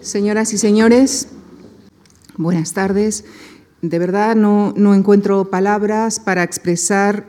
Señoras 0.00 0.52
y 0.52 0.58
señores, 0.58 1.26
buenas 2.36 2.72
tardes. 2.72 3.24
De 3.82 3.98
verdad 3.98 4.36
no, 4.36 4.72
no 4.76 4.94
encuentro 4.94 5.50
palabras 5.50 6.20
para 6.20 6.44
expresar 6.44 7.26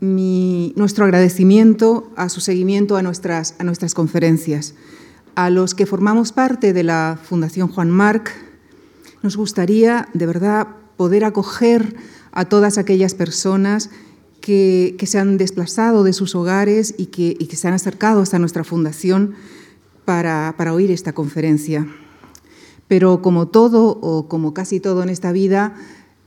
nuestro 0.00 1.04
agradecimiento 1.04 2.10
a 2.16 2.28
su 2.28 2.40
seguimiento 2.40 2.96
a 2.96 3.02
nuestras, 3.02 3.54
a 3.60 3.64
nuestras 3.64 3.94
conferencias. 3.94 4.74
A 5.36 5.48
los 5.48 5.76
que 5.76 5.86
formamos 5.86 6.32
parte 6.32 6.72
de 6.72 6.82
la 6.82 7.20
Fundación 7.22 7.68
Juan 7.68 7.88
Marc, 7.88 8.32
nos 9.22 9.36
gustaría 9.36 10.08
de 10.12 10.26
verdad 10.26 10.66
poder 10.96 11.24
acoger 11.24 11.94
a 12.32 12.46
todas 12.46 12.78
aquellas 12.78 13.14
personas 13.14 13.90
que, 14.40 14.96
que 14.98 15.06
se 15.06 15.20
han 15.20 15.38
desplazado 15.38 16.02
de 16.02 16.12
sus 16.12 16.34
hogares 16.34 16.96
y 16.98 17.06
que, 17.06 17.36
y 17.38 17.46
que, 17.46 17.54
se 17.54 17.68
han 17.68 17.74
acercado 17.74 18.22
hasta 18.22 18.40
nuestra 18.40 18.64
fundación 18.64 19.34
para, 20.04 20.54
para 20.56 20.74
oír 20.74 20.90
esta 20.90 21.12
conferencia. 21.12 21.86
Pero 22.88 23.22
como 23.22 23.48
todo 23.48 23.98
o 24.00 24.28
como 24.28 24.54
casi 24.54 24.80
todo 24.80 25.02
en 25.02 25.10
esta 25.10 25.30
vida, 25.30 25.74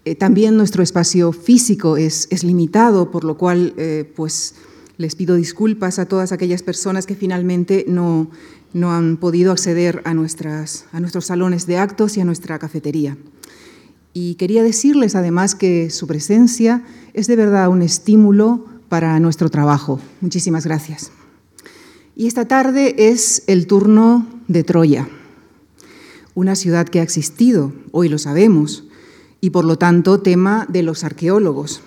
eh, 0.06 0.16
también 0.16 0.58
nuestro 0.58 0.82
espacio 0.82 1.32
físico 1.32 1.98
es, 1.98 2.28
es 2.32 2.44
limitado, 2.44 3.12
por 3.12 3.24
lo 3.24 3.38
cual 3.38 3.74
eh, 3.78 4.12
pues 4.16 4.56
les 4.98 5.16
pido 5.16 5.36
disculpas 5.36 6.00
a 6.00 6.06
todas 6.06 6.32
aquellas 6.32 6.64
personas 6.64 7.06
que 7.06 7.16
finalmente 7.16 7.86
no, 7.88 8.30
no 8.74 8.94
han 8.94 9.18
podido 9.18 9.52
acceder 9.52 10.02
a, 10.06 10.14
nuestras, 10.14 10.86
a 10.92 11.00
nuestros 11.00 11.26
salones 11.26 11.68
de 11.68 11.78
actos 11.78 12.18
y 12.18 12.22
a 12.22 12.26
nuestra 12.26 12.58
cafetería. 12.60 13.18
Y 14.14 14.36
quería 14.36 14.64
decirles 14.64 15.16
además 15.16 15.56
que 15.56 15.90
su 15.90 16.08
presencia 16.08 16.84
es 17.14 17.28
de 17.28 17.36
verdad 17.36 17.70
un 17.70 17.82
estímulo 17.82 18.66
para 18.90 19.20
nuestro 19.20 19.50
trabajo. 19.50 20.00
Muchísimas 20.20 20.66
gracias. 20.66 21.12
Y 22.16 22.28
esta 22.28 22.46
tarde 22.46 22.96
es 22.98 23.44
el 23.48 23.68
turno 23.68 24.28
de 24.48 24.64
Troya, 24.64 25.08
una 26.36 26.56
ciudad 26.56 26.88
que 26.88 27.00
ha 27.00 27.04
existido, 27.04 27.74
hoy 27.92 28.10
lo 28.10 28.18
sabemos, 28.18 28.86
y 29.42 29.50
por 29.50 29.66
lo 29.66 29.78
tanto 29.78 30.22
tema 30.22 30.68
de 30.70 30.84
los 30.84 31.04
arqueólogos. 31.04 31.82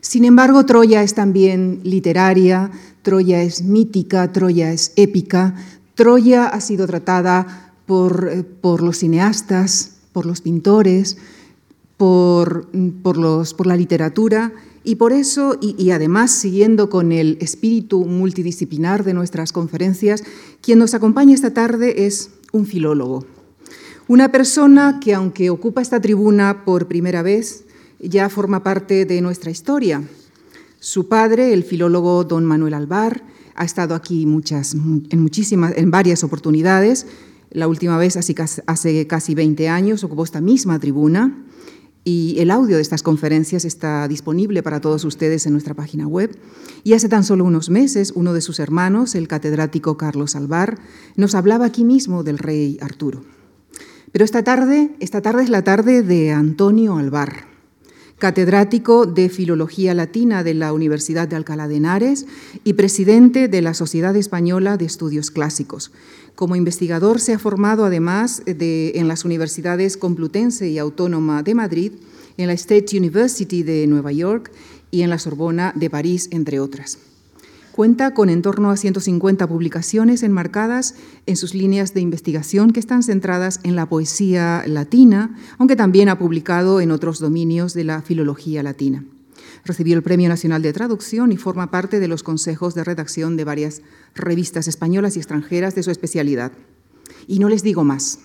Sin 0.00 0.24
embargo, 0.24 0.66
Troya 0.66 1.02
es 1.02 1.14
también 1.14 1.80
literaria, 1.82 2.70
Troya 3.02 3.42
es 3.42 3.62
mítica, 3.62 4.32
Troya 4.32 4.72
es 4.72 4.92
épica, 4.96 5.54
Troya 5.94 6.46
ha 6.46 6.60
sido 6.60 6.86
tratada 6.86 7.72
por, 7.86 8.28
eh, 8.30 8.44
los 8.62 8.98
cineastas, 8.98 9.96
por 10.12 10.26
los 10.26 10.40
pintores, 10.40 11.18
por, 11.96 12.68
por 13.02 13.66
la 13.66 13.76
literatura 13.76 14.52
y 14.84 14.96
por 14.96 15.12
eso, 15.12 15.56
y, 15.62 15.90
además 15.90 16.30
siguiendo 16.30 16.90
con 16.90 17.10
el 17.10 17.38
espíritu 17.40 18.04
multidisciplinar 18.04 19.02
de 19.02 19.14
nuestras 19.14 19.50
conferencias, 19.50 20.22
quien 20.60 20.78
nos 20.78 20.92
acompaña 20.92 21.34
esta 21.34 21.54
tarde 21.54 22.04
es 22.04 22.30
un 22.52 22.66
filólogo, 22.66 23.24
una 24.08 24.30
persona 24.30 25.00
que, 25.00 25.14
aunque 25.14 25.50
ocupa 25.50 25.80
esta 25.80 26.00
tribuna 26.00 26.64
por 26.64 26.88
primera 26.88 27.22
vez, 27.22 27.64
ya 28.00 28.28
forma 28.28 28.62
parte 28.62 29.06
de 29.06 29.20
nuestra 29.20 29.50
historia. 29.50 30.02
Su 30.78 31.08
padre, 31.08 31.54
el 31.54 31.64
filólogo 31.64 32.24
don 32.24 32.44
Manuel 32.44 32.74
Alvar, 32.74 33.22
ha 33.54 33.64
estado 33.64 33.94
aquí 33.94 34.24
en, 34.24 35.20
muchísimas, 35.20 35.72
en 35.76 35.90
varias 35.90 36.24
oportunidades. 36.24 37.06
La 37.50 37.68
última 37.68 37.96
vez, 37.96 38.16
hace, 38.16 38.34
hace 38.66 39.06
casi 39.06 39.34
20 39.34 39.68
años, 39.68 40.04
ocupó 40.04 40.24
esta 40.24 40.40
misma 40.40 40.78
tribuna 40.78 41.44
y 42.04 42.36
el 42.38 42.50
audio 42.50 42.76
de 42.76 42.82
estas 42.82 43.02
conferencias 43.02 43.64
está 43.64 44.06
disponible 44.08 44.62
para 44.62 44.80
todos 44.80 45.04
ustedes 45.04 45.46
en 45.46 45.52
nuestra 45.52 45.72
página 45.72 46.06
web. 46.06 46.36
Y 46.82 46.92
hace 46.92 47.08
tan 47.08 47.24
solo 47.24 47.44
unos 47.44 47.70
meses, 47.70 48.12
uno 48.14 48.34
de 48.34 48.42
sus 48.42 48.60
hermanos, 48.60 49.14
el 49.14 49.26
catedrático 49.26 49.96
Carlos 49.96 50.36
Alvar, 50.36 50.78
nos 51.16 51.34
hablaba 51.34 51.64
aquí 51.64 51.84
mismo 51.84 52.22
del 52.22 52.38
rey 52.38 52.76
Arturo. 52.82 53.24
Pero 54.14 54.24
esta 54.24 54.44
tarde, 54.44 54.92
esta 55.00 55.22
tarde 55.22 55.42
es 55.42 55.50
la 55.50 55.64
tarde 55.64 56.02
de 56.02 56.30
Antonio 56.30 56.98
Alvar, 56.98 57.48
catedrático 58.16 59.06
de 59.06 59.28
Filología 59.28 59.92
Latina 59.92 60.44
de 60.44 60.54
la 60.54 60.72
Universidad 60.72 61.26
de 61.26 61.34
Alcalá 61.34 61.66
de 61.66 61.78
Henares 61.78 62.24
y 62.62 62.74
presidente 62.74 63.48
de 63.48 63.60
la 63.60 63.74
Sociedad 63.74 64.14
Española 64.14 64.76
de 64.76 64.84
Estudios 64.84 65.32
Clásicos. 65.32 65.90
Como 66.36 66.54
investigador 66.54 67.18
se 67.18 67.32
ha 67.32 67.40
formado 67.40 67.84
además 67.84 68.44
de, 68.46 68.92
en 68.94 69.08
las 69.08 69.24
universidades 69.24 69.96
Complutense 69.96 70.68
y 70.68 70.78
Autónoma 70.78 71.42
de 71.42 71.56
Madrid, 71.56 71.92
en 72.36 72.46
la 72.46 72.52
State 72.52 72.96
University 72.96 73.64
de 73.64 73.84
Nueva 73.88 74.12
York 74.12 74.52
y 74.92 75.02
en 75.02 75.10
la 75.10 75.18
Sorbona 75.18 75.72
de 75.74 75.90
París, 75.90 76.28
entre 76.30 76.60
otras. 76.60 76.98
Cuenta 77.74 78.14
con 78.14 78.30
en 78.30 78.40
torno 78.40 78.70
a 78.70 78.76
150 78.76 79.48
publicaciones 79.48 80.22
enmarcadas 80.22 80.94
en 81.26 81.36
sus 81.36 81.54
líneas 81.54 81.92
de 81.92 82.02
investigación 82.02 82.70
que 82.70 82.78
están 82.78 83.02
centradas 83.02 83.58
en 83.64 83.74
la 83.74 83.88
poesía 83.88 84.62
latina, 84.68 85.34
aunque 85.58 85.74
también 85.74 86.08
ha 86.08 86.16
publicado 86.16 86.80
en 86.80 86.92
otros 86.92 87.18
dominios 87.18 87.74
de 87.74 87.82
la 87.82 88.00
filología 88.00 88.62
latina. 88.62 89.04
Recibió 89.64 89.96
el 89.96 90.04
Premio 90.04 90.28
Nacional 90.28 90.62
de 90.62 90.72
Traducción 90.72 91.32
y 91.32 91.36
forma 91.36 91.72
parte 91.72 91.98
de 91.98 92.06
los 92.06 92.22
consejos 92.22 92.76
de 92.76 92.84
redacción 92.84 93.36
de 93.36 93.42
varias 93.42 93.82
revistas 94.14 94.68
españolas 94.68 95.16
y 95.16 95.18
extranjeras 95.18 95.74
de 95.74 95.82
su 95.82 95.90
especialidad. 95.90 96.52
Y 97.26 97.40
no 97.40 97.48
les 97.48 97.64
digo 97.64 97.82
más. 97.82 98.20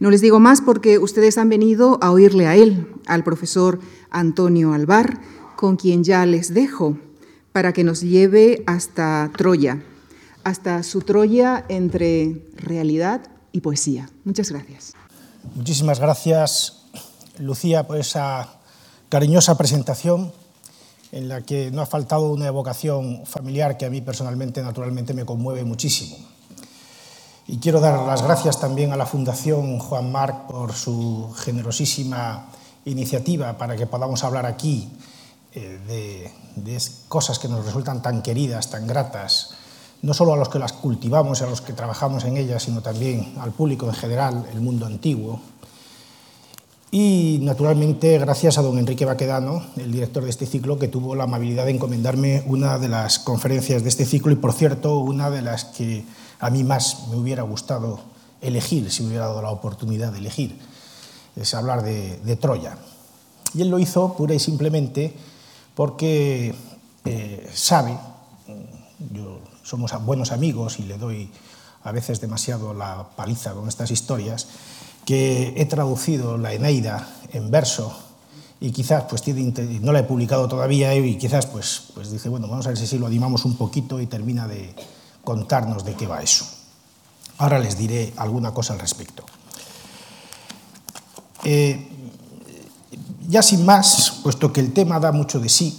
No 0.00 0.10
les 0.10 0.20
digo 0.20 0.38
más 0.38 0.60
porque 0.60 0.98
ustedes 0.98 1.38
han 1.38 1.48
venido 1.48 1.98
a 2.02 2.10
oírle 2.10 2.46
a 2.46 2.56
él, 2.56 2.88
al 3.06 3.24
profesor 3.24 3.80
Antonio 4.10 4.74
Alvar, 4.74 5.18
con 5.56 5.76
quien 5.76 6.04
ya 6.04 6.26
les 6.26 6.52
dejo 6.52 6.98
para 7.52 7.72
que 7.72 7.84
nos 7.84 8.00
lleve 8.00 8.62
hasta 8.66 9.30
Troya, 9.36 9.82
hasta 10.44 10.82
su 10.82 11.02
Troya 11.02 11.64
entre 11.68 12.46
realidad 12.56 13.22
y 13.52 13.60
poesía. 13.60 14.08
Muchas 14.24 14.50
gracias. 14.50 14.94
Muchísimas 15.54 16.00
gracias, 16.00 16.84
Lucía, 17.38 17.86
por 17.86 17.98
esa 17.98 18.48
cariñosa 19.08 19.58
presentación 19.58 20.32
en 21.12 21.28
la 21.28 21.42
que 21.42 21.70
no 21.70 21.82
ha 21.82 21.86
faltado 21.86 22.32
una 22.32 22.46
evocación 22.46 23.26
familiar 23.26 23.76
que 23.76 23.84
a 23.84 23.90
mí 23.90 24.00
personalmente, 24.00 24.62
naturalmente, 24.62 25.12
me 25.12 25.26
conmueve 25.26 25.62
muchísimo. 25.64 26.16
Y 27.46 27.58
quiero 27.58 27.80
dar 27.80 28.06
las 28.06 28.22
gracias 28.22 28.58
también 28.58 28.92
a 28.92 28.96
la 28.96 29.04
Fundación 29.04 29.78
Juan 29.78 30.10
Marc 30.10 30.46
por 30.46 30.72
su 30.72 31.34
generosísima 31.36 32.48
iniciativa 32.86 33.58
para 33.58 33.76
que 33.76 33.86
podamos 33.86 34.24
hablar 34.24 34.46
aquí 34.46 34.88
de, 35.60 36.30
de 36.56 36.82
cosas 37.08 37.38
que 37.38 37.48
nos 37.48 37.64
resultan 37.64 38.02
tan 38.02 38.22
queridas, 38.22 38.70
tan 38.70 38.86
gratas, 38.86 39.50
no 40.02 40.14
solo 40.14 40.32
a 40.32 40.36
los 40.36 40.48
que 40.48 40.58
las 40.58 40.72
cultivamos 40.72 41.40
y 41.40 41.44
a 41.44 41.46
los 41.46 41.60
que 41.60 41.72
trabajamos 41.72 42.24
en 42.24 42.36
ellas, 42.36 42.64
sino 42.64 42.82
también 42.82 43.34
al 43.40 43.52
público 43.52 43.86
en 43.86 43.94
general, 43.94 44.46
el 44.52 44.60
mundo 44.60 44.86
antiguo. 44.86 45.40
Y 46.90 47.38
naturalmente 47.40 48.18
gracias 48.18 48.58
a 48.58 48.62
don 48.62 48.78
Enrique 48.78 49.06
Baquedano, 49.06 49.64
el 49.76 49.92
director 49.92 50.24
de 50.24 50.30
este 50.30 50.44
ciclo, 50.44 50.78
que 50.78 50.88
tuvo 50.88 51.14
la 51.14 51.24
amabilidad 51.24 51.64
de 51.64 51.70
encomendarme 51.70 52.42
una 52.46 52.78
de 52.78 52.88
las 52.88 53.18
conferencias 53.18 53.82
de 53.82 53.88
este 53.88 54.04
ciclo 54.04 54.32
y, 54.32 54.36
por 54.36 54.52
cierto, 54.52 54.98
una 54.98 55.30
de 55.30 55.40
las 55.40 55.64
que 55.64 56.04
a 56.38 56.50
mí 56.50 56.64
más 56.64 57.08
me 57.08 57.16
hubiera 57.16 57.44
gustado 57.44 58.00
elegir, 58.42 58.90
si 58.90 59.02
me 59.02 59.10
hubiera 59.10 59.28
dado 59.28 59.40
la 59.40 59.50
oportunidad 59.50 60.12
de 60.12 60.18
elegir, 60.18 60.58
es 61.36 61.54
hablar 61.54 61.82
de 61.82 62.36
Troya. 62.36 62.76
Y 63.54 63.62
él 63.62 63.70
lo 63.70 63.78
hizo 63.78 64.14
pura 64.14 64.34
y 64.34 64.38
simplemente 64.38 65.14
porque 65.74 66.54
eh, 67.04 67.50
sabe, 67.54 67.92
mm, 67.92 69.14
yo 69.14 69.40
somos 69.62 69.92
buenos 70.04 70.32
amigos 70.32 70.78
y 70.78 70.82
le 70.82 70.98
doy 70.98 71.30
a 71.84 71.92
veces 71.92 72.20
demasiado 72.20 72.74
la 72.74 73.08
paliza 73.16 73.52
con 73.52 73.68
estas 73.68 73.90
historias, 73.90 74.48
que 75.04 75.54
he 75.56 75.66
traducido 75.66 76.38
la 76.38 76.52
Eneida 76.52 77.08
en 77.32 77.50
verso 77.50 77.96
y 78.60 78.70
quizás 78.70 79.04
pues 79.08 79.22
tiene, 79.22 79.52
no 79.80 79.92
la 79.92 80.00
he 80.00 80.04
publicado 80.04 80.46
todavía 80.46 80.94
y 80.94 81.16
quizás 81.18 81.46
pues, 81.46 81.88
pues 81.94 82.12
dice, 82.12 82.28
bueno, 82.28 82.46
vamos 82.46 82.66
a 82.66 82.68
ver 82.70 82.78
si 82.78 82.98
lo 82.98 83.06
animamos 83.06 83.44
un 83.44 83.56
poquito 83.56 84.00
y 84.00 84.06
termina 84.06 84.46
de 84.46 84.74
contarnos 85.24 85.84
de 85.84 85.94
qué 85.94 86.06
va 86.06 86.22
eso. 86.22 86.46
Ahora 87.38 87.58
les 87.58 87.76
diré 87.76 88.12
alguna 88.16 88.54
cosa 88.54 88.74
al 88.74 88.78
respecto. 88.78 89.24
Eh, 91.42 91.88
ya 93.28 93.42
sin 93.42 93.64
más, 93.64 94.20
puesto 94.22 94.52
que 94.52 94.60
el 94.60 94.72
tema 94.72 95.00
da 95.00 95.12
mucho 95.12 95.40
de 95.40 95.48
sí, 95.48 95.78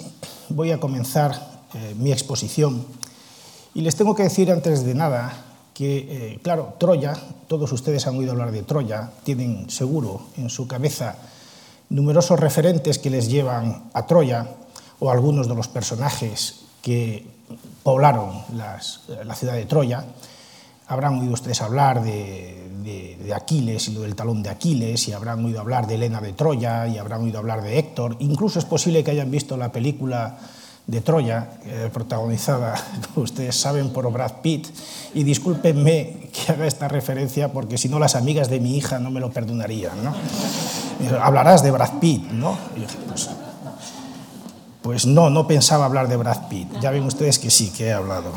voy 0.49 0.71
a 0.71 0.79
comenzar 0.79 1.63
eh, 1.73 1.95
mi 1.97 2.11
exposición 2.11 2.85
y 3.73 3.81
les 3.81 3.95
tengo 3.95 4.15
que 4.15 4.23
decir 4.23 4.51
antes 4.51 4.85
de 4.85 4.93
nada 4.93 5.33
que, 5.73 5.97
eh, 5.97 6.39
claro, 6.43 6.75
Troya, 6.79 7.15
todos 7.47 7.71
ustedes 7.71 8.05
han 8.05 8.17
oído 8.17 8.31
hablar 8.31 8.51
de 8.51 8.63
Troya, 8.63 9.11
tienen 9.23 9.69
seguro 9.69 10.27
en 10.37 10.49
su 10.49 10.67
cabeza 10.67 11.15
numerosos 11.89 12.39
referentes 12.39 12.99
que 12.99 13.09
les 13.09 13.29
llevan 13.29 13.89
a 13.93 14.05
Troya 14.05 14.47
o 14.99 15.11
algunos 15.11 15.47
de 15.47 15.55
los 15.55 15.67
personajes 15.67 16.61
que 16.81 17.25
poblaron 17.81 18.43
las, 18.55 19.01
la 19.25 19.35
ciudad 19.35 19.53
de 19.53 19.65
Troya. 19.65 20.05
Habrán 20.87 21.19
oído 21.19 21.33
ustedes 21.33 21.61
hablar 21.61 22.03
de, 22.03 22.62
de, 22.83 23.33
Aquiles 23.33 23.87
y 23.87 23.93
lo 23.93 24.01
del 24.01 24.15
talón 24.15 24.43
de 24.43 24.49
Aquiles, 24.49 25.07
y 25.07 25.13
habrán 25.13 25.43
oído 25.43 25.59
hablar 25.59 25.87
de 25.87 25.95
Helena 25.95 26.21
de 26.21 26.33
Troya, 26.33 26.87
y 26.87 26.97
habrán 26.97 27.23
oído 27.23 27.39
hablar 27.39 27.63
de 27.63 27.79
Héctor. 27.79 28.17
Incluso 28.19 28.59
es 28.59 28.65
posible 28.65 29.03
que 29.03 29.11
hayan 29.11 29.31
visto 29.31 29.57
la 29.57 29.71
película 29.71 30.37
de 30.85 31.01
Troya, 31.01 31.49
eh, 31.65 31.89
protagonizada, 31.93 32.75
ustedes 33.15 33.55
saben, 33.55 33.89
por 33.89 34.11
Brad 34.11 34.41
Pitt, 34.41 34.67
y 35.13 35.23
discúlpenme 35.23 36.29
que 36.33 36.51
haga 36.51 36.67
esta 36.67 36.87
referencia 36.87 37.51
porque 37.51 37.77
si 37.77 37.87
no 37.87 37.99
las 37.99 38.15
amigas 38.15 38.49
de 38.49 38.59
mi 38.59 38.75
hija 38.75 38.99
no 38.99 39.09
me 39.09 39.19
lo 39.19 39.31
perdonarían. 39.31 40.03
¿no? 40.03 40.13
Hablarás 41.21 41.63
de 41.63 41.71
Brad 41.71 41.99
Pitt, 41.99 42.31
¿no? 42.31 42.57
Pues, 43.07 43.29
pues 44.81 45.05
no, 45.05 45.29
no 45.29 45.47
pensaba 45.47 45.85
hablar 45.85 46.09
de 46.09 46.17
Brad 46.17 46.49
Pitt. 46.49 46.67
Ya 46.81 46.91
ven 46.91 47.03
ustedes 47.03 47.39
que 47.39 47.49
sí, 47.49 47.71
que 47.75 47.87
he 47.87 47.93
hablado. 47.93 48.31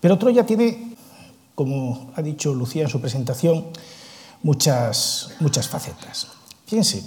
Pero 0.00 0.18
Troya 0.18 0.46
tiene, 0.46 0.87
como 1.58 2.12
ha 2.14 2.22
dicho 2.22 2.54
Lucía 2.54 2.84
en 2.84 2.88
su 2.88 3.00
presentación, 3.00 3.64
muchas, 4.44 5.30
muchas 5.40 5.66
facetas. 5.66 6.28
Fíjense, 6.64 7.02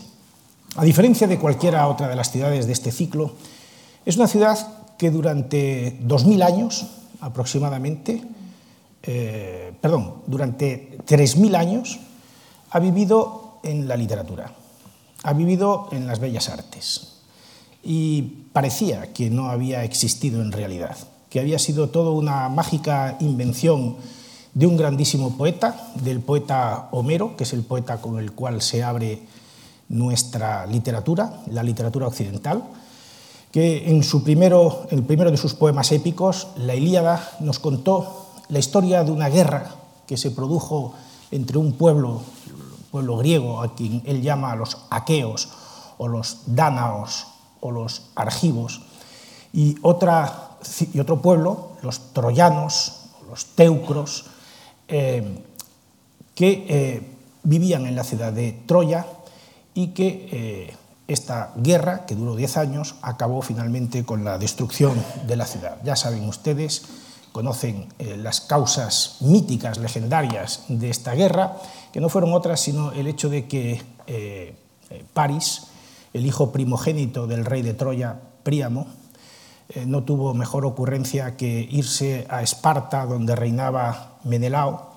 a 0.75 0.83
diferencia 0.83 1.25
de 1.25 1.39
cualquiera 1.39 1.87
otra 1.87 2.09
de 2.09 2.17
las 2.17 2.33
ciudades 2.33 2.67
de 2.67 2.73
este 2.73 2.91
ciclo, 2.91 3.31
es 4.05 4.17
una 4.17 4.27
ciudad 4.27 4.57
que 4.97 5.09
durante 5.09 5.97
2.000 6.01 6.43
años 6.43 6.85
aproximadamente, 7.21 8.21
eh, 9.03 9.71
perdón, 9.79 10.15
durante 10.27 10.97
3.000 11.07 11.55
años 11.55 12.01
ha 12.71 12.79
vivido 12.79 13.59
en 13.63 13.87
la 13.87 13.95
literatura, 13.95 14.51
ha 15.23 15.31
vivido 15.31 15.87
en 15.93 16.07
las 16.07 16.19
bellas 16.19 16.49
artes 16.49 17.21
y 17.83 18.21
parecía 18.51 19.13
que 19.13 19.29
no 19.29 19.49
había 19.49 19.85
existido 19.85 20.41
en 20.41 20.51
realidad, 20.51 20.97
que 21.29 21.39
había 21.39 21.57
sido 21.57 21.87
todo 21.87 22.11
una 22.11 22.49
mágica 22.49 23.15
invención 23.21 23.95
de 24.53 24.67
un 24.67 24.77
grandísimo 24.77 25.37
poeta, 25.37 25.91
del 25.95 26.19
poeta 26.19 26.89
Homero, 26.91 27.35
que 27.37 27.43
es 27.43 27.53
el 27.53 27.63
poeta 27.63 28.01
con 28.01 28.19
el 28.19 28.33
cual 28.33 28.61
se 28.61 28.83
abre 28.83 29.23
nuestra 29.89 30.65
literatura, 30.65 31.41
la 31.47 31.63
literatura 31.63 32.07
occidental, 32.07 32.63
que 33.51 33.89
en 33.89 34.03
su 34.03 34.23
primero, 34.23 34.87
el 34.89 35.03
primero 35.03 35.31
de 35.31 35.37
sus 35.37 35.53
poemas 35.53 35.91
épicos, 35.91 36.47
la 36.55 36.75
Ilíada, 36.75 37.31
nos 37.39 37.59
contó 37.59 38.27
la 38.47 38.59
historia 38.59 39.03
de 39.03 39.11
una 39.11 39.29
guerra 39.29 39.75
que 40.07 40.17
se 40.17 40.31
produjo 40.31 40.93
entre 41.31 41.57
un 41.57 41.73
pueblo, 41.73 42.21
pueblo 42.91 43.17
griego, 43.17 43.61
a 43.61 43.75
quien 43.75 44.01
él 44.05 44.21
llama 44.21 44.55
los 44.55 44.77
aqueos, 44.89 45.49
o 45.97 46.07
los 46.07 46.39
dánaos, 46.47 47.27
o 47.59 47.71
los 47.71 48.03
argivos, 48.15 48.81
y, 49.53 49.75
otra, 49.81 50.57
y 50.93 50.99
otro 50.99 51.21
pueblo, 51.21 51.71
los 51.81 52.13
troyanos, 52.13 52.93
los 53.29 53.45
teucros, 53.55 54.25
eh, 54.91 55.23
que 56.35 56.65
eh, 56.67 57.01
vivían 57.43 57.85
en 57.85 57.95
la 57.95 58.03
ciudad 58.03 58.33
de 58.33 58.51
Troya 58.65 59.05
y 59.73 59.87
que 59.89 60.27
eh, 60.31 60.75
esta 61.07 61.53
guerra, 61.55 62.05
que 62.05 62.15
duró 62.15 62.35
10 62.35 62.57
años, 62.57 62.95
acabó 63.01 63.41
finalmente 63.41 64.03
con 64.03 64.25
la 64.25 64.37
destrucción 64.37 65.01
de 65.27 65.35
la 65.37 65.45
ciudad. 65.45 65.77
Ya 65.85 65.95
saben 65.95 66.27
ustedes, 66.27 66.83
conocen 67.31 67.87
las 67.99 68.41
causas 68.41 69.17
míticas, 69.21 69.77
legendarias 69.77 70.65
de 70.67 70.89
esta 70.89 71.13
guerra, 71.13 71.57
que 71.93 72.01
no 72.01 72.09
fueron 72.09 72.33
otras 72.33 72.59
sino 72.59 72.91
el 72.91 73.07
hecho 73.07 73.29
de 73.29 73.47
que 73.47 73.81
París, 75.13 75.63
el 76.13 76.25
hijo 76.25 76.51
primogénito 76.51 77.27
del 77.27 77.45
rey 77.45 77.61
de 77.61 77.73
Troya, 77.73 78.19
Príamo, 78.43 78.87
no 79.85 80.03
tuvo 80.03 80.33
mejor 80.33 80.65
ocurrencia 80.65 81.37
que 81.37 81.67
irse 81.69 82.25
a 82.29 82.41
Esparta, 82.41 83.05
donde 83.05 83.35
reinaba 83.35 84.17
Menelao, 84.23 84.91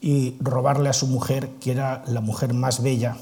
y 0.00 0.36
robarle 0.40 0.88
a 0.88 0.92
su 0.92 1.06
mujer, 1.06 1.50
que 1.60 1.72
era 1.72 2.02
la 2.06 2.20
mujer 2.20 2.54
más 2.54 2.82
bella 2.82 3.16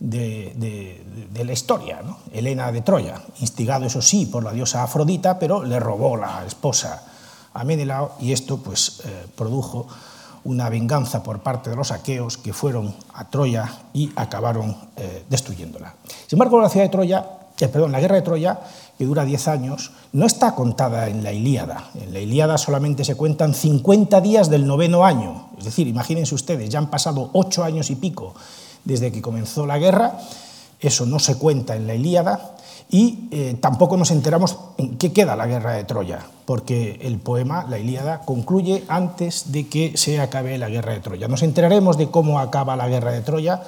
de, 0.00 1.04
la 1.44 1.52
historia, 1.52 2.02
¿no? 2.02 2.18
Helena 2.32 2.70
de 2.72 2.82
Troya, 2.82 3.20
instigado 3.40 3.86
eso 3.86 4.02
sí 4.02 4.26
por 4.26 4.44
la 4.44 4.52
diosa 4.52 4.82
Afrodita, 4.82 5.38
pero 5.38 5.64
le 5.64 5.80
robó 5.80 6.16
la 6.16 6.44
esposa 6.46 7.02
a 7.54 7.64
Menelao 7.64 8.12
y 8.20 8.32
esto 8.32 8.58
pues 8.58 9.00
eh, 9.04 9.26
produjo 9.34 9.86
una 10.44 10.68
venganza 10.68 11.22
por 11.22 11.40
parte 11.40 11.70
de 11.70 11.76
los 11.76 11.90
aqueos 11.90 12.38
que 12.38 12.52
fueron 12.52 12.94
a 13.14 13.28
Troya 13.28 13.70
y 13.92 14.12
acabaron 14.14 14.76
eh, 14.96 15.24
destruyéndola. 15.28 15.94
Sin 16.26 16.36
embargo, 16.36 16.60
la 16.60 16.68
ciudad 16.68 16.86
de 16.86 16.90
Troya, 16.90 17.26
eh, 17.58 17.68
perdón, 17.68 17.92
la 17.92 18.00
guerra 18.00 18.16
de 18.16 18.22
Troya, 18.22 18.60
que 18.98 19.06
dura 19.06 19.24
10 19.24 19.48
años, 19.48 19.92
no 20.12 20.26
está 20.26 20.54
contada 20.54 21.08
en 21.08 21.22
la 21.22 21.32
Ilíada. 21.32 21.90
En 21.94 22.12
la 22.12 22.18
Ilíada 22.18 22.58
solamente 22.58 23.04
se 23.04 23.14
cuentan 23.14 23.54
50 23.54 24.20
días 24.20 24.50
del 24.50 24.66
noveno 24.66 25.04
año. 25.04 25.50
Es 25.56 25.64
decir, 25.64 25.86
imagínense 25.86 26.34
ustedes, 26.34 26.68
ya 26.68 26.80
han 26.80 26.90
pasado 26.90 27.30
8 27.32 27.64
años 27.64 27.90
y 27.90 27.94
pico 27.94 28.34
desde 28.84 29.12
que 29.12 29.22
comenzó 29.22 29.66
la 29.66 29.78
guerra, 29.78 30.18
eso 30.80 31.06
no 31.06 31.18
se 31.18 31.36
cuenta 31.36 31.76
en 31.76 31.86
la 31.86 31.94
Ilíada, 31.94 32.56
y 32.90 33.28
eh, 33.30 33.56
tampoco 33.60 33.96
nos 33.96 34.10
enteramos 34.10 34.56
en 34.78 34.96
qué 34.96 35.12
queda 35.12 35.36
la 35.36 35.46
guerra 35.46 35.74
de 35.74 35.84
Troya, 35.84 36.20
porque 36.46 36.98
el 37.02 37.18
poema, 37.18 37.66
la 37.68 37.78
Ilíada, 37.78 38.20
concluye 38.20 38.84
antes 38.88 39.52
de 39.52 39.68
que 39.68 39.96
se 39.96 40.20
acabe 40.20 40.56
la 40.56 40.70
guerra 40.70 40.94
de 40.94 41.00
Troya. 41.00 41.28
Nos 41.28 41.42
enteraremos 41.42 41.98
de 41.98 42.10
cómo 42.10 42.40
acaba 42.40 42.76
la 42.76 42.88
guerra 42.88 43.12
de 43.12 43.20
Troya 43.20 43.62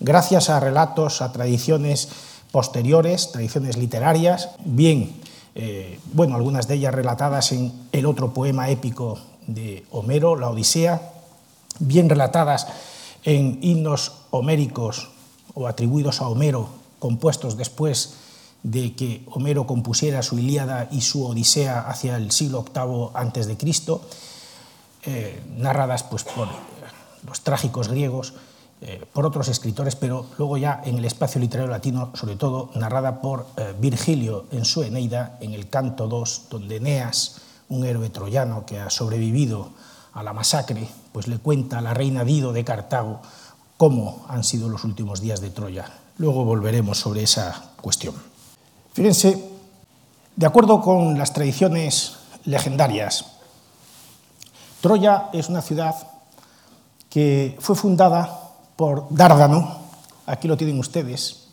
gracias 0.00 0.50
a 0.50 0.58
relatos, 0.58 1.22
a 1.22 1.30
tradiciones 1.30 2.08
posteriores, 2.54 3.32
tradiciones 3.32 3.76
literarias, 3.76 4.50
bien, 4.64 5.12
eh, 5.56 5.98
bueno, 6.12 6.36
algunas 6.36 6.68
de 6.68 6.76
ellas 6.76 6.94
relatadas 6.94 7.50
en 7.50 7.72
el 7.90 8.06
otro 8.06 8.32
poema 8.32 8.70
épico 8.70 9.18
de 9.48 9.84
Homero, 9.90 10.36
la 10.36 10.50
Odisea, 10.50 11.02
bien 11.80 12.08
relatadas 12.08 12.68
en 13.24 13.58
himnos 13.60 14.12
homéricos 14.30 15.08
o 15.54 15.66
atribuidos 15.66 16.20
a 16.20 16.28
Homero, 16.28 16.68
compuestos 17.00 17.56
después 17.56 18.14
de 18.62 18.94
que 18.94 19.24
Homero 19.32 19.66
compusiera 19.66 20.22
su 20.22 20.38
Ilíada 20.38 20.86
y 20.92 21.00
su 21.00 21.26
Odisea 21.26 21.80
hacia 21.80 22.16
el 22.16 22.30
siglo 22.30 22.64
VIII 22.72 23.08
antes 23.14 23.48
de 23.48 23.56
Cristo, 23.56 24.00
eh, 25.02 25.42
narradas 25.56 26.04
pues, 26.04 26.22
por 26.22 26.46
los 27.26 27.40
trágicos 27.40 27.88
griegos, 27.88 28.32
eh, 28.86 29.02
por 29.10 29.24
otros 29.24 29.48
escritores, 29.48 29.96
pero 29.96 30.26
luego 30.36 30.58
ya 30.58 30.82
en 30.84 30.98
el 30.98 31.06
espacio 31.06 31.40
literario 31.40 31.70
latino, 31.70 32.10
sobre 32.12 32.36
todo 32.36 32.70
narrada 32.74 33.22
por 33.22 33.46
eh, 33.56 33.74
Virgilio 33.80 34.44
en 34.52 34.66
su 34.66 34.82
Eneida, 34.82 35.38
en 35.40 35.54
el 35.54 35.70
canto 35.70 36.06
2, 36.06 36.42
donde 36.50 36.76
Eneas, 36.76 37.40
un 37.70 37.86
héroe 37.86 38.10
troyano 38.10 38.66
que 38.66 38.78
ha 38.78 38.90
sobrevivido 38.90 39.70
a 40.12 40.22
la 40.22 40.34
masacre, 40.34 40.86
pues 41.12 41.28
le 41.28 41.38
cuenta 41.38 41.78
a 41.78 41.80
la 41.80 41.94
reina 41.94 42.24
Dido 42.24 42.52
de 42.52 42.62
Cartago 42.62 43.22
cómo 43.78 44.26
han 44.28 44.44
sido 44.44 44.68
los 44.68 44.84
últimos 44.84 45.22
días 45.22 45.40
de 45.40 45.48
Troya. 45.48 45.86
Luego 46.18 46.44
volveremos 46.44 46.98
sobre 46.98 47.22
esa 47.22 47.70
cuestión. 47.80 48.14
Fíjense, 48.92 49.50
de 50.36 50.46
acuerdo 50.46 50.82
con 50.82 51.16
las 51.16 51.32
tradiciones 51.32 52.16
legendarias, 52.44 53.24
Troya 54.82 55.30
es 55.32 55.48
una 55.48 55.62
ciudad 55.62 55.94
que 57.08 57.56
fue 57.60 57.74
fundada 57.76 58.43
por 58.76 59.06
Dárdano, 59.10 59.78
aquí 60.26 60.48
lo 60.48 60.56
tienen 60.56 60.78
ustedes, 60.78 61.48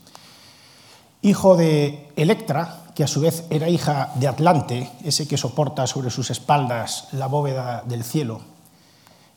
hijo 1.22 1.56
de 1.56 2.10
Electra, 2.16 2.82
que 2.96 3.04
a 3.04 3.08
su 3.08 3.22
vez 3.22 3.46
era 3.50 3.70
hija 3.70 4.12
de 4.16 4.28
Atlante, 4.28 4.90
ese 5.04 5.28
que 5.28 5.38
soporta 5.38 5.88
sobre 5.88 6.10
sus 6.10 6.30
espaldas 6.30 7.08
la 7.12 7.28
bóveda 7.28 7.84
del 7.86 8.04
cielo, 8.04 8.42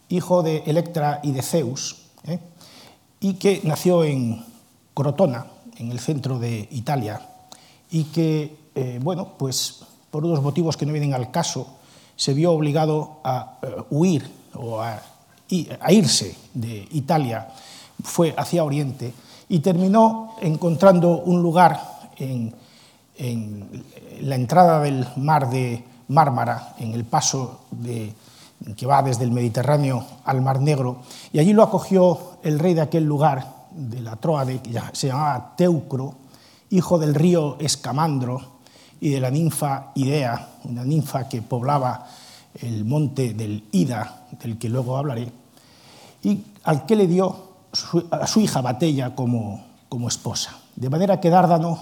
hijo 0.08 0.42
de 0.42 0.62
Electra 0.66 1.20
y 1.22 1.32
de 1.32 1.42
Zeus, 1.42 1.96
¿eh? 2.26 2.40
y 3.20 3.34
que 3.34 3.60
nació 3.64 4.04
en 4.04 4.44
Crotona, 4.94 5.46
en 5.76 5.90
el 5.90 6.00
centro 6.00 6.38
de 6.38 6.68
Italia, 6.70 7.20
y 7.90 8.04
que, 8.04 8.56
eh, 8.74 8.98
bueno, 9.02 9.34
pues 9.38 9.80
por 10.10 10.24
unos 10.24 10.42
motivos 10.42 10.76
que 10.76 10.86
no 10.86 10.92
vienen 10.92 11.14
al 11.14 11.30
caso, 11.30 11.66
se 12.16 12.34
vio 12.34 12.52
obligado 12.52 13.20
a 13.24 13.58
eh, 13.62 13.74
huir 13.90 14.30
o 14.54 14.80
a, 14.80 15.02
irse 15.90 16.36
de 16.54 16.88
Italia, 16.92 17.48
fue 18.02 18.34
hacia 18.36 18.64
Oriente 18.64 19.12
y 19.48 19.60
terminó 19.60 20.36
encontrando 20.40 21.18
un 21.18 21.42
lugar 21.42 21.80
en, 22.16 22.54
la 24.20 24.34
entrada 24.34 24.80
del 24.80 25.06
mar 25.16 25.48
de 25.48 25.84
Mármara, 26.08 26.74
en 26.78 26.92
el 26.92 27.04
paso 27.04 27.60
que 28.76 28.86
va 28.86 29.02
desde 29.02 29.24
el 29.24 29.30
Mediterráneo 29.30 30.04
al 30.24 30.40
Mar 30.40 30.60
Negro, 30.60 31.02
y 31.32 31.38
allí 31.38 31.52
lo 31.52 31.62
acogió 31.62 32.38
el 32.42 32.58
rey 32.58 32.74
de 32.74 32.80
aquel 32.80 33.04
lugar, 33.04 33.54
de 33.74 34.00
la 34.00 34.16
Troade, 34.16 34.60
que 34.60 34.80
se 34.92 35.08
llamaba 35.08 35.54
Teucro, 35.56 36.14
hijo 36.70 36.98
del 36.98 37.14
río 37.14 37.56
Escamandro 37.58 38.40
y 39.00 39.10
de 39.10 39.20
la 39.20 39.30
ninfa 39.30 39.90
Idea, 39.94 40.48
una 40.64 40.84
ninfa 40.84 41.28
que 41.28 41.42
poblaba 41.42 42.06
el 42.60 42.84
monte 42.84 43.34
del 43.34 43.64
Ida, 43.72 44.26
del 44.42 44.58
que 44.58 44.68
luego 44.68 44.96
hablaré, 44.96 45.30
y 46.22 46.40
al 46.64 46.86
que 46.86 46.96
le 46.96 47.06
dio 47.06 47.43
a 48.10 48.26
su 48.26 48.40
hija 48.40 48.60
Batella 48.60 49.14
como, 49.14 49.64
como 49.88 50.08
esposa. 50.08 50.58
De 50.76 50.90
manera 50.90 51.20
que 51.20 51.30
Dárdano, 51.30 51.78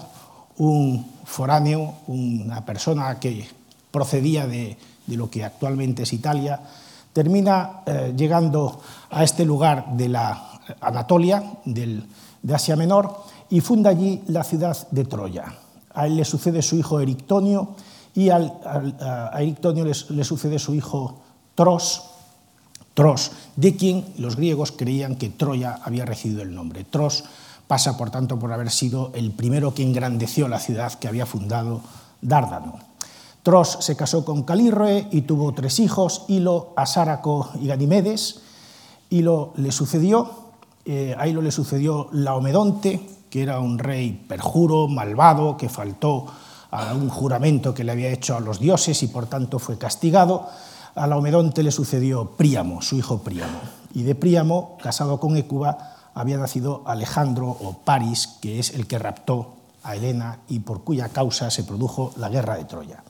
un 0.57 1.05
foráneo, 1.25 1.95
una 2.07 2.65
persona 2.65 3.19
que 3.19 3.47
procedía 3.91 4.47
de, 4.47 4.77
de 5.05 5.17
lo 5.17 5.29
que 5.29 5.43
actualmente 5.43 6.03
es 6.03 6.13
Italia, 6.13 6.59
termina 7.13 7.83
eh, 7.85 8.13
llegando 8.17 8.81
a 9.11 9.23
este 9.23 9.45
lugar 9.45 9.95
de 9.95 10.09
la 10.09 10.59
Anatolia, 10.81 11.43
de 11.65 12.53
Asia 12.53 12.75
Menor, 12.75 13.23
y 13.49 13.61
funda 13.61 13.91
allí 13.91 14.21
la 14.27 14.43
ciudad 14.43 14.75
de 14.89 15.05
Troya. 15.05 15.45
a 15.93 16.07
él 16.07 16.17
le 16.17 16.25
sucede 16.25 16.61
su 16.61 16.75
hijo 16.75 16.99
Erictonio 16.99 17.75
y 18.15 18.29
al, 18.29 18.51
a 18.65 19.39
Erictonio 19.39 19.85
le, 19.85 19.93
le, 20.09 20.23
sucede 20.23 20.57
su 20.57 20.73
hijo 20.73 21.19
Tros, 21.55 22.01
Tros, 22.93 23.31
de 23.55 23.75
quien 23.75 24.05
los 24.17 24.35
griegos 24.35 24.71
creían 24.71 25.15
que 25.15 25.29
Troya 25.29 25.79
había 25.83 26.05
recibido 26.05 26.41
el 26.41 26.53
nombre. 26.53 26.83
Tros 26.83 27.23
pasa, 27.67 27.97
por 27.97 28.11
tanto, 28.11 28.37
por 28.37 28.51
haber 28.51 28.69
sido 28.69 29.11
el 29.15 29.31
primero 29.31 29.73
que 29.73 29.83
engrandeció 29.83 30.47
la 30.47 30.59
ciudad 30.59 30.93
que 30.93 31.07
había 31.07 31.25
fundado 31.25 31.81
Dárdano. 32.21 32.79
Tros 33.41 33.77
se 33.81 33.97
casó 33.97 34.23
con 34.23 34.43
Calirroe 34.43 35.07
y 35.11 35.21
tuvo 35.21 35.53
tres 35.53 35.79
hijos, 35.79 36.23
Hilo, 36.29 36.73
Asáraco 36.77 37.49
y 37.59 37.67
Ganimedes. 37.67 38.41
Hilo 39.09 39.53
le 39.57 39.71
sucedió, 39.71 40.31
eh, 40.85 41.15
a 41.17 41.27
Hilo 41.27 41.41
le 41.41 41.51
sucedió 41.51 42.07
Laomedonte, 42.13 43.01
que 43.29 43.41
era 43.41 43.59
un 43.59 43.79
rey 43.79 44.23
perjuro, 44.27 44.87
malvado, 44.87 45.57
que 45.57 45.67
faltó 45.67 46.27
a 46.71 46.93
un 46.93 47.09
juramento 47.09 47.73
que 47.73 47.83
le 47.83 47.91
había 47.91 48.09
hecho 48.09 48.35
a 48.35 48.39
los 48.39 48.59
dioses 48.59 49.03
y 49.03 49.07
por 49.07 49.25
tanto 49.25 49.59
fue 49.59 49.77
castigado. 49.77 50.47
A 50.95 51.07
Laomedonte 51.07 51.63
le 51.63 51.71
sucedió 51.71 52.31
Príamo, 52.37 52.81
su 52.81 52.95
hijo 52.95 53.19
Príamo. 53.19 53.59
Y 53.95 54.03
de 54.03 54.13
Príamo, 54.13 54.77
casado 54.81 55.19
con 55.19 55.35
Écuba, 55.37 55.95
había 56.13 56.37
nacido 56.37 56.83
Alejandro 56.85 57.49
o 57.49 57.73
Paris, 57.83 58.37
que 58.41 58.59
es 58.59 58.75
el 58.75 58.85
que 58.85 58.99
raptó 58.99 59.55
a 59.81 59.95
Helena 59.95 60.39
y 60.47 60.59
por 60.59 60.83
cuya 60.83 61.09
causa 61.09 61.49
se 61.49 61.63
produjo 61.63 62.11
la 62.17 62.29
guerra 62.29 62.57
de 62.57 62.65
Troya. 62.65 63.03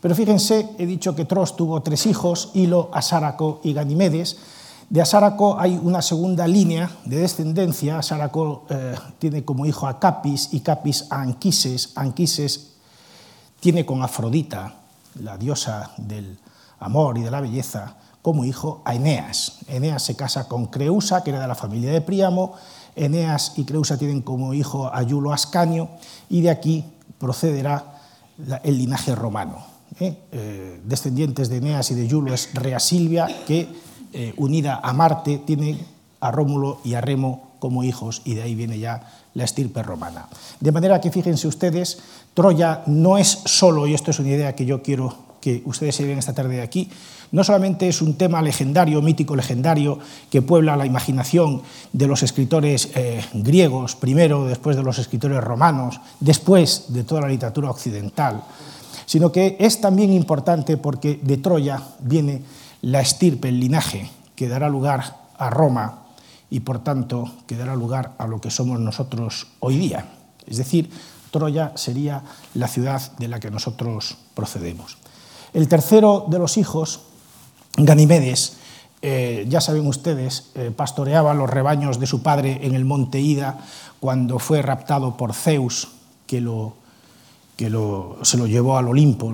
Pero 0.00 0.14
fíjense, 0.14 0.70
he 0.78 0.86
dicho 0.86 1.14
que 1.14 1.24
Tros 1.24 1.56
tuvo 1.56 1.82
tres 1.82 2.06
hijos, 2.06 2.50
Hilo, 2.54 2.90
Asáraco 2.92 3.60
y 3.62 3.74
Ganimedes. 3.74 4.38
De 4.88 5.00
Asáraco 5.00 5.58
hay 5.58 5.78
una 5.80 6.02
segunda 6.02 6.48
línea 6.48 6.90
de 7.04 7.18
descendencia. 7.18 7.98
Asáraco 7.98 8.64
eh, 8.70 8.96
tiene 9.18 9.44
como 9.44 9.66
hijo 9.66 9.86
a 9.86 10.00
Capis 10.00 10.48
y 10.52 10.60
Capis 10.60 11.06
a 11.10 11.20
Anquises. 11.20 11.92
Anquises 11.94 12.72
tiene 13.60 13.86
con 13.86 14.02
Afrodita, 14.02 14.74
la 15.20 15.36
diosa 15.36 15.92
del 15.98 16.38
amor 16.80 17.18
y 17.18 17.22
de 17.22 17.30
la 17.30 17.40
belleza, 17.40 17.94
como 18.22 18.44
hijo 18.44 18.82
a 18.84 18.94
Eneas. 18.94 19.58
Eneas 19.68 20.02
se 20.02 20.16
casa 20.16 20.48
con 20.48 20.66
Creusa, 20.66 21.22
que 21.22 21.30
era 21.30 21.40
de 21.40 21.48
la 21.48 21.54
familia 21.54 21.92
de 21.92 22.00
Príamo. 22.00 22.54
Eneas 22.96 23.52
y 23.56 23.64
Creusa 23.64 23.96
tienen 23.96 24.22
como 24.22 24.52
hijo 24.52 24.92
a 24.92 25.02
Iulo 25.02 25.32
Ascanio, 25.32 25.88
y 26.28 26.42
de 26.42 26.50
aquí 26.50 26.84
procederá 27.18 28.00
el 28.62 28.78
linaje 28.78 29.14
romano. 29.14 29.58
¿eh? 30.00 30.16
Eh, 30.32 30.80
descendientes 30.84 31.48
de 31.48 31.58
Eneas 31.58 31.90
y 31.90 31.94
de 31.94 32.06
Iulo 32.06 32.34
es 32.34 32.52
Rea 32.54 32.80
Silvia, 32.80 33.28
que 33.46 33.68
eh, 34.12 34.34
unida 34.36 34.80
a 34.82 34.92
Marte 34.92 35.38
tiene 35.38 35.78
a 36.20 36.30
Rómulo 36.30 36.80
y 36.84 36.94
a 36.94 37.00
Remo 37.00 37.50
como 37.58 37.84
hijos, 37.84 38.22
y 38.24 38.34
de 38.34 38.42
ahí 38.42 38.54
viene 38.54 38.78
ya 38.78 39.02
la 39.34 39.44
estirpe 39.44 39.82
romana. 39.82 40.28
De 40.60 40.72
manera 40.72 41.00
que 41.00 41.10
fíjense 41.10 41.46
ustedes, 41.46 41.98
Troya 42.34 42.82
no 42.86 43.18
es 43.18 43.28
solo, 43.44 43.86
y 43.86 43.94
esto 43.94 44.10
es 44.10 44.18
una 44.18 44.30
idea 44.30 44.54
que 44.54 44.64
yo 44.64 44.82
quiero 44.82 45.29
que 45.40 45.62
ustedes 45.64 45.96
se 45.96 46.04
vean 46.04 46.18
esta 46.18 46.34
tarde 46.34 46.60
aquí, 46.62 46.90
no 47.32 47.44
solamente 47.44 47.88
es 47.88 48.02
un 48.02 48.14
tema 48.14 48.42
legendario, 48.42 49.02
mítico 49.02 49.36
legendario, 49.36 49.98
que 50.30 50.42
puebla 50.42 50.76
la 50.76 50.86
imaginación 50.86 51.62
de 51.92 52.06
los 52.06 52.22
escritores 52.22 52.90
eh, 52.94 53.24
griegos, 53.34 53.96
primero, 53.96 54.46
después 54.46 54.76
de 54.76 54.82
los 54.82 54.98
escritores 54.98 55.42
romanos, 55.42 56.00
después 56.18 56.86
de 56.88 57.04
toda 57.04 57.22
la 57.22 57.28
literatura 57.28 57.70
occidental, 57.70 58.42
sino 59.06 59.32
que 59.32 59.56
es 59.58 59.80
también 59.80 60.12
importante 60.12 60.76
porque 60.76 61.18
de 61.22 61.36
Troya 61.36 61.82
viene 62.00 62.42
la 62.82 63.00
estirpe, 63.00 63.48
el 63.48 63.60
linaje, 63.60 64.10
que 64.34 64.48
dará 64.48 64.68
lugar 64.68 65.16
a 65.36 65.50
Roma 65.50 66.02
y 66.48 66.60
por 66.60 66.82
tanto 66.82 67.30
que 67.46 67.56
dará 67.56 67.76
lugar 67.76 68.12
a 68.18 68.26
lo 68.26 68.40
que 68.40 68.50
somos 68.50 68.80
nosotros 68.80 69.48
hoy 69.60 69.78
día. 69.78 70.06
Es 70.46 70.56
decir, 70.56 70.90
Troya 71.30 71.72
sería 71.76 72.22
la 72.54 72.66
ciudad 72.66 73.12
de 73.18 73.28
la 73.28 73.38
que 73.38 73.50
nosotros 73.50 74.16
procedemos. 74.34 74.98
El 75.52 75.68
tercero 75.68 76.26
de 76.28 76.38
los 76.38 76.56
hijos 76.56 77.00
Ganimedes, 77.76 78.56
eh, 79.02 79.46
ya 79.48 79.60
saben 79.60 79.86
ustedes, 79.86 80.50
eh, 80.54 80.70
pastoreaba 80.74 81.34
los 81.34 81.48
rebaños 81.48 81.98
de 81.98 82.06
su 82.06 82.22
padre 82.22 82.60
en 82.62 82.74
el 82.74 82.84
monte 82.84 83.20
Ida 83.20 83.58
cuando 84.00 84.38
fue 84.38 84.60
raptado 84.60 85.16
por 85.16 85.32
Zeus, 85.32 85.88
que, 86.26 86.40
lo, 86.40 86.74
que 87.56 87.70
lo, 87.70 88.18
se 88.22 88.36
lo 88.36 88.46
llevó 88.46 88.76
al 88.76 88.88
Olimpo. 88.88 89.32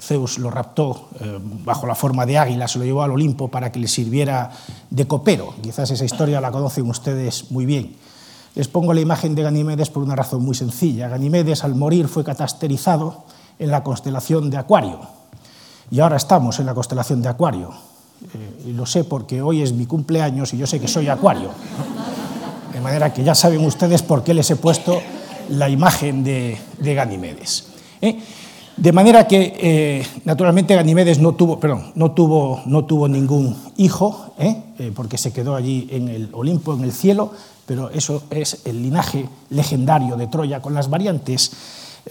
Zeus 0.00 0.38
lo 0.38 0.50
raptó 0.50 1.08
eh, 1.20 1.38
bajo 1.40 1.86
la 1.86 1.94
forma 1.94 2.24
de 2.26 2.38
águila, 2.38 2.68
se 2.68 2.78
lo 2.78 2.84
llevó 2.84 3.02
al 3.02 3.10
Olimpo 3.10 3.48
para 3.48 3.72
que 3.72 3.80
le 3.80 3.88
sirviera 3.88 4.50
de 4.90 5.06
copero. 5.06 5.54
Quizás 5.62 5.90
esa 5.90 6.04
historia 6.04 6.40
la 6.40 6.52
conocen 6.52 6.88
ustedes 6.88 7.50
muy 7.50 7.66
bien. 7.66 7.96
Les 8.54 8.68
pongo 8.68 8.92
la 8.92 9.00
imagen 9.00 9.34
de 9.34 9.42
Ganimedes 9.42 9.90
por 9.90 10.02
una 10.02 10.16
razón 10.16 10.44
muy 10.44 10.54
sencilla. 10.54 11.08
Ganimedes 11.08 11.64
al 11.64 11.74
morir 11.74 12.08
fue 12.08 12.24
catasterizado 12.24 13.24
en 13.58 13.70
la 13.70 13.82
constelación 13.82 14.50
de 14.50 14.56
Acuario 14.56 15.17
y 15.90 16.00
ahora 16.00 16.16
estamos 16.16 16.58
en 16.60 16.66
la 16.66 16.74
constelación 16.74 17.22
de 17.22 17.28
Acuario. 17.28 17.70
Eh, 18.34 18.72
lo 18.72 18.84
sé 18.84 19.04
porque 19.04 19.40
hoy 19.40 19.62
es 19.62 19.72
mi 19.72 19.86
cumpleaños 19.86 20.52
y 20.52 20.58
yo 20.58 20.66
sé 20.66 20.80
que 20.80 20.88
soy 20.88 21.08
Acuario. 21.08 21.50
De 22.72 22.80
manera 22.80 23.12
que 23.12 23.24
ya 23.24 23.34
saben 23.34 23.64
ustedes 23.64 24.02
por 24.02 24.22
qué 24.22 24.34
les 24.34 24.50
he 24.50 24.56
puesto 24.56 25.00
la 25.50 25.68
imagen 25.68 26.24
de, 26.24 26.58
de 26.78 26.94
Ganimedes. 26.94 27.68
¿eh? 28.00 28.18
De 28.76 28.92
manera 28.92 29.26
que, 29.26 29.56
eh, 29.60 30.06
naturalmente, 30.24 30.74
Ganimedes 30.74 31.18
no 31.18 31.34
tuvo, 31.34 31.58
perdón, 31.58 31.92
no 31.94 32.12
tuvo, 32.12 32.62
no 32.66 32.84
tuvo 32.84 33.08
ningún 33.08 33.56
hijo, 33.76 34.34
porque 34.94 35.18
se 35.18 35.32
quedó 35.32 35.56
allí 35.56 35.88
en 35.90 36.08
el 36.08 36.28
Olimpo, 36.32 36.72
en 36.74 36.84
el 36.84 36.92
cielo, 36.92 37.32
pero 37.66 37.90
eso 37.90 38.22
es 38.30 38.62
el 38.66 38.80
linaje 38.80 39.28
legendario 39.50 40.16
de 40.16 40.28
Troya, 40.28 40.62
con 40.62 40.74
las 40.74 40.88
variantes 40.88 41.50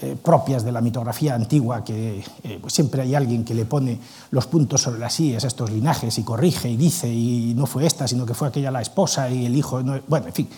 eh, 0.00 0.16
propias 0.22 0.64
de 0.64 0.70
la 0.70 0.80
mitografía 0.80 1.34
antigua, 1.34 1.82
que 1.82 2.24
eh, 2.44 2.58
pues 2.60 2.72
siempre 2.72 3.02
hay 3.02 3.14
alguien 3.14 3.44
que 3.44 3.54
le 3.54 3.64
pone 3.64 3.98
los 4.30 4.46
puntos 4.46 4.82
sobre 4.82 5.00
las 5.00 5.18
íes 5.18 5.42
estos 5.42 5.70
linajes 5.70 6.18
y 6.18 6.22
corrige 6.22 6.68
y 6.68 6.76
dice, 6.76 7.08
y 7.08 7.54
no 7.56 7.66
fue 7.66 7.84
esta, 7.86 8.06
sino 8.06 8.24
que 8.24 8.34
fue 8.34 8.48
aquella 8.48 8.70
la 8.70 8.80
esposa 8.80 9.28
y 9.28 9.46
el 9.46 9.56
hijo, 9.56 9.82
bueno, 10.06 10.26
en 10.26 10.32
fin. 10.32 10.48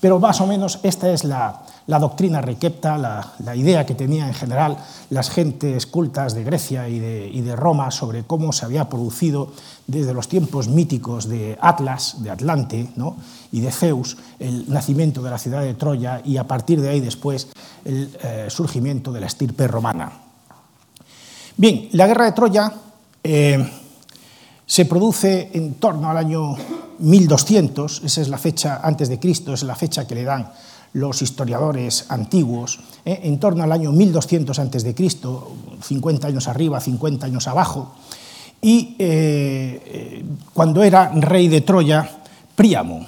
Pero 0.00 0.18
más 0.18 0.40
o 0.40 0.46
menos 0.46 0.80
esta 0.82 1.10
es 1.10 1.24
la, 1.24 1.62
doctrina 1.98 2.40
requepta, 2.40 2.98
la, 2.98 3.56
idea 3.56 3.84
que 3.84 3.94
tenía 3.94 4.28
en 4.28 4.34
general 4.34 4.76
las 5.10 5.30
gentes 5.30 5.86
cultas 5.86 6.34
de 6.34 6.44
Grecia 6.44 6.88
y 6.88 7.00
de, 7.00 7.56
Roma 7.56 7.90
sobre 7.90 8.24
cómo 8.24 8.52
se 8.52 8.64
había 8.64 8.88
producido 8.88 9.52
desde 9.86 10.14
los 10.14 10.28
tiempos 10.28 10.68
míticos 10.68 11.28
de 11.28 11.58
Atlas, 11.60 12.22
de 12.22 12.30
Atlante 12.30 12.88
y 13.50 13.60
de 13.60 13.72
Zeus, 13.72 14.16
el 14.38 14.70
nacimiento 14.70 15.20
de 15.22 15.30
la 15.30 15.38
ciudad 15.38 15.62
de 15.62 15.74
Troya 15.74 16.22
y 16.24 16.36
a 16.36 16.46
partir 16.46 16.80
de 16.80 16.90
ahí 16.90 17.00
después 17.00 17.48
el 17.84 18.16
eh, 18.22 18.46
surgimiento 18.48 19.10
de 19.10 19.20
la 19.20 19.26
estirpe 19.26 19.66
romana. 19.66 20.12
Bien, 21.56 21.88
la 21.92 22.06
guerra 22.06 22.26
de 22.26 22.32
Troya 22.32 22.72
eh, 23.24 23.70
se 24.64 24.84
produce 24.84 25.50
en 25.52 25.74
torno 25.74 26.08
al 26.08 26.16
año 26.16 26.54
1200, 27.00 28.02
esa 28.04 28.20
es 28.20 28.28
la 28.28 28.38
fecha 28.38 28.80
antes 28.82 29.08
de 29.08 29.18
Cristo, 29.18 29.52
es 29.52 29.64
la 29.64 29.74
fecha 29.74 30.06
que 30.06 30.14
le 30.14 30.22
dan 30.22 30.52
los 30.92 31.22
historiadores 31.22 32.06
antiguos, 32.08 32.80
¿eh? 33.04 33.20
en 33.24 33.38
torno 33.38 33.62
al 33.62 33.72
año 33.72 33.92
1200 33.92 34.58
antes 34.58 34.82
de 34.82 34.94
Cristo, 34.94 35.52
50 35.82 36.26
años 36.26 36.48
arriba, 36.48 36.80
50 36.80 37.26
años 37.26 37.46
abajo, 37.46 37.94
y 38.60 38.96
eh, 38.98 39.82
eh, 39.86 40.24
cuando 40.52 40.82
era 40.82 41.10
rey 41.14 41.48
de 41.48 41.60
Troya, 41.62 42.08
Príamo. 42.54 43.06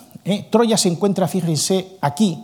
Troya 0.51 0.79
se 0.79 0.89
encuentra, 0.89 1.29
fíjense, 1.29 1.99
aquí, 2.01 2.43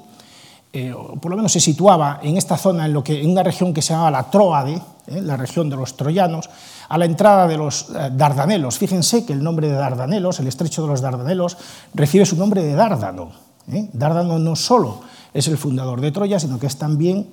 por 1.22 1.30
lo 1.30 1.36
menos 1.36 1.52
se 1.52 1.60
situaba 1.60 2.20
en 2.22 2.36
esta 2.36 2.58
zona, 2.58 2.84
en, 2.84 2.92
lo 2.92 3.02
que, 3.02 3.22
en 3.22 3.30
una 3.30 3.42
región 3.42 3.72
que 3.72 3.80
se 3.80 3.94
llamaba 3.94 4.10
la 4.10 4.30
Troade, 4.30 4.82
la 5.06 5.36
región 5.36 5.70
de 5.70 5.76
los 5.76 5.96
troyanos, 5.96 6.50
a 6.88 6.98
la 6.98 7.04
entrada 7.04 7.46
de 7.46 7.56
los 7.56 7.86
Dardanelos. 8.12 8.78
Fíjense 8.78 9.24
que 9.24 9.32
el 9.32 9.42
nombre 9.42 9.68
de 9.68 9.74
Dardanelos, 9.74 10.40
el 10.40 10.48
estrecho 10.48 10.82
de 10.82 10.88
los 10.88 11.00
Dardanelos, 11.00 11.56
recibe 11.94 12.26
su 12.26 12.36
nombre 12.36 12.62
de 12.62 12.74
Dárdano. 12.74 13.30
¿eh? 13.72 13.88
Dárdano 13.92 14.38
no 14.38 14.56
solo 14.56 15.00
es 15.34 15.48
el 15.48 15.58
fundador 15.58 16.00
de 16.00 16.12
Troya, 16.12 16.38
sino 16.38 16.58
que 16.58 16.66
es 16.66 16.76
también 16.76 17.26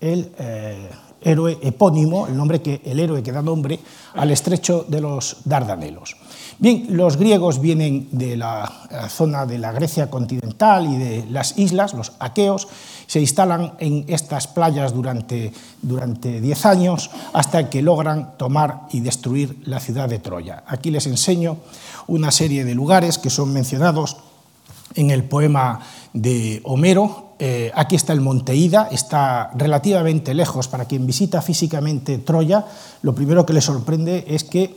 el 0.00 0.32
eh, 0.38 0.88
héroe 1.22 1.58
epónimo, 1.62 2.26
el, 2.26 2.36
nombre 2.36 2.62
que, 2.62 2.80
el 2.84 3.00
héroe 3.00 3.22
que 3.22 3.32
da 3.32 3.42
nombre 3.42 3.78
al 4.14 4.30
estrecho 4.30 4.86
de 4.88 5.00
los 5.00 5.38
Dardanelos. 5.44 6.16
Bien, 6.58 6.86
los 6.90 7.16
griegos 7.16 7.60
vienen 7.60 8.08
de 8.12 8.36
la 8.36 8.70
zona 9.08 9.46
de 9.46 9.58
la 9.58 9.72
Grecia 9.72 10.10
continental 10.10 10.86
y 10.92 10.98
de 10.98 11.24
las 11.30 11.56
islas, 11.58 11.94
los 11.94 12.12
aqueos, 12.18 12.68
se 13.06 13.20
instalan 13.20 13.72
en 13.78 14.04
estas 14.08 14.46
playas 14.46 14.92
durante, 14.92 15.52
durante 15.82 16.40
10 16.40 16.66
años 16.66 17.10
hasta 17.32 17.68
que 17.68 17.82
logran 17.82 18.36
tomar 18.36 18.82
y 18.92 19.00
destruir 19.00 19.62
la 19.64 19.80
ciudad 19.80 20.08
de 20.08 20.18
Troya. 20.18 20.62
Aquí 20.66 20.90
les 20.90 21.06
enseño 21.06 21.56
una 22.06 22.30
serie 22.30 22.64
de 22.64 22.74
lugares 22.74 23.18
que 23.18 23.30
son 23.30 23.52
mencionados 23.52 24.18
en 24.94 25.10
el 25.10 25.24
poema 25.24 25.80
de 26.12 26.60
Homero. 26.64 27.29
Eh, 27.42 27.72
aquí 27.74 27.96
está 27.96 28.12
el 28.12 28.20
Monte 28.20 28.54
Ida, 28.54 28.88
está 28.92 29.50
relativamente 29.54 30.34
lejos 30.34 30.68
para 30.68 30.84
quien 30.84 31.06
visita 31.06 31.40
físicamente 31.40 32.18
Troya. 32.18 32.66
Lo 33.00 33.14
primero 33.14 33.46
que 33.46 33.54
le 33.54 33.62
sorprende 33.62 34.26
es 34.28 34.44
que 34.44 34.76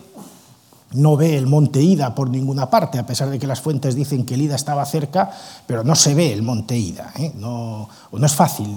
no 0.93 1.17
ve 1.17 1.37
el 1.37 1.47
monte 1.47 1.81
Ida 1.81 2.15
por 2.15 2.29
ninguna 2.29 2.69
parte, 2.69 2.99
a 2.99 3.05
pesar 3.05 3.29
de 3.29 3.39
que 3.39 3.47
las 3.47 3.61
fuentes 3.61 3.95
dicen 3.95 4.25
que 4.25 4.35
el 4.35 4.43
Ida 4.43 4.55
estaba 4.55 4.85
cerca, 4.85 5.31
pero 5.65 5.83
no 5.83 5.95
se 5.95 6.13
ve 6.13 6.31
el 6.31 6.43
monte 6.43 6.77
Ida. 6.77 7.11
¿eh? 7.17 7.33
No, 7.35 7.89
no, 8.11 8.25
es 8.25 8.33
fácil 8.33 8.67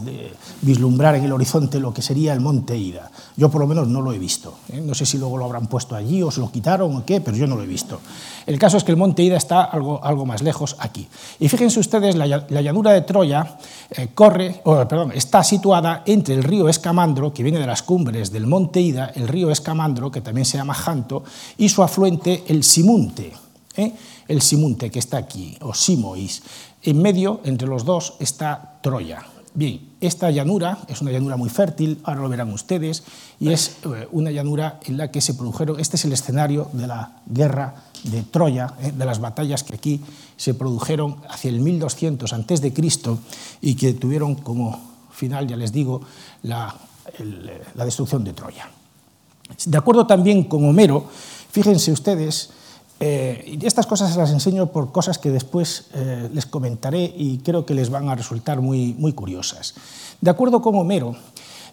vislumbrar 0.62 1.14
en 1.16 1.24
el 1.24 1.32
horizonte 1.32 1.78
lo 1.78 1.92
que 1.92 2.02
sería 2.02 2.32
el 2.32 2.40
monte 2.40 2.76
Ida. 2.76 3.10
Yo 3.36 3.50
por 3.50 3.60
lo 3.60 3.66
menos 3.66 3.86
no 3.88 4.00
lo 4.00 4.12
he 4.12 4.18
visto. 4.18 4.54
¿eh? 4.70 4.80
No 4.80 4.94
sé 4.94 5.06
si 5.06 5.18
luego 5.18 5.36
lo 5.36 5.44
habrán 5.44 5.66
puesto 5.66 5.94
allí 5.94 6.22
o 6.22 6.30
se 6.30 6.40
lo 6.40 6.50
quitaron 6.50 6.96
o 6.96 7.04
qué, 7.04 7.20
pero 7.20 7.36
yo 7.36 7.46
no 7.46 7.56
lo 7.56 7.62
he 7.62 7.66
visto. 7.66 8.00
El 8.46 8.60
caso 8.60 8.76
es 8.76 8.84
que 8.84 8.92
el 8.92 8.96
monte 8.96 9.24
Ida 9.24 9.36
está 9.36 9.62
algo, 9.62 10.02
algo 10.04 10.24
más 10.24 10.40
lejos 10.40 10.76
aquí. 10.78 11.08
Y 11.40 11.48
fíjense 11.48 11.80
ustedes, 11.80 12.14
la, 12.14 12.26
llanura 12.26 12.92
de 12.92 13.02
Troya 13.02 13.58
eh, 13.90 14.08
corre, 14.14 14.62
perdón, 14.64 15.12
está 15.12 15.42
situada 15.42 16.04
entre 16.06 16.34
el 16.34 16.44
río 16.44 16.68
Escamandro, 16.68 17.34
que 17.34 17.42
viene 17.42 17.58
de 17.58 17.66
las 17.66 17.82
cumbres 17.82 18.30
del 18.30 18.46
monte 18.46 18.80
Ida, 18.80 19.10
el 19.16 19.26
río 19.26 19.50
Escamandro, 19.50 20.12
que 20.12 20.20
también 20.20 20.44
se 20.44 20.58
llama 20.58 20.74
Janto, 20.74 21.24
y 21.58 21.68
su 21.68 21.82
afluente 21.82 22.44
el 22.46 22.62
Simunte, 22.62 23.32
¿eh? 23.76 23.92
el 24.28 24.40
Simunte 24.40 24.90
que 24.90 25.00
está 25.00 25.16
aquí, 25.16 25.56
o 25.60 25.74
Simois. 25.74 26.42
En 26.82 27.02
medio, 27.02 27.40
entre 27.44 27.66
los 27.66 27.84
dos, 27.84 28.14
está 28.20 28.78
Troya. 28.80 29.24
Bien, 29.54 29.80
esta 30.00 30.30
llanura 30.30 30.78
es 30.86 31.00
una 31.00 31.10
llanura 31.10 31.36
muy 31.36 31.48
fértil, 31.48 31.98
ahora 32.04 32.20
lo 32.20 32.28
verán 32.28 32.52
ustedes, 32.52 33.02
y 33.40 33.50
es 33.50 33.78
eh, 33.84 34.06
una 34.12 34.30
llanura 34.30 34.78
en 34.84 34.98
la 34.98 35.10
que 35.10 35.20
se 35.20 35.34
produjeron, 35.34 35.80
este 35.80 35.96
es 35.96 36.04
el 36.04 36.12
escenario 36.12 36.68
de 36.72 36.86
la 36.86 37.22
guerra 37.26 37.74
de 38.10 38.22
Troya, 38.22 38.74
¿eh? 38.80 38.92
de 38.92 39.04
las 39.04 39.20
batallas 39.20 39.62
que 39.62 39.74
aquí 39.74 40.00
se 40.36 40.54
produjeron 40.54 41.16
hacia 41.28 41.50
el 41.50 41.60
1200 41.60 42.32
a.C. 42.32 42.72
y 43.60 43.74
que 43.74 43.94
tuvieron 43.94 44.34
como 44.36 44.80
final, 45.10 45.46
ya 45.46 45.56
les 45.56 45.72
digo, 45.72 46.00
la, 46.42 46.74
la 47.74 47.84
destrucción 47.84 48.24
de 48.24 48.32
Troya. 48.32 48.70
De 49.64 49.78
acuerdo 49.78 50.06
también 50.06 50.44
con 50.44 50.68
Homero, 50.68 51.08
Fíjense 51.56 51.90
ustedes, 51.90 52.50
eh, 53.00 53.58
estas 53.62 53.86
cosas 53.86 54.12
se 54.12 54.18
las 54.18 54.30
enseño 54.30 54.66
por 54.66 54.92
cosas 54.92 55.16
que 55.16 55.30
después 55.30 55.86
eh, 55.94 56.28
les 56.30 56.44
comentaré 56.44 57.02
y 57.16 57.38
creo 57.38 57.64
que 57.64 57.72
les 57.72 57.88
van 57.88 58.10
a 58.10 58.14
resultar 58.14 58.60
muy, 58.60 58.92
muy 58.98 59.14
curiosas. 59.14 59.72
De 60.20 60.28
acuerdo 60.28 60.60
con 60.60 60.74
Homero, 60.76 61.16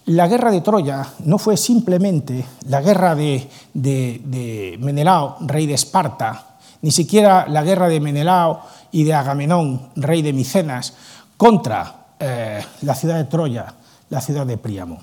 la 0.06 0.28
guerra 0.28 0.50
de 0.50 0.60
Troya 0.60 1.06
no 1.24 1.38
fue 1.38 1.56
simplemente 1.56 2.44
la 2.68 2.80
guerra 2.80 3.14
de, 3.14 4.76
Menelao, 4.80 5.38
rey 5.40 5.66
de 5.66 5.74
Esparta, 5.74 6.56
ni 6.82 6.90
siquiera 6.90 7.46
la 7.48 7.62
guerra 7.62 7.88
de 7.88 8.00
Menelao 8.00 8.60
y 8.92 9.04
de 9.04 9.14
Agamenón, 9.14 9.88
rey 9.96 10.22
de 10.22 10.32
Micenas, 10.32 10.94
contra 11.36 12.06
eh, 12.18 12.62
la 12.82 12.94
ciudad 12.94 13.16
de 13.16 13.24
Troya, 13.24 13.72
la 14.10 14.20
ciudad 14.20 14.46
de 14.46 14.58
Príamo. 14.58 15.00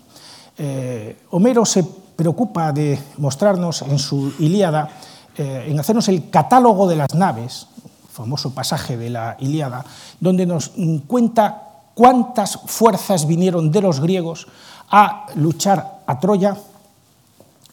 Homero 1.32 1.66
se 1.66 1.84
preocupa 2.22 2.72
de 2.72 3.00
mostrarnos 3.18 3.82
en 3.82 3.98
su 3.98 4.32
Ilíada, 4.38 4.88
eh, 5.36 5.66
en 5.70 5.80
hacernos 5.80 6.08
el 6.08 6.30
catálogo 6.30 6.88
de 6.88 6.96
las 6.96 7.16
naves, 7.16 7.66
famoso 8.12 8.54
pasaje 8.54 8.96
de 8.96 9.10
la 9.10 9.38
Ilíada, 9.40 9.84
donde 10.20 10.46
nos 10.46 10.72
cuenta 11.08 11.64
cuántas 11.96 12.60
fuerzas 12.68 13.26
vinieron 13.26 13.72
de 13.72 13.82
los 13.82 14.00
griegos 14.00 14.48
a 14.92 15.28
luchar 15.36 16.04
a 16.06 16.20
Troya 16.20 16.56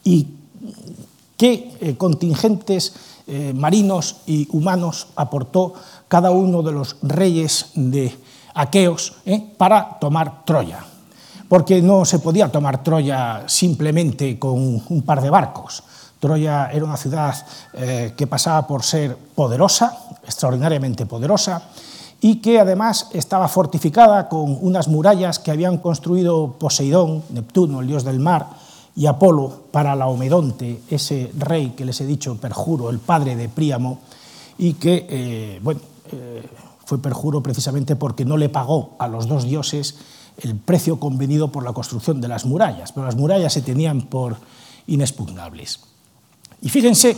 y 0.05 0.27
qué 1.37 1.77
eh, 1.81 1.97
contingentes 1.97 2.95
eh, 3.27 3.53
marinos 3.55 4.23
y 4.27 4.49
humanos 4.57 5.09
aportó 5.15 5.75
cada 6.09 6.31
uno 6.31 6.63
de 6.63 6.73
los 6.73 6.97
reyes 7.03 7.67
de 7.75 8.17
aqueos 8.55 9.15
eh, 9.27 9.53
para 9.59 9.99
tomar 9.99 10.45
Troya. 10.47 10.85
Porque 11.49 11.83
no 11.83 12.05
se 12.05 12.19
podía 12.21 12.51
tomar 12.51 12.83
Troya 12.83 13.45
simplemente 13.47 14.39
con 14.39 14.83
un 14.89 15.03
par 15.03 15.21
de 15.21 15.31
barcos. 15.31 15.83
Troya 16.19 16.71
era 16.73 16.85
una 16.85 16.97
ciudad 16.97 17.35
eh, 17.75 18.15
que 18.17 18.27
pasaba 18.27 18.67
por 18.67 18.83
ser 18.83 19.17
poderosa, 19.17 19.97
extraordinariamente 20.25 21.07
poderosa, 21.07 21.63
y 22.21 22.37
que 22.37 22.59
además 22.59 23.09
estaba 23.13 23.49
fortificada 23.49 24.29
con 24.29 24.59
unas 24.61 24.89
murallas 24.89 25.39
que 25.39 25.51
habían 25.51 25.79
construido 25.79 26.57
Poseidón, 26.59 27.23
Neptuno, 27.31 27.81
el 27.81 27.87
dios 27.87 28.05
del 28.05 28.19
mar, 28.19 28.49
y 28.97 29.07
Apolo 29.07 29.63
para 29.71 29.95
Laomedonte, 29.95 30.83
ese 30.91 31.31
rey 31.39 31.71
que 31.77 31.85
les 31.85 32.01
he 32.01 32.07
dicho, 32.07 32.37
perjuro, 32.37 32.91
el 32.91 32.99
padre 32.99 33.37
de 33.37 33.49
Príamo, 33.49 34.01
y 34.59 34.75
que 34.75 35.07
eh, 35.09 35.61
bueno, 35.63 35.81
eh, 36.11 36.43
fue 36.85 36.99
perjuro 36.99 37.41
precisamente 37.41 37.95
porque 37.95 38.25
no 38.25 38.37
le 38.37 38.49
pagó 38.49 38.97
a 38.99 39.07
los 39.07 39.29
dos 39.29 39.45
dioses 39.45 39.97
el 40.39 40.57
precio 40.57 40.99
convenido 40.99 41.53
por 41.53 41.63
la 41.63 41.73
construcción 41.73 42.21
de 42.21 42.27
las 42.27 42.45
murallas, 42.45 42.91
pero 42.91 43.07
las 43.07 43.15
murallas 43.15 43.53
se 43.53 43.63
tenían 43.63 44.03
por 44.03 44.37
inexpugnables. 44.89 45.81
Y 46.61 46.69
fíjense, 46.69 47.17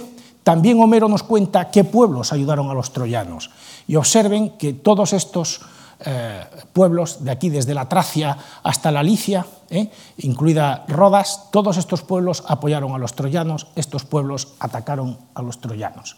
también 0.50 0.80
Homero 0.80 1.06
nos 1.06 1.22
cuenta 1.22 1.70
qué 1.70 1.84
pueblos 1.84 2.32
ayudaron 2.32 2.70
a 2.70 2.74
los 2.74 2.92
troyanos. 2.92 3.50
Y 3.86 3.94
observen 3.94 4.58
que 4.58 4.72
todos 4.72 5.12
estos 5.12 5.60
eh, 6.04 6.42
pueblos, 6.72 7.22
de 7.22 7.30
aquí 7.30 7.50
desde 7.50 7.72
la 7.72 7.88
Tracia 7.88 8.36
hasta 8.64 8.90
la 8.90 9.04
Licia, 9.04 9.46
eh, 9.70 9.88
incluida 10.18 10.84
Rodas, 10.88 11.52
todos 11.52 11.76
estos 11.76 12.02
pueblos 12.02 12.42
apoyaron 12.48 12.96
a 12.96 12.98
los 12.98 13.14
troyanos, 13.14 13.68
estos 13.76 14.04
pueblos 14.04 14.48
atacaron 14.58 15.18
a 15.34 15.42
los 15.42 15.60
troyanos. 15.60 16.16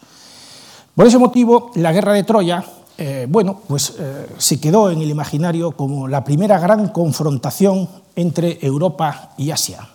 Por 0.95 1.05
ese 1.05 1.19
motivo, 1.19 1.69
la 1.75 1.91
guerra 1.91 2.13
de 2.13 2.23
Troya 2.23 2.65
eh, 2.97 3.27
bueno, 3.29 3.61
pues 3.67 3.93
se 4.37 4.59
quedó 4.59 4.89
en 4.89 5.01
el 5.01 5.11
imaginario 5.11 5.73
como 5.73 6.07
la 6.07 6.23
primera 6.23 6.57
gran 6.57 6.89
confrontación 6.89 7.87
entre 8.15 8.57
Europa 8.65 9.33
y 9.37 9.51
Asia, 9.51 9.89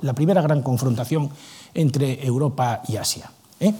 la 0.00 0.12
primera 0.12 0.42
gran 0.42 0.60
confrontación 0.62 1.30
entre 1.72 2.26
Europa 2.26 2.82
y 2.88 2.96
Asia. 2.96 3.30
¿Eh? 3.60 3.74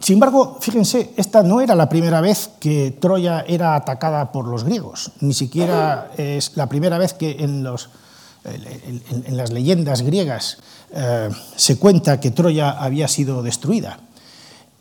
sin 0.00 0.14
embargo, 0.14 0.58
fíjense, 0.60 1.12
esta 1.16 1.42
no 1.42 1.60
era 1.60 1.74
la 1.74 1.88
primera 1.88 2.20
vez 2.20 2.50
que 2.60 2.92
Troya 3.00 3.44
era 3.48 3.74
atacada 3.74 4.30
por 4.30 4.46
los 4.46 4.64
griegos, 4.64 5.10
ni 5.20 5.34
siquiera 5.34 6.12
es 6.16 6.56
la 6.56 6.68
primera 6.68 6.98
vez 6.98 7.14
que 7.14 7.36
en, 7.40 7.64
las 7.64 9.50
leyendas 9.50 10.02
griegas 10.02 10.58
se 11.56 11.78
cuenta 11.78 12.20
que 12.20 12.30
Troya 12.30 12.70
había 12.70 13.08
sido 13.08 13.42
destruida. 13.42 13.98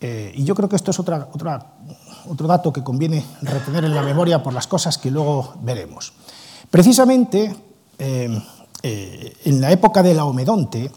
Eh, 0.01 0.33
y 0.35 0.43
yo 0.43 0.55
creo 0.55 0.69
que 0.69 0.75
esto 0.75 0.91
es 0.91 0.99
otra, 0.99 1.29
otro 1.31 2.47
dato 2.47 2.73
que 2.73 2.83
conviene 2.83 3.25
retener 3.41 3.85
en 3.85 3.95
la 3.95 4.01
memoria 4.01 4.43
por 4.43 4.53
las 4.53 4.67
cosas 4.67 4.97
que 4.97 5.09
luego 5.09 5.55
veremos. 5.61 6.13
Precisamente 6.69 7.55
eh, 7.97 8.41
eh, 8.83 9.37
en 9.45 9.61
la 9.61 9.71
época 9.71 10.03
de 10.03 10.13
Laomedonte, 10.13 10.91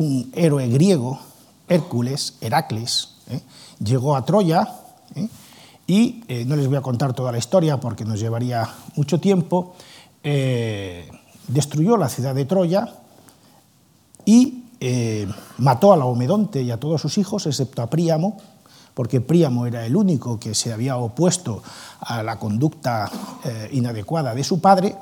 un 0.00 0.32
héroe 0.34 0.66
griego, 0.68 1.20
Hércules, 1.68 2.34
Heracles, 2.40 3.10
llegó 3.82 4.16
a 4.16 4.24
Troya 4.24 4.66
y 5.86 6.24
no 6.46 6.56
les 6.56 6.66
voy 6.66 6.76
a 6.76 6.80
contar 6.80 7.12
toda 7.12 7.30
la 7.30 7.38
historia 7.38 7.78
porque 7.78 8.04
nos 8.04 8.18
llevaría 8.18 8.68
mucho 8.96 9.20
tiempo, 9.20 9.74
destruyó 11.48 11.96
la 11.96 12.08
ciudad 12.08 12.34
de 12.34 12.44
Troya 12.46 12.88
y 14.24 14.64
eh, 14.82 15.28
mató 15.58 15.92
a 15.92 15.96
Laomedonte 15.98 16.62
y 16.62 16.70
a 16.70 16.80
todos 16.80 17.02
sus 17.02 17.18
hijos, 17.18 17.46
excepto 17.46 17.82
a 17.82 17.90
Príamo, 17.90 18.38
porque 18.94 19.20
Príamo 19.20 19.66
era 19.66 19.84
el 19.84 19.94
único 19.94 20.40
que 20.40 20.54
se 20.54 20.72
había 20.72 20.96
opuesto 20.96 21.62
a 22.00 22.22
la 22.22 22.38
conducta 22.38 23.10
eh, 23.44 23.68
inadecuada 23.72 24.34
de 24.34 24.42
su 24.42 24.58
padre, 24.60 24.96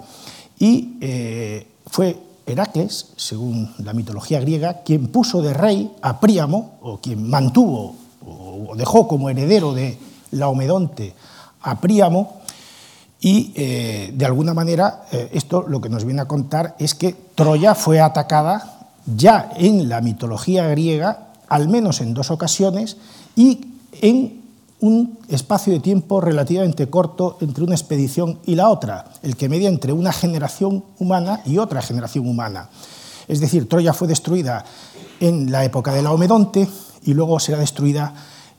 y 0.59 0.97
eh, 1.01 1.67
fue 1.87 2.19
Heracles, 2.53 3.13
según 3.17 3.75
la 3.79 3.93
mitología 3.93 4.41
griega, 4.41 4.83
quien 4.83 5.09
puso 5.09 5.43
de 5.43 5.55
rey 5.55 5.93
a 6.03 6.21
Príamo, 6.21 6.79
o 6.81 6.99
quien 6.99 7.29
mantuvo 7.29 7.95
o 8.27 8.75
dejó 8.77 9.07
como 9.09 9.31
heredero 9.31 9.73
de 9.73 9.99
Laomedonte 10.33 11.15
a 11.63 11.81
Príamo, 11.81 12.39
y 13.21 13.53
de 13.53 14.25
alguna 14.25 14.55
manera 14.55 15.07
esto 15.33 15.65
lo 15.67 15.81
que 15.81 15.89
nos 15.89 16.05
viene 16.05 16.21
a 16.23 16.29
contar 16.29 16.77
es 16.79 16.95
que 16.95 17.17
Troya 17.35 17.75
fue 17.75 18.01
atacada 18.01 18.91
ya 19.17 19.51
en 19.57 19.89
la 19.89 20.01
mitología 20.01 20.69
griega, 20.69 21.29
al 21.49 21.69
menos 21.69 22.01
en 22.01 22.15
dos 22.15 22.31
ocasiones, 22.31 22.97
y 23.35 23.61
en 24.01 24.43
un 24.81 25.19
espacio 25.29 25.73
de 25.73 25.81
tiempo 25.81 26.21
relativamente 26.21 26.89
corto 26.89 27.37
entre 27.41 27.65
una 27.65 27.75
expedición 27.75 28.39
y 28.47 28.55
la 28.55 28.69
otra, 28.69 29.07
el 29.23 29.37
que 29.37 29.49
media 29.49 29.69
entre 29.69 29.93
una 29.93 30.13
generación 30.13 30.85
humana 30.99 31.41
y 31.45 31.59
otra 31.59 31.83
generación 31.83 32.29
humana. 32.29 32.71
Es 33.27 33.41
decir, 33.41 33.69
Troya 33.69 33.93
fue 33.93 34.09
destruida 34.09 34.65
en 35.21 35.51
la 35.51 35.65
época 35.65 35.93
de 35.93 36.03
Laomedonte 36.03 36.69
y 37.03 37.15
luego 37.15 37.41
será 37.41 37.59
destruida 37.59 38.15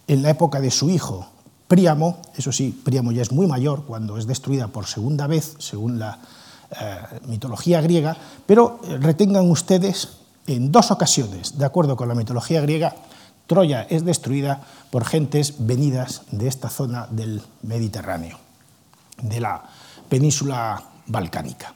en 0.07 0.21
la 0.21 0.29
época 0.29 0.59
de 0.59 0.71
su 0.71 0.89
hijo, 0.89 1.27
Príamo. 1.67 2.17
Eso 2.35 2.51
sí, 2.51 2.77
Príamo 2.83 3.11
ya 3.11 3.21
es 3.21 3.31
muy 3.31 3.47
mayor 3.47 3.83
cuando 3.85 4.17
es 4.17 4.27
destruida 4.27 4.67
por 4.67 4.87
segunda 4.87 5.27
vez, 5.27 5.55
según 5.59 5.99
la 5.99 6.19
eh, 6.71 6.97
mitología 7.27 7.79
griega, 7.81 8.17
pero 8.45 8.79
eh, 8.83 8.97
retengan 8.97 9.49
ustedes 9.49 10.09
en 10.47 10.71
dos 10.71 10.91
ocasiones, 10.91 11.57
de 11.57 11.65
acuerdo 11.65 11.95
con 11.95 12.07
la 12.07 12.15
mitología 12.15 12.61
griega, 12.61 12.95
Troya 13.49 13.87
es 13.89 14.05
destruida 14.05 14.61
por 14.91 15.05
gentes 15.05 15.55
venidas 15.57 16.21
de 16.29 16.47
esta 16.47 16.69
zona 16.69 17.07
del 17.09 17.41
Mediterráneo, 17.63 18.37
de 19.23 19.41
la 19.41 19.63
península 20.07 20.79
balcánica. 21.07 21.73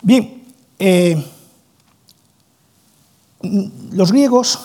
Bien, 0.00 0.44
eh, 0.78 1.20
los 3.90 4.12
griegos, 4.12 4.60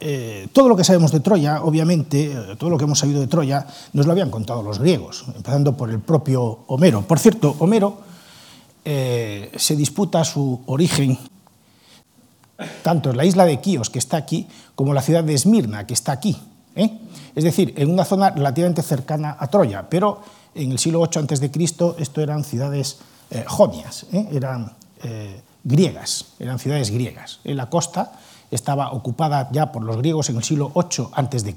eh, 0.00 0.48
todo 0.54 0.70
lo 0.70 0.76
que 0.76 0.84
sabemos 0.84 1.12
de 1.12 1.20
Troya, 1.20 1.62
obviamente, 1.62 2.32
eh, 2.32 2.56
todo 2.56 2.70
lo 2.70 2.78
que 2.78 2.84
hemos 2.84 2.98
sabido 2.98 3.20
de 3.20 3.26
Troya, 3.26 3.66
nos 3.92 4.06
lo 4.06 4.12
habían 4.12 4.30
contado 4.30 4.62
los 4.62 4.78
griegos, 4.78 5.26
empezando 5.28 5.76
por 5.76 5.90
el 5.90 6.00
propio 6.00 6.60
Homero. 6.68 7.02
Por 7.02 7.18
cierto, 7.18 7.54
Homero 7.58 8.00
se 8.86 9.74
disputa 9.74 10.22
su 10.22 10.62
origen 10.66 11.18
tanto 12.82 13.12
la 13.12 13.24
isla 13.24 13.44
de 13.44 13.60
Quíos, 13.60 13.90
que 13.90 13.98
está 13.98 14.16
aquí, 14.16 14.48
como 14.74 14.94
la 14.94 15.02
ciudad 15.02 15.24
de 15.24 15.34
Esmirna, 15.34 15.86
que 15.86 15.94
está 15.94 16.12
aquí. 16.12 16.36
Es 17.34 17.44
decir, 17.44 17.72
en 17.76 17.90
una 17.90 18.04
zona 18.04 18.30
relativamente 18.30 18.82
cercana 18.82 19.36
a 19.38 19.46
Troya, 19.48 19.88
pero 19.88 20.20
en 20.54 20.72
el 20.72 20.78
siglo 20.78 21.00
VIII 21.00 21.24
a.C. 21.24 21.50
esto 21.98 22.20
eran 22.20 22.44
ciudades 22.44 22.98
jonias, 23.46 24.06
eran 24.12 24.72
griegas, 25.64 26.26
eran 26.38 26.58
ciudades 26.58 26.90
griegas. 26.90 27.40
En 27.44 27.56
la 27.56 27.70
costa 27.70 28.12
estaba 28.50 28.92
ocupada 28.92 29.48
ya 29.52 29.72
por 29.72 29.82
los 29.82 29.96
griegos 29.96 30.30
en 30.30 30.36
el 30.36 30.44
siglo 30.44 30.70
VIII 30.74 31.08
a.C. 31.12 31.54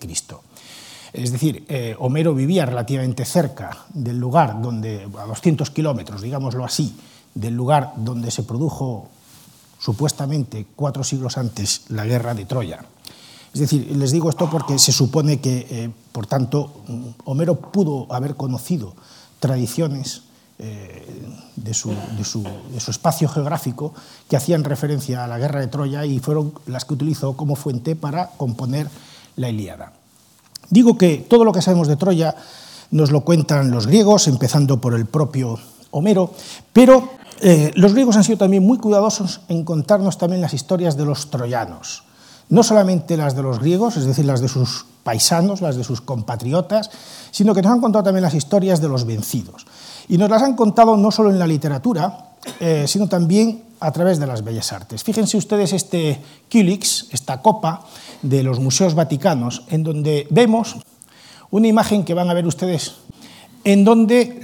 Es 1.13 1.31
decir, 1.31 1.65
eh, 1.69 1.95
Homero 1.99 2.35
vivía 2.35 2.65
relativamente 2.65 3.25
cerca 3.25 3.85
del 3.89 4.19
lugar 4.19 4.61
donde, 4.61 5.07
a 5.17 5.25
200 5.25 5.69
kilómetros, 5.71 6.21
digámoslo 6.21 6.63
así, 6.63 6.95
del 7.33 7.55
lugar 7.55 7.93
donde 7.97 8.31
se 8.31 8.43
produjo 8.43 9.09
supuestamente 9.79 10.67
cuatro 10.75 11.03
siglos 11.03 11.37
antes 11.37 11.83
la 11.89 12.05
guerra 12.05 12.33
de 12.33 12.45
Troya. 12.45 12.85
Es 13.53 13.61
decir, 13.61 13.95
les 13.95 14.11
digo 14.11 14.29
esto 14.29 14.49
porque 14.49 14.77
se 14.77 14.91
supone 14.91 15.39
que, 15.39 15.65
eh, 15.69 15.89
por 16.11 16.27
tanto, 16.27 16.83
Homero 17.25 17.59
pudo 17.59 18.05
haber 18.13 18.35
conocido 18.35 18.93
tradiciones 19.39 20.23
eh, 20.61 21.05
de, 21.55 21.73
su, 21.73 21.93
espacio 22.75 23.29
geográfico 23.29 23.93
que 24.27 24.35
hacían 24.35 24.65
referencia 24.65 25.23
a 25.23 25.27
la 25.27 25.37
guerra 25.39 25.61
de 25.61 25.67
Troya 25.67 26.05
y 26.05 26.19
fueron 26.19 26.53
las 26.67 26.83
que 26.83 26.95
utilizó 26.95 27.37
como 27.37 27.55
fuente 27.55 27.95
para 27.95 28.31
componer 28.31 28.89
la 29.37 29.49
Ilíada. 29.49 29.93
Digo 30.69 30.97
que 30.97 31.25
todo 31.29 31.45
lo 31.45 31.53
que 31.53 31.61
sabemos 31.61 31.87
de 31.87 31.95
Troya 31.95 32.35
nos 32.91 33.11
lo 33.11 33.21
cuentan 33.21 33.71
los 33.71 33.87
griegos, 33.87 34.27
empezando 34.27 34.81
por 34.81 34.93
el 34.95 35.05
propio 35.05 35.57
Homero, 35.91 36.33
pero 36.73 37.09
eh, 37.41 37.71
los 37.75 37.93
griegos 37.93 38.15
han 38.17 38.23
sido 38.23 38.37
también 38.37 38.65
muy 38.65 38.77
cuidadosos 38.77 39.41
en 39.47 39.63
contarnos 39.63 40.17
también 40.17 40.41
las 40.41 40.53
historias 40.53 40.97
de 40.97 41.05
los 41.05 41.29
troyanos, 41.29 42.03
no 42.49 42.63
solamente 42.63 43.17
las 43.17 43.35
de 43.35 43.43
los 43.43 43.59
griegos, 43.59 43.97
es 43.97 44.05
decir, 44.05 44.25
las 44.25 44.41
de 44.41 44.47
sus 44.47 44.85
paisanos, 45.03 45.61
las 45.61 45.75
de 45.75 45.83
sus 45.83 46.01
compatriotas, 46.01 46.89
sino 47.31 47.53
que 47.53 47.61
nos 47.61 47.71
han 47.71 47.81
contado 47.81 48.03
también 48.03 48.23
las 48.23 48.33
historias 48.33 48.81
de 48.81 48.89
los 48.89 49.05
vencidos. 49.05 49.65
Y 50.07 50.17
nos 50.17 50.29
las 50.29 50.41
han 50.41 50.55
contado 50.55 50.97
no 50.97 51.11
solo 51.11 51.29
en 51.29 51.39
la 51.39 51.47
literatura, 51.47 52.29
eh, 52.59 52.85
sino 52.87 53.07
también 53.07 53.63
a 53.79 53.91
través 53.91 54.19
de 54.19 54.27
las 54.27 54.43
bellas 54.43 54.73
artes. 54.73 55.03
Fíjense 55.03 55.37
ustedes 55.37 55.73
este 55.73 56.21
Kylix, 56.49 57.07
esta 57.11 57.41
copa 57.41 57.85
de 58.21 58.43
los 58.43 58.59
museos 58.59 58.95
vaticanos, 58.95 59.63
en 59.69 59.83
donde 59.83 60.27
vemos 60.29 60.75
una 61.51 61.67
imagen 61.67 62.03
que 62.03 62.13
van 62.13 62.29
a 62.29 62.33
ver 62.33 62.45
ustedes, 62.45 62.95
en 63.63 63.83
donde 63.83 64.39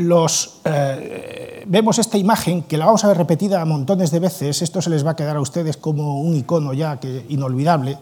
eh, 0.66 1.64
vemos 1.68 2.00
esta 2.00 2.18
imagen, 2.18 2.64
que 2.64 2.78
la 2.78 2.86
vamos 2.86 3.04
a 3.04 3.08
ver 3.08 3.18
repetida 3.18 3.64
montones 3.66 4.12
de 4.12 4.20
veces, 4.20 4.62
esto 4.62 4.82
se 4.82 4.90
les 4.90 5.06
va 5.06 5.12
a 5.12 5.16
quedar 5.16 5.38
a 5.38 5.42
ustedes 5.42 5.78
como 5.78 6.22
un 6.22 6.36
icono 6.36 6.74
ya 6.74 7.00
que, 7.00 7.26
inolvidable, 7.30 7.98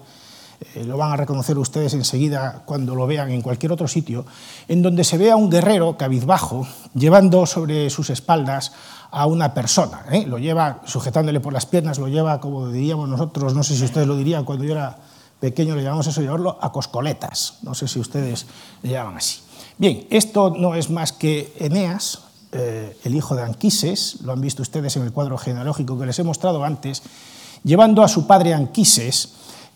eh, 0.75 0.83
lo 0.85 0.97
van 0.97 1.11
a 1.11 1.17
reconocer 1.17 1.57
ustedes 1.57 1.93
enseguida 1.93 2.63
cuando 2.65 2.95
lo 2.95 3.05
vean 3.05 3.31
en 3.31 3.41
cualquier 3.41 3.71
otro 3.71 3.87
sitio, 3.87 4.25
en 4.67 4.81
donde 4.81 5.03
se 5.03 5.17
ve 5.17 5.31
a 5.31 5.35
un 5.35 5.49
guerrero 5.49 5.97
cabizbajo 5.97 6.67
llevando 6.93 7.45
sobre 7.45 7.89
sus 7.89 8.09
espaldas 8.09 8.71
a 9.11 9.25
una 9.27 9.53
persona. 9.53 10.05
¿eh? 10.11 10.25
Lo 10.25 10.39
lleva 10.39 10.81
sujetándole 10.85 11.39
por 11.39 11.53
las 11.53 11.65
piernas, 11.65 11.99
lo 11.99 12.07
lleva, 12.07 12.39
como 12.39 12.69
diríamos 12.69 13.09
nosotros, 13.09 13.53
no 13.53 13.63
sé 13.63 13.75
si 13.75 13.83
ustedes 13.83 14.07
lo 14.07 14.15
dirían 14.15 14.45
cuando 14.45 14.63
yo 14.63 14.71
era 14.71 14.97
pequeño, 15.39 15.75
le 15.75 15.83
llamamos 15.83 16.07
eso, 16.07 16.21
llevarlo 16.21 16.57
a 16.61 16.71
coscoletas. 16.71 17.59
No 17.63 17.75
sé 17.75 17.87
si 17.87 17.99
ustedes 17.99 18.45
le 18.81 18.91
llaman 18.91 19.17
así. 19.17 19.42
Bien, 19.77 20.05
esto 20.09 20.51
no 20.51 20.75
es 20.75 20.89
más 20.89 21.11
que 21.11 21.53
Eneas, 21.59 22.19
eh, 22.51 22.95
el 23.03 23.15
hijo 23.15 23.35
de 23.35 23.41
Anquises, 23.41 24.21
lo 24.21 24.31
han 24.31 24.41
visto 24.41 24.61
ustedes 24.61 24.95
en 24.97 25.03
el 25.03 25.11
cuadro 25.11 25.37
genealógico 25.37 25.97
que 25.97 26.05
les 26.05 26.19
he 26.19 26.23
mostrado 26.23 26.63
antes, 26.63 27.01
llevando 27.63 28.03
a 28.03 28.07
su 28.07 28.27
padre 28.27 28.53
Anquises 28.53 29.33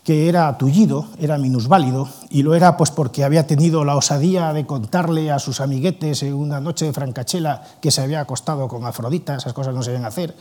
que 0.08 0.26
era 0.26 0.56
tullido, 0.56 1.04
era 1.18 1.36
minusválido, 1.36 2.08
y 2.30 2.42
lo 2.42 2.54
era 2.54 2.78
pues 2.78 2.90
porque 2.90 3.24
había 3.24 3.46
tenido 3.46 3.84
la 3.84 3.94
osadía 3.94 4.54
de 4.54 4.64
contarle 4.64 5.30
a 5.30 5.38
sus 5.38 5.60
amiguetes 5.60 6.22
en 6.22 6.32
una 6.32 6.60
noche 6.60 6.86
de 6.86 6.94
francachela 6.94 7.62
que 7.82 7.90
se 7.90 8.00
había 8.00 8.20
acostado 8.20 8.68
con 8.68 8.86
Afrodita, 8.86 9.36
esas 9.36 9.52
cosas 9.52 9.74
no 9.74 9.82
se 9.82 9.90
deben 9.90 10.06
hacer, 10.06 10.34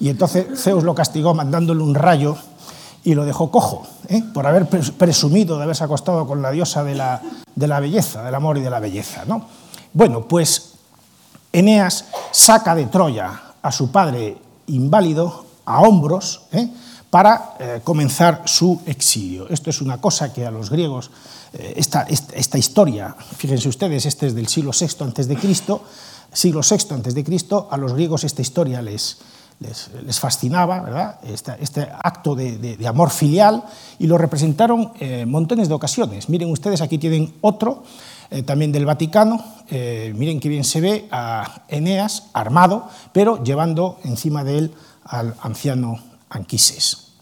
y 0.00 0.08
entonces 0.08 0.46
Zeus 0.60 0.82
lo 0.82 0.96
castigó 0.96 1.34
mandándole 1.34 1.84
un 1.84 1.94
rayo 1.94 2.36
y 3.04 3.14
lo 3.14 3.24
dejó 3.24 3.50
cojo, 3.50 3.86
¿eh? 4.08 4.22
por 4.32 4.46
haber 4.46 4.66
presumido 4.66 5.56
de 5.56 5.64
haberse 5.64 5.84
acostado 5.84 6.26
con 6.26 6.40
la 6.42 6.50
diosa 6.50 6.84
de 6.84 6.94
la, 6.94 7.20
de 7.54 7.66
la 7.66 7.80
belleza, 7.80 8.22
del 8.22 8.34
amor 8.34 8.58
y 8.58 8.60
de 8.60 8.70
la 8.70 8.80
belleza. 8.80 9.24
¿no? 9.26 9.46
Bueno, 9.92 10.22
pues 10.28 10.74
Eneas 11.52 12.06
saca 12.30 12.74
de 12.74 12.86
Troya 12.86 13.42
a 13.60 13.72
su 13.72 13.90
padre 13.90 14.38
inválido 14.66 15.46
a 15.64 15.80
hombros, 15.82 16.42
¿eh? 16.52 16.68
para 17.12 17.56
eh, 17.58 17.80
comenzar 17.84 18.40
su 18.46 18.80
exilio. 18.86 19.46
Esto 19.50 19.68
es 19.68 19.82
una 19.82 20.00
cosa 20.00 20.32
que 20.32 20.46
a 20.46 20.50
los 20.50 20.70
griegos, 20.70 21.10
eh, 21.52 21.74
esta, 21.76 22.56
historia, 22.56 23.14
fíjense 23.36 23.68
ustedes, 23.68 24.06
este 24.06 24.28
es 24.28 24.34
del 24.34 24.48
siglo 24.48 24.70
VI 24.72 25.04
antes 25.04 25.28
de 25.28 25.36
Cristo, 25.36 25.82
siglo 26.32 26.62
VI 26.62 26.94
antes 26.94 27.14
de 27.14 27.22
Cristo, 27.22 27.68
a 27.70 27.76
los 27.76 27.92
griegos 27.92 28.24
esta 28.24 28.40
historia 28.40 28.80
les, 28.80 29.18
les, 29.62 30.20
fascinaba, 30.20 30.80
¿verdad? 30.80 31.18
Este, 31.24 31.88
acto 32.02 32.34
de, 32.34 32.78
amor 32.86 33.10
filial, 33.10 33.64
y 33.98 34.06
lo 34.06 34.18
representaron 34.18 34.92
en 35.00 35.30
montones 35.30 35.68
de 35.68 35.74
ocasiones. 35.74 36.28
Miren 36.28 36.50
ustedes, 36.50 36.80
aquí 36.80 36.98
tienen 36.98 37.34
otro, 37.40 37.84
eh, 38.30 38.42
también 38.42 38.72
del 38.72 38.86
Vaticano, 38.86 39.42
miren 39.70 40.40
qué 40.40 40.48
bien 40.48 40.64
se 40.64 40.80
ve 40.80 41.08
a 41.10 41.62
Eneas 41.68 42.24
armado, 42.32 42.88
pero 43.12 43.42
llevando 43.42 43.98
encima 44.04 44.44
de 44.44 44.58
él 44.58 44.74
al 45.04 45.34
anciano 45.42 45.98
Anquises. 46.28 47.12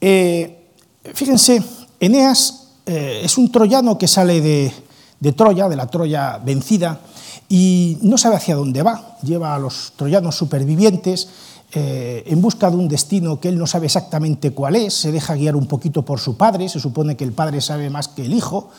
Eh, 0.00 0.72
fíjense, 1.14 1.62
Eneas 2.00 2.72
eh, 2.86 3.20
es 3.22 3.38
un 3.38 3.52
troyano 3.52 3.96
que 3.96 4.08
sale 4.08 4.40
de, 4.40 5.32
Troya, 5.32 5.68
de 5.68 5.76
la 5.76 5.86
Troya 5.86 6.38
vencida, 6.44 7.00
y 7.52 7.98
no 8.00 8.16
sabe 8.16 8.36
hacia 8.36 8.56
dónde 8.56 8.82
va. 8.82 9.18
Lleva 9.22 9.54
a 9.54 9.58
los 9.58 9.92
troyanos 9.96 10.34
supervivientes 10.34 11.28
eh, 11.74 12.24
en 12.24 12.40
busca 12.40 12.70
de 12.70 12.76
un 12.78 12.88
destino 12.88 13.40
que 13.40 13.50
él 13.50 13.58
no 13.58 13.66
sabe 13.66 13.84
exactamente 13.84 14.52
cuál 14.52 14.74
es, 14.74 14.94
se 14.94 15.12
deja 15.12 15.34
guiar 15.34 15.54
un 15.54 15.66
poquito 15.66 16.00
por 16.00 16.18
su 16.18 16.38
padre, 16.38 16.70
se 16.70 16.80
supone 16.80 17.14
que 17.14 17.24
el 17.24 17.32
padre 17.32 17.60
sabe 17.60 17.90
más 17.90 18.08
que 18.08 18.24
el 18.24 18.32
hijo, 18.32 18.70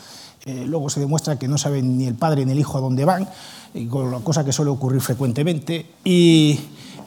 luego 0.66 0.90
se 0.90 0.98
demuestra 0.98 1.38
que 1.38 1.46
no 1.46 1.56
saben 1.56 1.96
ni 1.96 2.06
el 2.06 2.16
padre 2.16 2.44
ni 2.44 2.50
el 2.50 2.58
hijo 2.58 2.76
a 2.76 2.80
dónde 2.80 3.04
van, 3.04 3.28
cosa 4.24 4.44
que 4.44 4.52
suele 4.52 4.72
ocurrir 4.72 5.00
frecuentemente, 5.00 5.86
y 6.04 6.58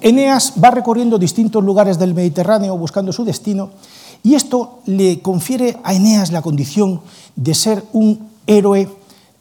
Eneas 0.02 0.54
va 0.62 0.72
recorriendo 0.72 1.20
distintos 1.20 1.64
lugares 1.64 2.00
del 2.00 2.14
Mediterráneo 2.14 2.78
buscando 2.78 3.12
su 3.12 3.26
destino 3.26 3.72
y 4.24 4.36
esto 4.36 4.80
le 4.86 5.22
confiere 5.22 5.78
a 5.84 5.94
Eneas 5.94 6.32
la 6.32 6.42
condición 6.42 7.02
de 7.36 7.54
ser 7.54 7.84
un 7.94 8.30
héroe 8.48 8.90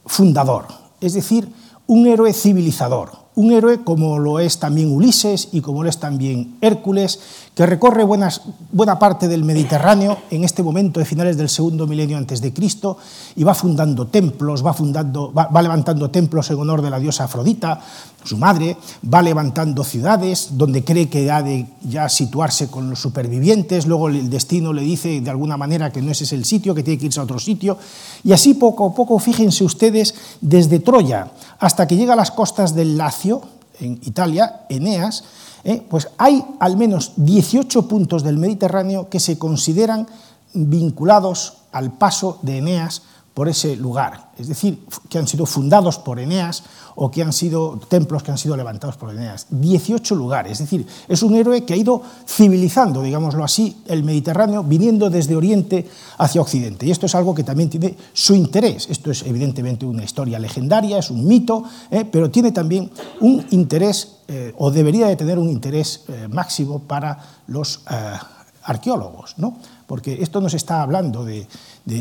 fundador, 0.05 0.67
es 1.01 1.13
decir, 1.13 1.49
un 1.87 2.05
héroe 2.05 2.33
civilizador, 2.33 3.11
un 3.35 3.51
héroe 3.51 3.83
como 3.83 4.19
lo 4.19 4.39
es 4.39 4.59
también 4.59 4.91
Ulises 4.91 5.49
y 5.53 5.61
como 5.61 5.83
lo 5.83 5.89
es 5.89 5.99
también 5.99 6.57
Hércules, 6.61 7.19
que 7.57 7.65
recorre 7.65 8.03
buena 8.03 8.99
parte 8.99 9.27
del 9.27 9.43
Mediterráneo 9.43 10.19
en 10.29 10.43
este 10.43 10.61
momento 10.61 10.99
de 10.99 11.07
finales 11.07 11.37
del 11.37 11.49
segundo 11.49 11.87
milenio 11.87 12.15
antes 12.15 12.39
de 12.39 12.53
Cristo 12.53 12.99
y 13.35 13.43
va 13.43 13.55
fundando 13.55 14.05
templos, 14.05 14.63
va, 14.63 15.61
levantando 15.63 16.11
templos 16.11 16.51
en 16.51 16.59
honor 16.59 16.83
de 16.83 16.91
la 16.91 16.99
diosa 16.99 17.23
Afrodita, 17.23 17.81
su 18.23 18.37
madre, 18.37 18.77
va 19.11 19.23
levantando 19.23 19.83
ciudades 19.83 20.49
donde 20.51 20.83
cree 20.83 21.09
que 21.09 21.31
ha 21.31 21.41
de 21.41 21.65
ya 21.81 22.07
situarse 22.09 22.69
con 22.69 22.91
los 22.91 23.01
supervivientes, 23.01 23.87
luego 23.87 24.09
el 24.09 24.29
destino 24.29 24.71
le 24.71 24.83
dice 24.83 25.19
de 25.19 25.29
alguna 25.31 25.57
manera 25.57 25.91
que 25.91 26.03
no 26.03 26.11
ese 26.11 26.25
es 26.25 26.33
el 26.33 26.45
sitio, 26.45 26.75
que 26.75 26.83
tiene 26.83 26.99
que 26.99 27.07
irse 27.07 27.19
a 27.19 27.23
otro 27.23 27.39
sitio, 27.39 27.79
y 28.23 28.33
así 28.33 28.53
poco 28.53 28.85
a 28.85 28.93
poco, 28.93 29.17
fíjense 29.17 29.63
ustedes, 29.63 30.13
desde 30.41 30.77
Troya 30.77 31.31
hasta 31.57 31.87
que 31.87 31.95
llega 31.95 32.13
a 32.13 32.17
las 32.17 32.29
costas 32.29 32.75
del 32.75 32.99
Lacio, 32.99 33.41
en 33.79 33.99
Italia, 34.03 34.61
Eneas, 34.69 35.23
eh, 35.67 35.85
pues 35.89 36.07
hay 36.17 36.45
al 36.61 36.77
menos 36.77 37.11
18 37.17 37.89
puntos 37.89 38.23
del 38.23 38.37
Mediterráneo 38.37 39.09
que 39.09 39.19
se 39.19 39.37
consideran 39.37 40.07
vinculados 40.53 41.57
al 41.73 41.91
paso 41.91 42.39
de 42.41 42.59
Eneas 42.59 43.01
por 43.37 43.47
ese 43.47 43.75
lugar, 43.75 44.31
es 44.35 44.47
decir, 44.47 44.83
que 45.09 45.19
han 45.19 45.27
sido 45.27 45.45
fundados 45.45 45.99
por 45.99 46.19
Eneas 46.19 46.63
o 46.95 47.11
que 47.11 47.21
han 47.21 47.31
sido 47.31 47.79
templos 47.87 48.23
que 48.23 48.31
han 48.31 48.37
sido 48.39 48.57
levantados 48.57 48.97
por 48.97 49.13
Eneas. 49.13 49.45
18 49.51 50.15
lugares, 50.15 50.53
es 50.53 50.57
decir, 50.57 50.87
es 51.07 51.21
un 51.21 51.35
héroe 51.35 51.63
que 51.63 51.75
ha 51.75 51.77
ido 51.77 52.01
civilizando, 52.25 53.03
digámoslo 53.03 53.43
así, 53.43 53.83
el 53.85 54.03
Mediterráneo, 54.03 54.63
viniendo 54.63 55.11
desde 55.11 55.35
Oriente 55.35 55.87
hacia 56.17 56.41
Occidente. 56.41 56.87
Y 56.87 56.89
esto 56.89 57.05
es 57.05 57.13
algo 57.13 57.35
que 57.35 57.43
también 57.43 57.69
tiene 57.69 57.95
su 58.11 58.33
interés. 58.33 58.87
Esto 58.89 59.11
es 59.11 59.21
evidentemente 59.21 59.85
una 59.85 60.03
historia 60.03 60.39
legendaria, 60.39 60.97
es 60.97 61.11
un 61.11 61.27
mito, 61.27 61.63
eh, 61.91 62.05
pero 62.05 62.31
tiene 62.31 62.51
también 62.51 62.89
un 63.21 63.45
interés, 63.51 64.15
eh, 64.27 64.51
o 64.57 64.71
debería 64.71 65.05
de 65.05 65.15
tener 65.15 65.37
un 65.37 65.51
interés 65.51 66.05
eh, 66.07 66.27
máximo 66.27 66.79
para 66.79 67.19
los 67.45 67.81
eh, 67.87 68.17
arqueólogos, 68.63 69.37
¿no? 69.37 69.59
porque 69.87 70.21
esto 70.21 70.41
nos 70.41 70.53
está 70.53 70.81
hablando 70.81 71.23
de 71.23 71.47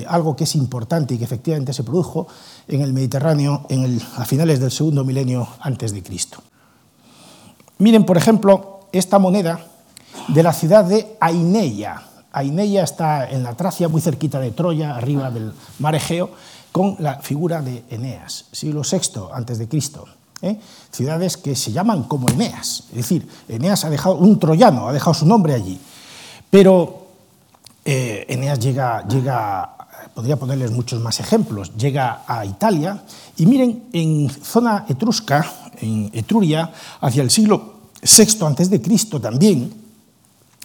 algo 0.09 0.35
que 0.35 0.45
es 0.45 0.55
importante 0.57 1.15
y 1.15 1.19
que 1.19 1.25
efectivamente 1.25 1.73
se 1.73 1.85
produjo 1.85 2.27
en 2.69 2.83
el 2.83 2.93
Mediterráneo 2.93 3.67
a 4.17 4.25
finales 4.25 4.61
del 4.61 4.71
segundo 4.71 5.05
milenio 5.05 5.47
antes 5.61 5.93
de 5.93 6.03
Cristo. 6.03 6.43
Miren, 7.79 8.05
por 8.05 8.17
ejemplo, 8.17 8.81
esta 8.93 9.19
moneda 9.19 9.61
de 10.29 10.43
la 10.43 10.53
ciudad 10.53 10.85
de 10.85 11.17
Aineia. 11.21 12.03
Aineia 12.33 12.85
está 12.85 13.31
en 13.31 13.43
la 13.43 13.55
Tracia, 13.55 13.89
muy 13.89 14.01
cerquita 14.01 14.41
de 14.41 14.51
Troya, 14.51 14.97
arriba 14.97 15.31
del 15.31 15.53
mar 15.79 15.95
Egeo, 15.95 16.31
con 16.73 16.97
la 16.99 17.21
figura 17.21 17.63
de 17.63 17.85
Eneas, 17.89 18.47
siglo 18.53 18.83
VI 18.83 19.29
antes 19.33 19.59
de 19.59 19.69
Cristo. 19.69 20.05
¿eh? 20.43 20.59
Ciudades 20.91 21.37
que 21.37 21.57
se 21.57 21.73
llaman 21.73 22.03
como 22.03 22.29
Eneas, 22.29 22.85
es 22.91 22.97
decir, 22.97 23.27
Eneas 23.49 23.85
ha 23.85 23.91
dejado 23.91 24.17
un 24.17 24.39
troyano, 24.39 24.89
ha 24.89 24.93
dejado 24.93 25.15
su 25.15 25.27
nombre 25.27 25.55
allí. 25.55 25.81
Pero 26.51 27.07
eh, 27.85 28.27
Eneas 28.29 28.59
llega, 28.59 29.07
llega, 29.09 29.76
podría 30.17 30.37
ponerles 30.37 30.71
muchos 30.71 30.99
más 31.03 31.21
ejemplos, 31.21 31.77
llega 31.77 32.23
a 32.27 32.47
Italia 32.47 33.03
y 33.37 33.45
miren, 33.45 33.85
en 33.93 34.31
zona 34.31 34.87
etrusca, 34.89 35.45
en 35.79 36.11
Etruria, 36.15 36.73
hacia 37.03 37.23
el 37.23 37.31
siglo 37.31 37.91
VI 38.01 38.79
Cristo 38.79 39.21
también, 39.21 39.71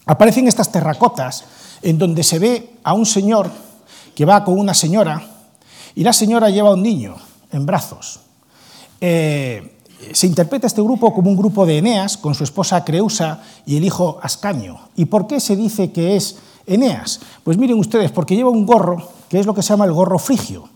aparecen 0.06 0.48
estas 0.48 0.72
terracotas 0.72 1.44
en 1.82 1.98
donde 1.98 2.24
se 2.24 2.40
ve 2.40 2.78
a 2.82 2.94
un 2.94 3.06
señor 3.06 3.52
que 4.16 4.24
va 4.24 4.46
con 4.46 4.58
una 4.58 4.74
señora 4.74 5.22
y 5.96 6.04
la 6.06 6.14
señora 6.14 6.50
lleva 6.50 6.70
a 6.70 6.76
un 6.76 6.84
niño 6.84 7.18
en 7.52 7.66
brazos. 7.66 8.22
Eh, 9.02 9.80
se 10.14 10.28
interpreta 10.28 10.68
este 10.68 10.82
grupo 10.82 11.14
como 11.14 11.30
un 11.30 11.36
grupo 11.36 11.66
de 11.66 11.80
Eneas 11.80 12.16
con 12.16 12.36
su 12.36 12.46
esposa 12.46 12.86
Creusa 12.86 13.44
y 13.66 13.76
el 13.76 13.84
hijo 13.84 14.18
Ascanio. 14.24 14.80
¿Y 14.96 15.06
por 15.06 15.28
qué 15.28 15.42
se 15.42 15.58
dice 15.58 15.92
que 15.92 16.16
es 16.16 16.38
Eneas? 16.74 17.20
Pues 17.44 17.58
miren 17.58 17.80
ustedes, 17.80 18.12
porque 18.12 18.36
lleva 18.36 18.50
un 18.50 18.66
gorro 18.66 19.10
que 19.30 19.40
es 19.40 19.46
lo 19.46 19.54
que 19.54 19.62
se 19.62 19.70
llama 19.70 19.86
el 19.86 19.94
gorro 19.94 20.20
frigio. 20.20 20.70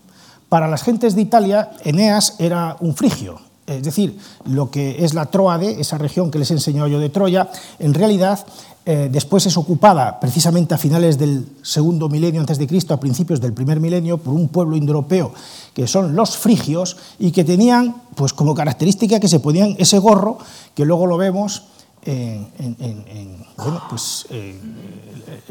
Para 0.48 0.68
las 0.68 0.82
gentes 0.82 1.14
de 1.14 1.22
Italia, 1.22 1.70
Eneas 1.84 2.36
era 2.38 2.76
un 2.80 2.94
frigio, 2.94 3.40
es 3.66 3.82
decir, 3.82 4.16
lo 4.44 4.70
que 4.70 5.04
es 5.04 5.12
la 5.12 5.26
Troade, 5.26 5.80
esa 5.80 5.98
región 5.98 6.30
que 6.30 6.38
les 6.38 6.50
he 6.50 6.54
enseñado 6.54 6.86
yo 6.86 7.00
de 7.00 7.08
Troya, 7.08 7.50
en 7.80 7.94
realidad 7.94 8.46
eh, 8.84 9.08
después 9.10 9.44
es 9.46 9.56
ocupada 9.56 10.20
precisamente 10.20 10.72
a 10.72 10.78
finales 10.78 11.18
del 11.18 11.44
segundo 11.62 12.08
milenio 12.08 12.40
antes 12.40 12.58
de 12.58 12.68
Cristo, 12.68 12.94
a 12.94 13.00
principios 13.00 13.40
del 13.40 13.52
primer 13.52 13.80
milenio, 13.80 14.18
por 14.18 14.32
un 14.32 14.46
pueblo 14.46 14.76
indoeuropeo 14.76 15.32
que 15.74 15.88
son 15.88 16.14
los 16.14 16.36
frigios 16.38 16.96
y 17.18 17.32
que 17.32 17.42
tenían 17.42 17.96
pues 18.14 18.32
como 18.32 18.54
característica 18.54 19.18
que 19.18 19.26
se 19.26 19.40
ponían 19.40 19.74
ese 19.78 19.98
gorro 19.98 20.38
que 20.74 20.84
luego 20.84 21.06
lo 21.06 21.16
vemos 21.16 21.64
en, 22.06 23.44
pues, 23.90 24.26
eh, 24.30 24.58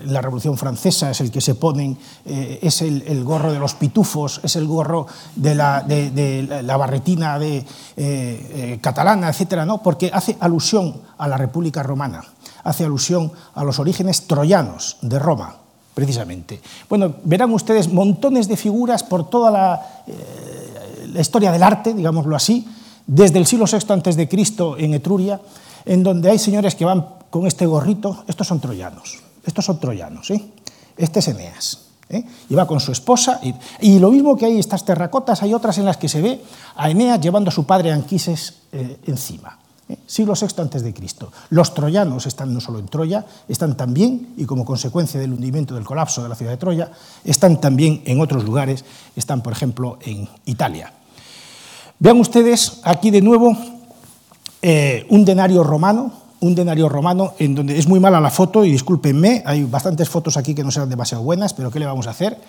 la 0.06 0.22
Revolución 0.22 0.58
Francesa 0.58 1.12
es 1.12 1.22
el 1.22 1.32
que 1.32 1.42
se 1.42 1.56
ponen, 1.56 1.98
eh, 2.26 2.60
es 2.62 2.82
el, 2.82 3.24
gorro 3.24 3.52
de 3.52 3.60
los 3.60 3.74
pitufos, 3.74 4.40
es 4.44 4.56
el 4.56 4.66
gorro 4.66 5.08
de 5.36 5.56
la, 5.56 5.82
de, 5.82 6.62
la 6.64 6.78
barretina 6.78 7.38
de, 7.38 7.66
catalana, 8.82 9.30
etcétera, 9.30 9.66
¿no? 9.66 9.82
porque 9.84 10.10
hace 10.14 10.38
alusión 10.40 11.02
a 11.18 11.28
la 11.28 11.38
República 11.38 11.84
Romana 11.84 12.24
hace 12.66 12.84
alusión 12.84 13.32
a 13.54 13.64
los 13.64 13.80
orígenes 13.80 14.28
troyanos 14.28 14.98
de 15.02 15.18
Roma, 15.20 15.56
precisamente. 15.94 16.60
Bueno, 16.90 17.14
verán 17.24 17.54
ustedes 17.54 17.92
montones 17.94 18.48
de 18.50 18.58
figuras 18.58 19.04
por 19.04 19.30
toda 19.30 19.52
la, 19.52 20.04
eh, 20.08 21.22
historia 21.22 21.52
del 21.52 21.64
arte, 21.64 21.94
digámoslo 21.94 22.36
así, 22.36 22.68
desde 23.08 23.38
el 23.38 23.46
siglo 23.46 23.66
VI 23.72 24.28
Cristo 24.28 24.76
en 24.78 24.96
Etruria, 24.96 25.40
en 25.86 26.04
donde 26.04 26.30
hay 26.30 26.40
señores 26.40 26.76
que 26.76 26.86
van 26.86 27.08
con 27.30 27.48
este 27.48 27.66
gorrito, 27.66 28.24
estos 28.28 28.48
son 28.48 28.60
troyanos, 28.60 29.20
estos 29.46 29.66
son 29.66 29.80
troyanos, 29.80 30.30
¿eh? 30.32 30.42
este 30.98 31.20
es 31.20 31.28
Eneas. 31.28 31.82
¿eh? 32.10 32.24
y 32.50 32.56
va 32.56 32.68
con 32.68 32.80
su 32.80 32.92
esposa. 32.92 33.40
Y, 33.42 33.54
y, 33.82 34.00
lo 34.00 34.12
mismo 34.12 34.38
que 34.38 34.46
hay 34.46 34.60
estas 34.60 34.86
terracotas, 34.86 35.42
hay 35.42 35.54
otras 35.54 35.78
en 35.78 35.86
las 35.86 35.98
que 35.98 36.08
se 36.08 36.22
ve 36.22 36.42
a 36.76 36.90
Eneas 36.90 37.20
llevando 37.20 37.50
a 37.50 37.54
su 37.54 37.66
padre 37.66 37.92
Anquises 37.92 38.62
eh, 38.72 39.00
encima. 39.08 39.58
¿eh? 39.90 39.98
siglo 40.06 40.34
VI 40.40 40.62
antes 40.62 40.84
de 40.84 40.94
Cristo. 40.94 41.32
Los 41.50 41.74
troyanos 41.74 42.26
están 42.26 42.54
no 42.54 42.62
solo 42.62 42.80
en 42.80 42.88
Troya, 42.88 43.26
están 43.48 43.78
también, 43.78 44.34
y 44.38 44.46
como 44.46 44.66
consecuencia 44.66 45.20
del 45.20 45.34
hundimiento 45.34 45.76
del 45.76 45.84
colapso 45.84 46.24
de 46.24 46.30
la 46.30 46.36
ciudad 46.36 46.52
de 46.52 46.58
Troya, 46.58 46.92
están 47.24 47.60
también 47.62 48.02
en 48.06 48.22
otros 48.22 48.44
lugares, 48.44 48.86
están 49.16 49.42
por 49.42 49.54
ejemplo 49.54 49.98
en 50.02 50.28
Italia. 50.46 50.94
Vean 52.00 52.20
ustedes 52.20 52.82
aquí 52.84 53.10
de 53.10 53.22
nuevo 53.22 53.56
eh, 54.62 55.06
un 55.10 55.26
denario 55.26 55.64
romano, 55.64 56.12
un 56.40 56.56
denario 56.56 56.90
romano 56.90 57.34
en 57.40 57.56
donde 57.56 57.78
es 57.78 57.88
muy 57.88 58.00
mala 58.00 58.20
la 58.20 58.30
foto 58.30 58.66
y 58.66 58.72
discúlpenme, 58.72 59.44
hay 59.46 59.64
bastantes 59.64 60.10
fotos 60.10 60.38
aquí 60.38 60.54
que 60.54 60.64
no 60.64 60.72
serán 60.72 60.90
demasiado 60.90 61.24
buenas, 61.24 61.54
pero 61.54 61.72
¿qué 61.72 61.80
le 61.80 61.86
vamos 61.86 62.08
a 62.08 62.12
hacer? 62.12 62.40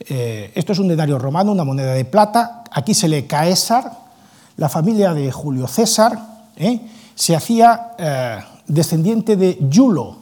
Eh, 0.00 0.52
esto 0.54 0.72
es 0.72 0.78
un 0.78 0.88
denario 0.88 1.18
romano, 1.18 1.52
una 1.52 1.64
moneda 1.64 1.92
de 1.94 2.04
plata, 2.04 2.64
aquí 2.70 2.94
se 2.94 3.08
lee 3.08 3.24
Caesar, 3.24 3.90
la 4.56 4.68
familia 4.68 5.14
de 5.14 5.30
Julio 5.30 5.66
César, 5.66 6.18
¿eh? 6.56 6.80
se 7.14 7.36
hacía 7.36 7.92
descendiente 8.66 9.36
de 9.36 9.58
Julo 9.72 10.18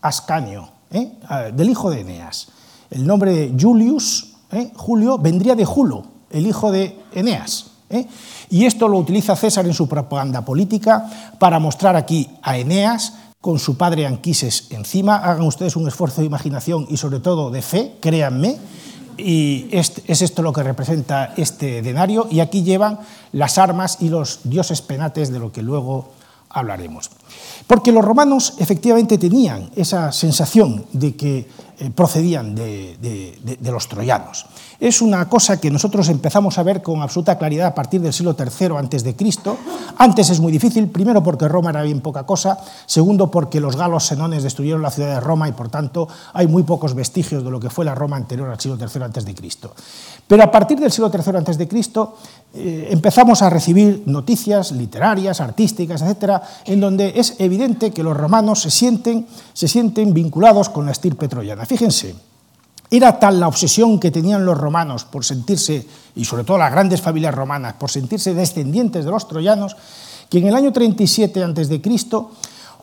Ascanio, 0.00 0.68
¿eh? 0.90 1.12
del 1.52 1.70
hijo 1.70 1.90
de 1.90 2.00
Eneas. 2.00 2.48
El 2.90 3.06
nombre 3.06 3.32
de 3.32 3.54
Julius, 3.58 4.34
Julio, 4.76 5.18
vendría 5.18 5.54
de 5.54 5.64
Julo, 5.64 6.04
el 6.30 6.46
hijo 6.46 6.72
de 6.72 6.98
Eneas. 7.12 7.77
Y 8.50 8.64
esto 8.64 8.88
lo 8.88 8.98
utiliza 8.98 9.36
César 9.36 9.66
en 9.66 9.74
su 9.74 9.88
propaganda 9.88 10.44
política 10.44 11.34
para 11.38 11.58
mostrar 11.58 11.96
aquí 11.96 12.28
a 12.42 12.58
Eneas 12.58 13.14
con 13.40 13.58
su 13.58 13.76
padre 13.76 14.06
Anquises 14.06 14.66
encima. 14.70 15.16
Hagan 15.16 15.46
ustedes 15.46 15.76
un 15.76 15.88
esfuerzo 15.88 16.20
de 16.20 16.26
imaginación 16.26 16.86
y 16.90 16.96
sobre 16.96 17.20
todo 17.20 17.50
de 17.50 17.62
fe, 17.62 17.94
créanme, 18.00 18.58
y 19.18 19.68
es, 19.72 20.02
esto 20.06 20.42
lo 20.42 20.52
que 20.52 20.62
representa 20.62 21.34
este 21.36 21.82
denario, 21.82 22.28
y 22.30 22.40
aquí 22.40 22.62
llevan 22.62 23.00
las 23.32 23.58
armas 23.58 23.98
y 24.00 24.08
los 24.08 24.40
dioses 24.44 24.80
penates 24.80 25.30
de 25.32 25.40
lo 25.40 25.52
que 25.52 25.62
luego 25.62 26.12
hablaremos. 26.50 27.10
Porque 27.66 27.92
los 27.92 28.04
romanos 28.04 28.54
efectivamente 28.58 29.18
tenían 29.18 29.70
esa 29.76 30.12
sensación 30.12 30.86
de 30.92 31.16
que 31.16 31.48
eh, 31.78 31.90
procedían 31.90 32.54
de, 32.54 33.60
los 33.62 33.88
troyanos. 33.88 34.46
Es 34.80 35.02
una 35.02 35.28
cosa 35.28 35.60
que 35.60 35.72
nosotros 35.72 36.08
empezamos 36.08 36.56
a 36.56 36.62
ver 36.62 36.82
con 36.82 37.02
absoluta 37.02 37.36
claridad 37.36 37.66
a 37.66 37.74
partir 37.74 38.00
del 38.00 38.12
siglo 38.12 38.36
III 38.38 38.76
antes 38.76 39.02
de 39.02 39.16
Cristo. 39.16 39.56
Antes 39.96 40.30
es 40.30 40.38
muy 40.38 40.52
difícil, 40.52 40.86
primero 40.86 41.20
porque 41.20 41.48
Roma 41.48 41.70
era 41.70 41.82
bien 41.82 42.00
poca 42.00 42.22
cosa, 42.22 42.56
segundo 42.86 43.28
porque 43.28 43.58
los 43.58 43.74
galos 43.74 44.06
senones 44.06 44.44
destruyeron 44.44 44.80
la 44.80 44.92
ciudad 44.92 45.14
de 45.14 45.20
Roma 45.20 45.48
y 45.48 45.52
por 45.52 45.68
tanto 45.68 46.06
hay 46.32 46.46
muy 46.46 46.62
pocos 46.62 46.94
vestigios 46.94 47.42
de 47.42 47.50
lo 47.50 47.58
que 47.58 47.70
fue 47.70 47.84
la 47.84 47.96
Roma 47.96 48.16
anterior 48.16 48.48
al 48.48 48.60
siglo 48.60 48.78
III 48.78 49.02
antes 49.02 49.24
de 49.24 49.34
Cristo. 49.34 49.74
Pero 50.28 50.44
a 50.44 50.50
partir 50.52 50.78
del 50.78 50.92
siglo 50.92 51.10
III 51.12 51.38
antes 51.38 51.58
de 51.58 51.66
Cristo 51.66 52.16
eh, 52.54 52.86
empezamos 52.92 53.42
a 53.42 53.50
recibir 53.50 54.04
noticias 54.06 54.70
literarias, 54.70 55.40
artísticas, 55.40 56.02
etcétera, 56.02 56.40
en 56.64 56.78
donde 56.78 57.14
es 57.16 57.34
evidente 57.40 57.90
que 57.90 58.04
los 58.04 58.16
romanos 58.16 58.60
se 58.62 58.70
sienten, 58.70 59.26
se 59.54 59.66
sienten 59.66 60.14
vinculados 60.14 60.68
con 60.68 60.86
la 60.86 60.92
estirpe 60.92 61.26
troyana. 61.26 61.66
Fíjense, 61.66 62.27
Era 62.90 63.18
tal 63.18 63.38
la 63.38 63.48
obsesión 63.48 64.00
que 64.00 64.10
tenían 64.10 64.44
los 64.44 64.56
romanos 64.56 65.04
por 65.04 65.24
sentirse, 65.24 65.86
y 66.16 66.24
sobre 66.24 66.44
todo 66.44 66.58
las 66.58 66.72
grandes 66.72 67.02
familias 67.02 67.34
romanas, 67.34 67.74
por 67.74 67.90
sentirse 67.90 68.34
descendientes 68.34 69.04
de 69.04 69.10
los 69.10 69.28
troyanos, 69.28 69.76
que 70.30 70.38
en 70.38 70.46
el 70.46 70.54
año 70.54 70.72
37 70.72 71.44
a.C., 71.44 71.82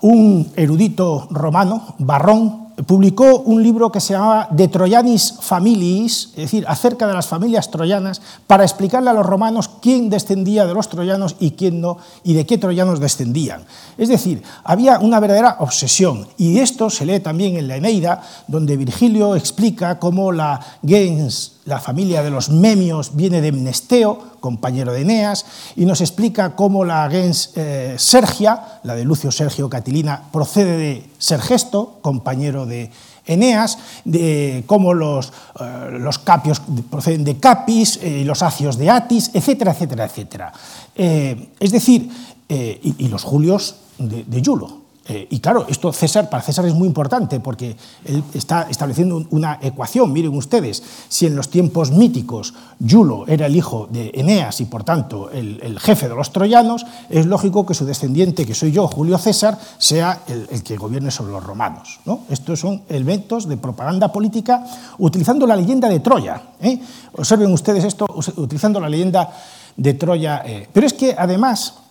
un 0.01 0.51
erudito 0.55 1.27
romano, 1.31 1.95
Barrón, 1.99 2.64
publicó 2.83 3.39
un 3.39 3.63
libro 3.63 3.91
que 3.91 4.01
se 4.01 4.13
llamaba 4.13 4.47
De 4.51 4.67
Troyanis 4.67 5.35
Familiis, 5.39 6.29
es 6.31 6.35
decir, 6.35 6.65
acerca 6.67 7.07
de 7.07 7.13
las 7.13 7.27
familias 7.27 7.71
troyanas, 7.71 8.21
para 8.47 8.63
explicarle 8.63 9.09
a 9.09 9.13
los 9.13 9.25
romanos 9.25 9.69
quién 9.81 10.09
descendía 10.09 10.65
de 10.65 10.73
los 10.73 10.89
troyanos 10.89 11.35
y 11.39 11.51
quién 11.51 11.79
no, 11.79 11.97
y 12.23 12.33
de 12.33 12.45
qué 12.45 12.57
troyanos 12.57 12.99
descendían. 12.99 13.63
Es 13.97 14.09
decir, 14.09 14.43
había 14.63 14.99
una 14.99 15.19
verdadera 15.19 15.57
obsesión, 15.59 16.27
y 16.37 16.59
esto 16.59 16.89
se 16.89 17.05
lee 17.05 17.19
también 17.21 17.55
en 17.55 17.67
la 17.67 17.77
Eneida, 17.77 18.21
donde 18.47 18.77
Virgilio 18.77 19.35
explica 19.35 19.97
cómo 19.97 20.31
la 20.31 20.59
gens 20.85 21.54
la 21.65 21.79
familia 21.79 22.21
de 22.21 22.29
los 22.29 22.49
Memios 22.49 23.15
viene 23.15 23.41
de 23.41 23.51
Mnesteo, 23.51 24.37
compañero 24.39 24.93
de 24.93 25.01
Eneas, 25.01 25.45
y 25.75 25.85
nos 25.85 25.99
explica 25.99 26.55
cómo 26.55 26.85
la 26.85 27.09
gens 27.09 27.51
eh, 27.55 27.95
Sergia, 27.97 28.79
la 28.83 28.93
de 28.93 29.03
Lucio 29.03 29.31
Sergio 29.31 29.67
Catilina, 29.67 30.21
procede 30.31 30.77
de 30.77 31.09
Sergesto, 31.17 31.97
compañero 32.01 32.67
de 32.67 32.91
Eneas, 33.25 33.79
de 34.03 34.63
cómo 34.67 34.93
los, 34.93 35.33
eh, 35.59 35.97
los 35.99 36.19
capios 36.19 36.61
proceden 36.91 37.23
de 37.23 37.37
Capis, 37.39 37.97
y 37.97 38.23
los 38.23 38.43
acios 38.43 38.77
de 38.77 38.91
Atis, 38.91 39.31
etcétera, 39.33 39.71
etcétera, 39.71 40.05
etcétera. 40.05 40.53
Eh, 40.95 41.49
es 41.59 41.71
decir, 41.71 42.09
y, 42.47 43.07
los 43.07 43.23
julios 43.23 43.77
de, 43.97 44.23
de. 44.23 44.84
Eh, 45.07 45.27
y 45.29 45.39
claro, 45.39 45.67
esto 45.69 45.93
César, 45.93 46.29
para 46.29 46.41
César 46.41 46.65
es 46.65 46.73
muy 46.73 46.87
importante 46.87 47.39
porque 47.39 47.77
él 48.05 48.23
está 48.33 48.63
estableciendo 48.69 49.23
una 49.29 49.59
ecuación. 49.61 50.11
Miren 50.11 50.35
ustedes, 50.35 50.81
si 51.07 51.27
en 51.27 51.35
los 51.35 51.49
tiempos 51.49 51.91
míticos 51.91 52.55
Yulo 52.79 53.25
era 53.27 53.45
el 53.45 53.55
hijo 53.55 53.87
de 53.91 54.11
Eneas 54.15 54.61
y 54.61 54.65
por 54.65 54.83
tanto 54.83 55.29
el, 55.29 55.77
jefe 55.79 56.09
de 56.09 56.15
los 56.15 56.31
troyanos, 56.31 56.85
es 57.09 57.27
lógico 57.27 57.65
que 57.67 57.75
su 57.75 57.85
descendiente, 57.85 58.47
que 58.47 58.55
soy 58.55 58.71
yo, 58.71 58.87
Julio 58.87 59.19
César, 59.19 59.59
sea 59.77 60.21
el, 60.27 60.63
que 60.63 60.75
gobierne 60.75 61.11
sobre 61.11 61.33
los 61.33 61.43
romanos. 61.43 61.99
¿no? 62.05 62.21
Estos 62.29 62.59
son 62.59 62.81
elementos 62.89 63.47
de 63.47 63.57
propaganda 63.57 64.11
política 64.11 64.65
utilizando 64.97 65.45
la 65.45 65.55
leyenda 65.55 65.87
de 65.87 65.99
Troya. 65.99 66.41
¿eh? 66.61 66.79
Observen 67.13 67.51
ustedes 67.53 67.83
esto 67.83 68.07
utilizando 68.37 68.79
la 68.79 68.89
leyenda 68.89 69.31
de 69.75 69.93
Troya. 69.93 70.41
Eh. 70.45 70.67
Pero 70.73 70.87
es 70.87 70.93
que 70.93 71.15
además 71.17 71.84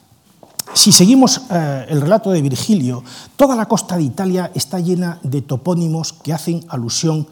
si 0.72 0.92
seguimos 0.92 1.42
eh, 1.50 1.86
el 1.88 2.00
relato 2.00 2.30
de 2.30 2.42
Virgilio, 2.42 3.04
toda 3.36 3.54
la 3.54 3.66
costa 3.66 3.96
de 3.96 4.04
Italia 4.04 4.50
está 4.54 4.80
llena 4.80 5.18
de 5.22 5.42
topónimos 5.42 6.12
que 6.12 6.32
hacen 6.32 6.64
alusión 6.68 7.26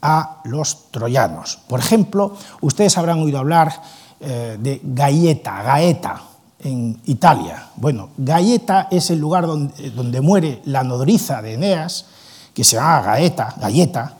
a 0.00 0.40
los 0.44 0.90
troyanos. 0.90 1.58
Por 1.68 1.80
ejemplo, 1.80 2.34
ustedes 2.60 2.96
habrán 2.96 3.20
oído 3.20 3.38
hablar 3.38 3.82
eh, 4.20 4.56
de 4.60 4.80
Gaeta, 4.82 5.62
Gaeta, 5.62 6.22
en 6.60 7.00
Italia. 7.04 7.68
Bueno, 7.76 8.10
Gaeta 8.16 8.88
es 8.90 9.10
el 9.10 9.20
lugar 9.20 9.46
donde, 9.46 9.90
donde, 9.90 10.20
muere 10.20 10.60
la 10.64 10.82
nodriza 10.82 11.40
de 11.40 11.54
Eneas, 11.54 12.06
que 12.52 12.64
se 12.64 12.76
llama 12.76 13.00
Gaeta, 13.02 13.54
Galleta, 13.60 14.14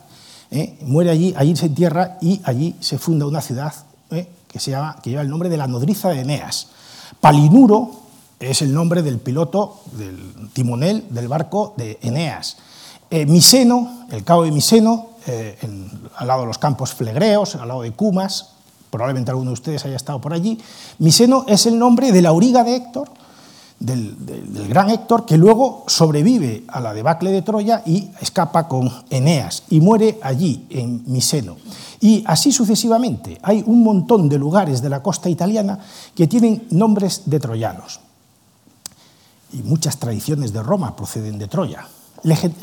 ¿eh? 0.51 0.77
muere 0.83 1.09
allí, 1.09 1.33
allí 1.35 1.55
se 1.55 1.65
entierra 1.65 2.17
y 2.21 2.39
allí 2.45 2.75
se 2.79 2.97
funda 2.97 3.25
una 3.25 3.41
ciudad 3.41 3.73
que, 4.09 4.59
se 4.59 4.71
llama, 4.71 4.97
que 5.01 5.11
lleva 5.11 5.21
el 5.21 5.29
nombre 5.29 5.49
de 5.49 5.57
la 5.57 5.67
nodriza 5.67 6.09
de 6.09 6.21
Eneas. 6.21 6.67
Palinuro 7.21 7.91
es 8.39 8.61
el 8.61 8.73
nombre 8.73 9.03
del 9.03 9.19
piloto, 9.19 9.81
del 9.91 10.49
timonel 10.53 11.05
del 11.09 11.27
barco 11.27 11.73
de 11.77 11.99
Eneas. 12.01 12.57
Eh, 13.09 13.25
Miseno, 13.25 14.05
el 14.11 14.23
cabo 14.23 14.43
de 14.43 14.51
Miseno, 14.51 15.07
eh, 15.27 15.57
al 16.15 16.27
lado 16.27 16.41
de 16.41 16.47
los 16.47 16.57
campos 16.57 16.93
flegreos, 16.93 17.55
al 17.55 17.67
lado 17.67 17.81
de 17.81 17.91
Cumas, 17.91 18.51
probablemente 18.89 19.31
alguno 19.31 19.49
de 19.49 19.55
ustedes 19.55 19.85
haya 19.85 19.95
estado 19.95 20.21
por 20.21 20.33
allí. 20.33 20.57
Miseno 20.99 21.43
es 21.47 21.65
el 21.65 21.77
nombre 21.77 22.11
de 22.11 22.21
la 22.21 22.29
auriga 22.29 22.63
de 22.63 22.75
Héctor, 22.75 23.09
del, 23.79 24.15
gran 24.67 24.89
Héctor, 24.89 25.25
que 25.25 25.37
luego 25.37 25.83
sobrevive 25.87 26.63
a 26.67 26.79
la 26.79 26.93
debacle 26.93 27.31
de 27.31 27.41
Troya 27.41 27.81
y 27.85 28.09
escapa 28.21 28.67
con 28.67 28.91
Eneas 29.09 29.63
y 29.69 29.79
muere 29.79 30.19
allí, 30.21 30.65
en 30.69 31.03
Miseno. 31.07 31.57
Y 32.01 32.23
así 32.27 32.51
sucesivamente. 32.51 33.39
Hay 33.41 33.63
un 33.65 33.83
montón 33.83 34.29
de 34.29 34.37
lugares 34.37 34.81
de 34.81 34.89
la 34.89 35.01
costa 35.01 35.29
italiana 35.29 35.79
que 36.15 36.27
tienen 36.27 36.67
nombres 36.69 37.23
de 37.25 37.39
troyanos 37.39 37.99
y 39.53 39.63
muchas 39.63 39.97
tradiciones 39.97 40.53
de 40.53 40.63
Roma 40.63 40.95
proceden 40.95 41.37
de 41.37 41.47
Troya. 41.47 41.87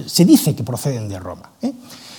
Se 0.07 0.25
dice 0.25 0.55
que 0.55 0.63
proceden 0.63 1.09
de 1.09 1.19
Roma. 1.19 1.51
¿eh? 1.63 1.73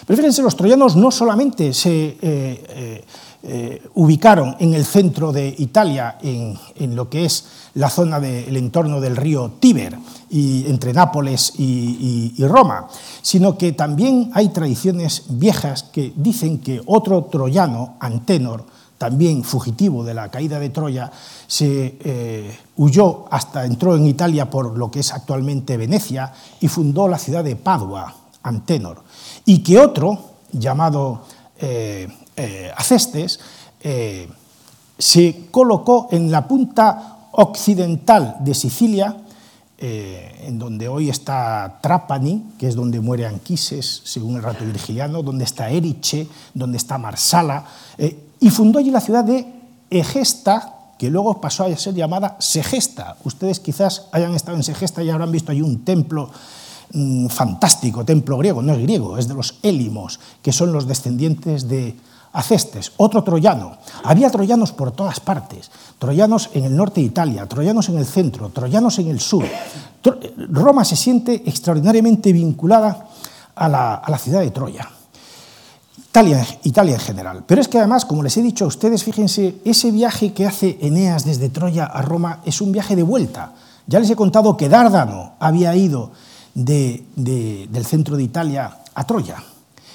Pero 0.05 0.17
fíjense, 0.17 0.41
los 0.41 0.55
troyanos 0.55 0.95
no 0.95 1.11
solamente 1.11 1.73
se 1.73 2.17
eh, 2.21 3.05
eh, 3.43 3.83
ubicaron 3.95 4.55
en 4.59 4.73
el 4.73 4.85
centro 4.85 5.31
de 5.31 5.53
Italia, 5.59 6.17
en, 6.21 6.95
lo 6.95 7.09
que 7.09 7.25
es 7.25 7.45
la 7.75 7.89
zona 7.89 8.19
del 8.19 8.57
entorno 8.57 8.99
del 8.99 9.15
río 9.15 9.53
Tíber, 9.59 9.97
y, 10.29 10.65
entre 10.67 10.93
Nápoles 10.93 11.53
y, 11.57 12.33
y 12.37 12.47
Roma, 12.47 12.87
sino 13.21 13.57
que 13.57 13.71
también 13.73 14.31
hay 14.33 14.49
tradiciones 14.49 15.25
viejas 15.29 15.83
que 15.83 16.11
dicen 16.15 16.59
que 16.59 16.81
otro 16.85 17.25
troyano, 17.25 17.95
Antenor, 17.99 18.65
también 18.97 19.43
fugitivo 19.43 20.03
de 20.03 20.13
la 20.13 20.29
caída 20.29 20.59
de 20.59 20.69
Troya, 20.69 21.11
se 21.45 21.97
eh, 22.03 22.59
huyó 22.77 23.25
hasta 23.29 23.65
entró 23.65 23.95
en 23.95 24.07
Italia 24.07 24.49
por 24.49 24.77
lo 24.77 24.89
que 24.89 25.01
es 25.01 25.13
actualmente 25.13 25.77
Venecia 25.77 26.33
y 26.59 26.67
fundó 26.67 27.07
la 27.07 27.19
ciudad 27.19 27.43
de 27.43 27.55
Padua, 27.55 28.13
Antenor. 28.43 29.03
Y 29.45 29.59
que 29.59 29.79
otro, 29.79 30.19
llamado 30.51 31.21
eh, 31.59 32.07
eh, 32.35 32.71
Acestes, 32.75 33.39
se 34.97 35.47
colocó 35.49 36.09
en 36.11 36.29
la 36.29 36.45
punta 36.45 37.29
occidental 37.31 38.37
de 38.41 38.53
Sicilia, 38.53 39.15
en 39.77 40.59
donde 40.59 40.89
hoy 40.89 41.09
está 41.09 41.79
Trapani, 41.81 42.53
que 42.57 42.67
es 42.67 42.75
donde 42.75 42.99
muere 42.99 43.25
Anquises, 43.27 44.01
según 44.03 44.35
el 44.35 44.43
rato 44.43 44.65
virgiliano, 44.65 45.23
donde 45.23 45.45
está 45.45 45.69
Eriche, 45.69 46.27
donde 46.53 46.77
está 46.77 46.97
Marsala, 46.97 47.63
y 48.39 48.49
fundó 48.49 48.79
allí 48.79 48.91
la 48.91 49.01
ciudad 49.01 49.23
de 49.23 49.45
Egesta, 49.89 50.73
que 50.97 51.09
luego 51.09 51.39
pasó 51.39 51.63
a 51.63 51.75
ser 51.77 51.93
llamada 51.93 52.35
Segesta. 52.39 53.17
Ustedes 53.23 53.59
quizás 53.59 54.07
hayan 54.11 54.33
estado 54.33 54.57
en 54.57 54.63
Segesta 54.63 55.03
y 55.03 55.09
habrán 55.09 55.31
visto 55.31 55.51
allí 55.51 55.61
un 55.61 55.83
templo 55.83 56.29
mm, 56.93 57.27
fantástico, 57.27 58.03
templo 58.03 58.37
griego, 58.37 58.61
no 58.61 58.73
es 58.73 58.81
griego, 58.81 59.17
es 59.17 59.27
de 59.27 59.33
los 59.33 59.59
Élimos, 59.61 60.19
que 60.41 60.51
son 60.51 60.71
los 60.71 60.87
descendientes 60.87 61.67
de 61.67 61.95
Acestes, 62.33 62.91
otro 62.97 63.23
troyano. 63.23 63.77
Había 64.03 64.29
troyanos 64.29 64.71
por 64.71 64.91
todas 64.91 65.19
partes, 65.19 65.71
troyanos 65.97 66.49
en 66.53 66.65
el 66.65 66.75
norte 66.75 67.01
de 67.01 67.07
Italia, 67.07 67.47
troyanos 67.47 67.89
en 67.89 67.97
el 67.97 68.05
centro, 68.05 68.49
troyanos 68.49 68.99
en 68.99 69.07
el 69.07 69.19
sur. 69.19 69.45
Roma 70.49 70.85
se 70.85 70.95
siente 70.95 71.43
extraordinariamente 71.45 72.31
vinculada 72.31 73.07
a 73.55 73.67
la 73.69 74.17
ciudad 74.19 74.41
de 74.41 74.51
Troya. 74.51 74.87
Italia, 76.63 76.93
en 76.95 76.99
general. 76.99 77.43
Pero 77.45 77.61
es 77.61 77.67
que 77.67 77.77
además, 77.77 78.05
como 78.05 78.23
les 78.23 78.35
he 78.37 78.41
dicho 78.41 78.65
a 78.65 78.67
ustedes, 78.67 79.03
fíjense, 79.03 79.57
ese 79.63 79.91
viaje 79.91 80.33
que 80.33 80.47
hace 80.47 80.77
Eneas 80.81 81.25
desde 81.25 81.49
Troya 81.49 81.85
a 81.85 82.01
Roma 82.01 82.41
es 82.43 82.59
un 82.59 82.71
viaje 82.71 82.95
de 82.95 83.03
vuelta. 83.03 83.53
Ya 83.85 83.99
les 83.99 84.09
he 84.09 84.15
contado 84.15 84.57
que 84.57 84.67
Dárdano 84.67 85.33
había 85.39 85.75
ido 85.75 86.11
del 86.55 87.85
centro 87.85 88.17
de 88.17 88.23
Italia 88.23 88.79
a 88.95 89.05
Troya. 89.05 89.43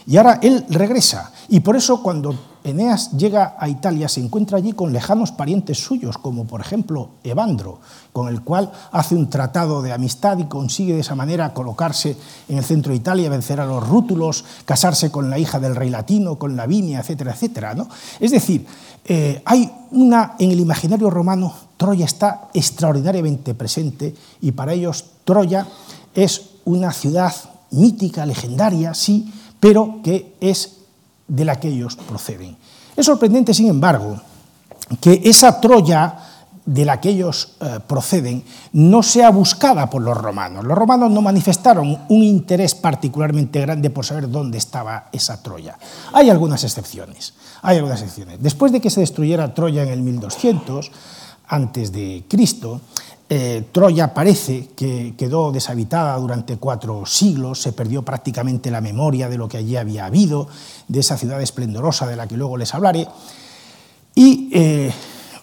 Y 0.06 0.16
ahora 0.16 0.38
él 0.42 0.64
regresa. 0.68 1.32
Y 1.48 1.60
por 1.60 1.74
eso 1.74 2.02
cuando 2.02 2.34
Eneas 2.64 3.12
llega 3.12 3.56
a 3.58 3.68
Italia 3.68 4.08
se 4.08 4.20
encuentra 4.20 4.58
allí 4.58 4.72
con 4.72 4.92
lejanos 4.92 5.32
parientes 5.32 5.78
suyos, 5.78 6.18
como 6.18 6.44
por 6.44 6.60
ejemplo 6.60 7.10
Evandro, 7.24 7.80
con 8.12 8.28
el 8.28 8.42
cual 8.42 8.70
hace 8.92 9.16
un 9.16 9.28
tratado 9.28 9.82
de 9.82 9.92
amistad 9.92 10.38
y 10.38 10.44
consigue 10.44 10.94
de 10.94 11.00
esa 11.00 11.14
manera 11.14 11.54
colocarse 11.54 12.16
en 12.48 12.58
el 12.58 12.64
centro 12.64 12.90
de 12.90 12.98
Italia, 12.98 13.30
vencer 13.30 13.60
a 13.60 13.66
los 13.66 13.86
rútulos, 13.86 14.44
casarse 14.64 15.10
con 15.10 15.28
la 15.30 15.38
hija 15.38 15.58
del 15.58 15.74
rey 15.74 15.90
latino, 15.90 16.36
con 16.36 16.56
Lavinia, 16.56 17.00
etcétera, 17.00 17.32
etcétera. 17.32 17.74
¿no? 17.74 17.88
Es 18.20 18.30
decir, 18.30 18.66
eh, 19.04 19.42
hay 19.44 19.70
una, 19.90 20.36
en 20.38 20.52
el 20.52 20.60
imaginario 20.60 21.10
romano, 21.10 21.52
Troya 21.76 22.04
está 22.04 22.48
extraordinariamente 22.54 23.54
presente 23.54 24.14
y 24.40 24.52
para 24.52 24.72
ellos 24.72 25.04
Troya 25.24 25.66
es 26.14 26.50
una 26.64 26.92
ciudad 26.92 27.34
mítica, 27.72 28.24
legendaria, 28.26 28.94
sí, 28.94 29.32
pero 29.58 30.00
que 30.02 30.36
es 30.40 30.81
de 31.32 31.46
la 31.46 31.58
que 31.58 31.68
ellos 31.68 31.96
proceden. 31.96 32.56
Es 32.94 33.06
sorprendente, 33.06 33.54
sin 33.54 33.68
embargo, 33.68 34.20
que 35.00 35.22
esa 35.24 35.60
Troya 35.60 36.18
de 36.66 36.84
la 36.84 37.00
que 37.00 37.08
ellos 37.08 37.56
eh, 37.60 37.80
proceden 37.86 38.44
no 38.72 39.02
sea 39.02 39.30
buscada 39.30 39.88
por 39.88 40.02
los 40.02 40.16
romanos. 40.16 40.64
Los 40.64 40.76
romanos 40.76 41.10
no 41.10 41.22
manifestaron 41.22 41.98
un 42.08 42.22
interés 42.22 42.74
particularmente 42.74 43.60
grande 43.62 43.88
por 43.88 44.04
saber 44.04 44.30
dónde 44.30 44.58
estaba 44.58 45.08
esa 45.10 45.42
Troya. 45.42 45.78
Hay 46.12 46.28
algunas 46.28 46.62
excepciones. 46.64 47.32
Hay 47.62 47.78
algunas 47.78 48.02
excepciones. 48.02 48.42
Después 48.42 48.70
de 48.70 48.80
que 48.80 48.90
se 48.90 49.00
destruyera 49.00 49.54
Troya 49.54 49.82
en 49.82 49.88
el 49.88 50.02
1200 50.02 50.92
antes 51.48 51.92
de 51.92 52.24
Cristo, 52.28 52.82
eh, 53.34 53.64
Troya 53.72 54.12
parece 54.12 54.68
que 54.76 55.14
quedó 55.16 55.52
deshabitada 55.52 56.14
durante 56.18 56.58
cuatro 56.58 57.06
siglos, 57.06 57.62
se 57.62 57.72
perdió 57.72 58.02
prácticamente 58.02 58.70
la 58.70 58.82
memoria 58.82 59.30
de 59.30 59.38
lo 59.38 59.48
que 59.48 59.56
allí 59.56 59.74
había 59.74 60.04
habido, 60.04 60.48
de 60.86 61.00
esa 61.00 61.16
ciudad 61.16 61.40
esplendorosa 61.40 62.06
de 62.06 62.14
la 62.14 62.26
que 62.26 62.36
luego 62.36 62.58
les 62.58 62.74
hablaré, 62.74 63.08
y 64.14 64.50
eh, 64.52 64.92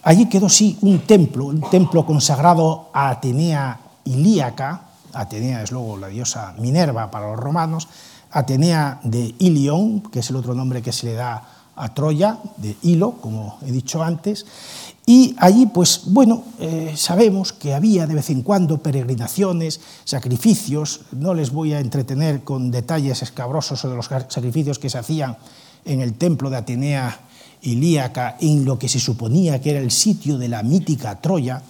allí 0.04 0.28
quedó 0.28 0.48
sí 0.48 0.78
un 0.82 1.00
templo, 1.00 1.46
un 1.46 1.68
templo 1.68 2.06
consagrado 2.06 2.90
a 2.92 3.10
Atenea 3.10 3.80
ilíaca, 4.04 4.82
Atenea 5.12 5.64
es 5.64 5.72
luego 5.72 5.96
la 5.96 6.06
diosa 6.06 6.54
Minerva 6.60 7.10
para 7.10 7.32
los 7.32 7.40
romanos, 7.40 7.88
Atenea 8.30 9.00
de 9.02 9.34
Ilion, 9.40 10.00
que 10.02 10.20
es 10.20 10.30
el 10.30 10.36
otro 10.36 10.54
nombre 10.54 10.80
que 10.80 10.92
se 10.92 11.06
le 11.06 11.14
da 11.14 11.42
a 11.74 11.92
Troya, 11.92 12.38
de 12.56 12.76
Hilo, 12.82 13.12
como 13.20 13.58
he 13.66 13.72
dicho 13.72 14.00
antes, 14.00 14.46
y 15.10 15.34
allí, 15.38 15.66
pues 15.66 16.02
bueno, 16.04 16.44
eh, 16.60 16.92
sabemos 16.94 17.52
que 17.52 17.74
había 17.74 18.06
de 18.06 18.14
vez 18.14 18.30
en 18.30 18.42
cuando 18.42 18.78
peregrinaciones, 18.78 19.80
sacrificios, 20.04 21.00
no 21.10 21.34
les 21.34 21.50
voy 21.50 21.72
a 21.72 21.80
entretener 21.80 22.44
con 22.44 22.70
detalles 22.70 23.20
escabrosos 23.20 23.80
sobre 23.80 23.96
los 23.96 24.06
sacrificios 24.06 24.78
que 24.78 24.88
se 24.88 24.98
hacían 24.98 25.36
en 25.84 26.00
el 26.00 26.14
templo 26.14 26.48
de 26.48 26.58
Atenea 26.58 27.22
Ilíaca, 27.62 28.36
en 28.38 28.64
lo 28.64 28.78
que 28.78 28.88
se 28.88 29.00
suponía 29.00 29.60
que 29.60 29.70
era 29.70 29.80
el 29.80 29.90
sitio 29.90 30.38
de 30.38 30.48
la 30.48 30.62
mítica 30.62 31.20
Troya, 31.20 31.60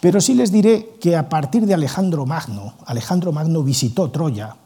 pero 0.00 0.18
sí 0.22 0.32
les 0.32 0.50
diré 0.50 0.92
que 1.02 1.16
a 1.16 1.28
partir 1.28 1.66
de 1.66 1.74
Alejandro 1.74 2.24
Magno, 2.24 2.76
Alejandro 2.86 3.30
Magno 3.30 3.62
visitó 3.62 4.10
Troya 4.10 4.56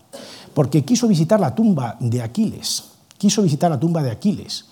porque 0.54 0.84
quiso 0.84 1.08
visitar 1.08 1.40
la 1.40 1.52
tumba 1.52 1.96
de 1.98 2.22
Aquiles, 2.22 2.84
quiso 3.18 3.42
visitar 3.42 3.72
la 3.72 3.80
tumba 3.80 4.04
de 4.04 4.12
Aquiles. 4.12 4.66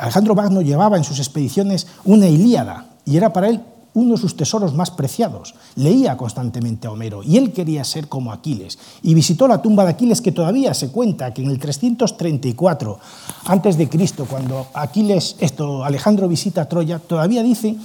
Alejandro 0.00 0.34
Magno 0.34 0.62
llevaba 0.62 0.96
en 0.96 1.04
sus 1.04 1.18
expediciones 1.18 1.86
una 2.04 2.28
Ilíada 2.28 2.86
y 3.04 3.16
era 3.16 3.32
para 3.32 3.48
él 3.48 3.62
uno 3.96 4.12
de 4.12 4.20
sus 4.20 4.36
tesoros 4.36 4.74
más 4.74 4.90
preciados. 4.90 5.54
Leía 5.74 6.18
constantemente 6.18 6.86
a 6.86 6.90
Homero 6.90 7.22
y 7.22 7.38
él 7.38 7.52
quería 7.52 7.82
ser 7.82 8.08
como 8.08 8.30
Aquiles. 8.30 8.78
Y 9.02 9.14
visitó 9.14 9.48
la 9.48 9.62
tumba 9.62 9.84
de 9.84 9.90
Aquiles 9.90 10.20
que 10.20 10.32
todavía 10.32 10.74
se 10.74 10.90
cuenta 10.90 11.32
que 11.32 11.42
en 11.42 11.50
el 11.50 11.58
334 11.58 12.98
antes 13.46 13.78
de 13.78 13.88
Cristo, 13.88 14.26
cuando 14.28 14.66
Aquiles, 14.74 15.36
esto, 15.38 15.82
Alejandro 15.82 16.28
visita 16.28 16.68
Troya, 16.68 16.98
todavía 16.98 17.42
dice 17.42 17.76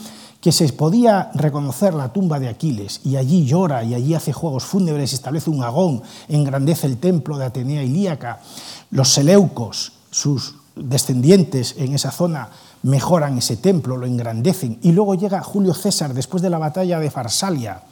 que 0.42 0.52
se 0.52 0.68
podía 0.74 1.32
reconocer 1.34 1.94
la 1.94 2.12
tumba 2.12 2.40
de 2.40 2.50
Aquiles 2.50 3.00
y 3.06 3.16
allí 3.16 3.46
llora 3.46 3.84
y 3.86 3.94
allí 3.94 4.14
hace 4.14 4.34
juegos 4.34 4.66
fúnebres, 4.66 5.14
establece 5.14 5.50
un 5.50 5.64
agón, 5.64 6.02
engrandece 6.28 6.88
el 6.88 6.98
templo 6.98 7.38
de 7.38 7.46
Atenea 7.46 7.84
Ilíaca. 7.84 8.42
Los 8.90 9.14
seleucos, 9.14 9.94
sus 10.10 10.56
descendientes 10.76 11.76
en 11.78 11.94
esa 11.94 12.12
zona, 12.12 12.50
mejoran 12.84 13.38
ese 13.38 13.58
templo, 13.58 13.98
lo 13.98 14.06
engrandecen. 14.06 14.80
Y 14.82 14.92
luego 14.92 15.16
llega 15.16 15.42
Julio 15.42 15.74
César 15.74 16.14
después 16.14 16.42
de 16.42 16.50
la 16.50 16.58
batalla 16.58 17.00
de 17.00 17.12
Farsalia 17.12 17.84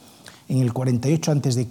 en 0.50 0.58
el 0.58 0.72
48 0.72 1.32
a.C. 1.32 1.66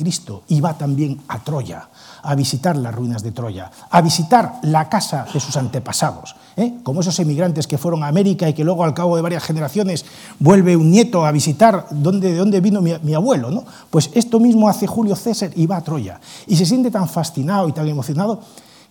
y 0.48 0.62
va 0.62 0.78
también 0.78 1.20
a 1.28 1.44
Troya 1.44 1.90
a 2.24 2.36
visitar 2.36 2.78
las 2.78 2.96
ruinas 2.96 3.24
de 3.24 3.32
Troya, 3.32 3.70
a 3.90 4.02
visitar 4.02 4.60
la 4.64 4.88
casa 4.88 5.26
de 5.34 5.40
sus 5.40 5.56
antepasados, 5.58 6.36
¿eh? 6.56 6.76
como 6.84 7.02
esos 7.02 7.20
emigrantes 7.20 7.68
que 7.68 7.78
fueron 7.78 8.04
a 8.04 8.08
América 8.08 8.48
y 8.48 8.54
que 8.54 8.64
luego 8.64 8.84
al 8.84 8.94
cabo 8.94 9.18
de 9.18 9.22
varias 9.22 9.44
generaciones 9.44 10.06
vuelve 10.40 10.78
un 10.78 10.92
nieto 10.92 11.26
a 11.26 11.32
visitar 11.32 11.90
de 11.90 12.36
dónde 12.36 12.62
vino 12.62 12.82
mi, 12.82 13.14
abuelo. 13.14 13.52
¿no? 13.52 13.66
Pues 13.90 14.12
esto 14.14 14.40
mismo 14.40 14.70
hace 14.70 14.88
Julio 14.88 15.16
César 15.16 15.52
y 15.56 15.66
va 15.66 15.78
a 15.78 15.84
Troya. 15.84 16.20
Y 16.48 16.56
se 16.56 16.66
siente 16.66 16.90
tan 16.90 17.10
fascinado 17.10 17.68
y 17.68 17.74
tan 17.74 17.88
emocionado 17.88 18.42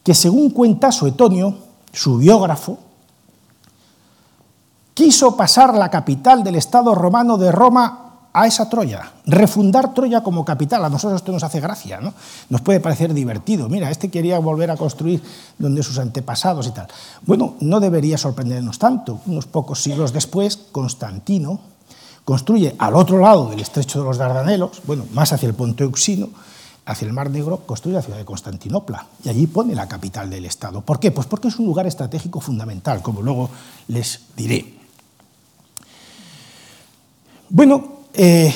que 0.02 0.14
según 0.14 0.50
cuenta 0.50 0.92
Suetonio, 0.92 1.67
su 1.92 2.18
biógrafo, 2.18 2.78
quiso 4.94 5.36
pasar 5.36 5.74
la 5.74 5.90
capital 5.90 6.42
del 6.42 6.56
Estado 6.56 6.94
romano 6.94 7.38
de 7.38 7.52
Roma 7.52 8.08
a 8.32 8.46
esa 8.46 8.68
Troya, 8.68 9.12
refundar 9.26 9.94
Troya 9.94 10.22
como 10.22 10.44
capital. 10.44 10.84
A 10.84 10.88
nosotros 10.88 11.20
esto 11.20 11.32
nos 11.32 11.42
hace 11.42 11.60
gracia, 11.60 12.00
¿no? 12.00 12.14
Nos 12.50 12.60
puede 12.60 12.80
parecer 12.80 13.14
divertido. 13.14 13.68
Mira, 13.68 13.90
este 13.90 14.10
quería 14.10 14.38
volver 14.38 14.70
a 14.70 14.76
construir 14.76 15.22
donde 15.58 15.82
sus 15.82 15.98
antepasados 15.98 16.66
y 16.66 16.70
tal. 16.70 16.88
Bueno, 17.22 17.54
no 17.60 17.80
debería 17.80 18.18
sorprendernos 18.18 18.78
tanto. 18.78 19.20
Unos 19.26 19.46
pocos 19.46 19.82
siglos 19.82 20.12
después, 20.12 20.56
Constantino 20.56 21.60
construye 22.24 22.76
al 22.78 22.94
otro 22.94 23.18
lado 23.18 23.48
del 23.48 23.60
estrecho 23.60 24.00
de 24.00 24.04
los 24.04 24.18
Dardanelos, 24.18 24.82
bueno, 24.86 25.06
más 25.14 25.32
hacia 25.32 25.48
el 25.48 25.54
Ponto 25.54 25.82
Euxino, 25.82 26.28
hacia 26.88 27.06
el 27.06 27.12
Mar 27.12 27.28
Negro, 27.28 27.58
construye 27.66 27.96
la 27.96 28.02
ciudad 28.02 28.16
de 28.16 28.24
Constantinopla 28.24 29.06
y 29.22 29.28
allí 29.28 29.46
pone 29.46 29.74
la 29.74 29.86
capital 29.86 30.30
del 30.30 30.46
Estado. 30.46 30.80
¿Por 30.80 30.98
qué? 30.98 31.10
Pues 31.10 31.26
porque 31.26 31.48
es 31.48 31.58
un 31.58 31.66
lugar 31.66 31.86
estratégico 31.86 32.40
fundamental, 32.40 33.02
como 33.02 33.20
luego 33.20 33.50
les 33.88 34.22
diré. 34.34 34.74
Bueno, 37.50 38.04
eh, 38.14 38.54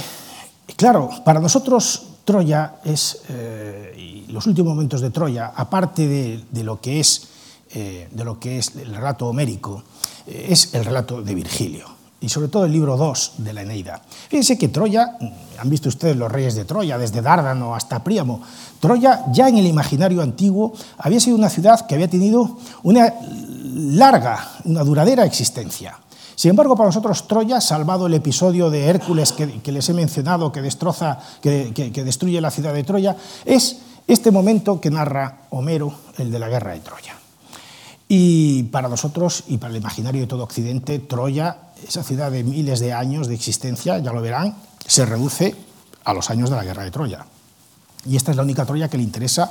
claro, 0.76 1.10
para 1.26 1.40
nosotros 1.40 2.04
Troya 2.24 2.76
es, 2.84 3.20
eh, 3.28 4.24
los 4.28 4.46
últimos 4.46 4.74
momentos 4.74 5.02
de 5.02 5.10
Troya, 5.10 5.52
aparte 5.54 6.08
de, 6.08 6.64
lo, 6.64 6.80
que 6.80 7.00
es, 7.00 7.28
eh, 7.74 8.08
de 8.10 8.24
lo 8.24 8.40
que 8.40 8.58
es 8.58 8.74
el 8.76 8.94
relato 8.94 9.28
homérico, 9.28 9.82
es 10.26 10.72
el 10.72 10.86
relato 10.86 11.20
de 11.20 11.34
Virgilio, 11.34 11.86
y 12.20 12.30
sobre 12.30 12.48
todo 12.48 12.64
el 12.64 12.72
libro 12.72 12.96
2 12.96 13.32
de 13.38 13.52
la 13.52 13.62
Eneida. 13.62 14.00
Fíjense 14.28 14.56
que 14.56 14.68
Troya, 14.68 15.18
han 15.62 15.70
visto 15.70 15.88
ustedes 15.88 16.16
los 16.16 16.30
reyes 16.30 16.56
de 16.56 16.64
Troya, 16.64 16.98
desde 16.98 17.22
Dárdano 17.22 17.76
hasta 17.76 18.02
Príamo, 18.02 18.42
Troya 18.80 19.26
ya 19.32 19.48
en 19.48 19.58
el 19.58 19.66
imaginario 19.66 20.20
antiguo 20.20 20.72
había 20.98 21.20
sido 21.20 21.36
una 21.36 21.48
ciudad 21.48 21.86
que 21.86 21.94
había 21.94 22.10
tenido 22.10 22.58
una 22.82 23.14
larga, 23.62 24.56
una 24.64 24.82
duradera 24.82 25.24
existencia. 25.24 25.96
Sin 26.34 26.50
embargo, 26.50 26.74
para 26.74 26.88
nosotros 26.88 27.28
Troya, 27.28 27.60
salvado 27.60 28.08
el 28.08 28.14
episodio 28.14 28.70
de 28.70 28.86
Hércules 28.86 29.30
que, 29.30 29.72
les 29.72 29.88
he 29.88 29.94
mencionado, 29.94 30.50
que, 30.50 30.62
destroza, 30.62 31.20
que, 31.40 32.02
destruye 32.04 32.40
la 32.40 32.50
ciudad 32.50 32.74
de 32.74 32.82
Troya, 32.82 33.16
es 33.44 33.78
este 34.08 34.32
momento 34.32 34.80
que 34.80 34.90
narra 34.90 35.42
Homero, 35.50 35.94
el 36.18 36.32
de 36.32 36.40
la 36.40 36.48
guerra 36.48 36.72
de 36.72 36.80
Troya. 36.80 37.14
Y 38.08 38.64
para 38.64 38.88
nosotros 38.88 39.44
y 39.46 39.58
para 39.58 39.70
el 39.70 39.80
imaginario 39.80 40.22
de 40.22 40.26
todo 40.26 40.42
Occidente, 40.42 40.98
Troya, 40.98 41.56
esa 41.86 42.02
ciudad 42.02 42.30
de 42.30 42.44
miles 42.44 42.80
de 42.80 42.92
años 42.92 43.28
de 43.28 43.34
existencia, 43.34 43.98
ya 43.98 44.12
lo 44.12 44.22
verán, 44.22 44.54
se 44.86 45.06
reduce 45.06 45.54
a 46.04 46.14
los 46.14 46.30
años 46.30 46.50
de 46.50 46.56
la 46.56 46.64
guerra 46.64 46.84
de 46.84 46.90
Troya. 46.90 47.24
Y 48.04 48.16
esta 48.16 48.30
es 48.30 48.36
la 48.36 48.42
única 48.42 48.64
Troya 48.64 48.88
que 48.88 48.96
le 48.96 49.04
interesa 49.04 49.50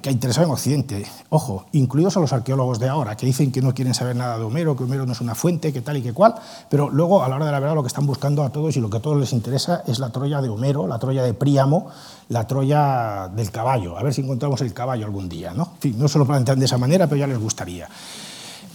que 0.00 0.08
ha 0.08 0.12
interesado 0.12 0.46
en 0.46 0.52
Occidente, 0.52 1.06
ojo, 1.28 1.66
incluidos 1.72 2.16
a 2.16 2.20
los 2.20 2.32
arqueólogos 2.32 2.78
de 2.78 2.88
ahora, 2.88 3.14
que 3.14 3.26
dicen 3.26 3.52
que 3.52 3.60
no 3.60 3.74
quieren 3.74 3.92
saber 3.92 4.16
nada 4.16 4.38
de 4.38 4.44
Homero, 4.44 4.74
que 4.74 4.84
Homero 4.84 5.04
no 5.04 5.12
es 5.12 5.20
una 5.20 5.34
fuente, 5.34 5.70
que 5.70 5.82
tal 5.82 5.98
y 5.98 6.02
que 6.02 6.14
cual, 6.14 6.34
pero 6.70 6.88
luego 6.88 7.22
a 7.22 7.28
la 7.28 7.36
hora 7.36 7.44
de 7.44 7.52
la 7.52 7.60
verdad 7.60 7.74
lo 7.74 7.82
que 7.82 7.88
están 7.88 8.06
buscando 8.06 8.42
a 8.42 8.48
todos 8.50 8.74
y 8.76 8.80
lo 8.80 8.88
que 8.88 8.96
a 8.96 9.00
todos 9.00 9.18
les 9.18 9.34
interesa 9.34 9.82
es 9.86 9.98
la 9.98 10.08
Troya 10.08 10.40
de 10.40 10.48
Homero, 10.48 10.86
la 10.86 10.98
Troya 10.98 11.22
de 11.22 11.34
Príamo, 11.34 11.90
la 12.30 12.46
Troya 12.46 13.28
del 13.28 13.50
caballo, 13.50 13.98
a 13.98 14.02
ver 14.02 14.14
si 14.14 14.22
encontramos 14.22 14.62
el 14.62 14.72
caballo 14.72 15.04
algún 15.04 15.28
día, 15.28 15.52
¿no? 15.52 15.74
Fin, 15.78 15.98
no 15.98 16.08
se 16.08 16.18
lo 16.18 16.26
plantean 16.26 16.58
de 16.58 16.64
esa 16.64 16.78
manera, 16.78 17.06
pero 17.06 17.18
ya 17.18 17.26
les 17.26 17.38
gustaría. 17.38 17.88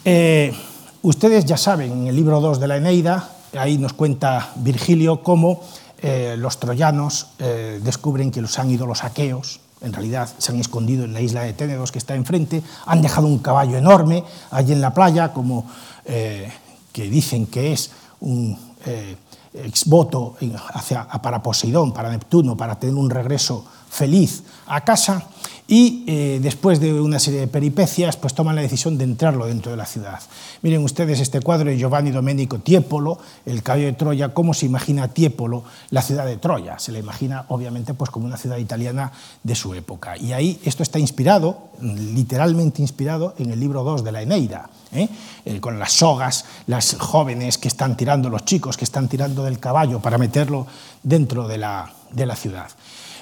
Eh, 0.05 0.53
ustedes 1.07 1.45
ya 1.45 1.55
saben, 1.55 1.91
en 1.91 2.07
el 2.07 2.15
libro 2.15 2.41
2 2.41 2.59
de 2.59 2.67
la 2.67 2.77
Eneida, 2.77 3.29
ahí 3.57 3.77
nos 3.77 3.93
cuenta 3.93 4.51
Virgilio 4.57 5.23
cómo 5.23 5.61
eh, 6.01 6.35
los 6.37 6.59
troyanos 6.59 7.27
eh, 7.39 7.79
descubren 7.81 8.29
que 8.29 8.41
los 8.41 8.59
han 8.59 8.69
ido 8.69 8.85
los 8.85 9.05
aqueos, 9.05 9.61
en 9.79 9.93
realidad 9.93 10.29
se 10.37 10.51
han 10.51 10.59
escondido 10.59 11.05
en 11.05 11.13
la 11.13 11.21
isla 11.21 11.43
de 11.43 11.53
Ténedos 11.53 11.93
que 11.93 11.99
está 11.99 12.15
enfrente, 12.15 12.61
han 12.85 13.01
dejado 13.01 13.27
un 13.27 13.39
caballo 13.39 13.77
enorme 13.77 14.23
allí 14.51 14.73
en 14.73 14.81
la 14.81 14.93
playa, 14.93 15.31
como 15.31 15.65
eh, 16.03 16.51
que 16.91 17.09
dicen 17.09 17.47
que 17.47 17.71
es 17.71 17.91
un 18.19 18.57
exvoto 19.53 20.35
hacia, 20.73 21.07
para 21.07 21.41
Poseidón, 21.41 21.93
para 21.93 22.09
Neptuno, 22.09 22.55
para 22.55 22.79
tener 22.79 22.95
un 22.95 23.09
regreso 23.09 23.65
feliz 23.89 24.43
a 24.67 24.81
casa 24.81 25.27
y 25.67 26.05
eh, 26.07 26.39
después 26.41 26.79
de 26.79 26.93
una 26.93 27.19
serie 27.19 27.41
de 27.41 27.47
peripecias 27.47 28.15
pues 28.15 28.33
toman 28.33 28.55
la 28.55 28.61
decisión 28.61 28.97
de 28.97 29.03
entrarlo 29.03 29.45
dentro 29.45 29.71
de 29.71 29.77
la 29.77 29.85
ciudad. 29.85 30.19
Miren 30.61 30.83
ustedes 30.83 31.19
este 31.19 31.41
cuadro 31.41 31.69
de 31.69 31.77
Giovanni 31.77 32.11
Domenico 32.11 32.59
Tiepolo, 32.59 33.19
el 33.45 33.61
caballo 33.63 33.85
de 33.85 33.93
Troya, 33.93 34.33
cómo 34.33 34.53
se 34.53 34.65
imagina 34.65 35.09
Tiepolo 35.09 35.63
la 35.89 36.01
ciudad 36.01 36.25
de 36.25 36.37
Troya. 36.37 36.79
Se 36.79 36.91
la 36.91 36.99
imagina 36.99 37.45
obviamente 37.49 37.93
pues 37.93 38.09
como 38.09 38.25
una 38.25 38.37
ciudad 38.37 38.57
italiana 38.57 39.11
de 39.43 39.55
su 39.55 39.73
época. 39.73 40.17
Y 40.17 40.31
ahí 40.31 40.59
esto 40.63 40.83
está 40.83 40.99
inspirado, 40.99 41.69
literalmente 41.81 42.81
inspirado 42.81 43.35
en 43.37 43.51
el 43.51 43.59
libro 43.59 43.83
2 43.83 44.05
de 44.05 44.11
la 44.13 44.21
Eneida, 44.21 44.69
¿eh? 44.93 45.09
Eh, 45.45 45.59
con 45.59 45.79
las 45.79 45.93
sogas, 45.93 46.45
las 46.67 46.95
jóvenes 46.97 47.57
que 47.57 47.67
están 47.67 47.97
tirando, 47.97 48.29
los 48.29 48.45
chicos 48.45 48.77
que 48.77 48.85
están 48.85 49.07
tirando 49.07 49.43
del 49.47 49.59
caballo 49.59 49.99
para 49.99 50.17
meterlo 50.17 50.67
dentro 51.03 51.47
de 51.47 51.57
la, 51.57 51.91
de 52.11 52.25
la 52.25 52.35
ciudad. 52.35 52.67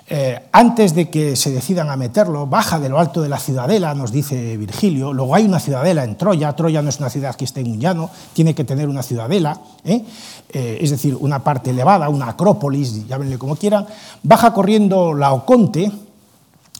Eh, 0.08 0.50
antes 0.52 0.94
de 0.94 1.10
que 1.10 1.36
se 1.36 1.50
decidan 1.50 1.90
a 1.90 1.98
meterlo, 1.98 2.46
baja 2.46 2.80
de 2.80 2.90
lo 2.90 3.00
alto 3.00 3.24
de 3.24 3.30
la 3.30 3.40
ciudadela, 3.40 3.96
nos 3.96 4.12
dice 4.12 4.56
Virgilio. 4.56 5.14
Luego 5.14 5.34
hay 5.34 5.46
una 5.46 5.60
ciudadela 5.60 6.04
en 6.04 6.16
Troya. 6.16 6.54
Troya 6.54 6.84
no 6.84 6.90
es 6.90 7.00
una 7.00 7.10
ciudad 7.10 7.36
que 7.36 7.46
esté 7.46 7.62
en 7.62 7.72
un 7.72 7.80
llano, 7.80 8.12
tiene 8.34 8.54
que 8.54 8.64
tener 8.64 8.88
una 8.88 9.02
ciudadela, 9.02 9.60
¿eh? 9.84 10.06
Eh, 10.50 10.78
es 10.80 10.92
decir, 10.92 11.18
una 11.20 11.44
parte 11.44 11.72
elevada, 11.72 12.08
una 12.10 12.30
acrópolis, 12.30 13.08
llámenle 13.08 13.40
como 13.40 13.56
quieran. 13.56 13.88
Baja 14.22 14.54
corriendo 14.54 15.16
Laoconte, 15.16 15.92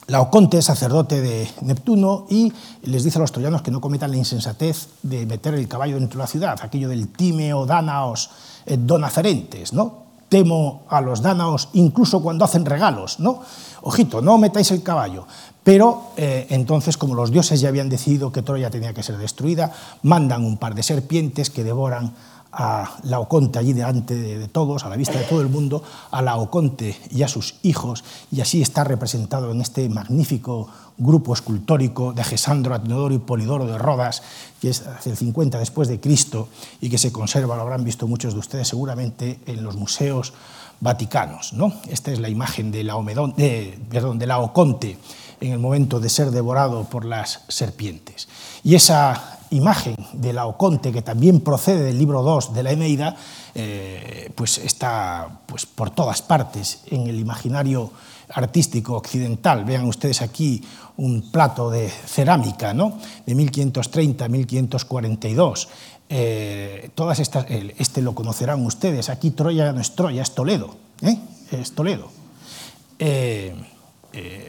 Laoconte, 0.06 0.62
sacerdote 0.62 1.20
de 1.20 1.48
Neptuno, 1.62 2.26
y 2.30 2.52
les 2.84 3.02
dice 3.02 3.18
a 3.18 3.22
los 3.22 3.32
troyanos 3.32 3.60
que 3.62 3.72
no 3.72 3.80
cometan 3.80 4.12
la 4.12 4.18
insensatez 4.18 4.86
de 5.02 5.26
meter 5.26 5.54
el 5.54 5.66
caballo 5.66 5.98
dentro 5.98 6.18
de 6.18 6.22
la 6.22 6.28
ciudad, 6.28 6.58
aquello 6.62 6.88
del 6.88 7.08
timeo, 7.08 7.66
danaos, 7.66 8.30
donacerentes, 8.66 9.72
¿no? 9.72 10.06
temo 10.28 10.82
a 10.88 11.00
los 11.00 11.22
dánaos 11.22 11.68
incluso 11.74 12.20
cuando 12.20 12.44
hacen 12.44 12.64
regalos, 12.64 13.20
¿no? 13.20 13.42
Ojito, 13.82 14.20
no 14.20 14.38
metáis 14.38 14.70
el 14.72 14.82
caballo. 14.82 15.26
Pero 15.62 16.12
eh, 16.16 16.46
entonces, 16.50 16.96
como 16.96 17.14
los 17.14 17.30
dioses 17.30 17.60
ya 17.60 17.68
habían 17.68 17.88
decidido 17.88 18.30
que 18.30 18.42
Troya 18.42 18.70
tenía 18.70 18.94
que 18.94 19.02
ser 19.02 19.18
destruida, 19.18 19.72
mandan 20.02 20.44
un 20.44 20.58
par 20.58 20.74
de 20.74 20.82
serpientes 20.82 21.50
que 21.50 21.64
devoran 21.64 22.12
a 22.56 22.98
Laoconte 23.02 23.58
allí 23.58 23.74
delante 23.74 24.14
de, 24.14 24.48
todos, 24.48 24.84
a 24.84 24.88
la 24.88 24.96
vista 24.96 25.18
de 25.18 25.24
todo 25.24 25.42
el 25.42 25.48
mundo, 25.48 25.82
a 26.10 26.22
Laoconte 26.22 26.96
y 27.10 27.22
a 27.22 27.28
sus 27.28 27.56
hijos, 27.62 28.02
y 28.32 28.40
así 28.40 28.62
está 28.62 28.82
representado 28.82 29.50
en 29.50 29.60
este 29.60 29.88
magnífico 29.90 30.68
grupo 30.96 31.34
escultórico 31.34 32.14
de 32.14 32.24
Gesandro, 32.24 32.74
Atenodoro 32.74 33.14
y 33.14 33.18
Polidoro 33.18 33.66
de 33.66 33.76
Rodas, 33.76 34.22
que 34.60 34.70
es 34.70 34.86
hacia 34.86 35.12
el 35.12 35.18
50 35.18 35.58
después 35.58 35.88
de 35.88 36.00
Cristo 36.00 36.48
y 36.80 36.88
que 36.88 36.96
se 36.96 37.12
conserva, 37.12 37.56
lo 37.56 37.62
habrán 37.62 37.84
visto 37.84 38.08
muchos 38.08 38.32
de 38.32 38.40
ustedes 38.40 38.68
seguramente, 38.68 39.38
en 39.44 39.62
los 39.62 39.76
museos 39.76 40.32
vaticanos. 40.80 41.52
¿no? 41.52 41.74
Esta 41.88 42.10
es 42.10 42.20
la 42.20 42.30
imagen 42.30 42.72
de, 42.72 42.84
de, 42.84 43.78
perdón, 43.90 44.18
de 44.18 44.26
Laoconte 44.26 44.98
en 45.40 45.52
el 45.52 45.58
momento 45.58 46.00
de 46.00 46.08
ser 46.08 46.30
devorado 46.30 46.84
por 46.84 47.04
las 47.04 47.40
serpientes. 47.48 48.28
Y 48.64 48.74
esa 48.74 49.35
imagen 49.50 49.96
de 50.12 50.32
Laoconte, 50.32 50.92
que 50.92 51.02
también 51.02 51.40
procede 51.40 51.82
del 51.84 51.98
libro 51.98 52.22
2 52.22 52.54
de 52.54 52.62
la 52.62 52.70
Eneida, 52.72 53.16
eh, 53.54 54.30
pues 54.34 54.58
está 54.58 55.40
pues, 55.46 55.66
por 55.66 55.90
todas 55.90 56.22
partes 56.22 56.80
en 56.86 57.06
el 57.06 57.18
imaginario 57.18 57.90
artístico 58.30 58.94
occidental. 58.94 59.64
Vean 59.64 59.86
ustedes 59.86 60.22
aquí 60.22 60.64
un 60.96 61.30
plato 61.30 61.70
de 61.70 61.88
cerámica 61.88 62.74
¿no? 62.74 62.98
de 63.24 63.36
1530-1542. 63.36 65.68
Eh, 66.08 66.90
todas 66.94 67.18
estas, 67.18 67.46
este 67.48 68.02
lo 68.02 68.14
conocerán 68.14 68.64
ustedes. 68.64 69.10
Aquí 69.10 69.30
Troya 69.30 69.72
no 69.72 69.80
es 69.80 69.94
Troya, 69.94 70.22
es 70.22 70.34
Toledo. 70.34 70.76
¿eh? 71.02 71.18
Es 71.52 71.72
Toledo. 71.72 72.10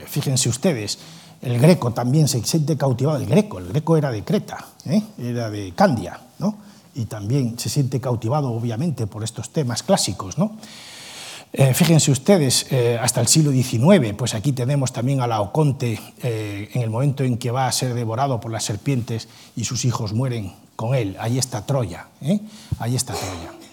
Fíjense 0.08 0.50
ustedes, 0.50 0.98
el 1.41 1.59
greco 1.59 1.91
también 1.91 2.27
se 2.27 2.43
siente 2.43 2.77
cautivado. 2.77 3.17
El 3.17 3.25
greco, 3.25 3.59
el 3.59 3.67
greco 3.67 3.97
era 3.97 4.11
de 4.11 4.23
Creta, 4.23 4.65
era 5.17 5.49
de 5.49 5.73
Candia, 5.73 6.19
¿no? 6.39 6.55
y 6.95 7.05
también 7.05 7.57
se 7.59 7.69
siente 7.69 8.01
cautivado, 8.01 8.51
obviamente, 8.51 9.07
por 9.07 9.23
estos 9.23 9.51
temas 9.51 9.83
clásicos. 9.83 10.38
¿no? 10.38 10.57
Eh, 11.53 11.73
fíjense 11.73 12.11
ustedes, 12.11 12.67
eh, 12.71 12.97
hasta 12.99 13.21
el 13.21 13.27
siglo 13.27 13.51
XIX, 13.51 14.13
pues 14.17 14.33
aquí 14.33 14.51
tenemos 14.51 14.91
también 14.91 15.21
a 15.21 15.27
Laoconte 15.27 15.99
eh, 16.23 16.69
en 16.73 16.81
el 16.81 16.89
momento 16.89 17.23
en 17.23 17.38
que 17.38 17.51
va 17.51 17.67
a 17.67 17.71
ser 17.71 17.93
devorado 17.93 18.39
por 18.39 18.51
las 18.51 18.65
serpientes 18.65 19.27
y 19.55 19.63
sus 19.63 19.85
hijos 19.85 20.13
mueren 20.13 20.53
con 20.75 20.95
él. 20.95 21.15
Ahí 21.19 21.38
está 21.38 21.65
Troya, 21.65 22.07
ahí 22.79 22.95
está 22.95 23.13
Troya. 23.13 23.66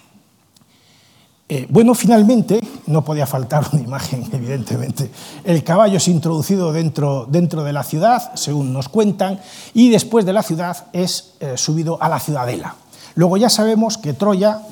Bueno, 1.68 1.94
finalmente, 1.94 2.60
no 2.86 3.04
podía 3.04 3.26
faltar 3.26 3.64
una 3.72 3.82
imagen, 3.82 4.28
evidentemente. 4.32 5.10
El 5.44 5.62
caballo 5.62 5.98
es 5.98 6.08
introducido 6.08 6.72
dentro, 6.72 7.26
dentro 7.28 7.62
de 7.64 7.72
la 7.72 7.82
ciudad, 7.82 8.34
según 8.34 8.72
nos 8.72 8.88
cuentan, 8.88 9.40
y 9.72 9.90
después 9.90 10.24
de 10.24 10.32
la 10.32 10.42
ciudad 10.42 10.86
es 10.92 11.34
subido 11.56 12.02
a 12.02 12.08
la 12.08 12.18
ciudadela. 12.18 12.76
Luego 13.14 13.36
ya 13.36 13.48
sabemos 13.48 13.98
que 13.98 14.12
Troya 14.12 14.62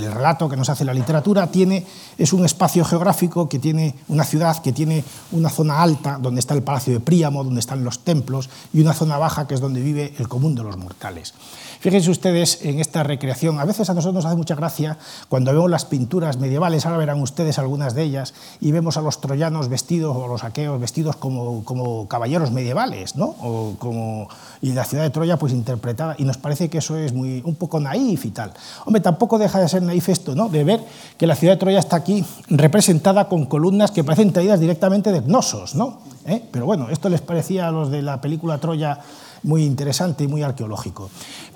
el 0.00 0.12
relato 0.12 0.48
que 0.48 0.56
nos 0.56 0.68
hace 0.68 0.84
la 0.84 0.94
literatura, 0.94 1.46
tiene, 1.48 1.84
es 2.18 2.32
un 2.32 2.44
espacio 2.44 2.84
geográfico 2.84 3.48
que 3.48 3.58
tiene 3.58 3.94
una 4.08 4.24
ciudad 4.24 4.44
que 4.62 4.72
tiene 4.72 5.04
una 5.32 5.50
zona 5.50 5.82
alta, 5.82 6.18
donde 6.20 6.40
está 6.40 6.54
el 6.54 6.62
Palacio 6.62 6.92
de 6.92 7.00
Príamo, 7.00 7.44
donde 7.44 7.60
están 7.60 7.84
los 7.84 8.00
templos, 8.00 8.48
y 8.72 8.80
una 8.80 8.92
zona 8.92 9.18
baja, 9.18 9.46
que 9.46 9.54
es 9.54 9.60
donde 9.60 9.80
vive 9.80 10.14
el 10.18 10.28
común 10.28 10.54
de 10.54 10.62
los 10.62 10.76
mortales. 10.76 11.34
Fíjense 11.80 12.10
ustedes 12.10 12.60
en 12.62 12.80
esta 12.80 13.02
recreación, 13.02 13.58
a 13.58 13.64
veces 13.66 13.90
a 13.90 13.94
nosotros 13.94 14.14
nos 14.14 14.24
hace 14.24 14.36
mucha 14.36 14.54
gracia 14.54 14.96
cuando 15.28 15.52
vemos 15.52 15.70
las 15.70 15.84
pinturas 15.84 16.38
medievales, 16.38 16.86
ahora 16.86 16.96
verán 16.96 17.20
ustedes 17.20 17.58
algunas 17.58 17.94
de 17.94 18.04
ellas, 18.04 18.32
y 18.60 18.72
vemos 18.72 18.96
a 18.96 19.02
los 19.02 19.20
troyanos 19.20 19.68
vestidos, 19.68 20.16
o 20.16 20.26
los 20.26 20.44
aqueos 20.44 20.80
vestidos 20.80 21.16
como, 21.16 21.62
como 21.64 22.08
caballeros 22.08 22.50
medievales, 22.52 23.16
¿no? 23.16 23.34
O 23.42 23.74
como, 23.78 24.28
y 24.62 24.72
la 24.72 24.84
ciudad 24.84 25.04
de 25.04 25.10
Troya 25.10 25.38
pues 25.38 25.52
interpretada, 25.52 26.16
y 26.18 26.24
nos 26.24 26.38
parece 26.38 26.70
que 26.70 26.78
eso 26.78 26.96
es 26.96 27.12
muy, 27.12 27.42
un 27.44 27.54
poco 27.54 27.78
naif 27.80 28.24
y 28.24 28.30
tal. 28.30 28.54
Hombre, 28.86 29.02
tampoco 29.02 29.38
deja 29.38 29.60
de 29.60 29.68
ser 29.68 29.82
naif 29.84 30.08
esto, 30.08 30.34
¿no? 30.34 30.48
de 30.48 30.64
ver 30.64 30.80
que 31.16 31.26
la 31.26 31.36
ciudad 31.36 31.54
de 31.54 31.58
Troya 31.58 31.78
está 31.78 31.96
aquí 31.96 32.24
representada 32.48 33.28
con 33.28 33.46
columnas 33.46 33.90
que 33.90 34.04
parecen 34.04 34.32
traídas 34.32 34.60
directamente 34.60 35.12
de 35.12 35.20
Gnosos, 35.20 35.74
¿no? 35.74 36.00
¿Eh? 36.26 36.42
Pero 36.50 36.66
bueno, 36.66 36.88
esto 36.90 37.08
les 37.08 37.20
parecía 37.20 37.68
a 37.68 37.70
los 37.70 37.90
de 37.90 38.02
la 38.02 38.20
película 38.20 38.58
Troya 38.58 38.98
muy 39.42 39.64
interesante 39.64 40.24
y 40.24 40.28
muy 40.28 40.42
arqueológico. 40.42 41.10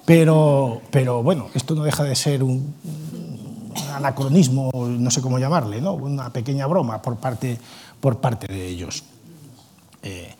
Pero, 0.05 0.81
pero 0.91 1.23
bueno, 1.23 1.49
esto 1.55 1.75
no 1.75 1.83
deja 1.83 2.05
de 2.05 2.15
ser 2.15 2.43
un, 2.43 2.75
anacronismo, 3.95 4.71
no 4.75 5.11
sé 5.11 5.21
cómo 5.21 5.39
llamarle, 5.39 5.81
¿no? 5.81 5.95
una 5.95 6.31
pequeña 6.31 6.67
broma 6.67 7.01
por 7.03 7.17
parte, 7.17 7.59
por 8.01 8.19
parte 8.19 8.47
de 8.47 8.67
ellos. 8.67 9.05
Eh, 10.03 10.35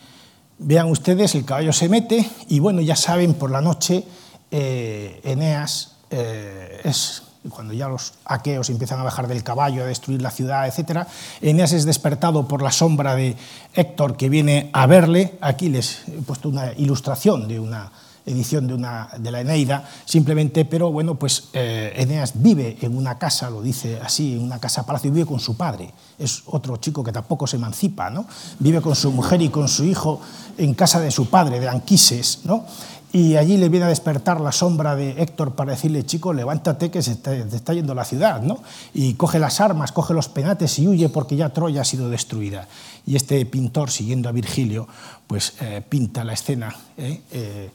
vean 0.59 0.91
ustedes, 0.91 1.35
el 1.35 1.45
caballo 1.45 1.73
se 1.73 1.89
mete 1.89 2.29
y 2.49 2.59
bueno, 2.61 2.81
ya 2.81 2.97
saben, 2.97 3.35
por 3.35 3.51
la 3.51 3.61
noche 3.61 4.05
eh, 4.51 5.21
Eneas 5.25 5.97
es 6.11 7.23
cuando 7.51 7.73
ya 7.73 7.89
los 7.89 8.15
aqueos 8.25 8.71
empiezan 8.71 9.01
a 9.01 9.05
bajar 9.05 9.29
del 9.29 9.43
caballo, 9.43 9.83
a 9.83 9.87
destruir 9.87 10.23
la 10.23 10.31
ciudad, 10.31 10.67
etc., 10.67 11.07
Eneas 11.41 11.73
es 11.73 11.85
despertado 11.85 12.49
por 12.49 12.63
la 12.63 12.73
sombra 12.73 13.15
de 13.15 13.37
Héctor 13.75 14.17
que 14.17 14.29
viene 14.29 14.71
a 14.73 14.87
verle. 14.87 15.39
Aquí 15.41 15.69
les 15.69 16.09
he 16.09 16.23
puesto 16.23 16.49
una 16.49 16.73
ilustración 16.75 17.49
de 17.49 17.61
una 17.61 17.91
edición 18.29 18.67
de, 18.67 18.75
una, 18.75 19.09
de 19.19 19.31
la 19.31 19.41
Eneida, 19.41 19.89
simplemente, 20.05 20.65
pero 20.65 20.93
bueno, 20.93 21.15
pues 21.17 21.49
eh, 21.53 21.93
Eneas 21.97 22.33
vive 22.35 22.77
en 22.81 22.97
una 22.97 23.19
casa, 23.19 23.51
lo 23.51 23.63
dice 23.63 23.99
así, 24.03 24.35
en 24.35 24.43
una 24.43 24.59
casa 24.59 24.85
palacio, 24.85 25.09
y 25.09 25.15
vive 25.15 25.27
con 25.27 25.41
su 25.41 25.57
padre. 25.57 25.93
Es 26.19 26.43
otro 26.47 26.77
chico 26.77 27.03
que 27.03 27.13
tampoco 27.13 27.47
se 27.47 27.57
emancipa, 27.57 28.11
¿no? 28.11 28.27
Vive 28.59 28.81
con 28.81 28.95
su 28.95 29.11
mujer 29.13 29.41
y 29.43 29.49
con 29.49 29.69
su 29.69 29.85
hijo 29.85 30.21
en 30.57 30.75
casa 30.75 31.01
de 31.01 31.11
su 31.11 31.29
padre, 31.31 31.61
de 31.61 31.69
Anquises, 31.69 32.41
¿no? 32.45 32.65
y 33.13 33.37
allí 33.37 33.57
le 33.57 33.69
viene 33.69 33.87
a 33.87 33.89
despertar 33.89 34.41
la 34.41 34.53
sombra 34.53 34.95
de 34.95 35.23
Héctor 35.23 35.55
para 35.55 35.73
decirle, 35.73 36.05
chico, 36.05 36.33
levántate 36.33 36.91
que 36.91 37.03
se 37.03 37.17
te, 37.17 37.43
te 37.45 37.57
está 37.57 37.73
yendo 37.73 37.95
la 37.95 38.05
ciudad, 38.05 38.43
¿no? 38.43 38.59
Y 38.93 39.15
coge 39.15 39.39
las 39.39 39.61
armas, 39.61 39.93
coge 39.93 40.13
los 40.13 40.29
penates 40.29 40.79
y 40.79 40.89
huye 40.89 41.09
porque 41.09 41.37
ya 41.37 41.49
Troya 41.49 41.81
ha 41.81 41.85
sido 41.85 42.11
destruida. 42.11 42.69
Y 43.07 43.17
este 43.17 43.45
pintor, 43.47 43.91
siguiendo 43.91 44.29
a 44.29 44.33
Virgilio, 44.33 44.87
pues 45.27 45.55
eh, 45.61 45.83
pinta 45.89 46.23
la 46.25 46.35
escena 46.35 46.75
eh, 46.99 47.23
eh, 47.31 47.71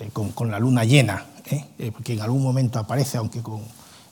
eh 0.00 0.10
con, 0.12 0.32
con, 0.32 0.50
la 0.50 0.58
luna 0.58 0.84
llena, 0.84 1.26
¿eh? 1.46 1.64
Eh, 1.78 1.92
que 2.02 2.14
en 2.14 2.20
algún 2.20 2.42
momento 2.42 2.78
aparece, 2.78 3.18
aunque 3.18 3.40
con, 3.40 3.60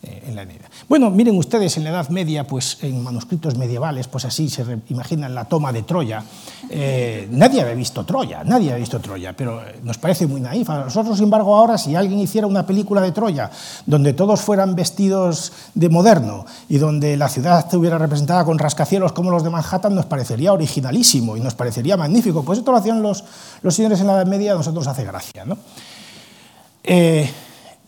eh, 0.02 0.24
en 0.28 0.34
la 0.34 0.46
Bueno, 0.88 1.10
miren 1.10 1.36
ustedes, 1.36 1.76
en 1.76 1.84
la 1.84 1.90
Edad 1.90 2.08
Media, 2.08 2.46
pues 2.46 2.78
en 2.80 3.02
manuscritos 3.02 3.58
medievales, 3.58 4.08
pues 4.08 4.24
así 4.24 4.48
se 4.48 4.64
imaginan 4.88 5.34
la 5.34 5.44
toma 5.44 5.74
de 5.74 5.82
Troya. 5.82 6.24
Eh, 6.70 7.28
nadie 7.30 7.60
había 7.60 7.74
visto 7.74 8.06
Troya, 8.06 8.42
nadie 8.42 8.70
había 8.70 8.80
visto 8.80 8.98
Troya, 8.98 9.34
pero 9.36 9.60
eh, 9.60 9.78
nos 9.82 9.98
parece 9.98 10.26
muy 10.26 10.40
naif. 10.40 10.70
A 10.70 10.84
nosotros, 10.84 11.18
sin 11.18 11.24
embargo, 11.24 11.54
ahora, 11.54 11.76
si 11.76 11.94
alguien 11.96 12.18
hiciera 12.18 12.46
una 12.46 12.64
película 12.64 13.02
de 13.02 13.12
Troya 13.12 13.50
donde 13.84 14.14
todos 14.14 14.40
fueran 14.40 14.74
vestidos 14.74 15.52
de 15.74 15.90
moderno 15.90 16.46
y 16.70 16.78
donde 16.78 17.18
la 17.18 17.28
ciudad 17.28 17.58
estuviera 17.58 17.98
representada 17.98 18.46
con 18.46 18.58
rascacielos 18.58 19.12
como 19.12 19.30
los 19.30 19.44
de 19.44 19.50
Manhattan, 19.50 19.94
nos 19.94 20.06
parecería 20.06 20.54
originalísimo 20.54 21.36
y 21.36 21.40
nos 21.40 21.54
parecería 21.54 21.98
magnífico. 21.98 22.42
Pues 22.42 22.60
esto 22.60 22.72
lo 22.72 22.78
hacían 22.78 23.02
los, 23.02 23.22
los 23.60 23.74
señores 23.74 24.00
en 24.00 24.06
la 24.06 24.14
Edad 24.14 24.26
Media, 24.26 24.52
a 24.52 24.54
nosotros 24.54 24.86
hace 24.86 25.04
gracia. 25.04 25.44
¿no? 25.44 25.58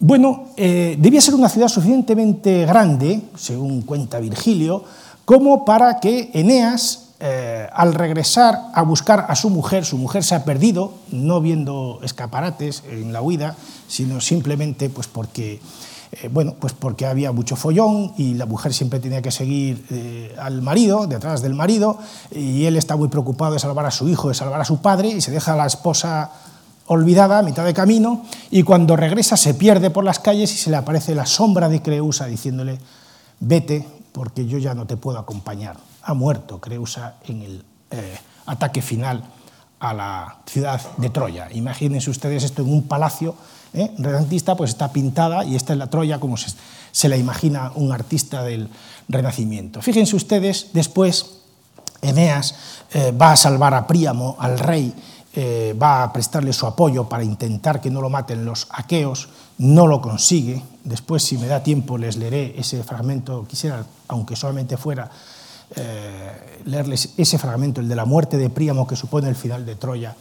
Bueno, 0.04 0.46
eh, 0.56 0.96
debía 0.98 1.20
ser 1.20 1.36
una 1.36 1.48
ciudad 1.48 1.68
suficientemente 1.68 2.66
grande, 2.66 3.22
según 3.36 3.82
cuenta 3.82 4.18
Virgilio, 4.18 4.82
como 5.24 5.64
para 5.64 6.00
que 6.00 6.28
Eneas, 6.34 7.10
eh, 7.20 7.68
al 7.72 7.94
regresar 7.94 8.58
a 8.74 8.82
buscar 8.82 9.26
a 9.28 9.36
su 9.36 9.48
mujer, 9.48 9.84
su 9.84 9.98
mujer 9.98 10.24
se 10.24 10.34
ha 10.34 10.44
perdido, 10.44 10.92
no 11.12 11.40
viendo 11.40 12.00
escaparates 12.02 12.82
en 12.90 13.12
la 13.12 13.22
huida, 13.22 13.54
sino 13.86 14.20
simplemente 14.20 14.90
pues 14.90 15.06
porque, 15.06 15.60
eh, 16.10 16.28
bueno, 16.32 16.56
pues 16.58 16.72
porque 16.72 17.06
había 17.06 17.30
mucho 17.30 17.54
follón 17.54 18.12
y 18.16 18.34
la 18.34 18.46
mujer 18.46 18.74
siempre 18.74 18.98
tenía 18.98 19.22
que 19.22 19.30
seguir 19.30 19.86
al 20.36 20.62
marido, 20.62 21.06
detrás 21.06 21.42
del 21.42 21.54
marido, 21.54 21.96
y 22.32 22.64
él 22.64 22.76
está 22.76 22.96
muy 22.96 23.06
preocupado 23.06 23.52
de 23.52 23.60
salvar 23.60 23.86
a 23.86 23.92
su 23.92 24.08
hijo, 24.08 24.26
de 24.26 24.34
salvar 24.34 24.62
a 24.62 24.64
su 24.64 24.78
padre, 24.78 25.10
y 25.10 25.20
se 25.20 25.30
deja 25.30 25.52
a 25.52 25.56
la 25.56 25.66
esposa 25.66 26.32
olvidada 26.92 27.38
a 27.38 27.42
mitad 27.42 27.64
de 27.64 27.74
camino 27.74 28.24
y 28.50 28.62
cuando 28.62 28.96
regresa 28.96 29.36
se 29.36 29.54
pierde 29.54 29.90
por 29.90 30.04
las 30.04 30.18
calles 30.18 30.52
y 30.54 30.56
se 30.56 30.70
le 30.70 30.76
aparece 30.76 31.14
la 31.14 31.26
sombra 31.26 31.68
de 31.68 31.82
Creusa 31.82 32.26
diciéndole, 32.26 32.78
vete 33.40 33.86
porque 34.12 34.46
yo 34.46 34.58
ya 34.58 34.74
no 34.74 34.86
te 34.86 34.96
puedo 34.96 35.18
acompañar. 35.18 35.76
Ha 36.02 36.14
muerto 36.14 36.60
Creusa 36.60 37.16
en 37.26 37.42
el 37.42 37.64
eh, 37.90 38.18
ataque 38.46 38.82
final 38.82 39.24
a 39.80 39.94
la 39.94 40.36
ciudad 40.46 40.80
de 40.96 41.10
Troya. 41.10 41.48
Imagínense 41.52 42.10
ustedes 42.10 42.44
esto 42.44 42.62
en 42.62 42.72
un 42.72 42.84
palacio 42.84 43.34
¿eh? 43.74 43.90
renacentista, 43.98 44.56
pues 44.56 44.70
está 44.70 44.92
pintada 44.92 45.44
y 45.44 45.56
esta 45.56 45.72
es 45.72 45.78
la 45.78 45.88
Troya 45.88 46.20
como 46.20 46.36
se, 46.36 46.52
se 46.92 47.08
la 47.08 47.16
imagina 47.16 47.72
un 47.74 47.90
artista 47.92 48.42
del 48.44 48.68
Renacimiento. 49.08 49.82
Fíjense 49.82 50.16
ustedes, 50.16 50.68
después 50.72 51.42
Eneas 52.00 52.54
eh, 52.92 53.12
va 53.12 53.32
a 53.32 53.36
salvar 53.36 53.74
a 53.74 53.86
Príamo, 53.86 54.36
al 54.38 54.58
rey, 54.58 54.94
eh, 55.34 55.74
va 55.80 56.02
a 56.02 56.12
prestarle 56.12 56.52
su 56.52 56.66
apoyo 56.66 57.08
para 57.08 57.24
intentar 57.24 57.80
que 57.80 57.90
no 57.90 58.02
lo 58.02 58.10
maten 58.10 58.44
los 58.44 58.66
aqueos, 58.68 59.30
no 59.56 59.86
lo 59.86 60.02
consigue. 60.02 60.62
Después, 60.84 61.22
si 61.22 61.38
me 61.38 61.46
da 61.46 61.62
tiempo, 61.62 61.96
les 61.96 62.16
leeré 62.16 62.54
ese 62.58 62.82
fragmento, 62.84 63.46
quisiera, 63.48 63.82
aunque 64.08 64.36
solamente 64.36 64.76
fuera, 64.76 65.10
eh, 65.74 66.60
leerles 66.66 67.14
ese 67.16 67.38
fragmento, 67.38 67.80
el 67.80 67.88
de 67.88 67.96
la 67.96 68.04
muerte 68.04 68.36
de 68.36 68.50
Príamo, 68.50 68.86
que 68.86 68.94
supone 68.94 69.30
el 69.30 69.34
final 69.34 69.64
de 69.64 69.76
Troya, 69.76 70.14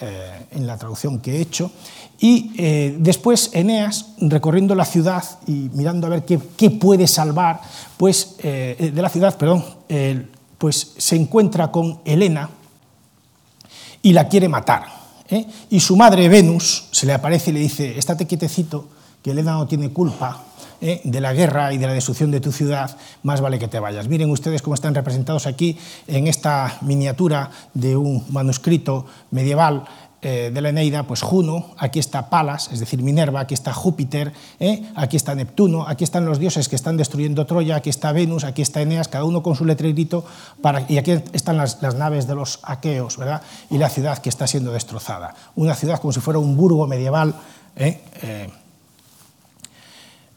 eh, 0.00 0.46
en 0.52 0.66
la 0.66 0.78
traducción 0.78 1.20
que 1.20 1.36
he 1.36 1.40
hecho. 1.42 1.70
Y 2.18 2.96
después 3.00 3.50
Eneas, 3.52 4.14
recorriendo 4.18 4.74
la 4.74 4.86
ciudad 4.86 5.24
y 5.46 5.68
mirando 5.74 6.06
a 6.06 6.10
ver 6.10 6.24
qué, 6.24 6.40
qué 6.56 6.70
puede 6.70 7.06
salvar, 7.06 7.60
pues, 7.98 8.36
de 8.38 8.92
la 8.94 9.10
ciudad, 9.10 9.36
perdón, 9.36 9.62
pues 10.56 10.94
se 10.96 11.16
encuentra 11.16 11.70
con 11.70 11.98
Helena, 12.06 12.48
y 14.04 14.12
la 14.12 14.28
quiere 14.28 14.48
matar. 14.48 14.84
¿eh? 15.28 15.46
Y 15.70 15.80
su 15.80 15.96
madre, 15.96 16.28
Venus, 16.28 16.84
se 16.92 17.06
le 17.06 17.14
aparece 17.14 17.50
y 17.50 17.54
le 17.54 17.60
dice, 17.60 17.98
estate 17.98 18.26
quietecito, 18.26 18.86
que 19.22 19.30
Helena 19.30 19.52
no 19.52 19.66
tiene 19.66 19.88
culpa 19.88 20.44
¿eh? 20.82 21.00
de 21.02 21.20
la 21.22 21.32
guerra 21.32 21.72
y 21.72 21.78
de 21.78 21.86
la 21.86 21.94
destrucción 21.94 22.30
de 22.30 22.40
tu 22.40 22.52
ciudad, 22.52 22.94
más 23.22 23.40
vale 23.40 23.58
que 23.58 23.66
te 23.66 23.80
vayas. 23.80 24.06
Miren 24.06 24.30
ustedes 24.30 24.60
cómo 24.60 24.74
están 24.74 24.94
representados 24.94 25.46
aquí 25.46 25.78
en 26.06 26.26
esta 26.26 26.76
miniatura 26.82 27.50
de 27.72 27.96
un 27.96 28.22
manuscrito 28.28 29.06
medieval 29.30 29.84
eh, 30.24 30.50
de 30.52 30.60
la 30.62 30.70
Eneida, 30.70 31.02
pues 31.02 31.20
Juno, 31.20 31.74
aquí 31.76 31.98
está 31.98 32.30
Palas, 32.30 32.70
es 32.72 32.80
decir, 32.80 33.02
Minerva, 33.02 33.40
aquí 33.40 33.52
está 33.52 33.74
Júpiter, 33.74 34.32
¿eh? 34.58 34.82
aquí 34.96 35.16
está 35.16 35.34
Neptuno, 35.34 35.86
aquí 35.86 36.02
están 36.02 36.24
los 36.24 36.38
dioses 36.38 36.68
que 36.70 36.76
están 36.76 36.96
destruyendo 36.96 37.44
Troya, 37.44 37.76
aquí 37.76 37.90
está 37.90 38.10
Venus, 38.12 38.44
aquí 38.44 38.62
está 38.62 38.80
Eneas, 38.80 39.08
cada 39.08 39.24
uno 39.24 39.42
con 39.42 39.54
su 39.54 39.66
letrerito, 39.66 40.24
para, 40.62 40.86
y 40.88 40.96
aquí 40.96 41.12
están 41.34 41.58
las, 41.58 41.82
naves 41.82 42.26
de 42.26 42.34
los 42.34 42.60
aqueos, 42.62 43.18
¿verdad? 43.18 43.42
Y 43.68 43.76
la 43.76 43.90
ciudad 43.90 44.16
que 44.16 44.30
está 44.30 44.46
siendo 44.46 44.72
destrozada. 44.72 45.34
Una 45.56 45.74
ciudad 45.74 46.00
como 46.00 46.12
si 46.12 46.20
fuera 46.20 46.38
un 46.38 46.56
burgo 46.56 46.86
medieval. 46.86 47.34
¿eh? 47.76 48.00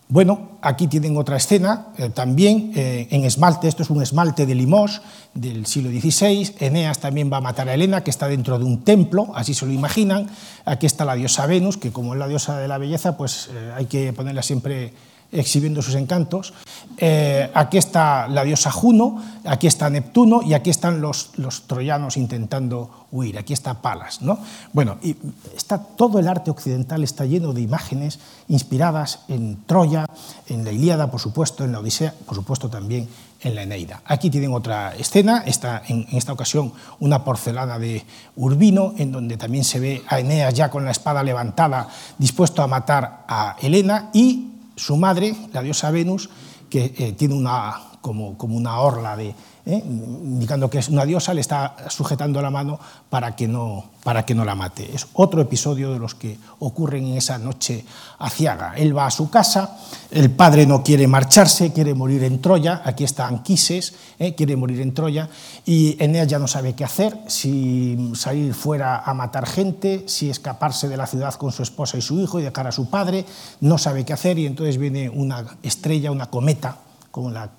Bueno, 0.09 0.51
aquí 0.61 0.87
tienen 0.87 1.17
otra 1.17 1.35
escena, 1.35 1.87
eh, 1.97 2.09
también 2.09 2.71
eh, 2.75 3.09
en 3.11 3.25
esmalte, 3.25 3.67
esto 3.67 3.83
es 3.83 3.89
un 3.89 4.01
esmalte 4.01 4.45
de 4.45 4.55
Limos 4.55 5.01
del 5.33 5.65
siglo 5.65 5.89
XVI, 5.89 6.55
Eneas 6.59 6.99
también 6.99 7.29
va 7.31 7.37
a 7.37 7.41
matar 7.41 7.67
a 7.67 7.73
Helena, 7.73 8.05
que 8.05 8.09
está 8.09 8.29
dentro 8.29 8.57
de 8.57 8.63
un 8.63 8.85
templo, 8.85 9.27
así 9.35 9.53
se 9.53 9.65
lo 9.65 9.73
imaginan, 9.73 10.29
aquí 10.63 10.85
está 10.85 11.03
la 11.03 11.15
diosa 11.15 11.45
Venus, 11.45 11.75
que 11.75 11.91
como 11.91 12.13
es 12.13 12.19
la 12.19 12.29
diosa 12.29 12.57
de 12.57 12.69
la 12.69 12.77
belleza, 12.77 13.17
pues 13.17 13.49
eh, 13.53 13.73
hay 13.75 13.87
que 13.87 14.13
ponerla 14.13 14.43
siempre 14.43 14.93
exhibiendo 15.31 15.81
sus 15.81 15.95
encantos. 15.95 16.53
Eh, 16.97 17.49
aquí 17.53 17.77
está 17.77 18.27
la 18.27 18.43
diosa 18.43 18.71
Juno, 18.71 19.23
aquí 19.45 19.67
está 19.67 19.89
Neptuno 19.89 20.41
y 20.41 20.53
aquí 20.53 20.69
están 20.69 21.01
los, 21.01 21.31
los 21.35 21.63
troyanos 21.63 22.17
intentando 22.17 23.07
huir. 23.11 23.37
Aquí 23.37 23.53
está 23.53 23.81
Palas. 23.81 24.21
¿no? 24.21 24.39
Bueno, 24.73 24.97
y 25.01 25.15
está, 25.55 25.77
todo 25.79 26.19
el 26.19 26.27
arte 26.27 26.51
occidental 26.51 27.03
está 27.03 27.25
lleno 27.25 27.53
de 27.53 27.61
imágenes 27.61 28.19
inspiradas 28.47 29.19
en 29.27 29.63
Troya, 29.65 30.05
en 30.47 30.63
la 30.63 30.71
Ilíada, 30.71 31.11
por 31.11 31.19
supuesto, 31.19 31.63
en 31.63 31.71
la 31.71 31.79
Odisea, 31.79 32.13
por 32.25 32.35
supuesto 32.35 32.69
también 32.69 33.07
en 33.41 33.53
la 33.53 33.63
Eneida. 33.63 34.01
Aquí 34.05 34.29
tienen 34.29 34.53
otra 34.53 34.95
escena, 34.95 35.43
en, 35.45 36.07
en 36.09 36.17
esta 36.17 36.33
ocasión 36.33 36.73
una 36.99 37.23
porcelana 37.23 37.77
de 37.77 38.03
Urbino, 38.35 38.93
en 38.97 39.11
donde 39.11 39.37
también 39.37 39.63
se 39.63 39.79
ve 39.79 40.03
a 40.07 40.19
Eneas 40.19 40.53
ya 40.53 40.69
con 40.69 40.85
la 40.85 40.91
espada 40.91 41.21
levantada, 41.21 41.87
dispuesto 42.17 42.63
a 42.63 42.67
matar 42.67 43.25
a 43.27 43.55
Helena, 43.61 44.09
y 44.13 44.56
su 44.77 44.95
madre, 44.95 45.35
la 45.51 45.61
diosa 45.61 45.91
Venus, 45.91 46.29
que 46.69 46.93
eh, 46.97 47.13
tiene 47.13 47.33
una, 47.33 47.81
como, 47.99 48.37
como, 48.37 48.55
una 48.55 48.79
orla 48.79 49.17
de, 49.17 49.35
eh, 49.67 49.83
indicando 49.85 50.69
que 50.69 50.79
es 50.79 50.87
una 50.87 51.03
diosa, 51.03 51.33
le 51.33 51.41
está 51.41 51.75
sujetando 51.89 52.41
la 52.41 52.49
mano 52.49 52.79
para 53.09 53.35
que, 53.35 53.49
no, 53.49 53.91
para 54.01 54.25
que 54.25 54.33
no 54.33 54.45
la 54.45 54.55
mate. 54.55 54.89
Es 54.95 55.07
otro 55.13 55.41
episodio 55.41 55.91
de 55.91 55.99
los 55.99 56.15
que 56.15 56.37
ocurren 56.59 57.05
en 57.05 57.17
esa 57.17 57.37
noche 57.37 57.83
aciaga. 58.19 58.75
Él 58.77 58.97
va 58.97 59.07
a 59.07 59.11
su 59.11 59.29
casa, 59.29 59.77
el 60.09 60.31
padre 60.31 60.65
no 60.65 60.83
quiere 60.83 61.05
marcharse, 61.05 61.73
quiere 61.73 61.93
morir 61.93 62.23
en 62.23 62.41
Troya, 62.41 62.81
aquí 62.85 63.03
está 63.03 63.27
Anquises, 63.27 63.93
eh, 64.19 64.35
quiere 64.35 64.55
morir 64.55 64.79
en 64.79 64.93
Troya, 64.93 65.27
y 65.65 66.01
Eneas 66.01 66.27
ya 66.27 66.39
no 66.39 66.47
sabe 66.47 66.73
qué 66.73 66.85
hacer, 66.85 67.17
si 67.27 68.13
salir 68.15 68.53
fuera 68.53 68.99
a 68.99 69.13
matar 69.13 69.45
gente, 69.45 70.05
si 70.07 70.29
escaparse 70.29 70.87
de 70.87 70.95
la 70.95 71.07
ciudad 71.07 71.33
con 71.33 71.51
su 71.51 71.63
esposa 71.63 71.97
y 71.97 72.01
su 72.01 72.17
hijo 72.21 72.39
y 72.39 72.43
dejar 72.43 72.67
a 72.67 72.71
su 72.71 72.89
padre, 72.89 73.25
no 73.59 73.77
sabe 73.77 74.05
qué 74.05 74.13
hacer, 74.13 74.39
y 74.39 74.45
entonces 74.45 74.77
viene 74.77 75.09
una 75.09 75.45
estrella, 75.61 76.09
una 76.11 76.29
cometa, 76.29 76.77
como 77.11 77.31
la 77.31 77.49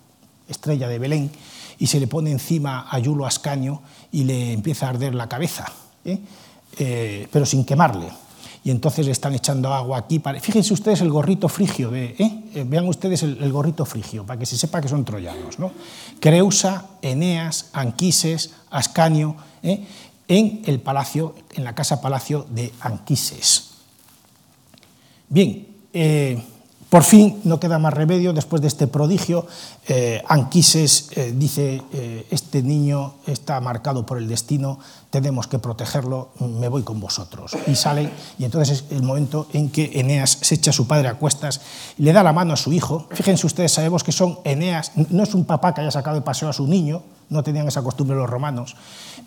estrella 0.49 0.89
de 0.89 0.99
Belén, 0.99 1.31
y 1.79 1.87
se 1.87 2.01
le 2.01 2.07
pone 2.07 2.31
encima 2.31 2.87
a 2.91 2.99
Yulo 2.99 3.27
Ascaño 3.27 3.83
y 4.13 4.25
le 4.25 4.53
empieza 4.53 4.87
a 4.87 4.91
arder 4.91 5.15
la 5.15 5.29
cabeza, 5.29 5.67
¿eh? 6.05 6.19
Eh, 6.79 7.29
pero 7.33 7.47
sin 7.47 7.65
quemarle. 7.65 8.09
Y 8.65 8.71
entonces 8.71 9.07
le 9.07 9.13
están 9.13 9.35
echando 9.35 9.73
agua 9.73 9.99
aquí. 9.99 10.19
Para... 10.19 10.41
Fíjense 10.41 10.75
ustedes 10.75 11.01
el 11.01 11.11
gorrito 11.11 11.49
frigio, 11.49 11.91
de, 11.91 12.15
¿eh? 12.19 12.65
vean 12.67 12.87
ustedes 12.89 13.23
el, 13.23 13.53
gorrito 13.53 13.85
frigio, 13.85 14.27
para 14.27 14.39
que 14.39 14.47
se 14.47 14.57
sepa 14.59 14.81
que 14.81 14.89
son 14.89 15.05
troyanos. 15.05 15.59
¿no? 15.59 15.73
Creusa, 16.21 16.87
Eneas, 17.01 17.71
Anquises, 17.73 18.51
Ascanio, 18.71 19.37
en 19.63 20.63
el 20.67 20.81
palacio, 20.81 21.35
en 21.55 21.65
la 21.65 21.75
casa 21.75 22.01
palacio 22.01 22.47
de 22.51 22.73
Anquises. 22.81 23.71
Bien, 25.29 25.67
por 26.91 27.05
fin, 27.05 27.41
no 27.45 27.61
queda 27.61 27.79
más 27.79 27.93
remedio, 27.93 28.33
después 28.33 28.63
de 28.63 28.69
este 28.69 28.87
prodigio, 28.87 29.47
eh, 29.89 30.23
Anquises 30.27 31.11
eh, 31.17 31.35
dice, 31.37 31.83
eh, 31.93 32.27
este 32.31 32.63
niño 32.63 33.17
está 33.27 33.61
marcado 33.61 34.07
por 34.07 34.17
el 34.17 34.27
destino, 34.27 34.79
tenemos 35.11 35.47
que 35.49 35.59
protegerlo, 35.59 36.31
me 36.41 36.69
voy 36.69 36.85
con 36.85 36.99
vosotros. 36.99 37.53
Y 37.67 37.75
sale, 37.75 38.11
y 38.39 38.45
entonces 38.45 38.79
es 38.79 38.93
el 38.93 39.03
momento 39.03 39.49
en 39.53 39.69
que 39.69 39.91
Eneas 39.95 40.39
se 40.41 40.55
echa 40.55 40.71
a 40.71 40.75
su 40.75 40.87
padre 40.87 41.09
a 41.09 41.15
cuestas 41.15 41.61
y 41.99 42.05
le 42.05 42.13
da 42.15 42.23
la 42.23 42.33
mano 42.33 42.55
a 42.55 42.57
su 42.57 42.73
hijo. 42.73 43.07
Fíjense 43.11 43.47
ustedes, 43.47 43.73
sabemos 43.73 44.03
que 44.03 44.13
son 44.13 44.39
Eneas, 44.45 44.93
no 44.95 45.23
es 45.23 45.35
un 45.35 45.45
papá 45.45 45.75
que 45.75 45.83
haya 45.83 45.91
sacado 45.91 46.17
de 46.17 46.23
paseo 46.23 46.49
a 46.49 46.55
su 46.55 46.67
niño, 46.67 47.03
no 47.31 47.43
tenían 47.43 47.69
esa 47.69 47.83
costumbre 47.83 48.17
los 48.17 48.29
romanos, 48.29 48.77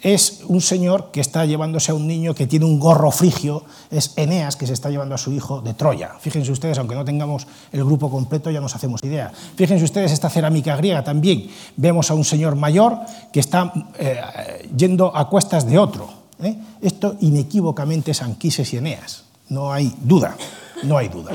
es 0.02 0.41
un 0.47 0.62
señor 0.62 1.12
que 1.12 1.22
está 1.22 1.45
llevándose 1.45 1.91
a 1.91 1.95
un 1.95 2.08
niño 2.08 2.34
que 2.34 2.47
tiene 2.47 2.66
un 2.66 2.80
gorro 2.80 3.12
frigio, 3.12 3.64
es 3.91 4.14
Eneas 4.16 4.56
que 4.56 4.66
se 4.66 4.74
está 4.74 4.89
llevando 4.89 5.16
a 5.16 5.18
su 5.18 5.32
hijo 5.32 5.62
de 5.62 5.74
Troya. 5.74 6.16
Fíjense 6.20 6.52
ustedes, 6.52 6.78
aunque 6.78 6.95
no 6.95 7.06
tengamos 7.06 7.47
el 7.72 7.84
grupo 7.84 8.10
completo, 8.10 8.49
ya 8.49 8.62
nos 8.62 8.76
hacemos 8.76 9.04
idea. 9.04 9.32
Fíjense 9.56 9.84
ustedes 9.84 10.12
esta 10.12 10.30
cerámica 10.30 10.76
griega 10.76 11.04
también. 11.04 11.47
Vemos 11.78 12.10
a 12.10 12.16
un 12.16 12.26
señor 12.26 12.56
mayor 12.56 12.97
que 13.32 13.39
está 13.39 13.72
eh, 13.97 14.70
yendo 14.76 15.16
a 15.16 15.30
cuestas 15.30 15.68
de 15.68 15.78
otro. 15.78 16.10
¿eh? 16.41 16.56
Esto 16.82 17.16
inequívocamente 17.22 18.12
es 18.12 18.22
Anquises 18.22 18.74
y 18.74 18.78
Eneas. 18.78 19.24
No 19.49 19.72
hay 19.72 19.93
duda, 20.02 20.36
no 20.84 20.97
hay 20.97 21.10
duda. 21.10 21.32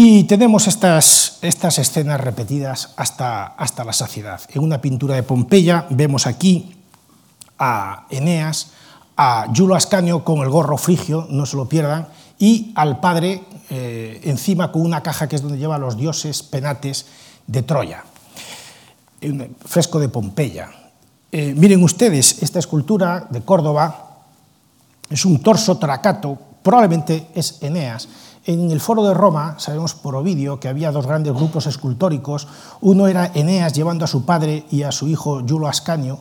Y 0.00 0.22
tenemos 0.22 0.68
estas, 0.68 1.40
escenas 1.42 2.20
repetidas 2.20 2.90
hasta, 2.94 3.46
hasta 3.46 3.82
la 3.82 3.92
saciedad. 3.92 4.40
En 4.50 4.62
una 4.62 4.80
pintura 4.80 5.16
de 5.16 5.24
Pompeya 5.24 5.86
vemos 5.90 6.28
aquí 6.28 6.76
a 7.58 8.06
Eneas, 8.08 8.68
a 9.16 9.52
Yulo 9.52 9.74
Ascanio 9.74 10.22
con 10.22 10.38
el 10.38 10.50
gorro 10.50 10.78
frigio, 10.78 11.26
no 11.30 11.46
se 11.46 11.56
lo 11.56 11.68
pierdan, 11.68 12.06
y 12.38 12.70
al 12.76 13.00
padre 13.00 13.42
eh, 13.70 14.20
encima 14.22 14.70
con 14.70 14.82
una 14.82 15.02
caja 15.02 15.28
que 15.28 15.34
es 15.34 15.42
donde 15.42 15.58
lleva 15.58 15.74
a 15.74 15.80
los 15.80 15.96
dioses 15.96 16.44
penates 16.44 17.06
de 17.48 17.64
Troya. 17.64 18.04
Un 19.22 19.56
fresco 19.66 19.98
de 19.98 20.08
Pompeya. 20.08 20.70
Eh, 21.32 21.54
miren 21.56 21.82
ustedes, 21.82 22.40
esta 22.40 22.60
escultura 22.60 23.26
de 23.28 23.42
Córdoba 23.42 24.20
es 25.10 25.24
un 25.24 25.42
torso 25.42 25.76
tracato, 25.76 26.38
probablemente 26.62 27.26
es 27.34 27.60
Eneas, 27.62 28.08
en 28.48 28.70
el 28.70 28.80
foro 28.80 29.04
de 29.04 29.12
Roma, 29.12 29.56
sabemos 29.58 29.92
por 29.92 30.16
Ovidio 30.16 30.58
que 30.58 30.68
había 30.68 30.90
dos 30.90 31.06
grandes 31.06 31.34
grupos 31.34 31.66
escultóricos. 31.66 32.48
Uno 32.80 33.06
era 33.06 33.30
Eneas 33.34 33.74
llevando 33.74 34.06
a 34.06 34.08
su 34.08 34.24
padre 34.24 34.64
y 34.70 34.84
a 34.84 34.90
su 34.90 35.06
hijo 35.06 35.44
Yulo 35.44 35.68
Ascanio, 35.68 36.20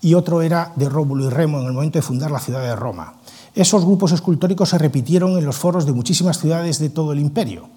y 0.00 0.14
otro 0.14 0.40
era 0.40 0.72
de 0.74 0.88
Rómulo 0.88 1.26
y 1.26 1.28
Remo 1.28 1.60
en 1.60 1.66
el 1.66 1.72
momento 1.74 1.98
de 1.98 2.02
fundar 2.02 2.30
la 2.30 2.40
ciudad 2.40 2.62
de 2.62 2.74
Roma. 2.74 3.16
Esos 3.54 3.84
grupos 3.84 4.12
escultóricos 4.12 4.70
se 4.70 4.78
repitieron 4.78 5.36
en 5.36 5.44
los 5.44 5.56
foros 5.56 5.84
de 5.84 5.92
muchísimas 5.92 6.38
ciudades 6.38 6.78
de 6.78 6.88
todo 6.88 7.12
el 7.12 7.20
imperio. 7.20 7.68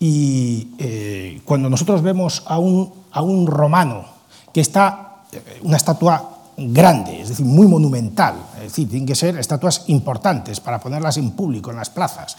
Y 0.00 0.68
eh, 0.78 1.42
cuando 1.44 1.68
nosotros 1.68 2.00
vemos 2.00 2.42
a 2.46 2.58
un, 2.58 2.90
a 3.12 3.20
un 3.20 3.46
romano 3.46 4.06
que 4.50 4.62
está, 4.62 5.24
eh, 5.30 5.60
una 5.62 5.76
estatua 5.76 6.36
grande, 6.56 7.20
es 7.20 7.28
decir, 7.28 7.44
muy 7.44 7.66
monumental, 7.66 8.36
es 8.56 8.62
decir, 8.62 8.88
tienen 8.88 9.06
que 9.06 9.14
ser 9.14 9.36
estatuas 9.36 9.84
importantes 9.88 10.58
para 10.58 10.80
ponerlas 10.80 11.18
en 11.18 11.32
público, 11.32 11.70
en 11.70 11.76
las 11.76 11.90
plazas, 11.90 12.38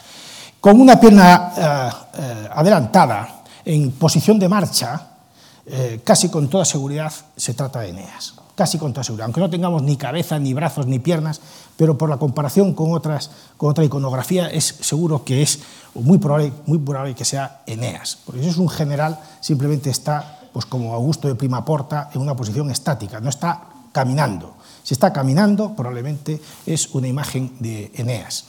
con 0.60 0.82
una 0.82 1.00
pierna 1.00 1.54
eh, 1.56 1.90
eh, 2.20 2.50
adelantada, 2.52 3.44
en 3.66 3.92
posición 3.92 4.40
de 4.40 4.48
marcha, 4.48 5.18
eh, 5.66 6.02
casi 6.04 6.30
con 6.30 6.48
toda 6.48 6.64
seguridad 6.64 7.12
se 7.36 7.54
trata 7.54 7.82
de 7.82 7.90
Eneas. 7.90 8.34
Casi 8.56 8.80
con 8.80 8.92
toda 8.92 9.04
seguridad, 9.04 9.26
aunque 9.26 9.42
no 9.42 9.50
tengamos 9.50 9.84
ni 9.84 9.98
cabeza, 9.98 10.40
ni 10.40 10.54
brazos, 10.54 10.88
ni 10.88 10.98
piernas, 10.98 11.42
pero 11.76 11.96
por 11.96 12.10
la 12.10 12.18
comparación 12.18 12.74
con, 12.74 12.92
otras, 12.94 13.30
con 13.56 13.70
otra 13.70 13.84
iconografía 13.84 14.48
es 14.48 14.64
seguro 14.82 15.24
que 15.24 15.44
es 15.44 15.60
muy 15.94 16.18
probable, 16.18 16.52
muy 16.66 16.80
probable 16.80 17.14
que 17.14 17.24
sea 17.24 17.62
Eneas, 17.68 18.18
porque 18.26 18.42
si 18.42 18.50
es 18.50 18.58
un 18.58 18.70
general, 18.70 19.20
simplemente 19.42 19.92
está, 19.92 20.40
pues 20.54 20.66
como 20.66 20.96
Augusto 20.96 21.28
de 21.28 21.36
Primaporta, 21.36 22.10
en 22.14 22.22
una 22.22 22.36
posición 22.36 22.72
estática, 22.72 23.20
no 23.20 23.30
está 23.30 23.62
caminando. 23.92 24.56
Si 24.82 24.94
está 24.94 25.14
caminando, 25.14 25.76
probablemente 25.76 26.42
es 26.66 26.88
una 26.96 27.08
imagen 27.08 27.52
de 27.60 27.92
Eneas. 27.94 28.46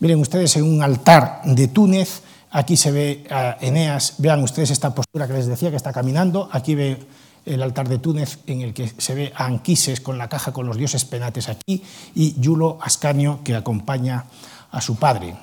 Miren 0.00 0.20
ustedes 0.20 0.56
en 0.56 0.62
un 0.62 0.80
altar 0.80 1.40
de 1.44 1.66
Túnez, 1.68 2.22
aquí 2.50 2.76
se 2.76 2.92
ve 2.92 3.26
a 3.30 3.56
Eneas, 3.60 4.14
vean 4.18 4.42
ustedes 4.44 4.70
esta 4.70 4.94
postura 4.94 5.26
que 5.26 5.32
les 5.32 5.48
decía 5.48 5.70
que 5.70 5.76
está 5.76 5.92
caminando, 5.92 6.48
aquí 6.52 6.76
ve 6.76 6.98
el 7.44 7.62
altar 7.62 7.88
de 7.88 7.98
Túnez 7.98 8.38
en 8.46 8.60
el 8.60 8.72
que 8.74 8.92
se 8.96 9.14
ve 9.14 9.32
a 9.34 9.46
Anquises 9.46 10.00
con 10.00 10.16
la 10.16 10.28
caja 10.28 10.52
con 10.52 10.66
los 10.66 10.76
dioses 10.76 11.04
penates 11.04 11.48
aquí 11.48 11.82
y 12.14 12.40
Yulo 12.40 12.78
Ascanio 12.80 13.40
que 13.42 13.56
acompaña 13.56 14.24
a 14.70 14.80
su 14.80 14.96
padre. 14.96 15.34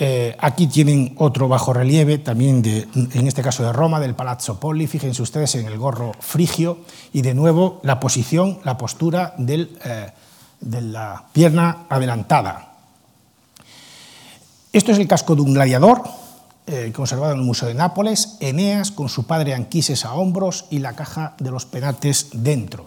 Eh, 0.00 0.36
aquí 0.38 0.66
tienen 0.66 1.14
otro 1.16 1.48
bajo 1.48 1.72
relieve, 1.72 2.18
también 2.18 2.62
en 2.64 3.26
este 3.26 3.42
caso 3.42 3.64
de 3.64 3.72
Roma, 3.72 4.00
del 4.00 4.14
Palazzo 4.14 4.58
Poli. 4.58 4.86
Fíjense 4.86 5.22
ustedes 5.22 5.54
en 5.56 5.66
el 5.66 5.76
gorro 5.76 6.12
frigio 6.18 6.78
y 7.12 7.22
de 7.22 7.34
nuevo 7.34 7.80
la 7.82 8.00
posición, 8.00 8.58
la 8.64 8.78
postura 8.78 9.34
eh, 9.38 10.10
de 10.60 10.82
la 10.82 11.26
pierna 11.32 11.86
adelantada. 11.88 12.67
Esto 14.70 14.92
es 14.92 14.98
el 14.98 15.08
casco 15.08 15.34
de 15.34 15.40
un 15.40 15.54
gladiador, 15.54 16.02
eh, 16.66 16.92
conservado 16.94 17.32
en 17.32 17.38
el 17.38 17.44
Museo 17.44 17.68
de 17.68 17.74
Nápoles, 17.74 18.36
Eneas 18.40 18.90
con 18.90 19.08
su 19.08 19.26
padre 19.26 19.54
Anquises 19.54 20.04
a 20.04 20.12
hombros 20.12 20.66
y 20.68 20.80
la 20.80 20.92
caja 20.92 21.34
de 21.38 21.50
los 21.50 21.64
penates 21.64 22.28
dentro. 22.34 22.84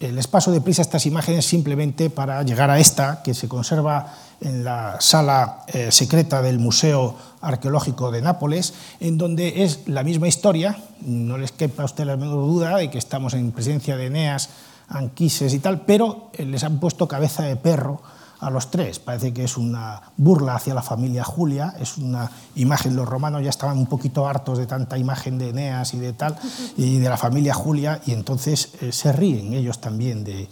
Eh, 0.00 0.12
les 0.12 0.26
paso 0.26 0.52
deprisa 0.52 0.82
estas 0.82 1.06
imágenes 1.06 1.46
simplemente 1.46 2.10
para 2.10 2.42
llegar 2.42 2.70
a 2.70 2.78
esta, 2.78 3.22
que 3.22 3.32
se 3.32 3.48
conserva 3.48 4.14
en 4.42 4.64
la 4.64 5.00
sala 5.00 5.64
eh, 5.68 5.90
secreta 5.90 6.42
del 6.42 6.58
Museo 6.58 7.16
Arqueológico 7.40 8.10
de 8.10 8.20
Nápoles, 8.20 8.74
en 9.00 9.16
donde 9.16 9.64
es 9.64 9.88
la 9.88 10.04
misma 10.04 10.28
historia, 10.28 10.76
no 11.00 11.38
les 11.38 11.52
quepa 11.52 11.84
a 11.84 11.86
usted 11.86 12.04
la 12.04 12.18
menor 12.18 12.46
duda 12.46 12.76
de 12.76 12.90
que 12.90 12.98
estamos 12.98 13.32
en 13.32 13.50
presencia 13.50 13.96
de 13.96 14.06
Eneas, 14.06 14.50
Anquises 14.90 15.54
y 15.54 15.58
tal, 15.58 15.80
pero 15.86 16.30
eh, 16.34 16.44
les 16.44 16.64
han 16.64 16.78
puesto 16.78 17.08
cabeza 17.08 17.44
de 17.44 17.56
perro 17.56 18.02
a 18.40 18.50
los 18.50 18.70
tres. 18.70 18.98
Parece 18.98 19.32
que 19.32 19.44
es 19.44 19.56
una 19.56 20.00
burla 20.16 20.54
hacia 20.54 20.74
la 20.74 20.82
familia 20.82 21.24
Julia, 21.24 21.74
es 21.80 21.98
una 21.98 22.30
imagen, 22.56 22.96
los 22.96 23.08
romanos 23.08 23.42
ya 23.42 23.50
estaban 23.50 23.78
un 23.78 23.86
poquito 23.86 24.26
hartos 24.26 24.58
de 24.58 24.66
tanta 24.66 24.98
imagen 24.98 25.38
de 25.38 25.50
Eneas 25.50 25.94
y 25.94 25.98
de 25.98 26.12
tal, 26.12 26.36
y 26.76 26.98
de 26.98 27.08
la 27.08 27.16
familia 27.16 27.54
Julia, 27.54 28.00
y 28.06 28.12
entonces 28.12 28.70
eh, 28.80 28.92
se 28.92 29.12
ríen 29.12 29.52
ellos 29.52 29.80
también 29.80 30.24
de, 30.24 30.48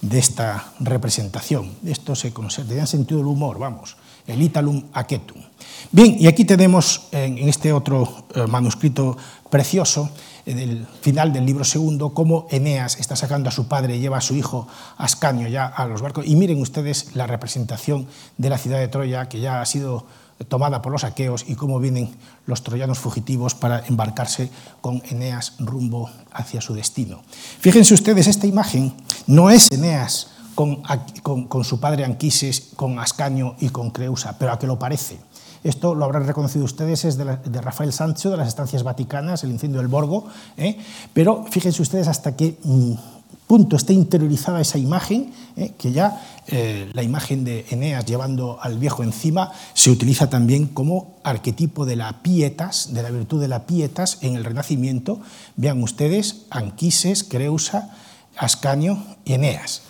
de 0.00 0.18
esta 0.18 0.72
representación. 0.80 1.72
Esto 1.84 2.14
se 2.14 2.30
tenían 2.30 2.86
sentido 2.86 3.18
del 3.18 3.28
humor, 3.28 3.58
vamos, 3.58 3.96
el 4.26 4.42
Italum 4.42 4.84
Aquetum. 4.92 5.40
Bien, 5.92 6.16
y 6.18 6.26
aquí 6.26 6.44
tenemos 6.44 7.08
en 7.12 7.48
este 7.48 7.72
otro 7.72 8.26
eh, 8.34 8.46
manuscrito 8.46 9.16
precioso 9.50 10.10
en 10.46 10.60
el 10.60 10.86
final 11.00 11.32
del 11.32 11.44
libro 11.44 11.64
segundo, 11.64 12.14
cómo 12.14 12.46
Eneas 12.50 12.98
está 13.00 13.16
sacando 13.16 13.48
a 13.48 13.52
su 13.52 13.66
padre 13.66 13.96
y 13.96 14.00
lleva 14.00 14.18
a 14.18 14.20
su 14.20 14.34
hijo 14.34 14.68
Ascanio 14.96 15.48
ya 15.48 15.66
a 15.66 15.86
los 15.86 16.00
barcos. 16.00 16.24
Y 16.26 16.36
miren 16.36 16.60
ustedes 16.60 17.14
la 17.14 17.26
representación 17.26 18.06
de 18.38 18.48
la 18.48 18.56
ciudad 18.56 18.78
de 18.78 18.86
Troya, 18.86 19.28
que 19.28 19.40
ya 19.40 19.60
ha 19.60 19.66
sido 19.66 20.06
tomada 20.48 20.82
por 20.82 20.92
los 20.92 21.02
aqueos, 21.02 21.44
y 21.48 21.56
cómo 21.56 21.80
vienen 21.80 22.14
los 22.46 22.62
troyanos 22.62 22.98
fugitivos 22.98 23.54
para 23.54 23.84
embarcarse 23.86 24.50
con 24.80 25.02
Eneas 25.10 25.54
rumbo 25.58 26.10
hacia 26.32 26.60
su 26.60 26.74
destino. 26.74 27.22
Fíjense 27.58 27.94
ustedes, 27.94 28.28
esta 28.28 28.46
imagen 28.46 28.94
no 29.26 29.50
es 29.50 29.68
Eneas 29.72 30.30
con, 30.54 30.82
con 31.48 31.64
su 31.64 31.80
padre 31.80 32.04
Anquises, 32.04 32.68
con 32.76 32.98
Ascanio 32.98 33.56
y 33.60 33.70
con 33.70 33.90
Creusa, 33.90 34.38
pero 34.38 34.52
a 34.52 34.58
que 34.58 34.66
lo 34.66 34.78
parece. 34.78 35.18
Esto 35.66 35.96
lo 35.96 36.04
habrán 36.04 36.24
reconocido 36.28 36.64
ustedes, 36.64 37.04
es 37.04 37.16
de, 37.18 37.60
Rafael 37.60 37.92
Sancho, 37.92 38.30
de 38.30 38.36
las 38.36 38.46
estancias 38.46 38.84
vaticanas, 38.84 39.42
el 39.42 39.50
incendio 39.50 39.80
del 39.80 39.88
Borgo, 39.88 40.28
¿eh? 40.56 40.78
pero 41.12 41.44
fíjense 41.50 41.82
ustedes 41.82 42.06
hasta 42.06 42.36
qué 42.36 42.56
mm, 42.62 42.92
punto 43.48 43.74
está 43.74 43.92
interiorizada 43.92 44.60
esa 44.60 44.78
imagen, 44.78 45.32
¿eh? 45.56 45.72
que 45.76 45.90
ya 45.90 46.22
eh, 46.46 46.88
la 46.92 47.02
imagen 47.02 47.42
de 47.42 47.66
Eneas 47.70 48.06
llevando 48.06 48.58
al 48.62 48.78
viejo 48.78 49.02
encima 49.02 49.50
se 49.74 49.90
utiliza 49.90 50.30
también 50.30 50.68
como 50.68 51.16
arquetipo 51.24 51.84
de 51.84 51.96
la 51.96 52.22
pietas, 52.22 52.94
de 52.94 53.02
la 53.02 53.10
virtud 53.10 53.40
de 53.40 53.48
la 53.48 53.66
pietas 53.66 54.18
en 54.20 54.36
el 54.36 54.44
Renacimiento. 54.44 55.20
Vean 55.56 55.82
ustedes, 55.82 56.46
Anquises, 56.48 57.24
Creusa, 57.24 57.90
Ascanio 58.36 59.02
y 59.24 59.32
Eneas. 59.32 59.82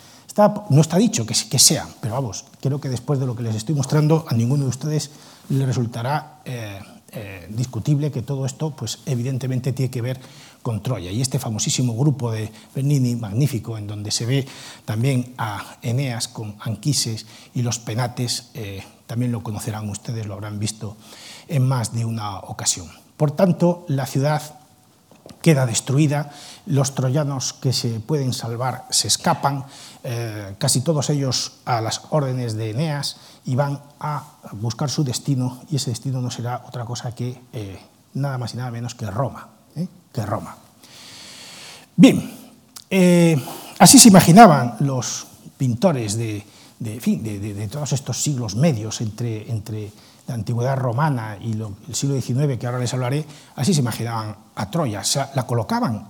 no 0.71 0.81
está 0.81 0.97
dicho 0.97 1.27
que, 1.27 1.35
que 1.35 1.59
sean, 1.59 1.87
pero 2.01 2.15
vamos, 2.15 2.45
creo 2.61 2.81
que 2.81 2.89
después 2.89 3.19
de 3.19 3.27
lo 3.27 3.35
que 3.35 3.43
les 3.43 3.53
estoy 3.53 3.75
mostrando, 3.75 4.25
a 4.27 4.33
ninguno 4.33 4.63
de 4.63 4.69
ustedes 4.69 5.11
le 5.49 5.65
resultará 5.65 6.41
eh, 6.45 6.79
eh, 7.11 7.47
discutible 7.49 8.11
que 8.11 8.21
todo 8.21 8.45
esto, 8.45 8.71
pues 8.71 8.99
evidentemente 9.05 9.73
tiene 9.73 9.91
que 9.91 10.01
ver 10.01 10.19
con 10.61 10.83
Troya. 10.83 11.11
Y 11.11 11.21
este 11.21 11.39
famosísimo 11.39 11.95
grupo 11.95 12.31
de 12.31 12.51
Bernini, 12.75 13.15
magnífico, 13.15 13.77
en 13.77 13.87
donde 13.87 14.11
se 14.11 14.25
ve 14.25 14.47
también 14.83 15.33
a 15.37 15.77
Eneas 15.81 16.27
con 16.27 16.55
Anquises 16.59 17.25
y 17.53 17.61
los 17.61 17.79
penates, 17.79 18.49
eh, 18.53 18.83
también 19.05 19.31
lo 19.31 19.41
conocerán 19.41 19.89
ustedes, 19.89 20.25
lo 20.25 20.33
habrán 20.33 20.59
visto 20.59 20.97
en 21.47 21.65
más 21.65 21.93
de 21.93 22.03
una 22.03 22.39
ocasión. 22.39 22.89
Por 23.15 23.31
tanto, 23.31 23.85
la 23.87 24.05
ciudad 24.05 24.59
queda 25.41 25.65
destruida, 25.65 26.31
los 26.65 26.93
troyanos 26.93 27.53
que 27.53 27.71
se 27.71 28.01
pueden 28.01 28.33
salvar 28.33 28.85
se 28.89 29.07
escapan, 29.07 29.65
casi 30.57 30.81
todos 30.81 31.09
ellos 31.09 31.53
a 31.65 31.81
las 31.81 32.01
órdenes 32.09 32.55
de 32.55 32.71
Eneas, 32.71 33.17
y 33.47 33.55
van 33.55 33.79
a 33.99 34.23
buscar 34.51 34.89
su 34.89 35.03
destino 35.03 35.61
y 35.71 35.77
ese 35.77 35.89
destino 35.89 36.21
no 36.21 36.29
será 36.29 36.63
otra 36.67 36.85
cosa 36.85 37.15
que 37.15 37.41
eh, 37.53 37.79
nada 38.13 38.37
más 38.37 38.53
y 38.53 38.57
nada 38.57 38.71
menos 38.71 38.93
que 38.93 39.09
Roma. 39.09 39.47
¿eh? 39.75 39.87
Que 40.13 40.25
Roma. 40.25 40.55
Bien, 41.95 42.29
eh, 42.89 43.41
así 43.79 43.97
se 43.99 44.09
imaginaban 44.09 44.75
los 44.81 45.27
pintores 45.57 46.15
de, 46.17 46.43
de, 46.79 46.99
de, 46.99 47.53
de 47.53 47.67
todos 47.67 47.93
estos 47.93 48.21
siglos 48.21 48.55
medios 48.55 48.99
entre, 49.01 49.49
entre 49.49 49.91
la 50.27 50.33
antigüedad 50.33 50.77
romana 50.77 51.37
y 51.41 51.53
lo, 51.53 51.71
el 51.87 51.95
siglo 51.95 52.19
XIX, 52.19 52.59
que 52.59 52.67
ahora 52.67 52.79
les 52.79 52.93
hablaré, 52.93 53.25
así 53.55 53.73
se 53.73 53.79
imaginaban 53.79 54.35
a 54.55 54.69
Troya. 54.69 54.99
O 54.99 55.05
sea, 55.05 55.31
la 55.35 55.47
colocaban 55.47 56.09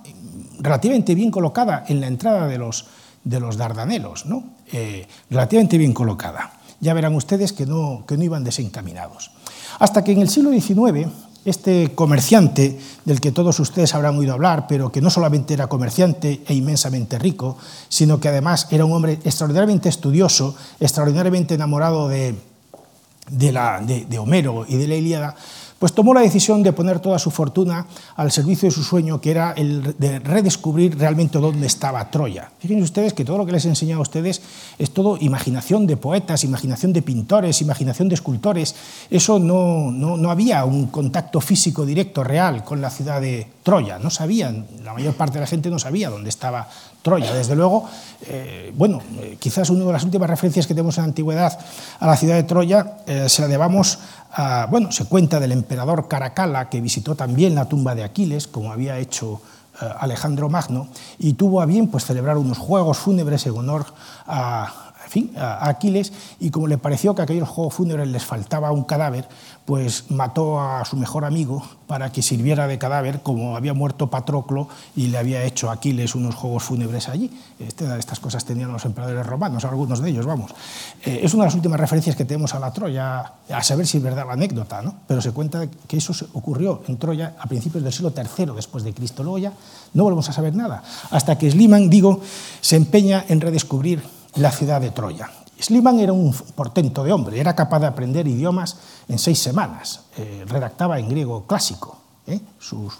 relativamente 0.59 1.13
bien 1.13 1.29
colocada 1.29 1.85
en 1.87 2.01
la 2.01 2.07
entrada 2.07 2.47
de 2.47 2.57
los, 2.57 2.87
de 3.23 3.39
los 3.39 3.57
dardanelos, 3.57 4.25
¿no? 4.25 4.43
Eh, 4.71 5.07
relativamente 5.29 5.77
bien 5.77 5.93
colocada 5.93 6.56
ya 6.79 6.93
verán 6.93 7.15
ustedes 7.15 7.53
que 7.53 7.65
no, 7.65 8.03
que 8.07 8.17
no 8.17 8.23
iban 8.23 8.43
desencaminados. 8.43 9.31
Hasta 9.79 10.03
que 10.03 10.11
en 10.11 10.21
el 10.21 10.29
siglo 10.29 10.51
XIX, 10.51 11.07
este 11.45 11.93
comerciante 11.95 12.77
del 13.05 13.21
que 13.21 13.31
todos 13.31 13.59
ustedes 13.59 13.95
habrán 13.95 14.17
oído 14.17 14.33
hablar, 14.33 14.67
pero 14.67 14.91
que 14.91 15.01
no 15.01 15.09
solamente 15.09 15.53
era 15.53 15.67
comerciante 15.67 16.41
e 16.45 16.53
inmensamente 16.53 17.17
rico, 17.17 17.57
sino 17.87 18.19
que 18.19 18.29
además 18.29 18.67
era 18.69 18.85
un 18.85 18.93
hombre 18.93 19.19
extraordinariamente 19.23 19.89
estudioso, 19.89 20.55
extraordinariamente 20.79 21.55
enamorado 21.55 22.09
de, 22.09 22.35
de, 23.29 23.51
la, 23.51 23.79
de, 23.79 24.05
de 24.05 24.19
Homero 24.19 24.65
y 24.67 24.75
de 24.75 24.87
la 24.87 24.95
Ilíada, 24.95 25.35
pues 25.79 25.93
tomó 25.93 26.13
la 26.13 26.21
decisión 26.21 26.63
de 26.63 26.73
poner 26.73 26.99
toda 26.99 27.19
su 27.19 27.31
fortuna 27.31 27.85
al 28.15 28.31
servicio 28.31 28.67
de 28.67 28.71
su 28.75 28.83
sueño, 28.83 29.21
que 29.21 29.31
era 29.31 29.51
el 29.51 29.95
de 29.97 30.19
redescubrir 30.19 30.97
realmente 30.97 31.39
dónde 31.39 31.67
estaba 31.67 32.09
Troya. 32.09 32.51
Fíjense 32.59 32.83
ustedes 32.83 33.13
que 33.13 33.25
todo 33.25 33.37
lo 33.37 33.45
que 33.45 33.51
les 33.51 33.65
he 33.65 33.69
enseñado 33.69 33.99
a 33.99 34.03
ustedes 34.03 34.41
es 34.77 34.91
todo 34.91 35.17
imaginación 35.19 35.85
de 35.87 35.97
poetas, 35.97 36.43
imaginación 36.43 36.93
de 36.93 37.01
pintores, 37.01 37.61
imaginación 37.61 38.09
de 38.09 38.15
escultores. 38.15 38.75
Eso 39.09 39.39
no, 39.39 39.91
no, 39.91 40.31
había 40.31 40.65
un 40.65 40.87
contacto 40.87 41.41
físico 41.41 41.85
directo, 41.85 42.23
real, 42.23 42.63
con 42.63 42.81
la 42.81 42.89
ciudad 42.89 43.21
de 43.21 43.47
Troya. 43.63 43.99
No 43.99 44.09
sabían, 44.09 44.65
la 44.83 44.93
mayor 44.93 45.13
parte 45.15 45.35
de 45.35 45.41
la 45.41 45.47
gente 45.47 45.69
no 45.69 45.79
sabía 45.79 46.09
dónde 46.09 46.29
estaba 46.29 46.67
Troya. 47.01 47.33
Desde 47.33 47.55
luego, 47.55 47.85
eh, 48.21 48.73
bueno, 48.75 49.01
eh, 49.19 49.37
quizás 49.39 49.69
una 49.69 49.85
de 49.85 49.93
las 49.93 50.03
últimas 50.03 50.29
referencias 50.29 50.67
que 50.67 50.73
tenemos 50.73 50.97
en 50.97 51.03
la 51.03 51.07
antigüedad 51.09 51.57
a 51.99 52.07
la 52.07 52.17
ciudad 52.17 52.35
de 52.35 52.43
Troya 52.43 52.97
eh, 53.05 53.29
se 53.29 53.41
la 53.41 53.47
debamos 53.47 53.99
bueno, 54.69 54.91
se 54.91 55.05
cuenta 55.05 55.39
del 55.39 55.51
emperador 55.51 56.07
Caracalla, 56.07 56.69
que 56.69 56.79
visitó 56.79 57.15
también 57.15 57.55
la 57.55 57.65
tumba 57.65 57.95
de 57.95 58.03
Aquiles, 58.03 58.45
como 58.45 58.71
había 58.71 58.99
hecho 58.99 59.41
Alejandro 59.99 60.47
Magno, 60.47 60.89
y 61.17 61.33
tuvo 61.33 61.59
a 61.59 61.65
bien 61.65 61.87
pues, 61.87 62.05
celebrar 62.05 62.37
unos 62.37 62.59
juegos 62.59 62.99
fúnebres 62.99 63.47
en 63.47 63.57
honor 63.57 63.87
a, 64.27 64.93
a 65.37 65.69
Aquiles, 65.69 66.13
y 66.39 66.51
como 66.51 66.67
le 66.67 66.77
pareció 66.77 67.15
que 67.15 67.21
a 67.21 67.23
aquellos 67.23 67.49
juegos 67.49 67.73
fúnebres 67.73 68.07
les 68.09 68.23
faltaba 68.25 68.71
un 68.71 68.83
cadáver, 68.83 69.27
pues 69.67 70.09
mató 70.11 70.61
a 70.61 70.85
su 70.85 70.95
mejor 70.95 71.25
amigo 71.25 71.61
para 71.87 72.09
que 72.09 72.21
sirviera 72.21 72.67
de 72.67 72.77
cadáver, 72.77 73.21
como 73.21 73.57
había 73.57 73.73
muerto 73.73 74.09
Patroclo 74.09 74.69
y 74.95 75.07
le 75.07 75.17
había 75.17 75.43
hecho 75.43 75.69
Aquiles 75.69 76.15
unos 76.15 76.35
juegos 76.35 76.63
fúnebres 76.63 77.09
allí. 77.09 77.37
Este, 77.59 77.85
estas 77.99 78.21
cosas 78.21 78.45
tenían 78.45 78.71
los 78.71 78.85
emperadores 78.85 79.25
romanos, 79.25 79.65
algunos 79.65 80.01
de 80.01 80.09
ellos, 80.09 80.25
vamos. 80.25 80.51
Eh, 81.03 81.19
es 81.21 81.33
una 81.33 81.43
de 81.43 81.47
las 81.47 81.55
últimas 81.55 81.81
referencias 81.81 82.15
que 82.15 82.23
tenemos 82.23 82.55
a 82.55 82.59
la 82.59 82.71
Troya, 82.71 83.33
a 83.49 83.61
saber 83.61 83.85
si 83.85 83.97
es 83.97 84.03
verdad 84.03 84.25
la 84.25 84.33
anécdota, 84.33 84.81
¿no? 84.81 84.95
pero 85.05 85.21
se 85.21 85.33
cuenta 85.33 85.67
que 85.85 85.97
eso 85.97 86.13
ocurrió 86.31 86.83
en 86.87 86.95
Troya 86.95 87.35
a 87.37 87.45
principios 87.47 87.83
del 87.83 87.91
siglo 87.91 88.13
III 88.15 88.53
después 88.55 88.85
de 88.85 88.93
Cristo. 88.93 89.21
Luego 89.21 89.37
ya 89.37 89.51
no 89.93 90.03
volvemos 90.03 90.29
a 90.29 90.31
saber 90.31 90.55
nada, 90.55 90.81
hasta 91.11 91.37
que 91.37 91.51
Sliman, 91.51 91.89
digo, 91.89 92.21
se 92.61 92.77
empeña 92.77 93.25
en 93.27 93.41
redescubrir 93.41 94.01
la 94.35 94.51
ciudad 94.51 94.79
de 94.79 94.91
Troya. 94.91 95.29
Sliman 95.59 95.99
era 95.99 96.13
un 96.13 96.33
portento 96.33 97.03
de 97.03 97.11
hombre, 97.11 97.39
era 97.39 97.55
capaz 97.55 97.79
de 97.79 97.87
aprender 97.87 98.27
idiomas 98.27 98.77
en 99.07 99.17
seis 99.17 99.39
semanas, 99.39 100.01
eh, 100.17 100.45
redactaba 100.47 100.99
en 100.99 101.09
griego 101.09 101.45
clásico. 101.47 101.97
¿eh? 102.27 102.39
Sus, 102.59 102.97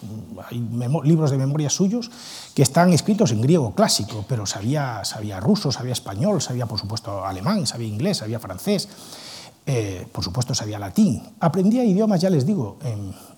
hay 0.49 0.59
libros 1.03 1.31
de 1.31 1.37
memoria 1.37 1.69
suyos 1.69 2.09
que 2.55 2.63
están 2.63 2.93
escritos 2.93 3.31
en 3.31 3.41
griego 3.41 3.75
clásico, 3.75 4.25
pero 4.27 4.45
sabía, 4.45 5.03
sabía 5.05 5.39
ruso, 5.39 5.71
sabía 5.71 5.93
español, 5.93 6.41
sabía 6.41 6.65
por 6.65 6.79
supuesto 6.79 7.23
alemán, 7.25 7.67
sabía 7.67 7.87
inglés, 7.87 8.17
sabía 8.17 8.39
francés, 8.39 8.87
eh, 9.69 10.07
por 10.11 10.23
supuesto 10.23 10.55
sabía 10.55 10.79
latín. 10.79 11.21
Aprendía 11.41 11.83
idiomas, 11.83 12.21
ya 12.21 12.29
les 12.29 12.45
digo, 12.45 12.77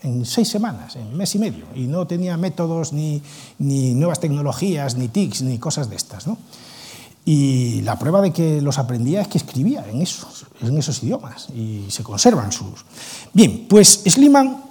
en, 0.01 0.25
seis 0.25 0.47
semanas, 0.47 0.95
en 0.95 1.17
mes 1.17 1.33
y 1.35 1.39
medio, 1.39 1.65
y 1.73 1.87
no 1.87 2.05
tenía 2.05 2.37
métodos 2.37 2.93
ni, 2.93 3.21
ni 3.57 3.95
nuevas 3.95 4.19
tecnologías, 4.19 4.95
ni 4.95 5.07
TICs, 5.07 5.41
ni 5.41 5.57
cosas 5.57 5.89
de 5.89 5.95
estas. 5.95 6.27
¿no? 6.27 6.37
Y 7.31 7.83
la 7.83 7.95
prueba 7.99 8.23
de 8.23 8.33
que 8.33 8.59
los 8.59 8.79
aprendía 8.79 9.21
es 9.21 9.27
que 9.27 9.37
escribía 9.37 9.85
en 9.87 10.01
esos, 10.01 11.03
idiomas 11.03 11.47
y 11.51 11.85
se 11.87 12.01
conservan 12.01 12.51
sus. 12.51 12.83
Bien, 13.31 13.67
pues 13.69 14.01
Sliman, 14.03 14.63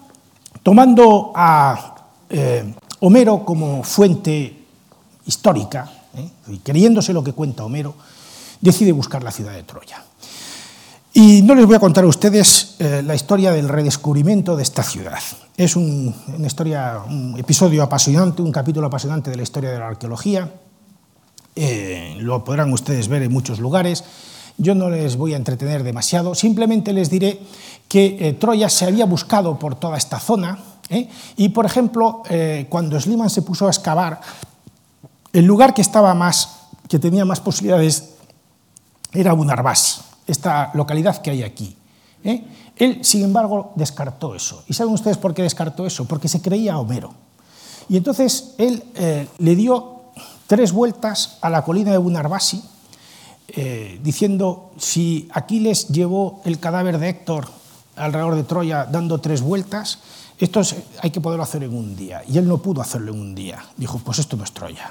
tomando 0.64 1.30
a 1.36 1.94
eh, 2.28 2.74
Homero 2.98 3.44
como 3.44 3.84
fuente 3.84 4.64
histórica, 5.24 5.88
¿eh? 6.16 6.28
y 6.48 6.58
creyéndose 6.58 7.12
lo 7.12 7.22
que 7.22 7.32
cuenta 7.32 7.64
Homero, 7.64 7.94
decide 8.60 8.90
buscar 8.90 9.22
la 9.22 9.30
ciudad 9.30 9.52
de 9.52 9.62
Troya. 9.62 10.02
Y 11.14 11.42
no 11.42 11.54
les 11.54 11.64
voy 11.64 11.76
a 11.76 11.78
contar 11.78 12.02
a 12.02 12.08
ustedes 12.08 12.74
eh, 12.80 13.02
la 13.04 13.14
historia 13.14 13.52
del 13.52 13.68
redescubrimiento 13.68 14.56
de 14.56 14.64
esta 14.64 14.82
ciudad. 14.82 15.20
Es 15.56 15.76
una 15.76 16.12
historia, 16.44 17.04
un 17.08 17.38
episodio 17.38 17.84
apasionante, 17.84 18.42
un 18.42 18.50
capítulo 18.50 18.88
apasionante 18.88 19.30
de 19.30 19.36
la 19.36 19.44
historia 19.44 19.70
de 19.70 19.78
la 19.78 19.86
arqueología 19.86 20.50
lo 22.18 22.44
podrán 22.44 22.72
ustedes 22.72 23.08
ver 23.08 23.22
en 23.22 23.32
muchos 23.32 23.58
lugares. 23.58 24.04
Yo 24.56 24.74
no 24.74 24.90
les 24.90 25.16
voy 25.16 25.34
a 25.34 25.36
entretener 25.36 25.82
demasiado, 25.82 26.34
simplemente 26.34 26.92
les 26.92 27.10
diré 27.10 27.40
que 27.88 28.36
Troya 28.40 28.68
se 28.68 28.86
había 28.86 29.06
buscado 29.06 29.58
por 29.58 29.76
toda 29.76 29.96
esta 29.96 30.18
zona, 30.18 30.58
y 31.36 31.50
por 31.50 31.64
ejemplo, 31.64 32.22
cuando 32.68 32.98
Sliman 33.00 33.30
se 33.30 33.42
puso 33.42 33.66
a 33.66 33.70
excavar, 33.70 34.20
el 35.32 35.44
lugar 35.44 35.74
que, 35.74 35.82
estaba 35.82 36.14
más, 36.14 36.56
que 36.88 36.98
tenía 36.98 37.24
más 37.24 37.40
posibilidades 37.40 38.14
era 39.12 39.32
Bunarbás, 39.32 40.02
esta 40.26 40.70
localidad 40.74 41.20
que 41.22 41.30
hay 41.30 41.42
aquí. 41.42 41.76
¿eh? 42.24 42.44
Él, 42.76 43.00
sin 43.02 43.24
embargo, 43.24 43.72
descartó 43.74 44.34
eso. 44.34 44.62
¿Y 44.68 44.74
saben 44.74 44.92
ustedes 44.94 45.18
por 45.18 45.34
qué 45.34 45.42
descartó 45.42 45.86
eso? 45.86 46.06
Porque 46.06 46.28
se 46.28 46.40
creía 46.40 46.78
Homero. 46.78 47.14
Y 47.88 47.96
entonces 47.96 48.54
él 48.58 48.82
eh, 48.94 49.28
le 49.38 49.56
dio 49.56 49.97
tres 50.48 50.72
vueltas 50.72 51.38
a 51.40 51.48
la 51.48 51.62
colina 51.62 51.92
de 51.92 51.98
Bunarbasi, 51.98 52.64
eh, 53.48 54.00
diciendo, 54.02 54.72
si 54.76 55.28
Aquiles 55.32 55.86
llevó 55.88 56.42
el 56.44 56.58
cadáver 56.58 56.98
de 56.98 57.10
Héctor 57.10 57.46
alrededor 57.94 58.34
de 58.34 58.42
Troya 58.42 58.84
dando 58.84 59.20
tres 59.20 59.42
vueltas, 59.42 60.00
esto 60.38 60.60
hay 61.00 61.10
que 61.10 61.20
poderlo 61.20 61.44
hacer 61.44 61.62
en 61.62 61.72
un 61.72 61.94
día. 61.94 62.22
Y 62.28 62.38
él 62.38 62.48
no 62.48 62.58
pudo 62.58 62.80
hacerlo 62.80 63.12
en 63.12 63.20
un 63.20 63.34
día. 63.36 63.64
Dijo, 63.76 63.98
pues 63.98 64.18
esto 64.18 64.36
no 64.36 64.42
es 64.42 64.50
Troya, 64.50 64.90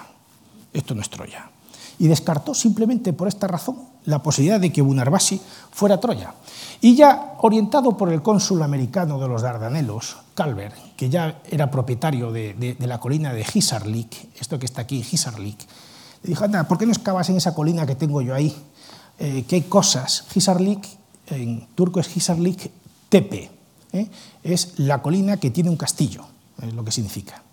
esto 0.71 0.95
no 0.95 1.01
es 1.01 1.09
Troya 1.09 1.51
y 1.99 2.07
descartó 2.07 2.53
simplemente 2.53 3.13
por 3.13 3.27
esta 3.27 3.47
razón 3.47 3.77
la 4.07 4.23
posibilidad 4.23 4.59
de 4.59 4.71
que 4.71 4.81
Bunarbasi 4.81 5.39
fuera 5.71 5.99
Troya. 5.99 6.33
Y 6.79 6.95
ya 6.95 7.33
orientado 7.39 7.97
por 7.97 8.11
el 8.11 8.21
cónsul 8.21 8.63
americano 8.63 9.19
de 9.19 9.27
los 9.27 9.41
Dardanelos, 9.41 10.17
Calver, 10.33 10.71
que 10.95 11.09
ya 11.09 11.41
era 11.49 11.69
propietario 11.69 12.31
de, 12.31 12.75
la 12.79 12.99
colina 12.99 13.33
de 13.33 13.45
Hisarlik, 13.53 14.39
esto 14.39 14.57
que 14.57 14.65
está 14.65 14.81
aquí, 14.81 15.05
Hisarlik, 15.11 15.59
le 16.23 16.29
dijo, 16.29 16.45
anda, 16.45 16.63
¿por 16.67 16.77
qué 16.77 16.85
no 16.85 16.93
excavas 16.93 17.29
en 17.29 17.37
esa 17.37 17.53
colina 17.53 17.85
que 17.85 17.95
tengo 17.95 18.21
yo 18.21 18.33
ahí? 18.33 18.55
Eh, 19.19 19.43
¿Qué 19.47 19.65
cosas? 19.65 20.23
Hisarlik, 20.33 20.87
en 21.27 21.67
turco 21.75 21.99
es 21.99 22.15
Hisarlik 22.15 22.71
Tepe, 23.09 23.51
¿eh? 23.91 24.07
es 24.41 24.79
la 24.79 25.01
colina 25.01 25.37
que 25.37 25.51
tiene 25.51 25.69
un 25.69 25.77
castillo, 25.77 26.23
es 26.61 26.73
lo 26.73 26.85
que 26.85 26.91
significa. 26.91 27.43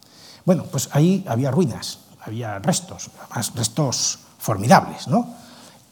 Bueno, 0.45 0.65
pues 0.71 0.89
ahí 0.93 1.25
había 1.27 1.51
ruinas, 1.51 1.99
había 2.21 2.61
restos, 2.61 3.11
restos 3.55 4.21
formidables, 4.39 5.09
¿no? 5.09 5.43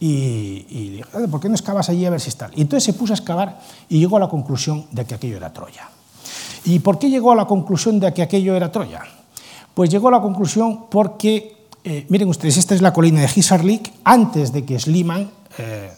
Y, 0.03 0.66
y 0.68 0.88
dije, 0.96 1.28
¿por 1.30 1.40
qué 1.40 1.48
no 1.48 1.55
excavas 1.55 1.88
allí 1.88 2.05
a 2.05 2.11
ver 2.11 2.20
si 2.20 2.28
está? 2.28 2.50
Y 2.57 2.62
entonces 2.62 2.82
se 2.82 2.92
puso 2.92 3.12
a 3.12 3.16
excavar 3.16 3.61
y 3.88 4.00
llegó 4.00 4.16
a 4.16 4.20
la 4.20 4.28
conclusión 4.28 4.86
de 4.90 5.05
que 5.05 5.14
aquello 5.14 5.36
era 5.36 5.53
Troya. 5.53 5.88
¿Y 6.64 6.80
por 6.80 6.98
qué 6.98 7.09
llegó 7.09 7.30
a 7.30 7.36
la 7.36 7.44
conclusión 7.44 8.00
de 8.00 8.12
que 8.12 8.20
aquello 8.22 8.57
era 8.57 8.72
Troya? 8.72 9.03
Pues 9.74 9.90
llegó 9.90 10.09
a 10.09 10.11
la 10.11 10.20
conclusión 10.20 10.86
porque, 10.90 11.68
eh, 11.84 12.05
miren 12.09 12.28
ustedes, 12.28 12.57
esta 12.57 12.74
es 12.74 12.82
la 12.82 12.92
colina 12.92 13.20
de 13.20 13.30
Hisarlik, 13.32 13.92
antes 14.03 14.53
de 14.53 14.64
que 14.64 14.76
Sliman, 14.80 15.30
eh, 15.59 15.92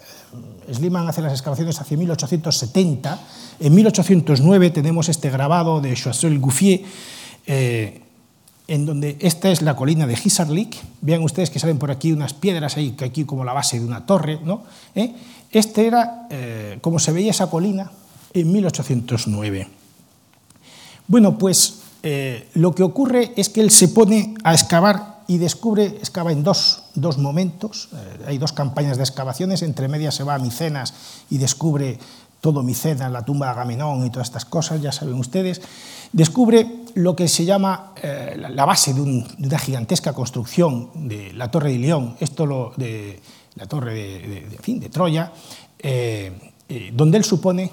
Sliman 0.70 1.08
hace 1.08 1.22
las 1.22 1.32
excavaciones 1.32 1.80
hacia 1.80 1.96
1870, 1.96 3.18
en 3.60 3.74
1809 3.74 4.68
tenemos 4.68 5.08
este 5.08 5.30
grabado 5.30 5.80
de 5.80 5.94
Choiseul 5.94 6.38
Gouffier, 6.40 6.82
eh, 7.46 8.02
en 8.66 8.86
donde 8.86 9.16
esta 9.20 9.50
es 9.50 9.62
la 9.62 9.76
colina 9.76 10.06
de 10.06 10.14
Hisarlik, 10.14 10.76
vean 11.02 11.22
ustedes 11.22 11.50
que 11.50 11.58
salen 11.58 11.78
por 11.78 11.90
aquí 11.90 12.12
unas 12.12 12.32
piedras 12.32 12.76
ahí, 12.76 12.92
que 12.92 13.04
aquí 13.04 13.24
como 13.24 13.44
la 13.44 13.52
base 13.52 13.78
de 13.78 13.84
una 13.84 14.06
torre, 14.06 14.40
¿no? 14.42 14.62
¿Eh? 14.94 15.12
Este 15.50 15.86
era 15.86 16.26
eh, 16.30 16.78
como 16.80 16.98
se 16.98 17.12
veía 17.12 17.30
esa 17.30 17.50
colina 17.50 17.90
en 18.32 18.50
1809. 18.50 19.68
Bueno, 21.06 21.36
pues 21.36 21.80
eh, 22.02 22.48
lo 22.54 22.74
que 22.74 22.82
ocurre 22.82 23.32
es 23.36 23.50
que 23.50 23.60
él 23.60 23.70
se 23.70 23.88
pone 23.88 24.34
a 24.42 24.54
excavar 24.54 25.14
y 25.26 25.38
descubre, 25.38 25.84
excava 25.84 26.32
en 26.32 26.42
dos, 26.42 26.82
dos 26.94 27.16
momentos, 27.16 27.88
hay 28.26 28.36
dos 28.36 28.52
campañas 28.52 28.98
de 28.98 29.04
excavaciones, 29.04 29.62
entre 29.62 29.88
medias 29.88 30.14
se 30.14 30.22
va 30.22 30.34
a 30.34 30.38
Micenas 30.38 30.92
y 31.30 31.38
descubre 31.38 31.98
todo 32.44 32.62
Micenas, 32.62 33.10
la 33.10 33.24
tumba 33.24 33.46
de 33.46 33.52
Agamenón 33.52 34.04
y 34.04 34.10
todas 34.10 34.28
estas 34.28 34.44
cosas, 34.44 34.82
ya 34.82 34.92
saben 34.92 35.14
ustedes, 35.14 35.62
descubre 36.12 36.84
lo 36.92 37.16
que 37.16 37.26
se 37.26 37.46
llama 37.46 37.94
eh, 38.02 38.36
la 38.36 38.66
base 38.66 38.92
de, 38.92 39.00
una 39.00 39.58
gigantesca 39.58 40.12
construcción 40.12 40.90
de 41.08 41.32
la 41.32 41.50
Torre 41.50 41.72
de 41.72 41.78
León, 41.78 42.16
esto 42.20 42.44
lo, 42.44 42.74
de 42.76 43.18
la 43.54 43.64
Torre 43.64 43.94
de, 43.94 44.58
fin, 44.60 44.78
de 44.78 44.90
Troya, 44.90 45.32
eh, 45.78 46.52
eh, 46.68 46.90
donde 46.92 47.16
él 47.16 47.24
supone 47.24 47.70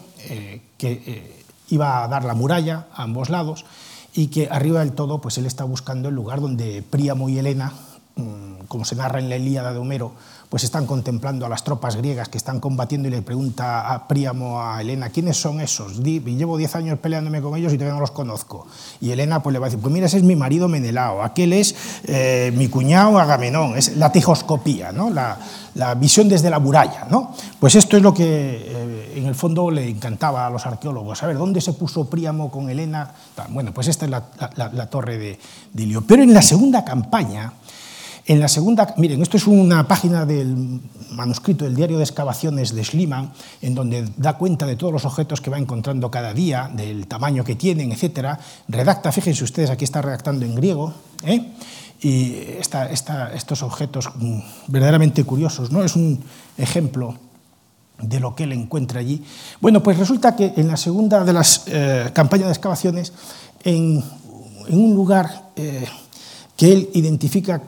que 0.77 1.43
iba 1.67 2.05
a 2.05 2.07
dar 2.07 2.23
la 2.23 2.33
muralla 2.33 2.87
a 2.93 3.03
ambos 3.03 3.29
lados 3.29 3.65
y 4.13 4.27
que 4.27 4.47
arriba 4.49 4.79
del 4.79 4.93
todo 4.93 5.19
pues 5.19 5.37
él 5.37 5.47
está 5.47 5.65
buscando 5.65 6.07
el 6.07 6.15
lugar 6.15 6.39
donde 6.39 6.81
Príamo 6.81 7.27
y 7.27 7.37
Helena, 7.37 7.73
mm, 8.15 8.67
como 8.69 8.85
se 8.85 8.95
narra 8.95 9.19
en 9.19 9.27
la 9.27 9.35
Ilíada 9.35 9.73
de 9.73 9.79
Homero, 9.79 10.13
pues 10.51 10.65
están 10.65 10.85
contemplando 10.85 11.45
a 11.45 11.49
las 11.49 11.63
tropas 11.63 11.95
griegas 11.95 12.27
que 12.27 12.37
están 12.37 12.59
combatiendo 12.59 13.07
y 13.07 13.11
le 13.11 13.21
pregunta 13.21 13.89
a 13.89 14.05
Príamo, 14.09 14.61
a 14.61 14.81
Helena, 14.81 15.07
¿quiénes 15.07 15.37
son 15.37 15.61
esos? 15.61 15.93
Y 16.03 16.19
llevo 16.19 16.57
10 16.57 16.75
años 16.75 16.99
peleándome 16.99 17.41
con 17.41 17.55
ellos 17.55 17.71
y 17.71 17.77
todavía 17.77 17.93
no 17.93 18.01
los 18.01 18.11
conozco. 18.11 18.67
Y 18.99 19.11
Helena 19.11 19.41
pues 19.41 19.53
le 19.53 19.59
va 19.59 19.67
a 19.67 19.69
decir, 19.69 19.81
pues 19.81 19.93
mira, 19.93 20.07
ese 20.07 20.17
es 20.17 20.23
mi 20.23 20.35
marido 20.35 20.67
Menelao, 20.67 21.23
aquel 21.23 21.53
es 21.53 21.73
eh, 22.03 22.51
mi 22.53 22.67
cuñado 22.67 23.17
Agamenón, 23.17 23.77
es 23.77 23.95
la 23.95 24.11
tejoscopía, 24.11 24.91
¿no? 24.91 25.09
la, 25.09 25.37
visión 25.95 26.27
desde 26.27 26.49
la 26.49 26.59
muralla. 26.59 27.07
¿no? 27.09 27.33
Pues 27.57 27.75
esto 27.75 27.95
es 27.95 28.03
lo 28.03 28.13
que 28.13 28.25
eh, 28.25 29.13
en 29.15 29.27
el 29.27 29.35
fondo 29.35 29.71
le 29.71 29.87
encantaba 29.87 30.47
a 30.47 30.49
los 30.49 30.65
arqueólogos, 30.65 31.23
a 31.23 31.27
ver, 31.27 31.37
¿dónde 31.37 31.61
se 31.61 31.71
puso 31.71 32.09
Príamo 32.09 32.51
con 32.51 32.69
Helena? 32.69 33.09
Bueno, 33.51 33.71
pues 33.73 33.87
esta 33.87 34.03
es 34.03 34.11
la, 34.11 34.89
torre 34.89 35.17
de, 35.17 35.39
de 35.71 35.83
Ilio. 35.83 36.01
Pero 36.01 36.23
en 36.23 36.33
la 36.33 36.41
segunda 36.41 36.83
campaña, 36.83 37.53
en 38.25 38.39
la 38.39 38.47
segunda, 38.47 38.93
miren, 38.97 39.21
esto 39.21 39.37
es 39.37 39.47
una 39.47 39.87
página 39.87 40.25
del 40.25 40.81
manuscrito 41.11 41.65
del 41.65 41.75
diario 41.75 41.97
de 41.97 42.03
excavaciones 42.03 42.73
de 42.73 42.83
Schliemann, 42.83 43.33
en 43.61 43.73
donde 43.73 44.07
da 44.17 44.37
cuenta 44.37 44.65
de 44.65 44.75
todos 44.75 44.93
los 44.93 45.05
objetos 45.05 45.41
que 45.41 45.49
va 45.49 45.57
encontrando 45.57 46.11
cada 46.11 46.33
día, 46.33 46.69
del 46.73 47.07
tamaño 47.07 47.43
que 47.43 47.55
tienen, 47.55 47.91
etc. 47.91 48.37
Redacta, 48.67 49.11
fíjense 49.11 49.43
ustedes, 49.43 49.69
aquí 49.69 49.85
está 49.85 50.01
redactando 50.01 50.45
en 50.45 50.55
griego, 50.55 50.93
¿eh? 51.23 51.51
y 52.01 52.35
estos 52.59 53.63
objetos 53.63 54.09
mm, 54.15 54.39
verdaderamente 54.67 55.23
curiosos, 55.23 55.71
¿no? 55.71 55.83
Es 55.83 55.95
un 55.95 56.19
ejemplo 56.57 57.15
de 58.01 58.19
lo 58.19 58.35
que 58.35 58.43
él 58.43 58.53
encuentra 58.53 58.99
allí. 58.99 59.23
Bueno, 59.59 59.83
pues 59.83 59.97
resulta 59.97 60.35
que 60.35 60.53
en 60.55 60.67
la 60.67 60.77
segunda 60.77 61.23
de 61.23 61.33
las 61.33 61.63
eh, 61.67 62.09
campañas 62.13 62.47
de 62.47 62.53
excavaciones, 62.53 63.13
en, 63.63 64.03
un 64.69 64.95
lugar 64.95 65.51
eh, 65.55 65.85
que 66.55 66.71
él 66.71 66.89
identifica 66.93 67.61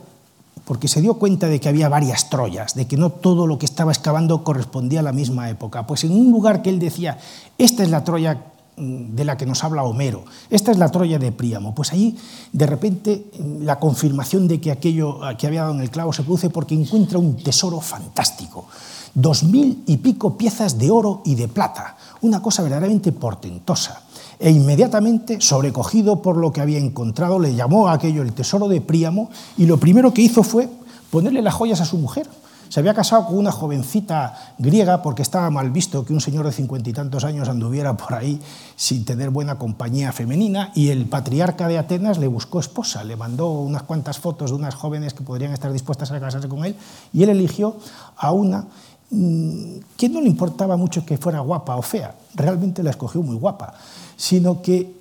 porque 0.65 0.87
se 0.87 1.01
dio 1.01 1.15
cuenta 1.15 1.47
de 1.47 1.59
que 1.59 1.69
había 1.69 1.89
varias 1.89 2.29
Troyas, 2.29 2.75
de 2.75 2.87
que 2.87 2.97
no 2.97 3.09
todo 3.09 3.47
lo 3.47 3.57
que 3.57 3.65
estaba 3.65 3.91
excavando 3.91 4.43
correspondía 4.43 5.01
a 5.01 5.03
la 5.03 5.11
misma 5.11 5.49
época. 5.49 5.85
Pues 5.85 6.03
en 6.03 6.11
un 6.11 6.31
lugar 6.31 6.61
que 6.61 6.69
él 6.69 6.79
decía, 6.79 7.17
esta 7.57 7.83
es 7.83 7.89
la 7.89 8.03
Troya 8.03 8.45
mm, 8.77 9.15
de 9.15 9.25
la 9.25 9.37
que 9.37 9.45
nos 9.45 9.63
habla 9.63 9.83
Homero, 9.83 10.23
esta 10.49 10.71
es 10.71 10.77
la 10.77 10.89
Troya 10.89 11.19
de 11.19 11.31
Príamo, 11.31 11.75
pues 11.75 11.91
ahí 11.91 12.17
de 12.51 12.65
repente 12.65 13.25
mm, 13.37 13.63
la 13.63 13.79
confirmación 13.79 14.47
de 14.47 14.61
que 14.61 14.71
aquello 14.71 15.19
que 15.37 15.47
había 15.47 15.61
dado 15.61 15.73
en 15.73 15.81
el 15.81 15.89
clavo 15.89 16.13
se 16.13 16.23
produce 16.23 16.49
porque 16.49 16.75
encuentra 16.75 17.19
un 17.19 17.35
tesoro 17.35 17.81
fantástico, 17.81 18.65
dos 19.13 19.43
mil 19.43 19.83
y 19.85 19.97
pico 19.97 20.37
piezas 20.37 20.77
de 20.77 20.89
oro 20.89 21.21
y 21.25 21.35
de 21.35 21.47
plata, 21.47 21.97
una 22.21 22.41
cosa 22.41 22.63
verdaderamente 22.63 23.11
portentosa 23.11 24.03
e 24.43 24.51
inmediatamente, 24.51 25.39
sobrecogido 25.39 26.21
por 26.21 26.35
lo 26.35 26.51
que 26.51 26.59
había 26.59 26.77
encontrado, 26.77 27.39
le 27.39 27.55
llamó 27.55 27.87
a 27.87 27.93
aquello 27.93 28.21
el 28.21 28.33
tesoro 28.33 28.67
de 28.67 28.81
Príamo 28.81 29.29
y 29.55 29.67
lo 29.67 29.77
primero 29.77 30.13
que 30.13 30.21
hizo 30.21 30.43
fue 30.43 30.69
ponerle 31.09 31.41
las 31.41 31.53
joyas 31.53 31.79
a 31.79 31.85
su 31.85 31.97
mujer. 31.97 32.27
Se 32.67 32.81
había 32.81 32.93
casado 32.93 33.27
con 33.27 33.37
una 33.37 33.53
jovencita 33.53 34.53
griega 34.57 35.01
porque 35.01 35.21
estaba 35.21 35.49
mal 35.49 35.71
visto 35.71 36.03
que 36.03 36.11
un 36.11 36.19
señor 36.19 36.45
de 36.45 36.51
cincuenta 36.51 36.89
y 36.89 36.93
tantos 36.93 37.23
años 37.23 37.47
anduviera 37.47 37.95
por 37.95 38.15
ahí 38.15 38.37
sin 38.75 39.05
tener 39.05 39.29
buena 39.29 39.57
compañía 39.57 40.11
femenina 40.11 40.73
y 40.75 40.89
el 40.89 41.05
patriarca 41.05 41.69
de 41.69 41.77
Atenas 41.77 42.17
le 42.17 42.27
buscó 42.27 42.59
esposa, 42.59 43.05
le 43.05 43.15
mandó 43.15 43.49
unas 43.49 43.83
cuantas 43.83 44.19
fotos 44.19 44.49
de 44.49 44.57
unas 44.57 44.75
jóvenes 44.75 45.13
que 45.13 45.23
podrían 45.23 45.53
estar 45.53 45.71
dispuestas 45.71 46.11
a 46.11 46.19
casarse 46.19 46.49
con 46.49 46.65
él 46.65 46.75
y 47.13 47.23
él 47.23 47.29
eligió 47.29 47.77
a 48.17 48.33
una 48.33 48.65
mm, 49.09 49.75
que 49.95 50.09
no 50.09 50.19
le 50.19 50.27
importaba 50.27 50.75
mucho 50.75 51.05
que 51.05 51.17
fuera 51.17 51.39
guapa 51.39 51.77
o 51.77 51.81
fea, 51.81 52.13
realmente 52.35 52.83
la 52.83 52.89
escogió 52.89 53.21
muy 53.21 53.37
guapa 53.37 53.75
sino 54.15 54.61
que 54.61 54.93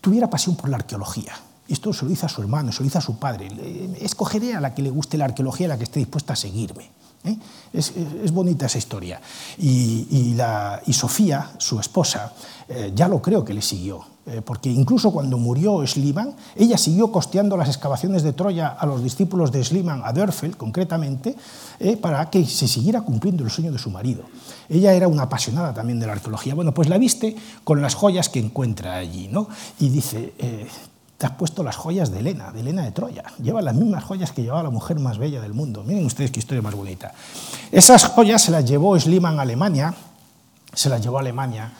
tuviera 0.00 0.28
pasión 0.28 0.56
por 0.56 0.68
la 0.68 0.76
arqueología. 0.76 1.32
Esto 1.68 1.92
se 1.92 2.04
lo 2.04 2.10
dice 2.10 2.26
a 2.26 2.28
su 2.28 2.40
hermano, 2.42 2.72
se 2.72 2.80
lo 2.80 2.84
dice 2.84 2.98
a 2.98 3.00
su 3.00 3.16
padre. 3.18 3.48
Escogeré 4.00 4.54
a 4.54 4.60
la 4.60 4.74
que 4.74 4.82
le 4.82 4.90
guste 4.90 5.16
la 5.16 5.26
arqueología, 5.26 5.66
a 5.66 5.68
la 5.70 5.78
que 5.78 5.84
esté 5.84 6.00
dispuesta 6.00 6.34
a 6.34 6.36
seguirme. 6.36 6.90
¿eh? 7.24 7.36
Es, 7.72 7.92
bonita 8.32 8.66
esa 8.66 8.78
historia. 8.78 9.20
Y, 9.58 10.36
Sofía, 10.92 11.52
su 11.58 11.78
esposa, 11.80 12.32
eh, 12.68 12.92
ya 12.94 13.08
lo 13.08 13.22
creo 13.22 13.44
que 13.44 13.54
le 13.54 13.62
siguió. 13.62 14.11
Eh, 14.24 14.40
porque 14.40 14.70
incluso 14.70 15.10
cuando 15.10 15.36
murió 15.36 15.84
Schliemann, 15.84 16.34
ella 16.54 16.78
siguió 16.78 17.10
costeando 17.10 17.56
las 17.56 17.68
excavaciones 17.68 18.22
de 18.22 18.32
Troya 18.32 18.68
a 18.68 18.86
los 18.86 19.02
discípulos 19.02 19.50
de 19.50 19.64
Schliemann, 19.64 20.02
a 20.04 20.12
Dörfel 20.12 20.56
concretamente, 20.56 21.34
eh, 21.80 21.96
para 21.96 22.30
que 22.30 22.44
se 22.46 22.68
siguiera 22.68 23.00
cumpliendo 23.00 23.42
el 23.42 23.50
sueño 23.50 23.72
de 23.72 23.78
su 23.78 23.90
marido. 23.90 24.22
Ella 24.68 24.92
era 24.92 25.08
una 25.08 25.24
apasionada 25.24 25.74
también 25.74 25.98
de 25.98 26.06
la 26.06 26.12
arqueología. 26.12 26.54
Bueno, 26.54 26.72
pues 26.72 26.88
la 26.88 26.98
viste 26.98 27.34
con 27.64 27.82
las 27.82 27.96
joyas 27.96 28.28
que 28.28 28.38
encuentra 28.38 28.94
allí, 28.94 29.26
¿no? 29.26 29.48
Y 29.80 29.88
dice, 29.88 30.32
te 31.18 31.26
has 31.26 31.32
puesto 31.32 31.64
las 31.64 31.74
joyas 31.74 32.12
de 32.12 32.20
Helena, 32.20 32.52
de 32.52 32.60
Helena 32.60 32.82
de 32.82 32.92
Troya. 32.92 33.24
Lleva 33.42 33.60
las 33.60 33.74
mismas 33.74 34.04
joyas 34.04 34.30
que 34.30 34.42
llevaba 34.42 34.62
la 34.62 34.70
mujer 34.70 35.00
más 35.00 35.18
bella 35.18 35.40
del 35.40 35.52
mundo. 35.52 35.82
Miren 35.84 36.06
ustedes 36.06 36.30
qué 36.30 36.38
historia 36.38 36.62
más 36.62 36.76
bonita. 36.76 37.12
Esas 37.72 38.04
joyas 38.04 38.40
se 38.40 38.52
las 38.52 38.64
llevó 38.64 38.98
Schliemann 38.98 39.40
a 39.40 39.42
Alemania, 39.42 39.94
se 40.72 40.88
las 40.88 41.02
llevó 41.02 41.18
a 41.18 41.20
Alemania 41.20 41.72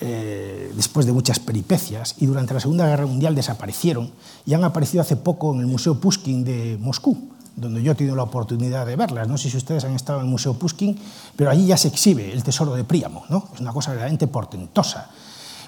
eh, 0.00 0.72
después 0.74 1.06
de 1.06 1.12
muchas 1.12 1.40
peripecias 1.40 2.14
y 2.18 2.26
durante 2.26 2.52
la 2.52 2.60
Segunda 2.60 2.86
Guerra 2.86 3.06
Mundial 3.06 3.34
desaparecieron 3.34 4.10
y 4.44 4.54
han 4.54 4.64
aparecido 4.64 5.00
hace 5.00 5.16
poco 5.16 5.54
en 5.54 5.60
el 5.60 5.66
Museo 5.66 5.98
Pushkin 5.98 6.44
de 6.44 6.76
Moscú, 6.80 7.16
donde 7.56 7.82
yo 7.82 7.92
he 7.92 7.94
tenido 7.94 8.14
la 8.14 8.24
oportunidad 8.24 8.84
de 8.84 8.96
verlas. 8.96 9.26
No 9.28 9.38
sé 9.38 9.48
si 9.48 9.56
ustedes 9.56 9.84
han 9.84 9.94
estado 9.94 10.18
en 10.20 10.26
el 10.26 10.30
Museo 10.30 10.54
Pushkin, 10.54 10.98
pero 11.34 11.50
allí 11.50 11.66
ya 11.66 11.76
se 11.76 11.88
exhibe 11.88 12.32
el 12.32 12.42
tesoro 12.42 12.74
de 12.74 12.84
Príamo. 12.84 13.24
¿no? 13.30 13.48
Es 13.54 13.60
una 13.60 13.72
cosa 13.72 13.90
verdaderamente 13.90 14.26
portentosa. 14.26 15.10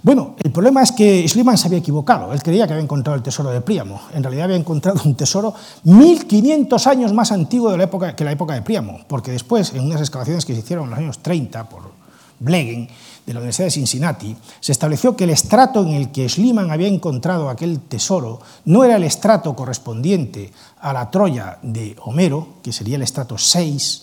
Bueno, 0.02 0.36
el 0.42 0.52
problema 0.52 0.82
es 0.82 0.92
que 0.92 1.26
Schliemann 1.26 1.58
se 1.58 1.66
había 1.66 1.78
equivocado. 1.78 2.32
Él 2.32 2.42
creía 2.42 2.66
que 2.66 2.74
había 2.74 2.84
encontrado 2.84 3.16
el 3.16 3.22
tesoro 3.22 3.50
de 3.50 3.60
Príamo. 3.60 4.00
En 4.14 4.22
realidad 4.22 4.44
había 4.44 4.56
encontrado 4.56 5.00
un 5.04 5.14
tesoro 5.14 5.54
1500 5.84 6.86
años 6.86 7.12
más 7.12 7.32
antiguo 7.32 7.70
de 7.70 7.78
la 7.78 7.84
época, 7.84 8.14
que 8.14 8.24
la 8.24 8.32
época 8.32 8.54
de 8.54 8.62
Príamo, 8.62 9.00
porque 9.08 9.32
después, 9.32 9.72
en 9.74 9.84
unas 9.84 10.00
excavaciones 10.00 10.44
que 10.44 10.54
se 10.54 10.60
hicieron 10.60 10.84
en 10.84 10.90
los 10.90 10.98
años 10.98 11.18
30 11.18 11.68
por 11.68 11.97
Blegen, 12.40 12.88
de 13.26 13.34
la 13.34 13.40
Universidad 13.40 13.66
de 13.66 13.72
Cincinnati, 13.72 14.36
se 14.60 14.72
estableció 14.72 15.14
que 15.14 15.24
el 15.24 15.30
estrato 15.30 15.82
en 15.82 15.88
el 15.88 16.10
que 16.10 16.28
Schliemann 16.28 16.70
había 16.70 16.88
encontrado 16.88 17.50
aquel 17.50 17.80
tesoro 17.80 18.40
no 18.64 18.84
era 18.84 18.96
el 18.96 19.04
estrato 19.04 19.54
correspondiente 19.54 20.50
a 20.80 20.92
la 20.92 21.10
Troya 21.10 21.58
de 21.62 21.94
Homero, 22.04 22.54
que 22.62 22.72
sería 22.72 22.96
el 22.96 23.02
estrato 23.02 23.36
6, 23.36 24.02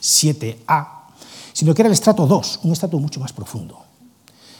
7A, 0.00 0.88
sino 1.52 1.74
que 1.74 1.82
era 1.82 1.88
el 1.88 1.92
estrato 1.92 2.26
2, 2.26 2.60
un 2.62 2.72
estrato 2.72 2.98
mucho 2.98 3.20
más 3.20 3.32
profundo. 3.32 3.78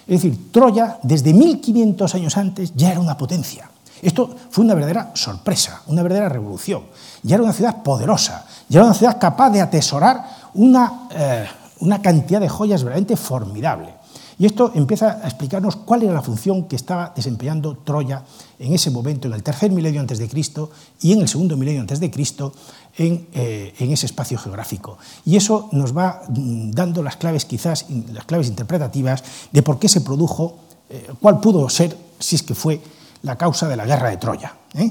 Es 0.06 0.22
decir, 0.22 0.52
Troya, 0.52 0.98
desde 1.02 1.32
1500 1.32 2.14
años 2.14 2.36
antes, 2.36 2.72
ya 2.74 2.90
era 2.90 3.00
una 3.00 3.16
potencia. 3.16 3.70
Esto 4.02 4.34
fue 4.50 4.64
una 4.64 4.74
verdadera 4.74 5.12
sorpresa, 5.14 5.82
una 5.86 6.02
verdadera 6.02 6.28
revolución. 6.28 6.82
Ya 7.22 7.36
era 7.36 7.44
una 7.44 7.52
ciudad 7.52 7.82
poderosa, 7.82 8.44
ya 8.68 8.80
era 8.80 8.86
una 8.86 8.94
ciudad 8.94 9.18
capaz 9.20 9.50
de 9.50 9.60
atesorar 9.60 10.50
una, 10.54 11.08
eh, 11.10 11.46
una 11.82 12.00
cantidad 12.00 12.40
de 12.40 12.48
joyas 12.48 12.82
verdaderamente 12.82 13.16
formidable. 13.16 13.94
Y 14.38 14.46
esto 14.46 14.72
empieza 14.74 15.20
a 15.22 15.28
explicarnos 15.28 15.76
cuál 15.76 16.02
era 16.02 16.14
la 16.14 16.22
función 16.22 16.64
que 16.64 16.76
estaba 16.76 17.12
desempeñando 17.14 17.76
Troya 17.76 18.24
en 18.58 18.72
ese 18.72 18.90
momento, 18.90 19.28
en 19.28 19.34
el 19.34 19.42
tercer 19.42 19.70
milenio 19.70 20.00
antes 20.00 20.18
de 20.18 20.28
Cristo 20.28 20.70
y 21.00 21.12
en 21.12 21.20
el 21.20 21.28
segundo 21.28 21.56
milenio 21.56 21.80
antes 21.80 22.00
de 22.00 22.10
Cristo, 22.10 22.52
en, 22.96 23.28
eh, 23.34 23.74
ese 23.78 24.06
espacio 24.06 24.38
geográfico. 24.38 24.98
Y 25.24 25.36
eso 25.36 25.68
nos 25.72 25.96
va 25.96 26.22
mm, 26.28 26.70
dando 26.70 27.02
las 27.02 27.16
claves, 27.16 27.44
quizás, 27.44 27.86
las 28.12 28.24
claves 28.24 28.48
interpretativas 28.48 29.22
de 29.52 29.62
por 29.62 29.78
qué 29.78 29.88
se 29.88 30.00
produjo, 30.00 30.56
eh, 30.88 31.08
cuál 31.20 31.40
pudo 31.40 31.68
ser, 31.68 31.96
si 32.18 32.36
es 32.36 32.42
que 32.42 32.54
fue, 32.54 32.80
la 33.22 33.36
causa 33.36 33.68
de 33.68 33.76
la 33.76 33.86
guerra 33.86 34.10
de 34.10 34.16
Troya. 34.16 34.54
¿eh? 34.74 34.90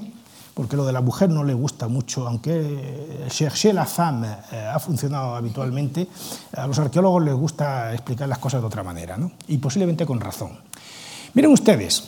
Porque 0.54 0.76
lo 0.76 0.86
de 0.86 0.92
la 0.92 1.02
mujer 1.02 1.30
no 1.30 1.44
le 1.44 1.54
gusta 1.54 1.88
mucho, 1.88 2.28
aunque 2.28 3.26
chercher 3.30 3.74
la 3.74 3.86
femme 3.86 4.28
ha 4.28 4.80
funcionado 4.80 5.36
habitualmente, 5.36 6.08
a 6.58 6.68
los 6.68 6.78
arqueólogos 6.78 7.24
les 7.24 7.34
gusta 7.34 7.94
explicar 7.94 8.28
las 8.28 8.38
cosas 8.40 8.62
de 8.62 8.68
otra 8.68 8.84
manera, 8.84 9.16
¿no? 9.16 9.32
y 9.48 9.58
posiblemente 9.60 10.06
con 10.06 10.20
razón. 10.20 10.52
Miren 11.34 11.52
ustedes, 11.52 12.04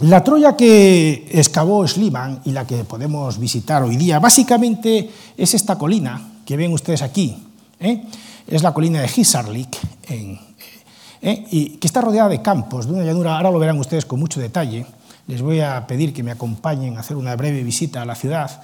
la 0.00 0.24
Troya 0.24 0.56
que 0.56 1.28
excavó 1.30 1.86
Schliemann 1.86 2.40
y 2.44 2.50
la 2.50 2.66
que 2.66 2.82
podemos 2.84 3.38
visitar 3.38 3.82
hoy 3.84 3.96
día, 3.96 4.18
básicamente 4.18 5.08
es 5.36 5.54
esta 5.54 5.78
colina 5.78 6.20
que 6.44 6.56
ven 6.56 6.72
ustedes 6.72 7.02
aquí. 7.02 7.36
¿eh? 7.78 8.04
Es 8.46 8.62
la 8.62 8.74
colina 8.74 9.00
de 9.00 9.10
Hisarlik, 9.14 9.76
¿eh? 10.08 11.46
y 11.50 11.76
que 11.76 11.86
está 11.86 12.00
rodeada 12.00 12.28
de 12.28 12.42
campos, 12.42 12.86
de 12.86 12.92
una 12.92 13.04
llanura. 13.04 13.36
Ahora 13.36 13.52
lo 13.52 13.58
verán 13.60 13.78
ustedes 13.78 14.04
con 14.04 14.18
mucho 14.18 14.40
detalle. 14.40 14.84
Les 15.26 15.40
voy 15.40 15.60
a 15.60 15.86
pedir 15.86 16.12
que 16.12 16.22
me 16.22 16.30
acompañen 16.30 16.96
a 16.96 17.00
hacer 17.00 17.16
una 17.16 17.34
breve 17.36 17.62
visita 17.62 18.02
a 18.02 18.04
la 18.04 18.14
ciudad. 18.14 18.62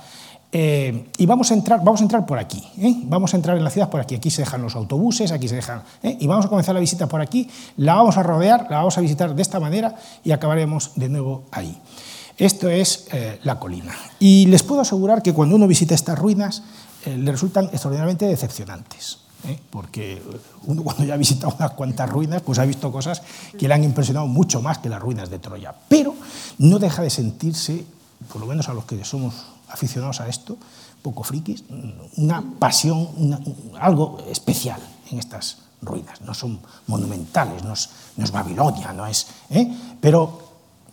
Eh, 0.53 1.11
y 1.17 1.27
vamos 1.27 1.51
a, 1.53 1.55
entrar, 1.55 1.79
vamos 1.85 2.01
a 2.01 2.03
entrar 2.03 2.27
por 2.27 2.37
aquí, 2.37 2.61
¿eh? 2.77 3.03
vamos 3.05 3.33
a 3.33 3.37
entrar 3.37 3.57
en 3.57 3.63
la 3.63 3.71
ciudad 3.71 3.89
por 3.89 4.01
aquí. 4.01 4.17
Aquí 4.17 4.31
se 4.31 4.43
dejan 4.43 4.63
los 4.63 4.75
autobuses, 4.75 5.31
aquí 5.31 5.49
se 5.49 5.55
dejan. 5.55 5.83
¿eh? 6.03 6.17
Y 6.21 6.27
vamos 6.27 6.47
a 6.47 6.49
comenzar 6.49 6.75
la 6.75 6.81
visita 6.81 7.07
por 7.07 7.21
aquí, 7.21 7.49
la 7.77 7.95
vamos 7.95 8.17
a 8.17 8.23
rodear, 8.23 8.67
la 8.69 8.79
vamos 8.79 8.99
a 8.99 9.01
visitar 9.01 9.35
de 9.35 9.43
esta 9.43 9.61
manera 9.61 9.95
y 10.25 10.33
acabaremos 10.33 10.93
de 10.97 11.09
nuevo 11.09 11.45
ahí. 11.53 11.79
Esto 12.37 12.69
es 12.69 13.07
la 13.43 13.59
colina. 13.59 13.95
Y 14.19 14.47
les 14.47 14.63
puedo 14.63 14.81
asegurar 14.81 15.23
que 15.23 15.35
cuando 15.35 15.57
uno 15.57 15.67
visita 15.67 15.95
estas 15.95 16.19
ruinas, 16.19 16.63
le 17.05 17.31
resultan 17.31 17.67
extraordinariamente 17.67 18.25
decepcionantes. 18.25 19.19
¿eh? 19.47 19.59
porque 19.71 20.23
uno 20.67 20.83
cuando 20.83 21.05
ya 21.05 21.15
ha 21.15 21.17
visitado 21.17 21.55
unas 21.57 21.73
cuantas 21.73 22.09
ruinas, 22.09 22.43
pues 22.43 22.59
ha 22.59 22.65
visto 22.65 22.91
cosas 22.93 23.23
que 23.59 23.69
le 23.69 23.75
han 23.75 23.85
impresionado 23.85 24.27
mucho 24.27 24.63
más 24.63 24.79
que 24.79 24.89
las 24.89 25.01
ruinas 25.01 25.31
de 25.31 25.39
Troya. 25.39 25.75
Pero 25.89 26.15
no 26.59 26.79
deja 26.79 27.03
de 27.03 27.11
sentirse, 27.11 27.85
por 28.33 28.41
lo 28.41 28.47
menos 28.47 28.69
a 28.69 28.75
los 28.75 28.85
que 28.85 29.05
somos 29.05 29.35
aficionados 29.69 30.21
a 30.21 30.29
esto, 30.29 30.57
poco 31.03 31.23
frikis, 31.23 31.65
una 32.17 32.43
pasión, 32.59 33.09
una, 33.17 33.41
algo 33.81 34.19
especial 34.29 34.81
en 35.11 35.19
estas 35.19 35.59
ruinas. 35.83 36.21
No 36.21 36.35
son 36.35 36.61
monumentales, 36.87 37.65
no 37.65 37.73
es, 37.73 37.89
no 38.17 38.25
es 38.25 38.31
Babilonia, 38.31 38.93
no 38.93 39.07
es, 39.07 39.27
¿eh? 39.51 39.71
pero 40.01 40.50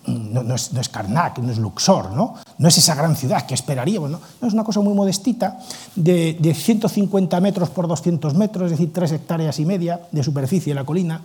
no, 0.07 0.55
es, 0.55 0.73
no, 0.73 0.81
Karnak, 0.91 1.39
no 1.39 1.51
es 1.51 1.57
Luxor, 1.57 2.11
¿no? 2.11 2.35
no 2.57 2.67
es 2.67 2.77
esa 2.77 2.95
gran 2.95 3.15
ciudad 3.15 3.45
que 3.45 3.53
esperaríamos, 3.53 4.09
¿no? 4.09 4.19
es 4.41 4.53
una 4.53 4.63
cosa 4.63 4.79
muy 4.79 4.93
modestita, 4.93 5.59
de, 5.95 6.53
150 6.53 7.39
metros 7.41 7.69
por 7.69 7.87
200 7.87 8.33
metros, 8.33 8.65
es 8.65 8.71
decir, 8.71 8.93
3 8.93 9.11
hectáreas 9.11 9.59
y 9.59 9.65
media 9.65 9.99
de 10.11 10.23
superficie 10.23 10.73
la 10.73 10.85
colina, 10.85 11.21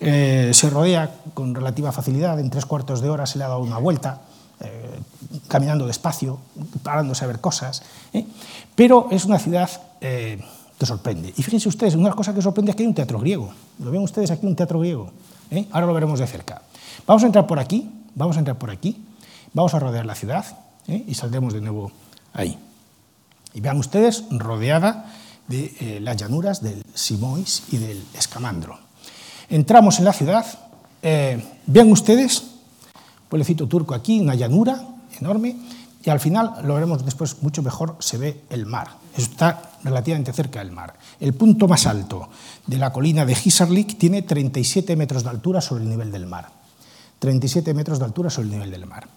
eh, 0.00 0.50
se 0.52 0.68
rodea 0.68 1.10
con 1.32 1.54
relativa 1.54 1.92
facilidad, 1.92 2.38
en 2.40 2.50
tres 2.50 2.66
cuartos 2.66 3.00
de 3.00 3.08
hora 3.08 3.26
se 3.26 3.38
le 3.38 3.44
ha 3.44 3.48
dado 3.48 3.60
una 3.60 3.78
vuelta, 3.78 4.20
eh, 4.60 4.98
caminando 5.48 5.86
despacio, 5.86 6.38
parándose 6.82 7.24
a 7.24 7.28
ver 7.28 7.40
cosas, 7.40 7.82
¿eh? 8.12 8.26
pero 8.74 9.08
es 9.10 9.24
una 9.24 9.38
ciudad 9.38 9.70
que 10.00 10.84
sorprende. 10.84 11.32
Y 11.34 11.42
fíjense 11.42 11.68
ustedes, 11.68 11.94
una 11.94 12.12
cosa 12.12 12.34
que 12.34 12.42
sorprende 12.42 12.72
es 12.72 12.76
que 12.76 12.82
hay 12.82 12.88
un 12.88 12.94
teatro 12.94 13.18
griego. 13.18 13.50
¿Lo 13.78 13.90
ven 13.90 14.02
ustedes 14.02 14.30
aquí, 14.30 14.46
un 14.46 14.54
teatro 14.54 14.78
griego? 14.80 15.10
Ahora 15.70 15.86
lo 15.86 15.94
veremos 15.94 16.18
de 16.18 16.26
cerca. 16.26 16.60
Vamos 17.06 17.22
a 17.22 17.26
entrar 17.26 17.46
por 17.46 17.58
aquí, 17.58 17.90
vamos 18.14 18.36
a 18.36 18.40
entrar 18.40 18.58
por 18.58 18.70
aquí, 18.70 19.04
vamos 19.52 19.74
a 19.74 19.78
rodear 19.78 20.06
la 20.06 20.14
ciudad 20.14 20.44
y 20.86 21.14
saldremos 21.14 21.52
de 21.52 21.60
nuevo 21.60 21.92
ahí. 22.32 22.58
Y 23.52 23.60
vean 23.60 23.78
ustedes, 23.78 24.24
rodeada 24.30 25.12
de 25.48 25.98
las 26.00 26.16
llanuras 26.16 26.62
del 26.62 26.84
Simois 26.94 27.64
y 27.70 27.78
del 27.78 28.02
Escamandro. 28.14 28.78
Entramos 29.48 29.98
en 29.98 30.04
la 30.04 30.12
ciudad, 30.12 30.46
vean 31.02 31.92
ustedes 31.92 32.44
pueblecito 33.28 33.66
turco 33.66 33.94
aquí, 33.94 34.20
una 34.20 34.34
llanura 34.34 34.80
enorme, 35.20 35.56
y 36.04 36.10
al 36.10 36.20
final, 36.20 36.56
lo 36.64 36.74
veremos 36.74 37.04
después 37.04 37.42
mucho 37.42 37.62
mejor, 37.62 37.96
se 37.98 38.18
ve 38.18 38.42
el 38.50 38.66
mar. 38.66 38.88
está 39.16 39.70
relativamente 39.82 40.32
cerca 40.32 40.58
del 40.60 40.72
mar. 40.72 40.94
El 41.20 41.34
punto 41.34 41.68
más 41.68 41.86
alto 41.86 42.28
de 42.66 42.78
la 42.78 42.92
colina 42.92 43.24
de 43.24 43.32
Hisarlik 43.32 43.96
tiene 43.98 44.22
37 44.22 44.96
metros 44.96 45.24
de 45.24 45.30
altura 45.30 45.60
sobre 45.60 45.84
el 45.84 45.90
nivel 45.90 46.10
del 46.10 46.26
mar. 46.26 46.50
37 47.18 47.74
metros 47.74 47.98
de 47.98 48.04
altura 48.04 48.30
sobre 48.30 48.48
el 48.48 48.52
nivel 48.52 48.70
del 48.70 48.86
mar. 48.86 49.08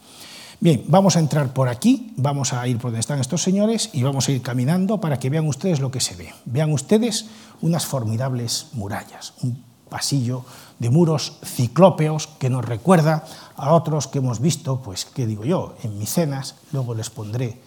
Bien, 0.59 0.83
vamos 0.87 1.15
a 1.15 1.19
entrar 1.19 1.53
por 1.53 1.69
aquí, 1.69 2.13
vamos 2.17 2.51
a 2.51 2.67
ir 2.67 2.77
por 2.77 2.89
donde 2.89 2.99
están 2.99 3.19
estos 3.19 3.43
señores 3.43 3.91
y 3.93 4.01
vamos 4.01 4.27
a 4.27 4.31
ir 4.31 4.41
caminando 4.41 4.99
para 4.99 5.19
que 5.19 5.29
vean 5.29 5.47
ustedes 5.47 5.79
lo 5.79 5.91
que 5.91 5.99
se 5.99 6.15
ve. 6.15 6.33
Vean 6.45 6.71
ustedes 6.71 7.27
unas 7.61 7.85
formidables 7.85 8.67
murallas, 8.73 9.33
un 9.43 9.63
pasillo 9.87 10.43
de 10.79 10.89
muros 10.89 11.37
ciclópeos 11.43 12.27
que 12.39 12.49
nos 12.49 12.65
recuerda 12.65 13.23
a 13.55 13.73
otros 13.73 14.07
que 14.07 14.17
hemos 14.17 14.39
visto, 14.39 14.81
pues, 14.81 15.05
¿qué 15.05 15.27
digo 15.27 15.45
yo?, 15.45 15.75
en 15.83 15.97
Micenas, 15.99 16.55
luego 16.71 16.95
les 16.95 17.11
pondré 17.11 17.59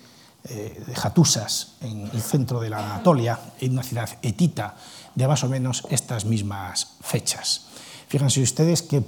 eh, 0.48 0.82
de 0.86 0.94
Jatusas, 0.94 1.76
en 1.82 2.10
el 2.12 2.22
centro 2.22 2.60
de 2.60 2.70
la 2.70 2.78
Anatolia, 2.78 3.38
en 3.60 3.72
una 3.72 3.82
ciudad 3.82 4.08
etita, 4.22 4.74
de 5.14 5.28
más 5.28 5.44
o 5.44 5.48
menos 5.48 5.86
estas 5.90 6.24
mismas 6.24 6.96
fechas. 7.00 7.66
Fíjense 8.08 8.42
ustedes 8.42 8.82
qué 8.82 9.04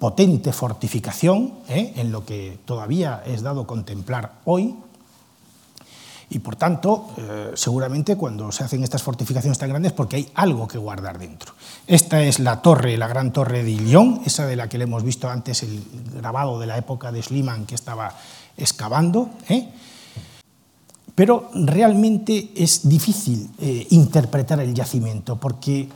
potente 0.00 0.52
fortificación 0.52 1.52
¿eh? 1.68 1.92
en 1.96 2.10
lo 2.10 2.24
que 2.24 2.58
todavía 2.64 3.22
es 3.26 3.42
dado 3.42 3.66
contemplar 3.66 4.40
hoy, 4.46 4.74
y 6.32 6.38
por 6.38 6.54
tanto, 6.56 7.08
eh, 7.18 7.50
seguramente 7.54 8.16
cuando 8.16 8.50
se 8.52 8.62
hacen 8.62 8.82
estas 8.84 9.02
fortificaciones 9.02 9.58
tan 9.58 9.68
grandes, 9.68 9.92
porque 9.92 10.16
hay 10.16 10.30
algo 10.34 10.66
que 10.68 10.78
guardar 10.78 11.18
dentro. 11.18 11.52
Esta 11.88 12.22
es 12.22 12.38
la 12.38 12.62
torre, 12.62 12.96
la 12.96 13.08
gran 13.08 13.32
torre 13.32 13.64
de 13.64 13.72
Ilión, 13.72 14.22
esa 14.24 14.46
de 14.46 14.54
la 14.54 14.68
que 14.68 14.78
le 14.78 14.84
hemos 14.84 15.02
visto 15.02 15.28
antes 15.28 15.64
el 15.64 15.82
grabado 16.14 16.60
de 16.60 16.66
la 16.66 16.78
época 16.78 17.10
de 17.10 17.20
Schliemann 17.20 17.66
que 17.66 17.74
estaba 17.74 18.14
excavando. 18.56 19.28
¿eh? 19.48 19.70
Pero 21.16 21.50
realmente 21.52 22.52
es 22.54 22.88
difícil 22.88 23.50
interpretar 23.90 24.60
el 24.60 24.72
yacimiento, 24.72 25.36
porque 25.36 25.88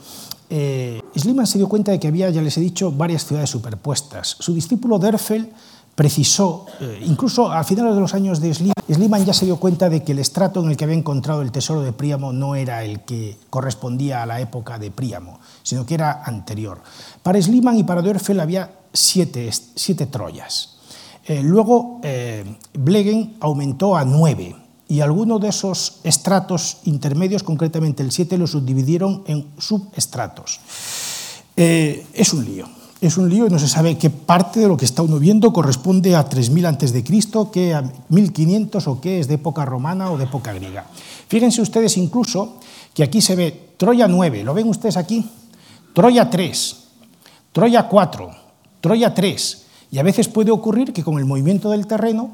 eh, 0.49 1.01
se 1.45 1.57
dio 1.57 1.67
cuenta 1.67 1.91
de 1.91 1.99
que 1.99 2.07
había, 2.07 2.29
ya 2.29 2.41
les 2.41 2.57
he 2.57 2.61
dicho, 2.61 2.91
varias 2.91 3.25
ciudades 3.25 3.49
superpuestas. 3.49 4.35
Su 4.39 4.53
discípulo 4.53 4.99
Dörfel 4.99 5.51
precisó, 5.95 6.65
eh, 6.81 7.01
incluso 7.05 7.51
a 7.51 7.63
finales 7.63 7.95
de 7.95 8.01
los 8.01 8.13
años 8.13 8.41
de 8.41 8.53
Schliemann 8.53 9.25
ya 9.25 9.33
se 9.33 9.45
dio 9.45 9.57
cuenta 9.57 9.89
de 9.89 10.03
que 10.03 10.11
el 10.11 10.19
estrato 10.19 10.61
en 10.61 10.69
el 10.69 10.77
que 10.77 10.83
había 10.83 10.97
encontrado 10.97 11.41
el 11.41 11.51
tesoro 11.51 11.81
de 11.81 11.93
Príamo 11.93 12.33
no 12.33 12.55
era 12.55 12.83
el 12.83 13.01
que 13.01 13.37
correspondía 13.49 14.21
a 14.21 14.25
la 14.25 14.41
época 14.41 14.77
de 14.77 14.91
Príamo, 14.91 15.39
sino 15.63 15.85
que 15.85 15.93
era 15.93 16.23
anterior. 16.23 16.81
Para 17.23 17.41
Schliemann 17.41 17.77
y 17.77 17.83
para 17.83 18.01
Dörfel 18.01 18.41
había 18.41 18.69
siete, 18.91 19.49
siete 19.75 20.05
Troyas. 20.07 20.75
Eh, 21.23 21.41
luego, 21.41 22.01
eh, 22.03 22.43
Blegen 22.73 23.37
aumentó 23.39 23.95
a 23.95 24.05
9 24.05 24.64
y 24.87 25.01
algunos 25.01 25.41
de 25.41 25.49
esos 25.49 25.99
estratos 26.03 26.77
intermedios, 26.85 27.43
concretamente 27.43 28.03
el 28.03 28.11
7, 28.11 28.37
los 28.37 28.51
subdividieron 28.51 29.23
en 29.25 29.47
subestratos. 29.57 30.59
Eh, 31.57 32.05
es 32.13 32.33
un 32.33 32.45
lío. 32.45 32.67
Es 33.01 33.17
un 33.17 33.29
lío 33.29 33.47
y 33.47 33.49
no 33.49 33.59
se 33.59 33.67
sabe 33.67 33.97
qué 33.97 34.09
parte 34.09 34.59
de 34.59 34.67
lo 34.67 34.77
que 34.77 34.85
está 34.85 35.01
uno 35.01 35.19
viendo 35.19 35.51
corresponde 35.51 36.15
a 36.15 36.27
3000 36.27 36.65
antes 36.65 36.93
de 36.93 37.03
Cristo, 37.03 37.51
qué 37.51 37.73
a 37.73 37.83
1500 38.09 38.87
o 38.87 39.01
qué 39.01 39.19
es 39.19 39.27
de 39.27 39.35
época 39.35 39.65
romana 39.65 40.11
o 40.11 40.17
de 40.17 40.23
época 40.23 40.53
griega. 40.53 40.87
Fíjense 41.27 41.61
ustedes 41.61 41.97
incluso 41.97 42.57
que 42.93 43.03
aquí 43.03 43.21
se 43.21 43.35
ve 43.35 43.73
Troya 43.77 44.07
9, 44.07 44.43
¿lo 44.43 44.53
ven 44.53 44.69
ustedes 44.69 44.97
aquí? 44.97 45.29
Troya 45.93 46.29
3, 46.29 46.75
Troya 47.51 47.87
4, 47.87 48.31
Troya 48.81 49.13
3. 49.13 49.61
Y 49.91 49.99
a 49.99 50.03
veces 50.03 50.27
puede 50.27 50.51
ocurrir 50.51 50.93
que 50.93 51.03
con 51.03 51.17
el 51.17 51.25
movimiento 51.25 51.69
del 51.69 51.87
terreno 51.87 52.31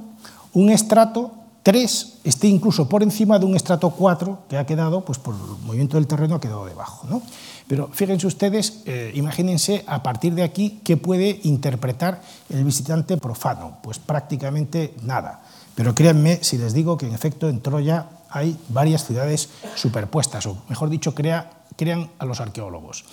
un 0.54 0.70
estrato 0.70 1.32
3 1.64 2.20
esté 2.24 2.48
incluso 2.48 2.90
por 2.90 3.04
encima 3.04 3.38
de 3.38 3.46
un 3.46 3.56
estrato 3.56 3.92
4 3.92 4.46
que 4.50 4.58
ha 4.58 4.66
quedado, 4.66 5.06
pues 5.06 5.20
por 5.20 5.36
el 5.36 5.42
movimiento 5.66 5.98
del 5.98 6.08
terreno 6.08 6.36
ha 6.36 6.42
quedado 6.42 6.66
debajo. 6.66 7.08
¿no? 7.08 7.22
Pero 7.68 7.90
fíjense 7.92 8.28
ustedes, 8.28 8.82
eh, 8.86 9.12
imagínense 9.16 9.84
a 9.88 10.02
partir 10.02 10.34
de 10.34 10.44
aquí 10.44 10.82
qué 10.84 10.98
puede 10.98 11.40
interpretar 11.44 12.22
el 12.50 12.64
visitante 12.64 13.18
profano. 13.18 13.78
Pues 13.84 14.00
prácticamente 14.00 14.96
nada. 15.04 15.42
Pero 15.76 15.96
créanme 15.96 16.44
si 16.44 16.58
les 16.58 16.74
digo 16.74 16.98
que 16.98 17.08
en 17.08 17.14
efecto 17.14 17.48
en 17.48 17.62
Troya 17.62 18.08
hay 18.30 18.58
varias 18.70 19.06
ciudades 19.06 19.50
superpuestas, 19.76 20.46
o 20.46 20.58
mejor 20.70 20.90
dicho, 20.90 21.14
crean 21.14 22.10
a 22.18 22.26
los 22.26 22.40
arqueólogos. 22.40 23.06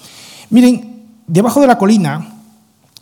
Miren, 0.51 1.21
debajo 1.27 1.61
de 1.61 1.67
la 1.67 1.79
colina, 1.79 2.35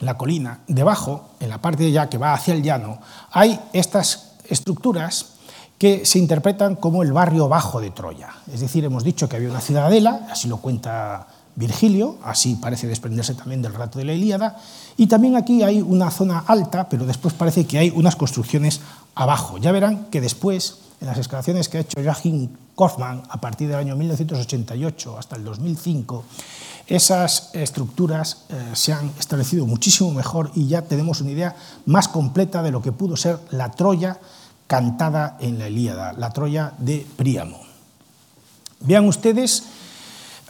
la 0.01 0.17
colina, 0.17 0.61
debajo, 0.67 1.31
en 1.41 1.49
la 1.49 1.61
parte 1.61 1.85
de 1.85 1.91
allá 1.91 2.09
que 2.09 2.19
va 2.19 2.35
hacia 2.35 2.55
el 2.55 2.63
llano, 2.63 3.01
hay 3.31 3.61
estas 3.73 4.33
estructuras 4.49 5.36
que 5.79 6.07
se 6.07 6.19
interpretan 6.19 6.77
como 6.77 7.03
el 7.03 7.13
barrio 7.13 7.49
bajo 7.49 7.81
de 7.81 7.91
Troya. 7.91 8.31
Es 8.53 8.61
decir, 8.61 8.85
hemos 8.85 9.05
dicho 9.05 9.29
que 9.29 9.37
había 9.37 9.51
una 9.51 9.61
ciudadela, 9.61 10.27
así 10.31 10.49
lo 10.49 10.59
cuenta 10.59 11.29
Virgilio, 11.55 12.17
así 12.23 12.57
parece 12.57 12.87
desprenderse 12.87 13.35
también 13.35 13.63
del 13.63 13.75
rato 13.75 13.99
de 13.99 14.05
la 14.05 14.13
Ilíada, 14.13 14.59
y 14.97 15.07
también 15.07 15.37
aquí 15.37 15.63
hay 15.63 15.81
una 15.81 16.11
zona 16.11 16.45
alta, 16.47 16.89
pero 16.89 17.07
después 17.07 17.35
parece 17.35 17.67
que 17.67 17.79
hay 17.79 17.91
unas 17.91 18.17
construcciones 18.17 18.81
abajo. 19.15 19.59
Ya 19.59 19.73
verán 19.73 20.07
que 20.11 20.21
después 20.21 20.79
en 21.01 21.09
las 21.09 21.19
excavaciones 21.19 21.69
que 21.69 21.79
ha 21.79 21.81
hecho 21.81 22.03
Joachim 22.03 22.49
Kaufmann 22.77 23.23
a 23.29 23.41
partir 23.41 23.69
del 23.69 23.79
año 23.79 23.97
1988 23.97 25.19
hasta 25.19 25.37
el 25.37 25.45
2005, 25.45 26.25
esas 26.87 27.51
estructuras 27.53 28.45
eh, 28.49 28.71
se 28.75 28.93
han 28.93 29.11
establecido 29.19 29.67
muchísimo 29.67 30.13
mejor 30.13 30.53
y 30.55 30.69
ya 30.69 30.83
tenemos 30.83 31.21
una 31.21 31.33
idea 31.33 31.57
más 31.85 32.09
completa 32.09 32.63
de 32.63 32.71
lo 32.71 32.81
que 32.81 32.93
pudo 32.93 33.17
ser 33.17 33.39
la 33.51 33.71
Troya 33.73 34.21
cantada 34.67 35.37
en 35.41 35.59
la 35.59 35.69
Ilíada, 35.69 36.13
la 36.13 36.31
Troya 36.31 36.73
de 36.79 37.07
Príamo. 37.17 37.61
Vean 38.81 39.07
ustedes 39.07 39.65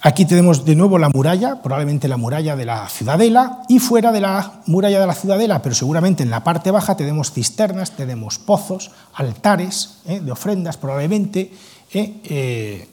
Aquí 0.02 0.24
tenemos 0.24 0.64
de 0.64 0.76
nuevo 0.76 0.98
la 0.98 1.08
muralla, 1.08 1.62
probablemente 1.62 2.06
la 2.06 2.16
muralla 2.16 2.54
de 2.54 2.64
la 2.64 2.88
ciudadela, 2.88 3.62
y 3.68 3.80
fuera 3.80 4.12
de 4.12 4.20
la 4.20 4.60
muralla 4.66 5.00
de 5.00 5.06
la 5.06 5.14
ciudadela, 5.14 5.62
pero 5.62 5.74
seguramente 5.74 6.22
en 6.22 6.30
la 6.30 6.44
parte 6.44 6.70
baja 6.70 6.96
tenemos 6.96 7.32
cisternas, 7.32 7.96
tenemos 7.96 8.38
pozos, 8.38 8.92
altares 9.14 9.98
¿eh? 10.06 10.20
de 10.20 10.30
ofrendas, 10.30 10.76
probablemente, 10.76 11.50
¿eh? 11.92 12.20
Eh, 12.24 12.88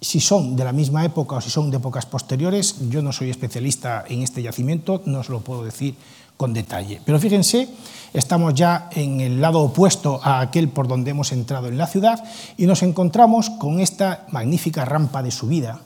si 0.00 0.18
son 0.18 0.56
de 0.56 0.64
la 0.64 0.72
misma 0.72 1.04
época 1.04 1.36
o 1.36 1.40
si 1.40 1.50
son 1.50 1.70
de 1.70 1.76
épocas 1.76 2.06
posteriores, 2.06 2.88
yo 2.88 3.02
no 3.02 3.12
soy 3.12 3.28
especialista 3.28 4.02
en 4.08 4.22
este 4.22 4.42
yacimiento, 4.42 5.02
no 5.04 5.20
os 5.20 5.28
lo 5.28 5.40
puedo 5.40 5.62
decir 5.62 5.94
con 6.40 6.54
detalle. 6.54 7.02
Pero 7.04 7.20
fíjense, 7.20 7.68
estamos 8.14 8.54
ya 8.54 8.88
en 8.92 9.20
el 9.20 9.42
lado 9.42 9.60
opuesto 9.60 10.18
a 10.24 10.40
aquel 10.40 10.70
por 10.70 10.88
donde 10.88 11.10
hemos 11.10 11.32
entrado 11.32 11.68
en 11.68 11.76
la 11.76 11.86
ciudad 11.86 12.24
y 12.56 12.64
nos 12.64 12.82
encontramos 12.82 13.50
con 13.50 13.78
esta 13.78 14.24
magnífica 14.30 14.86
rampa 14.86 15.22
de 15.22 15.32
subida 15.32 15.80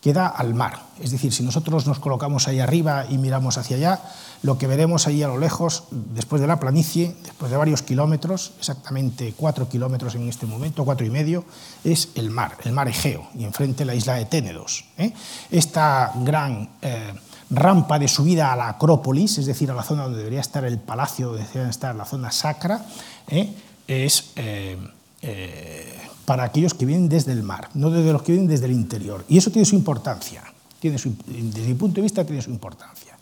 que 0.00 0.12
da 0.12 0.28
al 0.28 0.54
mar. 0.54 0.78
Es 1.02 1.10
decir, 1.10 1.32
si 1.32 1.42
nosotros 1.42 1.88
nos 1.88 1.98
colocamos 1.98 2.46
ahí 2.46 2.60
arriba 2.60 3.06
y 3.10 3.18
miramos 3.18 3.58
hacia 3.58 3.78
allá, 3.78 4.00
lo 4.42 4.58
que 4.58 4.68
veremos 4.68 5.08
ahí 5.08 5.24
a 5.24 5.26
lo 5.26 5.38
lejos, 5.38 5.82
después 5.90 6.40
de 6.40 6.46
la 6.46 6.60
planicie, 6.60 7.16
después 7.24 7.50
de 7.50 7.56
varios 7.56 7.82
kilómetros, 7.82 8.52
exactamente 8.60 9.34
cuatro 9.36 9.68
kilómetros 9.68 10.14
en 10.14 10.28
este 10.28 10.46
momento, 10.46 10.84
cuatro 10.84 11.04
y 11.04 11.10
medio, 11.10 11.44
es 11.82 12.10
el 12.14 12.30
mar, 12.30 12.56
el 12.62 12.70
mar 12.70 12.86
Egeo, 12.86 13.26
y 13.34 13.42
enfrente 13.42 13.84
la 13.84 13.96
isla 13.96 14.14
de 14.14 14.26
Ténedos. 14.26 14.84
¿eh? 14.98 15.12
Esta 15.50 16.12
gran 16.14 16.70
eh, 16.80 17.12
rampa 17.50 17.98
de 17.98 18.08
subida 18.08 18.52
a 18.52 18.56
la 18.56 18.68
Acrópolis, 18.70 19.38
es 19.38 19.46
decir, 19.46 19.70
a 19.70 19.74
la 19.74 19.82
zona 19.82 20.04
donde 20.04 20.18
debería 20.18 20.40
estar 20.40 20.64
el 20.64 20.78
palacio, 20.78 21.28
donde 21.28 21.44
debería 21.44 21.70
estar 21.70 21.94
la 21.94 22.04
zona 22.04 22.32
sacra, 22.32 22.84
¿eh? 23.28 23.52
es 23.86 24.32
eh, 24.36 24.76
eh, 25.22 25.94
para 26.24 26.44
aquellos 26.44 26.74
que 26.74 26.86
vienen 26.86 27.08
desde 27.08 27.32
el 27.32 27.42
mar, 27.42 27.68
no 27.74 27.90
desde 27.90 28.12
los 28.12 28.22
que 28.22 28.32
vienen 28.32 28.48
desde 28.48 28.66
el 28.66 28.72
interior. 28.72 29.24
Y 29.28 29.38
eso 29.38 29.50
tiene 29.50 29.64
su 29.64 29.76
importancia, 29.76 30.42
tiene 30.80 30.98
desde 31.26 31.68
mi 31.68 31.74
punto 31.74 31.96
de 31.96 32.02
vista 32.02 32.24
tiene 32.24 32.42
su 32.42 32.50
importancia. 32.50 33.16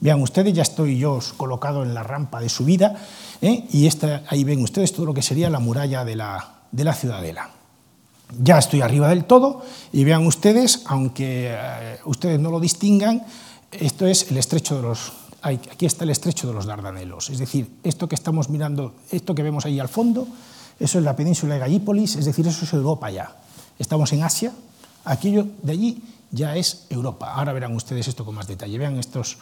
Vean 0.00 0.22
ustedes, 0.22 0.54
ya 0.54 0.62
estoy 0.62 0.98
yo 0.98 1.18
colocado 1.36 1.82
en 1.82 1.92
la 1.92 2.04
rampa 2.04 2.40
de 2.40 2.48
subida 2.48 2.96
y 3.40 3.86
esta, 3.86 4.22
ahí 4.28 4.44
ven 4.44 4.62
ustedes 4.62 4.92
todo 4.92 5.06
lo 5.06 5.14
que 5.14 5.22
sería 5.22 5.50
la 5.50 5.58
muralla 5.58 6.04
de 6.04 6.14
la, 6.14 6.60
de 6.70 6.84
la 6.84 6.94
ciudadela. 6.94 7.50
Ya 8.40 8.58
estoy 8.58 8.80
arriba 8.80 9.08
del 9.08 9.24
todo 9.24 9.64
y 9.92 10.04
vean 10.04 10.24
ustedes, 10.24 10.82
aunque 10.86 11.52
ustedes 12.04 12.38
no 12.38 12.50
lo 12.50 12.60
distingan, 12.60 13.24
esto 13.72 14.06
es 14.06 14.30
el 14.30 14.38
estrecho 14.38 14.76
de 14.76 14.82
los... 14.82 15.12
Aquí 15.40 15.86
está 15.86 16.04
el 16.04 16.10
estrecho 16.10 16.48
de 16.48 16.54
los 16.54 16.66
Dardanelos, 16.66 17.30
es 17.30 17.38
decir, 17.38 17.70
esto 17.84 18.08
que 18.08 18.16
estamos 18.16 18.48
mirando, 18.48 18.94
esto 19.12 19.36
que 19.36 19.44
vemos 19.44 19.64
ahí 19.66 19.78
al 19.78 19.88
fondo, 19.88 20.26
eso 20.80 20.98
es 20.98 21.04
la 21.04 21.14
península 21.14 21.54
de 21.54 21.60
Gallípolis, 21.60 22.16
es 22.16 22.24
decir, 22.24 22.46
eso 22.46 22.64
es 22.64 22.72
Europa 22.72 23.08
ya. 23.10 23.36
Estamos 23.78 24.12
en 24.12 24.24
Asia, 24.24 24.52
aquello 25.04 25.46
de 25.62 25.72
allí 25.72 26.02
ya 26.30 26.56
es 26.56 26.86
Europa. 26.90 27.32
Ahora 27.32 27.52
verán 27.52 27.74
ustedes 27.74 28.08
esto 28.08 28.24
con 28.24 28.34
más 28.34 28.46
detalle. 28.46 28.78
Vean 28.78 28.98
estos 28.98 29.38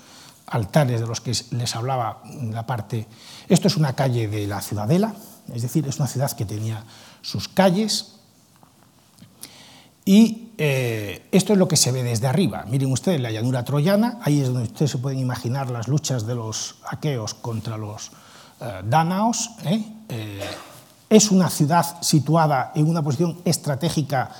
altares 0.47 1.01
de 1.01 1.07
los 1.07 1.21
que 1.21 1.33
les 1.51 1.75
hablaba 1.75 2.23
la 2.53 2.67
parte. 2.67 3.07
Esto 3.49 3.69
es 3.69 3.77
una 3.77 3.95
calle 3.95 4.29
de 4.29 4.47
la 4.47 4.61
Ciudadela, 4.61 5.15
es 5.53 5.63
decir, 5.63 5.87
es 5.89 5.99
una 5.99 6.09
ciudad 6.09 6.31
que 6.33 6.45
tenía 6.45 6.85
sus 7.23 7.49
calles, 7.49 8.13
y 10.05 10.46
eh, 10.59 11.29
esto 11.33 11.53
es 11.53 11.59
lo 11.59 11.69
que 11.69 11.77
se 11.77 11.93
ve 11.93 12.03
desde 12.03 12.27
arriba. 12.27 12.65
Miren 12.69 12.93
ustedes 12.93 13.21
la 13.21 13.31
llanura 13.31 13.65
troyana, 13.65 14.19
ahí 14.23 14.41
es 14.41 14.49
donde 14.49 14.65
ustedes 14.65 14.91
se 14.91 14.99
pueden 14.99 15.19
imaginar 15.19 15.71
las 15.71 15.89
luchas 15.89 16.27
de 16.27 16.35
los 16.35 16.77
aqueos 16.89 17.35
contra 17.35 17.77
los 17.77 18.11
eh, 18.61 18.83
dánaos. 18.85 19.51
¿eh? 19.65 19.85
es 21.09 21.31
una 21.31 21.51
ciudad 21.51 21.85
situada 22.01 22.73
en 22.75 22.89
una 22.89 23.03
posición 23.03 23.39
estratégica 23.45 24.31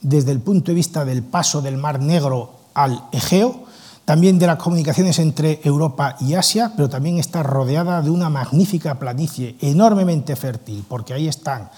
desde 0.00 0.32
el 0.32 0.40
punto 0.40 0.70
de 0.70 0.74
vista 0.74 1.04
del 1.04 1.22
paso 1.22 1.62
del 1.62 1.76
Mar 1.76 2.00
Negro 2.00 2.52
al 2.74 3.04
Egeo, 3.10 3.64
también 4.04 4.38
de 4.38 4.46
las 4.46 4.58
comunicaciones 4.58 5.18
entre 5.18 5.60
Europa 5.64 6.16
y 6.20 6.34
Asia, 6.34 6.72
pero 6.76 6.90
también 6.90 7.18
está 7.18 7.42
rodeada 7.42 8.02
de 8.02 8.10
una 8.10 8.28
magnífica 8.28 8.98
planicie 8.98 9.56
enormemente 9.60 10.36
fértil, 10.36 10.84
porque 10.86 11.14
ahí 11.14 11.26
están 11.26 11.70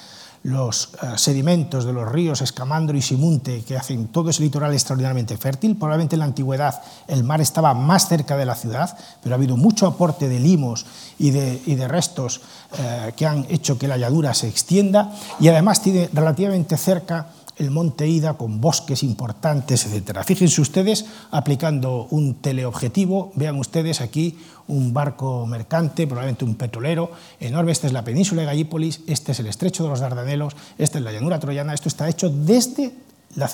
los 0.46 0.90
eh, 1.02 1.18
sedimentos 1.18 1.84
de 1.84 1.92
los 1.92 2.10
ríos 2.10 2.40
Escamandro 2.40 2.96
y 2.96 3.02
Simunte, 3.02 3.64
que 3.64 3.76
hacen 3.76 4.06
todo 4.08 4.30
ese 4.30 4.42
litoral 4.42 4.72
extraordinariamente 4.72 5.36
fértil. 5.36 5.76
Probablemente 5.76 6.14
en 6.14 6.20
la 6.20 6.26
antigüedad 6.26 6.80
el 7.08 7.24
mar 7.24 7.40
estaba 7.40 7.74
más 7.74 8.08
cerca 8.08 8.36
de 8.36 8.46
la 8.46 8.54
ciudad, 8.54 8.96
pero 9.22 9.34
ha 9.34 9.38
habido 9.38 9.56
mucho 9.56 9.88
aporte 9.88 10.28
de 10.28 10.38
limos 10.38 10.86
y 11.18 11.32
de, 11.32 11.88
restos 11.88 12.42
eh, 12.78 13.12
que 13.16 13.26
han 13.26 13.44
hecho 13.48 13.76
que 13.76 13.88
la 13.88 13.96
llanura 13.96 14.34
se 14.34 14.48
extienda 14.48 15.12
y 15.40 15.48
además 15.48 15.82
tiene 15.82 16.08
relativamente 16.12 16.76
cerca 16.76 17.26
el 17.56 17.70
monte 17.70 18.06
Ida 18.06 18.34
con 18.34 18.60
bosques 18.60 19.02
importantes, 19.02 19.86
etc. 19.86 20.20
Fíjense 20.24 20.60
ustedes, 20.60 21.06
aplicando 21.30 22.06
un 22.10 22.34
teleobjetivo, 22.34 23.32
vean 23.34 23.56
ustedes 23.56 24.00
aquí 24.00 24.38
un 24.68 24.92
barco 24.92 25.46
mercante, 25.46 26.06
probablemente 26.06 26.44
un 26.44 26.56
petrolero 26.56 27.10
enorme, 27.40 27.72
esta 27.72 27.86
es 27.86 27.92
la 27.92 28.04
península 28.04 28.42
de 28.42 28.46
Gallípolis, 28.46 29.00
este 29.06 29.32
es 29.32 29.40
el 29.40 29.46
estrecho 29.46 29.84
de 29.84 29.90
los 29.90 30.00
Dardanelos, 30.00 30.54
esta 30.76 30.98
es 30.98 31.04
la 31.04 31.12
llanura 31.12 31.40
troyana, 31.40 31.72
esto 31.72 31.88
está 31.88 32.08
hecho 32.08 32.28
desde 32.28 32.92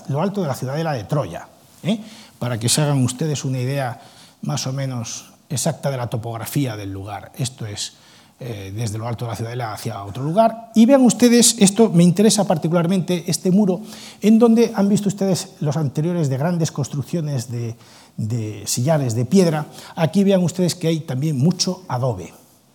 lo 0.08 0.20
alto 0.20 0.42
de 0.42 0.48
la 0.48 0.54
ciudadela 0.54 0.92
de 0.92 1.04
Troya, 1.04 1.48
¿eh? 1.82 2.00
para 2.38 2.58
que 2.58 2.68
se 2.68 2.82
hagan 2.82 3.04
ustedes 3.04 3.44
una 3.44 3.60
idea 3.60 4.00
más 4.42 4.66
o 4.66 4.72
menos 4.72 5.32
exacta 5.48 5.90
de 5.90 5.96
la 5.96 6.08
topografía 6.08 6.76
del 6.76 6.92
lugar. 6.92 7.32
Esto 7.36 7.66
es 7.66 7.94
eh, 8.44 8.72
desde 8.74 8.98
lo 8.98 9.06
alto 9.06 9.24
de 9.24 9.30
la 9.30 9.36
ciudadela 9.36 9.72
hacia 9.72 10.02
otro 10.04 10.22
lugar. 10.22 10.70
Y 10.74 10.86
vean 10.86 11.02
ustedes, 11.02 11.56
esto 11.58 11.90
me 11.90 12.02
interesa 12.02 12.44
particularmente, 12.44 13.24
este 13.26 13.50
muro, 13.50 13.80
en 14.20 14.38
donde 14.38 14.72
han 14.74 14.88
visto 14.88 15.08
ustedes 15.08 15.54
los 15.60 15.76
anteriores 15.76 16.28
de 16.28 16.36
grandes 16.36 16.72
construcciones 16.72 17.48
de, 17.50 17.76
sillares 18.66 19.14
de 19.14 19.24
piedra. 19.24 19.66
Aquí 19.94 20.24
vean 20.24 20.42
ustedes 20.42 20.74
que 20.74 20.88
hay 20.88 21.00
también 21.00 21.38
mucho 21.38 21.82
adobe, 21.88 22.32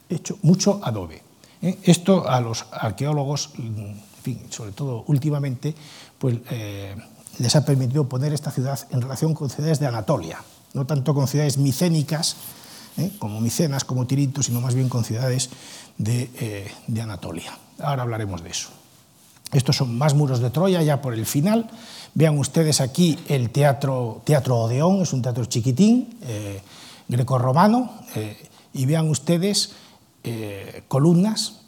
hecho 0.10 0.38
mucho 0.42 0.80
adobe. 0.84 1.22
¿eh? 1.62 1.78
Esto 1.84 2.28
a 2.30 2.40
los 2.40 2.66
arqueólogos, 2.72 3.52
sobre 4.50 4.72
todo 4.72 5.04
últimamente, 5.08 5.76
pues, 6.18 6.38
eh, 6.50 6.96
les 7.40 7.56
ha 7.56 7.66
permitido 7.66 8.08
poner 8.08 8.34
esta 8.34 8.52
ciudad 8.52 8.80
en 8.92 9.02
relación 9.02 9.34
con 9.34 9.50
ciudades 9.50 9.80
de 9.80 9.88
Anatolia, 9.88 10.44
no 10.74 10.86
tanto 10.86 11.14
con 11.14 11.28
ciudades 11.28 11.58
micénicas, 11.58 12.38
eh, 12.98 13.12
como 13.20 13.42
Micenas, 13.42 13.84
como 13.84 14.08
Tirinto, 14.08 14.44
sino 14.44 14.62
más 14.62 14.76
bien 14.76 14.90
con 14.90 15.04
ciudades 15.04 15.50
de, 15.98 16.30
eh, 16.40 16.72
de 16.88 17.02
Anatolia. 17.02 17.58
Ahora 17.80 18.04
hablaremos 18.04 18.44
de 18.44 18.50
eso. 18.50 18.70
Estos 19.54 19.78
son 19.78 19.98
más 19.98 20.14
muros 20.14 20.40
de 20.40 20.50
Troya, 20.50 20.82
ya 20.82 21.02
por 21.02 21.14
el 21.14 21.26
final. 21.26 21.70
Vean 22.14 22.38
ustedes 22.38 22.82
aquí 22.82 23.18
el 23.30 23.50
teatro, 23.50 24.22
teatro 24.26 24.58
Odeón, 24.58 25.02
es 25.02 25.14
un 25.14 25.22
teatro 25.22 25.46
chiquitín, 25.46 26.18
eh, 26.24 26.62
greco-romano, 27.08 27.94
eh, 28.16 28.38
y 28.74 28.86
vean 28.86 29.10
ustedes 29.10 29.72
eh, 30.24 30.84
columnas, 30.88 31.62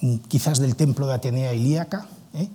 mm, 0.00 0.16
quizás 0.26 0.58
del 0.58 0.74
templo 0.74 1.06
de 1.06 1.14
Atenea 1.14 1.54
Ilíaca, 1.54 2.06
eh, 2.34 2.48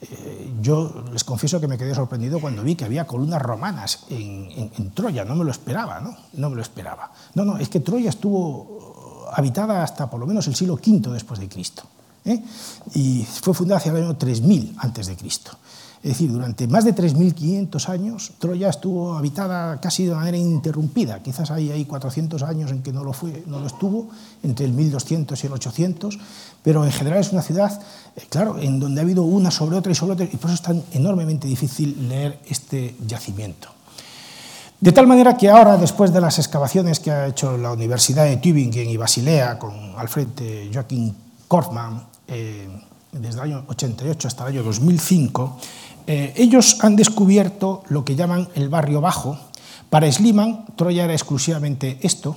Eh, 0.00 0.52
yo 0.60 1.04
les 1.12 1.24
confieso 1.24 1.60
que 1.60 1.66
me 1.66 1.76
quedé 1.76 1.94
sorprendido 1.94 2.40
cuando 2.40 2.62
vi 2.62 2.76
que 2.76 2.84
había 2.84 3.06
columnas 3.06 3.42
romanas 3.42 4.04
en, 4.10 4.48
en, 4.52 4.70
en, 4.78 4.90
Troya, 4.92 5.24
no 5.24 5.34
me 5.34 5.44
lo 5.44 5.50
esperaba, 5.50 6.00
¿no? 6.00 6.16
No 6.34 6.50
me 6.50 6.56
lo 6.56 6.62
esperaba. 6.62 7.10
No, 7.34 7.44
no, 7.44 7.58
es 7.58 7.68
que 7.68 7.80
Troya 7.80 8.10
estuvo 8.10 9.26
eh, 9.26 9.30
habitada 9.34 9.82
hasta 9.82 10.08
por 10.08 10.20
lo 10.20 10.26
menos 10.26 10.46
el 10.46 10.54
siglo 10.54 10.74
V 10.74 11.10
después 11.10 11.40
de 11.40 11.48
Cristo. 11.48 11.82
¿eh? 12.24 12.42
Y 12.94 13.24
fue 13.24 13.54
fundada 13.54 13.78
hacia 13.78 13.90
el 13.90 14.04
año 14.04 14.16
3000 14.16 14.76
antes 14.78 15.06
de 15.06 15.16
Cristo. 15.16 15.58
Es 16.02 16.10
decir, 16.10 16.30
durante 16.30 16.68
más 16.68 16.84
de 16.84 16.94
3.500 16.94 17.88
años 17.88 18.32
Troya 18.38 18.68
estuvo 18.68 19.14
habitada 19.14 19.80
casi 19.80 20.06
de 20.06 20.14
manera 20.14 20.36
interrumpida. 20.36 21.20
Quizás 21.22 21.50
hay, 21.50 21.72
hay 21.72 21.84
400 21.84 22.42
años 22.44 22.70
en 22.70 22.82
que 22.82 22.92
no 22.92 23.02
lo, 23.02 23.12
fue, 23.12 23.42
no 23.46 23.58
lo 23.58 23.66
estuvo, 23.66 24.08
entre 24.44 24.66
el 24.66 24.72
1200 24.72 25.42
y 25.42 25.46
el 25.46 25.52
800, 25.52 26.18
pero 26.62 26.84
en 26.84 26.92
general 26.92 27.20
es 27.20 27.32
una 27.32 27.42
ciudad, 27.42 27.80
eh, 28.14 28.22
claro, 28.30 28.58
en 28.58 28.78
donde 28.78 29.00
ha 29.00 29.04
habido 29.04 29.24
una 29.24 29.50
sobre 29.50 29.76
otra 29.76 29.90
y 29.90 29.94
sobre 29.96 30.12
otra, 30.12 30.24
y 30.24 30.36
por 30.36 30.50
eso 30.50 30.54
es 30.54 30.62
tan 30.62 30.82
enormemente 30.92 31.48
difícil 31.48 32.08
leer 32.08 32.38
este 32.46 32.94
yacimiento. 33.06 33.68
De 34.80 34.92
tal 34.92 35.08
manera 35.08 35.36
que 35.36 35.50
ahora, 35.50 35.76
después 35.76 36.12
de 36.12 36.20
las 36.20 36.38
excavaciones 36.38 37.00
que 37.00 37.10
ha 37.10 37.26
hecho 37.26 37.58
la 37.58 37.72
Universidad 37.72 38.26
de 38.26 38.36
Tübingen 38.36 38.88
y 38.88 38.96
Basilea, 38.96 39.58
con 39.58 39.74
al 39.96 40.08
frente 40.08 40.62
eh, 40.66 40.70
Joaquín 40.72 41.12
Korfman, 41.48 42.04
eh, 42.28 42.68
desde 43.10 43.40
el 43.40 43.44
año 43.52 43.64
88 43.66 44.28
hasta 44.28 44.44
el 44.44 44.54
año 44.54 44.62
2005, 44.62 45.58
eh, 46.08 46.32
ellos 46.36 46.78
han 46.80 46.96
descubierto 46.96 47.82
lo 47.90 48.02
que 48.02 48.16
llaman 48.16 48.48
el 48.54 48.70
barrio 48.70 49.02
bajo. 49.02 49.38
Para 49.90 50.10
Sliman, 50.10 50.64
Troya 50.74 51.04
era 51.04 51.12
exclusivamente 51.12 51.98
esto, 52.00 52.34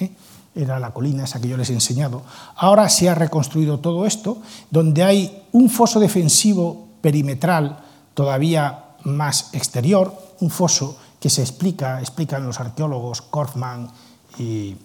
¿eh? 0.00 0.10
era 0.54 0.80
la 0.80 0.94
colina 0.94 1.24
esa 1.24 1.38
que 1.38 1.48
yo 1.48 1.58
les 1.58 1.68
he 1.68 1.74
enseñado. 1.74 2.22
Ahora 2.56 2.88
se 2.88 3.10
ha 3.10 3.14
reconstruido 3.14 3.80
todo 3.80 4.06
esto, 4.06 4.38
donde 4.70 5.04
hay 5.04 5.42
un 5.52 5.68
foso 5.68 6.00
defensivo 6.00 6.88
perimetral 7.02 7.84
todavía 8.14 8.84
más 9.02 9.52
exterior, 9.52 10.14
un 10.40 10.48
foso 10.48 10.96
que 11.20 11.28
se 11.28 11.42
explica, 11.42 12.00
explican 12.00 12.46
los 12.46 12.58
arqueólogos 12.58 13.20
Korfman 13.20 13.90
y 14.38 14.76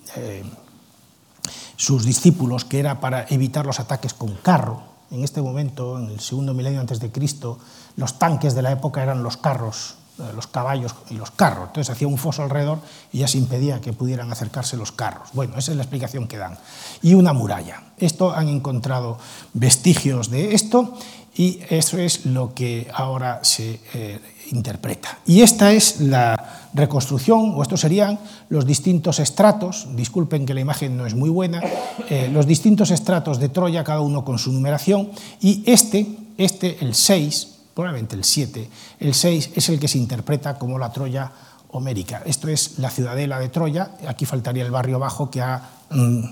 sus 1.78 2.04
discípulos, 2.04 2.66
que 2.66 2.80
era 2.80 3.00
para 3.00 3.26
evitar 3.30 3.66
los 3.66 3.80
ataques 3.80 4.14
con 4.14 4.36
carro. 4.36 4.84
En 5.10 5.24
este 5.24 5.42
momento, 5.42 5.98
en 5.98 6.10
el 6.10 6.20
segundo 6.20 6.54
milenio 6.54 6.82
antes 6.82 7.00
de 7.00 7.12
Cristo, 7.12 7.60
los 8.00 8.18
tanques 8.18 8.56
de 8.56 8.62
la 8.62 8.72
época 8.72 9.04
eran 9.04 9.22
los 9.22 9.36
carros, 9.36 9.96
eh, 10.20 10.24
los 10.34 10.48
caballos 10.48 10.96
y 11.10 11.16
los 11.16 11.32
carros. 11.32 11.68
Entonces 11.68 11.90
hacía 11.94 12.08
un 12.08 12.18
foso 12.18 12.42
alrededor 12.42 12.80
y 13.12 13.20
ya 13.20 13.28
se 13.28 13.38
impedía 13.38 13.82
que 13.82 13.92
pudieran 13.92 14.32
acercarse 14.32 14.78
los 14.78 14.94
carros. 14.94 15.30
Bueno, 15.34 15.58
esa 15.58 15.72
es 15.72 15.78
la 15.78 15.84
explicación 15.84 16.28
que 16.28 16.38
dan. 16.38 16.58
Y 17.02 17.14
una 17.14 17.34
muralla. 17.34 17.84
Esto 17.98 18.34
han 18.34 18.48
encontrado 18.48 19.18
vestigios 19.54 20.32
de 20.32 20.56
esto 20.56 20.98
y 21.36 21.60
eso 21.70 21.98
es 21.98 22.26
lo 22.26 22.54
que 22.54 22.88
ahora 22.94 23.40
se 23.44 23.82
eh, 23.94 24.20
interpreta. 24.52 25.20
Y 25.26 25.42
esta 25.42 25.72
es 25.74 26.00
la 26.00 26.70
reconstrucción, 26.74 27.54
o 27.56 27.62
estos 27.62 27.82
serían 27.82 28.20
los 28.50 28.66
distintos 28.66 29.20
estratos, 29.20 29.88
disculpen 29.96 30.46
que 30.46 30.54
la 30.54 30.62
imagen 30.62 30.98
no 30.98 31.06
es 31.06 31.16
muy 31.16 31.30
buena, 31.30 31.62
eh, 32.10 32.30
los 32.32 32.46
distintos 32.46 32.92
estratos 32.92 33.40
de 33.40 33.50
Troya, 33.50 33.84
cada 33.84 34.02
uno 34.02 34.24
con 34.26 34.40
su 34.40 34.52
numeración, 34.52 35.12
y 35.42 35.64
este, 35.66 36.08
este, 36.38 36.78
el 36.82 36.96
6, 36.96 37.59
el 37.86 38.24
7, 38.24 38.70
el 39.00 39.14
6 39.14 39.52
es 39.56 39.70
el 39.70 39.80
que 39.80 39.88
se 39.88 39.98
interpreta 39.98 40.58
como 40.58 40.78
la 40.78 40.92
Troya 40.92 41.32
homérica. 41.72 42.24
Esto 42.26 42.48
es 42.48 42.80
la 42.80 42.90
ciudadela 42.90 43.40
de 43.40 43.50
Troya, 43.50 43.92
aquí 44.08 44.26
faltaría 44.26 44.66
el 44.66 44.72
barrio 44.72 45.00
bajo 45.00 45.30
que 45.30 45.42
ha 45.42 45.62
mm, 45.90 46.24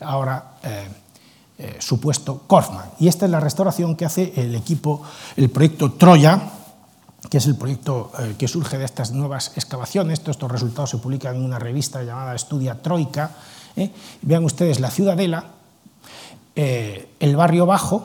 ahora... 0.00 0.58
Eh, 0.62 0.88
eh, 1.58 1.76
supuesto 1.78 2.42
Kaufman. 2.46 2.90
Y 2.98 3.08
esta 3.08 3.24
es 3.24 3.30
la 3.30 3.40
restauración 3.40 3.96
que 3.96 4.04
hace 4.04 4.30
el 4.36 4.54
equipo, 4.54 5.02
el 5.38 5.48
proyecto 5.48 5.92
Troya, 5.92 6.50
que 7.30 7.38
es 7.38 7.46
el 7.46 7.56
proyecto 7.56 8.12
eh, 8.18 8.34
que 8.38 8.46
surge 8.46 8.76
de 8.76 8.84
estas 8.84 9.12
nuevas 9.12 9.52
excavaciones. 9.56 10.20
Todos 10.20 10.36
estos 10.36 10.52
resultados 10.52 10.90
se 10.90 10.98
publican 10.98 11.36
en 11.36 11.42
una 11.42 11.58
revista 11.58 12.02
llamada 12.02 12.34
Estudia 12.34 12.82
Troika. 12.82 13.30
¿eh? 13.74 13.90
Vean 14.20 14.44
ustedes 14.44 14.80
la 14.80 14.90
ciudadela, 14.90 15.46
el 16.54 17.36
barrio 17.36 17.64
bajo, 17.64 18.04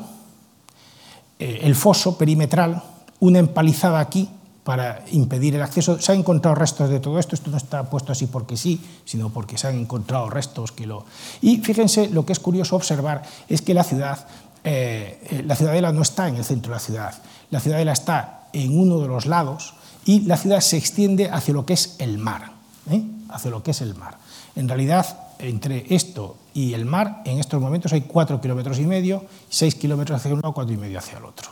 el 1.42 1.76
foso 1.76 2.18
perimetral, 2.18 2.84
una 3.20 3.40
empalizada 3.40 4.00
aquí 4.00 4.30
para 4.64 5.04
impedir 5.12 5.56
el 5.56 5.62
acceso. 5.62 6.00
Se 6.00 6.12
han 6.12 6.20
encontrado 6.20 6.56
restos 6.56 6.90
de 6.90 7.00
todo 7.00 7.18
esto, 7.18 7.36
esto 7.36 7.50
no 7.50 7.58
está 7.58 7.90
puesto 7.90 8.12
así 8.12 8.28
porque 8.28 8.58
sí, 8.58 8.80
sino 9.06 9.30
porque 9.30 9.58
se 9.58 9.68
han 9.68 9.76
encontrado 9.76 10.30
restos 10.30 10.72
que 10.72 10.86
lo... 10.86 11.06
Y 11.42 11.58
fíjense, 11.58 12.10
lo 12.10 12.26
que 12.26 12.34
es 12.34 12.40
curioso 12.40 12.76
observar 12.76 13.24
es 13.50 13.62
que 13.62 13.74
la 13.74 13.84
ciudad, 13.84 14.28
la 14.64 15.56
ciudadela 15.56 15.92
no 15.92 16.04
está 16.04 16.28
en 16.28 16.36
el 16.36 16.46
centro 16.46 16.72
de 16.72 16.76
la 16.76 16.80
ciudad, 16.80 17.14
la 17.50 17.60
ciudadela 17.60 17.92
está 17.92 18.48
en 18.54 18.78
uno 18.78 19.00
de 19.00 19.08
los 19.08 19.26
lados 19.26 19.74
y 20.06 20.22
la 20.22 20.38
ciudad 20.38 20.62
se 20.62 20.78
extiende 20.78 21.30
hacia 21.30 21.54
lo 21.54 21.66
que 21.66 21.74
es 21.74 21.96
el 21.98 22.20
mar, 22.20 22.52
¿eh? 22.92 23.02
Hacia 23.32 23.52
lo 23.52 23.64
que 23.64 23.72
es 23.72 23.82
el 23.82 23.96
mar. 23.96 24.18
En 24.56 24.68
realidad, 24.68 25.32
entre 25.40 25.86
esto 25.94 26.38
y 26.54 26.74
el 26.74 26.86
mar, 26.86 27.22
en 27.26 27.40
estos 27.40 27.62
momentos 27.62 27.94
hay 27.94 28.02
cuatro 28.02 28.42
kilómetros 28.42 28.80
y 28.80 28.86
medio, 28.86 29.26
seis 29.50 29.76
kilómetros 29.76 30.20
hacia 30.20 30.34
un 30.34 30.42
lado, 30.42 30.54
cuatro 30.54 30.74
y 30.74 30.78
medio 30.78 31.00
hacia 31.00 31.18
el 31.18 31.26
otro. 31.26 31.52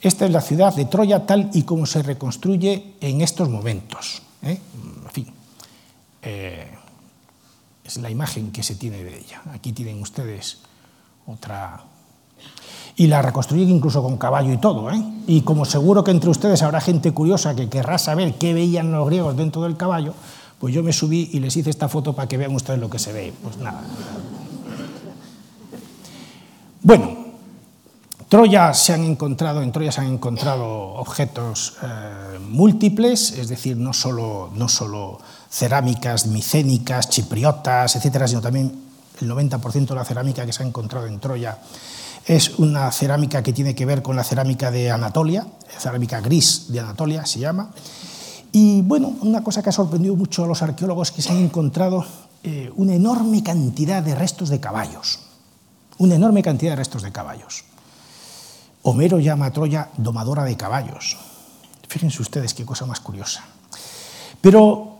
Esta 0.00 0.24
es 0.24 0.30
la 0.30 0.40
ciudad 0.40 0.74
de 0.74 0.84
Troya 0.84 1.26
tal 1.26 1.50
y 1.52 1.62
como 1.62 1.86
se 1.86 2.02
reconstruye 2.02 2.94
en 3.00 3.22
estos 3.22 3.48
momentos. 3.48 4.22
¿eh? 4.42 4.58
En 5.04 5.10
fin, 5.10 5.26
eh, 6.22 6.68
es 7.84 7.96
la 7.98 8.10
imagen 8.10 8.52
que 8.52 8.62
se 8.62 8.74
tiene 8.76 9.02
de 9.02 9.18
ella. 9.18 9.42
Aquí 9.52 9.72
tienen 9.72 10.00
ustedes 10.00 10.58
otra 11.26 11.82
y 12.98 13.06
la 13.08 13.20
reconstruyen 13.20 13.68
incluso 13.68 14.02
con 14.02 14.16
caballo 14.16 14.52
y 14.52 14.58
todo. 14.58 14.90
¿eh? 14.90 15.02
Y 15.26 15.42
como 15.42 15.64
seguro 15.64 16.02
que 16.02 16.10
entre 16.10 16.30
ustedes 16.30 16.62
habrá 16.62 16.80
gente 16.80 17.12
curiosa 17.12 17.54
que 17.54 17.68
querrá 17.68 17.98
saber 17.98 18.34
qué 18.34 18.54
veían 18.54 18.90
los 18.90 19.06
griegos 19.06 19.36
dentro 19.36 19.62
del 19.62 19.76
caballo, 19.76 20.14
pues 20.58 20.74
yo 20.74 20.82
me 20.82 20.92
subí 20.92 21.30
y 21.32 21.40
les 21.40 21.56
hice 21.56 21.70
esta 21.70 21.88
foto 21.88 22.14
para 22.14 22.28
que 22.28 22.36
vean 22.36 22.54
ustedes 22.54 22.78
lo 22.78 22.90
que 22.90 22.98
se 22.98 23.12
ve. 23.12 23.32
Pues 23.42 23.56
nada. 23.58 23.82
Bueno, 26.82 27.26
Troya 28.28 28.72
se 28.74 28.92
han 28.92 29.04
encontrado, 29.04 29.62
en 29.62 29.72
Troya 29.72 29.92
se 29.92 30.00
han 30.00 30.08
encontrado 30.08 30.66
objetos 30.66 31.74
eh, 31.82 32.38
múltiples, 32.40 33.32
es 33.32 33.48
decir, 33.48 33.76
no 33.76 33.92
solo, 33.92 34.50
no 34.54 34.68
solo 34.68 35.20
cerámicas 35.50 36.26
micénicas, 36.26 37.08
chipriotas, 37.08 37.96
etcétera, 37.96 38.26
sino 38.26 38.40
también 38.40 38.72
el 39.20 39.30
90% 39.30 39.86
de 39.86 39.94
la 39.94 40.04
cerámica 40.04 40.44
que 40.44 40.52
se 40.52 40.62
ha 40.62 40.66
encontrado 40.66 41.06
en 41.06 41.20
Troya 41.20 41.58
es 42.26 42.58
una 42.58 42.90
cerámica 42.90 43.42
que 43.42 43.52
tiene 43.52 43.74
que 43.74 43.86
ver 43.86 44.02
con 44.02 44.16
la 44.16 44.24
cerámica 44.24 44.70
de 44.70 44.90
Anatolia, 44.90 45.46
cerámica 45.78 46.20
gris 46.20 46.66
de 46.68 46.80
Anatolia 46.80 47.24
se 47.24 47.38
llama. 47.38 47.70
Y 48.58 48.80
bueno, 48.80 49.12
una 49.20 49.44
cosa 49.44 49.62
que 49.62 49.68
ha 49.68 49.72
sorprendido 49.72 50.16
mucho 50.16 50.42
a 50.42 50.46
los 50.46 50.62
arqueólogos 50.62 51.08
es 51.08 51.14
que 51.14 51.20
se 51.20 51.30
han 51.30 51.36
encontrado 51.36 52.06
eh, 52.42 52.72
una 52.76 52.94
enorme 52.94 53.42
cantidad 53.42 54.02
de 54.02 54.14
restos 54.14 54.48
de 54.48 54.60
caballos. 54.60 55.18
Una 55.98 56.14
enorme 56.14 56.42
cantidad 56.42 56.72
de 56.72 56.76
restos 56.76 57.02
de 57.02 57.12
caballos. 57.12 57.64
Homero 58.80 59.18
llama 59.18 59.44
a 59.44 59.52
Troya 59.52 59.90
domadora 59.98 60.44
de 60.44 60.56
caballos. 60.56 61.18
Fíjense 61.86 62.22
ustedes 62.22 62.54
qué 62.54 62.64
cosa 62.64 62.86
más 62.86 63.00
curiosa. 63.00 63.44
Pero 64.40 64.96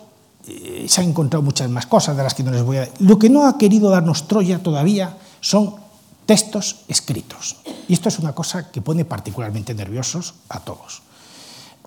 eh, 0.47 0.85
se 0.87 1.01
han 1.01 1.09
encontrado 1.09 1.43
muchas 1.43 1.71
más 1.71 1.87
cosas 1.87 2.15
de 2.15 2.25
las 2.25 2.35
que 2.35 2.43
no 2.43 2.51
les 2.51 2.63
voy 2.63 2.77
a... 2.77 2.91
Lo 2.99 3.19
que 3.19 3.31
no 3.31 3.47
ha 3.47 3.57
querido 3.57 3.89
darnos 3.89 4.29
Troya 4.29 4.63
todavía 4.63 5.17
son 5.41 5.77
textos 6.27 6.85
escritos. 6.89 7.57
Y 7.89 7.95
esto 7.95 8.11
es 8.11 8.19
una 8.19 8.35
cosa 8.35 8.71
que 8.71 8.83
pone 8.83 9.07
particularmente 9.07 9.73
nerviosos 9.73 10.35
a 10.51 10.61
todos. 10.61 11.01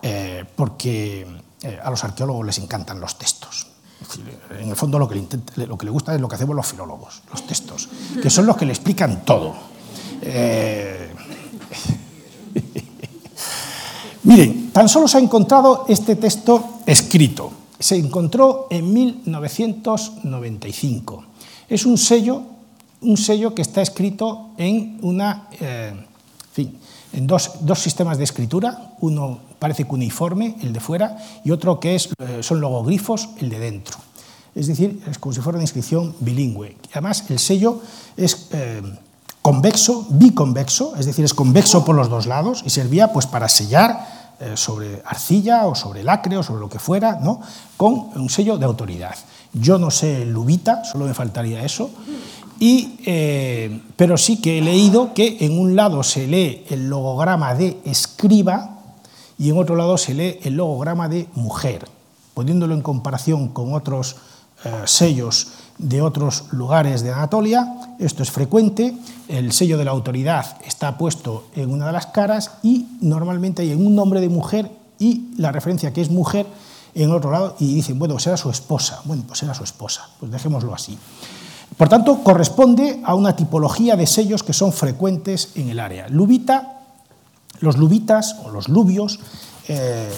Eh, 0.01 0.45
porque 0.55 1.27
eh, 1.61 1.79
a 1.81 1.89
los 1.89 2.03
arqueólogos 2.03 2.45
les 2.45 2.59
encantan 2.59 2.99
los 2.99 3.17
textos. 3.17 3.67
En 4.57 4.69
el 4.69 4.75
fondo 4.75 4.97
lo 4.97 5.09
que, 5.09 5.21
le 5.55 5.89
gusta 5.89 6.15
es 6.15 6.21
lo 6.21 6.29
que 6.29 6.35
hacemos 6.35 6.55
los 6.55 6.65
filólogos, 6.65 7.21
los 7.31 7.45
textos, 7.45 7.89
que 8.21 8.29
son 8.29 8.45
los 8.45 8.55
que 8.55 8.65
le 8.65 8.71
explican 8.71 9.25
todo. 9.25 9.53
Eh, 10.21 11.13
miren, 14.23 14.71
tan 14.71 14.87
solo 14.87 15.05
se 15.07 15.17
ha 15.17 15.21
encontrado 15.21 15.85
este 15.89 16.15
texto 16.15 16.79
escrito. 16.85 17.51
Se 17.77 17.97
encontró 17.97 18.67
en 18.69 18.93
1995. 18.93 21.25
Es 21.67 21.85
un 21.85 21.97
sello 21.97 22.43
un 23.01 23.17
sello 23.17 23.55
que 23.55 23.61
está 23.61 23.81
escrito 23.81 24.49
en, 24.57 24.99
una, 25.01 25.47
eh, 25.59 25.93
en, 27.13 27.27
dos, 27.27 27.51
dos, 27.61 27.79
sistemas 27.79 28.17
de 28.17 28.25
escritura, 28.25 28.93
uno 28.99 29.39
parece 29.59 29.85
cuneiforme, 29.85 30.55
el 30.61 30.73
de 30.73 30.79
fuera, 30.79 31.17
y 31.43 31.51
otro 31.51 31.79
que 31.79 31.95
es, 31.95 32.09
eh, 32.17 32.39
son 32.41 32.61
logogrifos, 32.61 33.29
el 33.39 33.49
de 33.49 33.59
dentro. 33.59 33.97
es 34.55 34.67
decir, 34.67 35.01
es 35.07 35.19
como 35.19 35.33
si 35.33 35.41
fuera 35.41 35.57
una 35.57 35.63
inscripción 35.63 36.15
bilingüe. 36.19 36.75
Además, 36.91 37.25
el 37.29 37.37
sello 37.37 37.81
es 38.17 38.47
eh, 38.51 38.81
convexo, 39.41 40.07
biconvexo, 40.09 40.95
es 40.97 41.05
decir, 41.05 41.23
es 41.23 41.33
convexo 41.33 41.85
por 41.85 41.95
los 41.95 42.09
dos 42.09 42.25
lados 42.25 42.63
y 42.65 42.69
servía 42.69 43.13
pues, 43.13 43.27
para 43.27 43.47
sellar 43.47 44.35
eh, 44.39 44.53
sobre 44.55 45.01
arcilla 45.05 45.67
o 45.67 45.75
sobre 45.75 46.03
lacre 46.03 46.37
o 46.37 46.43
sobre 46.43 46.61
lo 46.61 46.69
que 46.69 46.79
fuera, 46.79 47.19
¿no? 47.21 47.41
con 47.77 48.09
un 48.15 48.29
sello 48.29 48.57
de 48.57 48.65
autoridad. 48.65 49.15
Yo 49.53 49.77
no 49.77 49.91
sé 49.91 50.25
lubita, 50.25 50.83
solo 50.83 51.05
me 51.05 51.13
faltaría 51.13 51.63
eso, 51.63 51.89
y, 52.61 52.99
pero 53.95 54.17
sí 54.17 54.41
que 54.41 54.57
he 54.57 54.61
leído 54.61 55.13
que 55.13 55.37
en 55.39 55.57
un 55.57 55.77
lado 55.77 56.03
se 56.03 56.27
lee 56.27 56.65
el 56.69 56.89
logograma 56.89 57.55
de 57.55 57.79
escriba 57.85 58.78
y 59.39 59.49
en 59.49 59.57
otro 59.57 59.75
lado 59.75 59.97
se 59.97 60.13
lee 60.13 60.39
el 60.43 60.55
logograma 60.55 61.07
de 61.07 61.27
mujer, 61.33 61.87
poniéndolo 62.33 62.75
en 62.75 62.81
comparación 62.81 63.47
con 63.47 63.73
otros 63.73 64.17
eh, 64.65 64.81
sellos 64.85 65.47
de 65.77 66.01
otros 66.01 66.51
lugares 66.51 67.01
de 67.01 67.13
Anatolia. 67.13 67.95
Esto 67.99 68.21
es 68.21 68.29
frecuente. 68.29 68.93
El 69.29 69.53
sello 69.53 69.77
de 69.77 69.85
la 69.85 69.91
autoridad 69.91 70.57
está 70.65 70.97
puesto 70.97 71.45
en 71.55 71.71
una 71.71 71.87
de 71.87 71.93
las 71.93 72.07
caras 72.07 72.51
y 72.61 72.85
normalmente 72.99 73.61
hay 73.61 73.73
un 73.73 73.95
nombre 73.95 74.19
de 74.19 74.27
mujer 74.27 74.69
y 74.99 75.29
la 75.37 75.53
referencia 75.53 75.93
que 75.93 76.01
es 76.01 76.11
mujer 76.11 76.45
en 76.93 77.11
otro 77.11 77.31
lado 77.31 77.55
y 77.59 77.73
dicen, 77.75 77.97
bueno, 77.97 78.19
será 78.19 78.35
su 78.35 78.49
esposa. 78.49 78.99
Bueno, 79.05 79.23
pues 79.25 79.41
era 79.41 79.53
su 79.53 79.63
esposa. 79.63 80.09
Pues 80.19 80.29
dejémoslo 80.29 80.73
así. 80.73 80.97
Por 81.77 81.87
tanto, 81.87 82.21
corresponde 82.23 82.99
a 83.05 83.15
una 83.15 83.37
tipología 83.37 83.95
de 83.95 84.05
sellos 84.05 84.43
que 84.43 84.51
son 84.51 84.73
frecuentes 84.73 85.51
en 85.55 85.69
el 85.69 85.79
área. 85.79 86.09
Lubita, 86.09 86.78
los 87.59 87.77
lubitas 87.77 88.35
o 88.45 88.49
los 88.51 88.69
lubios, 88.69 89.19
eh, 89.67 90.09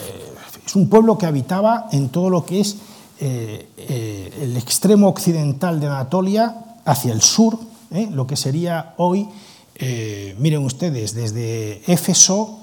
es 0.65 0.75
un 0.75 0.89
pueblo 0.89 1.17
que 1.17 1.25
habitaba 1.25 1.87
en 1.91 2.09
todo 2.09 2.29
lo 2.29 2.45
que 2.45 2.61
es 2.61 2.77
eh, 3.19 3.67
eh, 3.77 4.39
el 4.41 4.57
extremo 4.57 5.07
occidental 5.09 5.79
de 5.79 5.87
Anatolia 5.87 6.55
hacia 6.85 7.13
el 7.13 7.21
sur, 7.21 7.59
lo 7.91 8.25
que 8.25 8.37
sería 8.37 8.93
hoy, 8.97 9.27
miren 10.39 10.63
ustedes, 10.63 11.13
desde 11.13 11.81
Éfeso, 11.91 12.59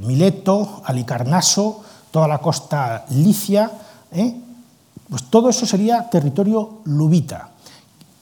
Mileto, 0.00 0.82
Alicarnaso, 0.84 1.84
toda 2.10 2.26
la 2.26 2.38
costa 2.38 3.04
licia, 3.10 3.70
pues 5.08 5.22
todo 5.30 5.48
eso 5.48 5.64
sería 5.64 6.10
territorio 6.10 6.80
lubita. 6.86 7.50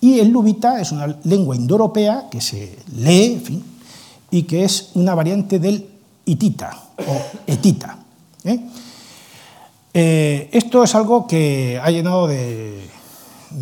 Y 0.01 0.20
el 0.20 0.28
lubita 0.28 0.78
es 0.78 0.93
una 0.93 1.06
lengua 1.24 1.56
indoeuropea 1.56 2.28
que 2.31 2.43
se 2.43 2.78
lee 2.94 3.62
y 4.31 4.43
que 4.43 4.65
es 4.65 4.91
una 4.95 5.15
variante 5.15 5.59
del 5.59 5.89
hitita 6.25 6.77
o 6.99 7.23
etita. 7.47 7.99
Eh, 9.95 10.49
esto 10.53 10.85
es 10.85 10.95
algo 10.95 11.27
que 11.27 11.81
ha 11.83 11.91
llenado 11.91 12.27
de, 12.27 12.89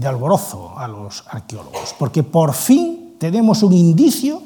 alborozo 0.04 0.76
a 0.76 0.88
los 0.88 1.24
arqueólogos, 1.28 1.94
porque 1.98 2.22
por 2.22 2.52
fin 2.52 3.14
tenemos 3.18 3.62
un 3.62 3.72
indicio, 3.72 4.42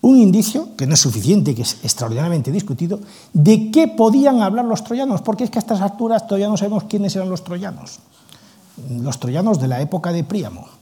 un 0.00 0.18
indicio 0.18 0.76
que 0.76 0.86
no 0.86 0.94
es 0.94 1.00
suficiente, 1.00 1.54
que 1.54 1.62
es 1.62 1.78
extraordinariamente 1.82 2.50
discutido, 2.50 3.00
de 3.32 3.70
qué 3.70 3.88
podían 3.88 4.40
hablar 4.40 4.64
los 4.64 4.84
troyanos, 4.84 5.20
porque 5.22 5.44
es 5.44 5.50
que 5.50 5.58
a 5.58 5.60
estas 5.60 5.80
alturas 5.80 6.26
todavía 6.26 6.48
no 6.48 6.56
sabemos 6.56 6.84
quiénes 6.84 7.14
eran 7.16 7.28
los 7.28 7.44
troyanos. 7.44 7.98
Los 8.88 9.20
troyanos 9.20 9.60
de 9.60 9.68
la 9.68 9.80
época 9.82 10.12
de 10.12 10.24
Príamo. 10.24 10.79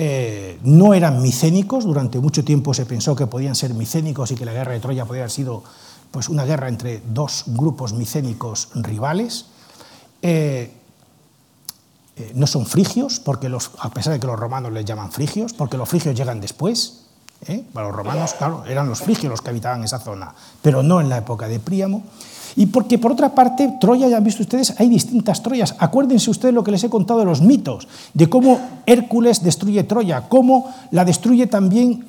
Eh, 0.00 0.60
no 0.62 0.94
eran 0.94 1.20
micénicos, 1.20 1.84
durante 1.84 2.20
mucho 2.20 2.44
tiempo 2.44 2.72
se 2.72 2.86
pensó 2.86 3.16
que 3.16 3.26
podían 3.26 3.56
ser 3.56 3.74
micénicos 3.74 4.30
y 4.30 4.36
que 4.36 4.44
la 4.44 4.52
guerra 4.52 4.70
de 4.70 4.78
Troya 4.78 5.04
podía 5.04 5.22
haber 5.22 5.32
sido 5.32 5.64
pues, 6.12 6.28
una 6.28 6.44
guerra 6.44 6.68
entre 6.68 7.02
dos 7.04 7.42
grupos 7.48 7.94
micénicos 7.94 8.68
rivales. 8.76 9.46
Eh, 10.22 10.72
eh, 12.14 12.32
no 12.36 12.46
son 12.46 12.64
frigios, 12.64 13.18
porque 13.18 13.48
los, 13.48 13.72
a 13.80 13.90
pesar 13.90 14.12
de 14.12 14.20
que 14.20 14.28
los 14.28 14.38
romanos 14.38 14.70
les 14.72 14.84
llaman 14.84 15.10
frigios, 15.10 15.52
porque 15.52 15.76
los 15.76 15.88
frigios 15.88 16.14
llegan 16.14 16.40
después. 16.40 17.06
Para 17.72 17.88
los 17.88 17.96
romanos, 17.96 18.34
claro, 18.34 18.64
eran 18.66 18.88
los 18.88 19.00
frigios 19.00 19.30
los 19.30 19.40
que 19.40 19.50
habitaban 19.50 19.82
esa 19.82 19.98
zona, 19.98 20.32
pero 20.62 20.84
no 20.84 21.00
en 21.00 21.08
la 21.08 21.18
época 21.18 21.48
de 21.48 21.58
Príamo. 21.58 22.04
Y 22.56 22.66
porque, 22.66 22.98
por 22.98 23.12
otra 23.12 23.34
parte, 23.34 23.76
Troya, 23.80 24.08
ya 24.08 24.16
han 24.16 24.24
visto 24.24 24.42
ustedes, 24.42 24.74
hay 24.78 24.88
distintas 24.88 25.42
Troyas. 25.42 25.74
Acuérdense 25.78 26.30
ustedes 26.30 26.54
lo 26.54 26.64
que 26.64 26.70
les 26.70 26.84
he 26.84 26.90
contado 26.90 27.20
de 27.20 27.26
los 27.26 27.40
mitos, 27.40 27.88
de 28.14 28.28
cómo 28.28 28.60
Hércules 28.86 29.42
destruye 29.42 29.84
Troya, 29.84 30.28
cómo 30.28 30.72
la 30.90 31.04
destruye 31.04 31.46
también 31.46 32.04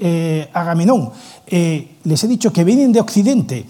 Agamenón. 0.54 1.12
les 1.50 2.24
he 2.24 2.28
dicho 2.28 2.54
que 2.54 2.64
vienen 2.64 2.92
de 2.92 3.00
Occidente. 3.00 3.66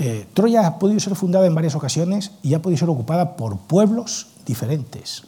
Eh, 0.00 0.26
Troya 0.32 0.66
ha 0.66 0.78
podido 0.78 0.98
ser 0.98 1.14
fundada 1.14 1.46
en 1.46 1.54
varias 1.54 1.74
ocasiones 1.74 2.30
y 2.42 2.54
ha 2.54 2.62
podido 2.62 2.78
ser 2.78 2.88
ocupada 2.88 3.36
por 3.36 3.58
pueblos 3.58 4.28
diferentes. 4.46 5.24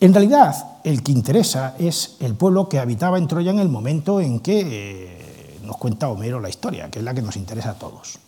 En 0.00 0.12
realidad, 0.12 0.54
el 0.84 1.02
que 1.02 1.12
interesa 1.12 1.74
es 1.78 2.16
el 2.20 2.34
pueblo 2.34 2.68
que 2.68 2.78
habitaba 2.78 3.16
en 3.16 3.26
Troya 3.26 3.50
en 3.50 3.58
el 3.58 3.70
momento 3.70 4.20
en 4.20 4.40
que 4.40 4.60
eh, 4.60 5.60
nos 5.64 5.78
cuenta 5.78 6.08
Homero 6.08 6.40
la 6.40 6.50
historia, 6.50 6.90
que 6.90 6.98
es 6.98 7.04
la 7.04 7.14
que 7.14 7.22
nos 7.22 7.36
interesa 7.36 7.70
a 7.70 7.74
todos. 7.74 8.18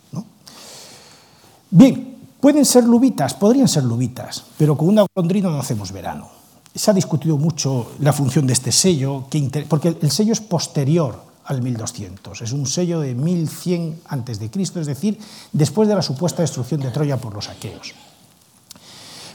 Bien, 1.74 2.18
pueden 2.38 2.66
ser 2.66 2.84
lubitas, 2.84 3.32
podrían 3.32 3.66
ser 3.66 3.84
lubitas, 3.84 4.44
pero 4.58 4.76
con 4.76 4.88
una 4.88 5.06
golondrina 5.14 5.48
no 5.48 5.58
hacemos 5.58 5.90
verano. 5.90 6.28
Se 6.74 6.90
ha 6.90 6.94
discutido 6.94 7.38
mucho 7.38 7.92
la 8.00 8.12
función 8.12 8.46
de 8.46 8.52
este 8.52 8.70
sello, 8.70 9.24
porque 9.70 9.96
el 9.98 10.10
sello 10.10 10.34
es 10.34 10.42
posterior 10.42 11.18
al 11.46 11.62
1200. 11.62 12.42
Es 12.42 12.52
un 12.52 12.66
sello 12.66 13.00
de 13.00 13.14
1100 13.14 14.02
a.C., 14.06 14.50
es 14.54 14.86
decir, 14.86 15.18
después 15.50 15.88
de 15.88 15.94
la 15.94 16.02
supuesta 16.02 16.42
destrucción 16.42 16.82
de 16.82 16.90
Troya 16.90 17.16
por 17.16 17.32
los 17.32 17.48
aqueos. 17.48 17.94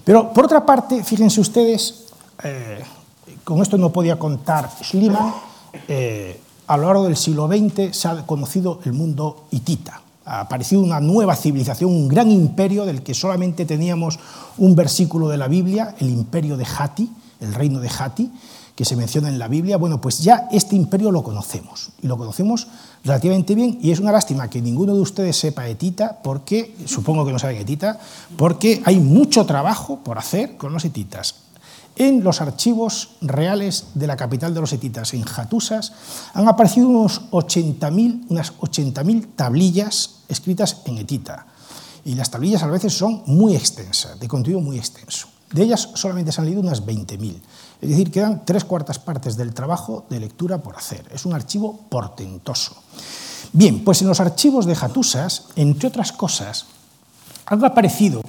Pero, 0.03 0.31
por 0.31 0.45
otra 0.45 0.63
parte, 0.63 1.03
fíjense 1.03 1.41
ustedes, 1.41 2.05
eh, 2.43 2.83
con 3.43 3.63
esto 3.63 3.79
no 3.79 3.91
podía 3.91 4.19
contar 4.19 4.69
Schliemann, 4.83 5.33
eh, 5.87 6.39
a 6.67 6.77
lo 6.77 6.85
largo 6.85 7.05
del 7.05 7.17
siglo 7.17 7.47
XX 7.47 7.97
se 7.97 8.07
ha 8.07 8.27
conocido 8.27 8.79
el 8.85 8.93
mundo 8.93 9.47
hitita. 9.49 10.01
Ha 10.27 10.41
aparecido 10.41 10.81
una 10.81 10.99
nueva 10.99 11.35
civilización, 11.35 11.89
un 11.89 12.07
gran 12.09 12.29
imperio 12.29 12.85
del 12.85 13.01
que 13.01 13.13
solamente 13.13 13.65
teníamos 13.65 14.19
un 14.57 14.75
versículo 14.75 15.29
de 15.29 15.37
la 15.37 15.47
Biblia, 15.47 15.95
el 15.99 16.09
imperio 16.09 16.57
de 16.57 16.65
Hati, 16.65 17.09
el 17.39 17.53
reino 17.53 17.79
de 17.79 17.89
Hati, 17.89 18.31
que 18.75 18.85
se 18.85 18.95
menciona 18.95 19.29
en 19.29 19.39
la 19.39 19.47
Biblia, 19.47 19.77
bueno, 19.77 19.99
pues 19.99 20.19
ya 20.19 20.47
este 20.51 20.75
imperio 20.75 21.09
lo 21.09 21.23
conocemos, 21.23 21.89
y 21.99 22.05
lo 22.07 22.15
conocemos 22.15 22.67
relativamente 23.03 23.55
bien, 23.55 23.79
y 23.81 23.89
es 23.89 23.99
una 23.99 24.11
lástima 24.11 24.49
que 24.51 24.61
ninguno 24.61 24.93
de 24.93 25.01
ustedes 25.01 25.35
sepa 25.35 25.67
etita, 25.67 26.19
porque, 26.21 26.75
supongo 26.85 27.25
que 27.25 27.31
no 27.31 27.39
saben 27.39 27.57
etita, 27.57 27.97
porque 28.37 28.83
hay 28.85 28.99
mucho 28.99 29.47
trabajo 29.47 30.01
por 30.03 30.19
hacer 30.19 30.57
con 30.57 30.73
los 30.73 30.85
etitas. 30.85 31.35
En 31.95 32.23
los 32.23 32.39
archivos 32.41 33.15
reales 33.21 33.85
de 33.95 34.05
la 34.05 34.15
capital 34.15 34.53
de 34.53 34.61
los 34.61 34.71
etitas, 34.71 35.15
en 35.15 35.23
Jatusas, 35.23 35.93
han 36.35 36.47
aparecido 36.47 36.87
unos 36.87 37.31
80.000, 37.31 38.25
unas 38.29 38.53
80.000 38.59 39.25
tablillas 39.35 40.16
escritas 40.27 40.81
en 40.85 40.97
etita. 40.97 41.45
Y 42.05 42.15
las 42.15 42.31
tablillas 42.31 42.63
a 42.63 42.67
veces 42.67 42.93
son 42.93 43.23
muy 43.25 43.55
extensas, 43.55 44.19
de 44.19 44.27
contenido 44.27 44.61
muy 44.61 44.77
extenso. 44.77 45.27
De 45.51 45.63
ellas 45.63 45.89
solamente 45.93 46.31
se 46.31 46.41
han 46.41 46.45
leído 46.45 46.61
unas 46.61 46.85
20.000. 46.85 47.41
Es 47.81 47.89
decir, 47.89 48.11
quedan 48.11 48.45
tres 48.45 48.63
cuartas 48.63 48.99
partes 48.99 49.37
del 49.37 49.53
trabajo 49.53 50.05
de 50.09 50.19
lectura 50.19 50.57
por 50.57 50.75
hacer. 50.75 51.05
Es 51.13 51.25
un 51.25 51.33
archivo 51.33 51.79
portentoso. 51.89 52.75
Bien, 53.53 53.83
pues 53.83 54.01
en 54.01 54.07
los 54.07 54.19
archivos 54.19 54.65
de 54.65 54.75
Jatusas, 54.75 55.45
entre 55.55 55.87
otras 55.87 56.11
cosas, 56.11 56.65
han 57.45 57.63
aparecido 57.63 58.21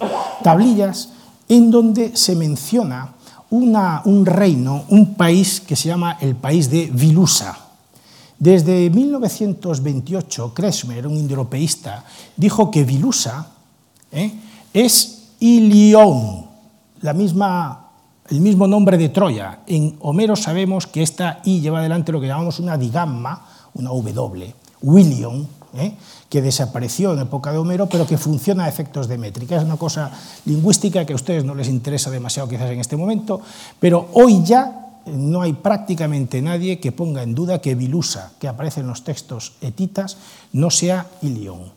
tablillas 0.42 1.10
en 1.48 1.70
donde 1.70 2.16
se 2.16 2.36
menciona 2.36 3.14
un 3.50 4.26
reino, 4.26 4.84
un 4.88 5.14
país 5.14 5.60
que 5.60 5.76
se 5.76 5.88
llama 5.88 6.18
el 6.20 6.36
país 6.36 6.70
de 6.70 6.90
Vilusa. 6.92 7.67
Desde 8.38 8.88
1928, 8.90 10.54
Kresmer, 10.54 11.06
un 11.06 11.16
indoeuropeísta, 11.16 12.04
dijo 12.36 12.70
que 12.70 12.84
Vilusa 12.84 13.48
¿eh? 14.12 14.32
es 14.72 15.32
Ilión, 15.40 16.46
la 17.00 17.12
misma 17.12 17.84
el 18.30 18.40
mismo 18.40 18.66
nombre 18.66 18.98
de 18.98 19.08
Troya. 19.08 19.60
En 19.66 19.96
Homero 20.00 20.36
sabemos 20.36 20.86
que 20.86 21.02
esta 21.02 21.40
I 21.44 21.60
lleva 21.60 21.78
adelante 21.78 22.12
lo 22.12 22.20
que 22.20 22.26
llamamos 22.26 22.60
una 22.60 22.76
digamma, 22.76 23.46
una 23.74 23.90
W, 23.90 24.54
William, 24.82 25.46
¿eh? 25.74 25.94
que 26.28 26.42
desapareció 26.42 27.14
en 27.14 27.20
época 27.20 27.52
de 27.52 27.58
Homero, 27.58 27.88
pero 27.88 28.06
que 28.06 28.18
funciona 28.18 28.64
a 28.64 28.68
efectos 28.68 29.08
de 29.08 29.16
métrica. 29.16 29.56
Es 29.56 29.64
una 29.64 29.76
cosa 29.76 30.10
lingüística 30.44 31.06
que 31.06 31.14
a 31.14 31.16
ustedes 31.16 31.44
no 31.44 31.54
les 31.54 31.68
interesa 31.68 32.10
demasiado 32.10 32.48
quizás 32.48 32.70
en 32.70 32.80
este 32.80 32.96
momento, 32.96 33.40
pero 33.80 34.08
hoy 34.12 34.42
ya 34.44 34.87
no 35.12 35.42
hay 35.42 35.52
prácticamente 35.52 36.42
nadie 36.42 36.80
que 36.80 36.92
ponga 36.92 37.22
en 37.22 37.34
duda 37.34 37.60
que 37.60 37.74
Vilusa, 37.74 38.32
que 38.38 38.48
aparece 38.48 38.80
en 38.80 38.86
los 38.86 39.04
textos 39.04 39.54
etitas, 39.60 40.16
no 40.52 40.70
sea 40.70 41.06
Ilión. 41.22 41.72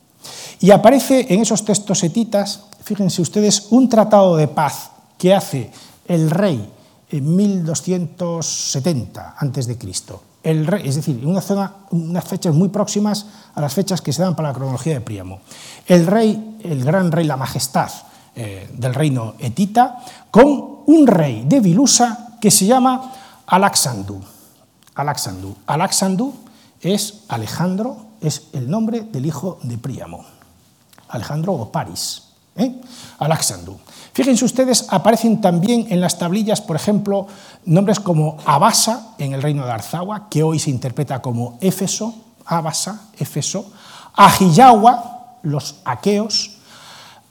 Y 0.60 0.70
aparece 0.70 1.32
en 1.32 1.40
esos 1.40 1.64
textos 1.64 2.02
etitas, 2.04 2.64
fíjense 2.82 3.22
ustedes, 3.22 3.68
un 3.70 3.88
tratado 3.88 4.36
de 4.36 4.48
paz 4.48 4.90
que 5.18 5.34
hace 5.34 5.70
el 6.06 6.30
rey 6.30 6.70
en 7.10 7.36
1270 7.36 9.36
a.C. 9.38 9.78
El 10.42 10.66
rey, 10.66 10.88
es 10.88 10.96
decir, 10.96 11.18
en 11.20 11.28
una 11.28 11.40
zona, 11.40 11.72
unas 11.90 12.24
fechas 12.24 12.54
muy 12.54 12.68
próximas 12.68 13.26
a 13.54 13.60
las 13.60 13.74
fechas 13.74 14.00
que 14.00 14.12
se 14.12 14.22
dan 14.22 14.34
para 14.34 14.48
la 14.48 14.54
cronología 14.54 14.94
de 14.94 15.00
Príamo. 15.00 15.40
El 15.86 16.06
rey, 16.06 16.58
el 16.64 16.84
gran 16.84 17.12
rey, 17.12 17.26
la 17.26 17.36
majestad 17.36 17.90
eh, 18.34 18.68
del 18.72 18.94
reino 18.94 19.34
etita, 19.38 19.98
con 20.30 20.82
un 20.86 21.06
rey 21.06 21.44
de 21.46 21.60
Vilusa 21.60 22.38
que 22.40 22.50
se 22.50 22.66
llama 22.66 23.12
Alaxandú. 23.46 24.20
Alaxandú. 24.94 25.56
Alaxandú 25.66 26.34
es 26.80 27.24
Alejandro, 27.28 28.06
es 28.20 28.48
el 28.52 28.68
nombre 28.68 29.02
del 29.02 29.26
hijo 29.26 29.58
de 29.62 29.78
Príamo. 29.78 30.24
Alejandro 31.08 31.52
o 31.52 31.70
Paris. 31.70 32.22
¿eh? 32.56 32.80
Fíjense 34.12 34.44
ustedes, 34.44 34.86
aparecen 34.90 35.40
también 35.40 35.86
en 35.90 36.00
las 36.00 36.18
tablillas, 36.18 36.60
por 36.60 36.76
ejemplo, 36.76 37.26
nombres 37.64 38.00
como 38.00 38.36
Abasa 38.44 39.14
en 39.18 39.32
el 39.32 39.42
reino 39.42 39.64
de 39.64 39.70
Arzawa, 39.70 40.28
que 40.28 40.42
hoy 40.42 40.58
se 40.58 40.70
interpreta 40.70 41.22
como 41.22 41.58
Éfeso, 41.60 42.14
Abasa, 42.44 43.08
Éfeso, 43.18 43.70
Ajiyawa, 44.14 45.38
los 45.42 45.76
aqueos, 45.84 46.58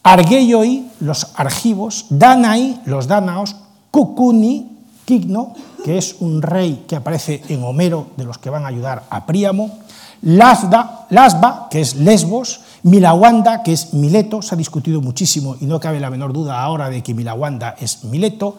Argeioi, 0.03 0.89
los 0.99 1.27
argivos, 1.35 2.07
Danai, 2.09 2.81
los 2.85 3.07
danaos, 3.07 3.55
Kukuni, 3.91 4.79
Kigno, 5.05 5.53
que 5.83 5.97
es 5.97 6.17
un 6.19 6.41
rey 6.41 6.85
que 6.87 6.95
aparece 6.95 7.41
en 7.49 7.63
Homero 7.63 8.07
de 8.17 8.25
los 8.25 8.37
que 8.37 8.49
van 8.49 8.65
a 8.65 8.69
ayudar 8.69 9.03
a 9.09 9.25
Príamo, 9.25 9.79
Lasda, 10.23 11.07
Lasba, 11.09 11.67
que 11.69 11.81
es 11.81 11.95
Lesbos, 11.95 12.61
Milawanda, 12.83 13.63
que 13.63 13.73
es 13.73 13.93
Mileto, 13.93 14.41
se 14.41 14.53
ha 14.53 14.57
discutido 14.57 15.01
muchísimo 15.01 15.55
y 15.59 15.65
no 15.65 15.79
cabe 15.79 15.99
la 15.99 16.11
menor 16.11 16.31
duda 16.31 16.61
ahora 16.61 16.89
de 16.89 17.01
que 17.01 17.13
Milawanda 17.13 17.75
es 17.79 18.03
Mileto, 18.03 18.55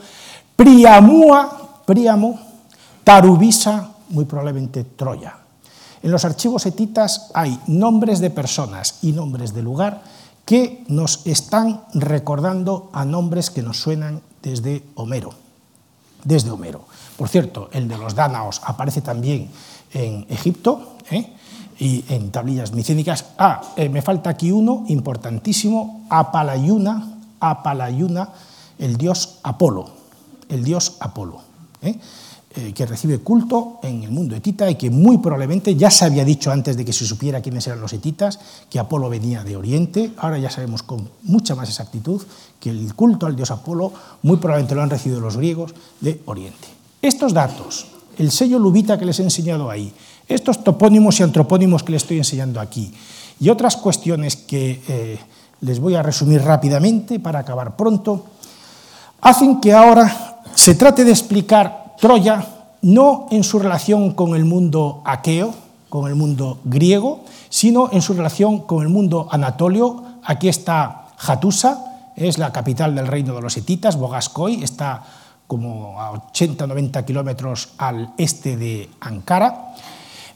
Priamua, 0.57 1.83
Príamo, 1.87 2.39
Tarubisa, 3.05 3.91
muy 4.09 4.25
probablemente 4.25 4.85
Troya. 4.85 5.37
En 6.03 6.11
los 6.11 6.25
archivos 6.25 6.67
etitas 6.67 7.31
hay 7.33 7.59
nombres 7.69 8.19
de 8.19 8.31
personas 8.31 8.99
y 9.03 9.13
nombres 9.13 9.55
de 9.55 9.63
lugar 9.63 10.03
que 10.45 10.85
nos 10.89 11.25
están 11.27 11.83
recordando 11.95 12.91
a 12.93 13.05
nombres 13.05 13.51
que 13.51 13.63
nos 13.63 13.79
suenan 13.79 14.21
desde 14.43 14.83
Homero. 14.97 15.33
Desde 16.25 16.51
Homero. 16.51 16.85
Por 17.23 17.29
cierto, 17.29 17.69
el 17.71 17.87
de 17.87 17.97
los 17.97 18.17
dánaos 18.17 18.61
aparece 18.65 19.01
también 19.01 19.49
en 19.95 20.27
Egipto 20.29 20.97
¿eh? 21.09 21.33
y 21.79 22.05
en 22.09 22.33
tablillas 22.33 22.73
micénicas. 22.73 23.27
Ah, 23.39 23.63
eh, 23.77 23.89
me 23.89 24.03
falta 24.03 24.31
aquí 24.31 24.51
uno 24.51 24.83
importantísimo, 24.89 26.05
Apalayuna, 26.11 27.21
Apalayuna, 27.39 28.29
el 28.77 28.97
dios 28.97 29.39
Apolo, 29.45 29.89
el 30.49 30.65
dios 30.65 30.97
Apolo. 30.99 31.43
¿eh? 31.83 31.95
Que 32.75 32.87
recibe 32.87 33.19
culto 33.19 33.79
en 33.85 34.03
el 34.03 34.11
mundo 34.11 34.35
etita 34.35 34.69
y 34.69 34.75
que 34.75 34.91
muy 34.91 35.19
probablemente 35.19 35.77
ya 35.77 35.93
se 35.93 36.07
había 36.07 36.25
dicho 36.25 36.51
antes 36.51 36.77
de 36.77 36.85
que 36.85 36.93
se 36.93 37.07
supiera 37.07 37.41
quiénes 37.41 37.65
eran 37.69 37.81
los 37.81 37.93
etitas, 37.93 38.41
que 38.69 38.81
Apolo 38.81 39.09
venía 39.09 39.45
de 39.45 39.57
Oriente, 39.57 40.13
ahora 40.17 40.39
ya 40.39 40.51
sabemos 40.51 40.83
con 40.83 41.09
mucha 41.23 41.55
más 41.55 41.69
exactitud 41.69 42.21
que 42.59 42.71
el 42.71 42.93
culto 42.97 43.27
al 43.27 43.37
dios 43.37 43.53
Apolo 43.53 43.93
muy 44.23 44.39
probablemente 44.39 44.75
lo 44.75 44.83
han 44.83 44.91
recibido 44.91 45.21
los 45.21 45.37
griegos 45.37 45.73
de 46.01 46.21
Oriente. 46.27 46.82
Estos 47.03 47.35
datos, 47.35 47.87
el 48.17 48.31
sello 48.31 48.61
lubita 48.61 48.97
que 48.97 49.05
les 49.05 49.19
he 49.19 49.25
enseñado 49.25 49.69
ahí, 49.69 49.93
estos 50.29 50.63
topónimos 50.63 51.19
y 51.19 51.25
antropónimos 51.25 51.83
que 51.83 51.91
les 51.91 52.03
estoy 52.03 52.19
enseñando 52.19 52.61
aquí 52.61 52.95
y 53.41 53.49
otras 53.51 53.77
cuestiones 53.77 54.37
que 54.37 54.81
eh, 54.87 55.19
les 55.63 55.81
voy 55.81 55.97
a 55.97 56.03
resumir 56.05 56.43
rápidamente 56.43 57.19
para 57.19 57.41
acabar 57.41 57.77
pronto, 57.77 58.27
hacen 59.21 59.61
que 59.61 59.73
ahora 59.73 60.43
se 60.55 60.77
trate 60.77 61.05
de 61.05 61.11
explicar 61.11 61.97
Troya 61.99 62.47
no 62.83 63.27
en 63.33 63.43
su 63.43 63.59
relación 63.59 64.13
con 64.13 64.37
el 64.37 64.45
mundo 64.45 65.03
aqueo, 65.05 65.55
con 65.89 66.09
el 66.09 66.15
mundo 66.15 66.61
griego, 66.65 67.25
sino 67.49 67.91
en 67.91 68.01
su 68.01 68.15
relación 68.15 68.61
con 68.61 68.83
el 68.83 68.89
mundo 68.89 69.29
anatolio. 69.31 70.05
Aquí 70.25 70.49
está 70.49 71.09
Hatusa, 71.19 72.13
es 72.15 72.39
la 72.39 72.53
capital 72.53 72.95
del 72.95 73.09
reino 73.09 73.35
de 73.35 73.43
los 73.43 73.57
hetitas, 73.57 73.97
Bogascoy, 73.97 74.63
está 74.63 75.03
como 75.53 76.01
a 76.01 76.33
80-90 76.33 77.05
kilómetros 77.05 77.75
al 77.77 78.15
este 78.17 78.57
de 78.57 78.89
Ankara. 79.01 79.75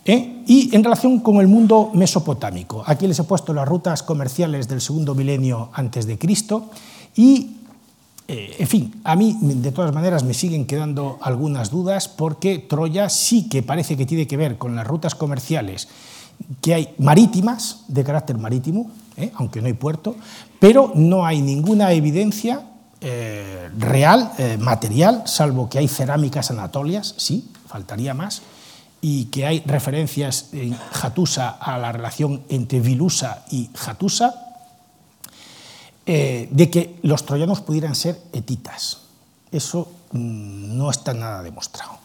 ¿eh? 0.04 0.42
Y 0.46 0.76
en 0.76 0.84
relación 0.84 1.20
con 1.20 1.36
el 1.36 1.48
mundo 1.48 1.88
mesopotámico, 1.94 2.84
aquí 2.84 3.06
les 3.06 3.18
he 3.18 3.24
puesto 3.24 3.54
las 3.54 3.66
rutas 3.66 4.02
comerciales 4.02 4.68
del 4.68 4.82
segundo 4.82 5.14
milenio 5.14 5.70
antes 5.72 6.04
de 6.04 6.18
Cristo 6.18 6.68
y 7.14 7.56
eh, 8.28 8.56
en 8.58 8.66
fin, 8.66 9.00
a 9.04 9.16
mí 9.16 9.38
de 9.40 9.72
todas 9.72 9.94
maneras 9.94 10.22
me 10.22 10.34
siguen 10.34 10.66
quedando 10.66 11.16
algunas 11.22 11.70
dudas 11.70 12.06
porque 12.06 12.58
Troya 12.58 13.08
sí 13.08 13.48
que 13.48 13.62
parece 13.62 13.96
que 13.96 14.04
tiene 14.04 14.26
que 14.26 14.36
ver 14.36 14.58
con 14.58 14.76
las 14.76 14.86
rutas 14.86 15.14
comerciales 15.14 15.88
que 16.60 16.74
hay 16.74 16.94
marítimas, 16.98 17.84
de 17.88 18.04
carácter 18.04 18.36
marítimo, 18.36 18.90
eh, 19.16 19.32
aunque 19.36 19.62
no 19.62 19.68
hay 19.68 19.72
puerto, 19.72 20.14
pero 20.60 20.92
no 20.94 21.24
hay 21.24 21.40
ninguna 21.40 21.92
evidencia 21.92 22.75
eh, 23.00 23.70
real, 23.78 24.32
material, 24.58 25.22
salvo 25.26 25.68
que 25.68 25.78
hay 25.78 25.88
cerámicas 25.88 26.50
anatolias, 26.50 27.14
sí, 27.18 27.50
faltaría 27.66 28.14
más, 28.14 28.42
y 29.00 29.26
que 29.26 29.46
hay 29.46 29.62
referencias 29.66 30.48
en 30.52 30.76
Jatusa 30.76 31.50
a 31.50 31.78
la 31.78 31.92
relación 31.92 32.42
entre 32.48 32.80
Vilusa 32.80 33.44
y 33.50 33.70
Jatusa, 33.74 34.46
eh, 36.06 36.48
de 36.50 36.70
que 36.70 36.98
los 37.02 37.26
troyanos 37.26 37.60
pudieran 37.60 37.94
ser 37.94 38.20
etitas. 38.32 38.98
Eso 39.50 39.90
mm, 40.12 40.76
no 40.76 40.90
está 40.90 41.12
nada 41.12 41.42
demostrado. 41.42 41.98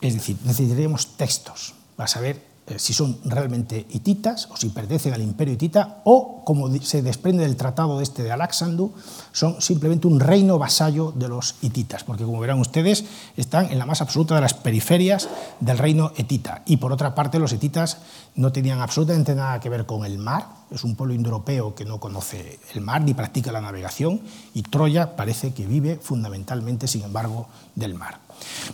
Es 0.00 0.14
decir, 0.14 0.36
necesitaríamos 0.44 1.16
textos 1.16 1.74
para 1.96 2.08
saber 2.08 2.42
eh, 2.64 2.78
si 2.78 2.94
son 2.94 3.18
realmente 3.24 3.86
hititas 3.90 4.48
o 4.48 4.56
si 4.56 4.68
pertenecen 4.68 5.12
al 5.12 5.20
imperio 5.20 5.54
hitita 5.54 6.00
o, 6.04 6.44
como 6.44 6.72
se 6.80 7.02
desprende 7.02 7.42
del 7.42 7.56
tratado 7.56 8.00
este 8.00 8.22
de 8.22 8.30
Alaxandú, 8.30 8.92
son 9.32 9.60
simplemente 9.60 10.06
un 10.06 10.20
reino 10.20 10.60
vasallo 10.60 11.10
de 11.10 11.28
los 11.28 11.56
hititas, 11.60 12.04
porque 12.04 12.22
como 12.22 12.38
verán 12.38 12.60
ustedes, 12.60 13.04
están 13.36 13.72
en 13.72 13.80
la 13.80 13.86
más 13.86 14.00
absoluta 14.00 14.36
de 14.36 14.42
las 14.42 14.54
periferias 14.54 15.28
del 15.58 15.76
reino 15.76 16.12
hitita. 16.16 16.62
Y 16.64 16.76
por 16.76 16.92
otra 16.92 17.16
parte, 17.16 17.40
los 17.40 17.52
hititas 17.52 17.98
no 18.36 18.52
tenían 18.52 18.80
absolutamente 18.80 19.34
nada 19.34 19.58
que 19.58 19.68
ver 19.68 19.84
con 19.84 20.04
el 20.04 20.18
mar, 20.18 20.46
es 20.70 20.84
un 20.84 20.94
pueblo 20.94 21.14
indoeuropeo 21.14 21.74
que 21.74 21.84
no 21.84 21.98
conoce 21.98 22.60
el 22.74 22.80
mar 22.80 23.02
ni 23.02 23.12
practica 23.12 23.50
la 23.50 23.60
navegación, 23.60 24.20
y 24.54 24.62
Troya 24.62 25.16
parece 25.16 25.52
que 25.52 25.66
vive 25.66 25.98
fundamentalmente, 26.00 26.86
sin 26.86 27.02
embargo, 27.02 27.48
del 27.74 27.94
mar. 27.94 28.20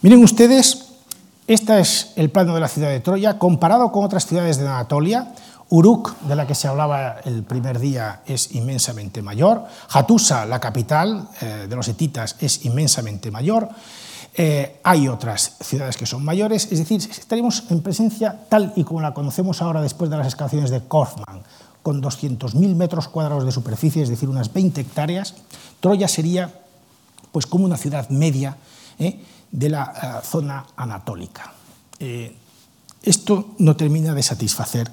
Miren 0.02 0.22
ustedes 0.22 0.87
este 1.48 1.80
es 1.80 2.12
el 2.16 2.30
plano 2.30 2.54
de 2.54 2.60
la 2.60 2.68
ciudad 2.68 2.90
de 2.90 3.00
Troya. 3.00 3.38
Comparado 3.38 3.90
con 3.90 4.04
otras 4.04 4.26
ciudades 4.26 4.58
de 4.58 4.68
Anatolia, 4.68 5.32
Uruk, 5.70 6.18
de 6.20 6.36
la 6.36 6.46
que 6.46 6.54
se 6.54 6.68
hablaba 6.68 7.16
el 7.24 7.42
primer 7.42 7.78
día, 7.78 8.20
es 8.26 8.54
inmensamente 8.54 9.22
mayor. 9.22 9.64
Hatusa, 9.90 10.44
la 10.44 10.60
capital 10.60 11.26
eh, 11.40 11.66
de 11.66 11.74
los 11.74 11.88
hetitas, 11.88 12.36
es 12.40 12.66
inmensamente 12.66 13.30
mayor. 13.30 13.66
Eh, 14.34 14.78
hay 14.84 15.08
otras 15.08 15.56
ciudades 15.60 15.96
que 15.96 16.04
son 16.04 16.22
mayores, 16.22 16.68
es 16.70 16.80
decir, 16.80 17.00
estaríamos 17.00 17.64
en 17.70 17.80
presencia 17.80 18.38
tal 18.50 18.74
y 18.76 18.84
como 18.84 19.00
la 19.00 19.14
conocemos 19.14 19.62
ahora 19.62 19.80
después 19.80 20.10
de 20.10 20.18
las 20.18 20.26
excavaciones 20.26 20.70
de 20.70 20.82
Korfman, 20.82 21.42
con 21.82 22.02
200.000 22.02 22.74
metros 22.74 23.08
cuadrados 23.08 23.46
de 23.46 23.52
superficie, 23.52 24.02
es 24.02 24.10
decir, 24.10 24.28
unas 24.28 24.52
20 24.52 24.82
hectáreas. 24.82 25.34
Troya 25.80 26.08
sería 26.08 26.52
pues 27.32 27.46
como 27.46 27.64
una 27.64 27.78
ciudad 27.78 28.10
media. 28.10 28.58
¿eh? 28.98 29.18
de 29.50 29.68
la 29.68 29.92
eh, 30.22 30.26
zona 30.26 30.64
anatólica. 30.76 31.52
Eh, 31.98 32.36
esto 33.02 33.54
no 33.58 33.76
termina 33.76 34.12
de 34.12 34.22
satisfacer 34.22 34.90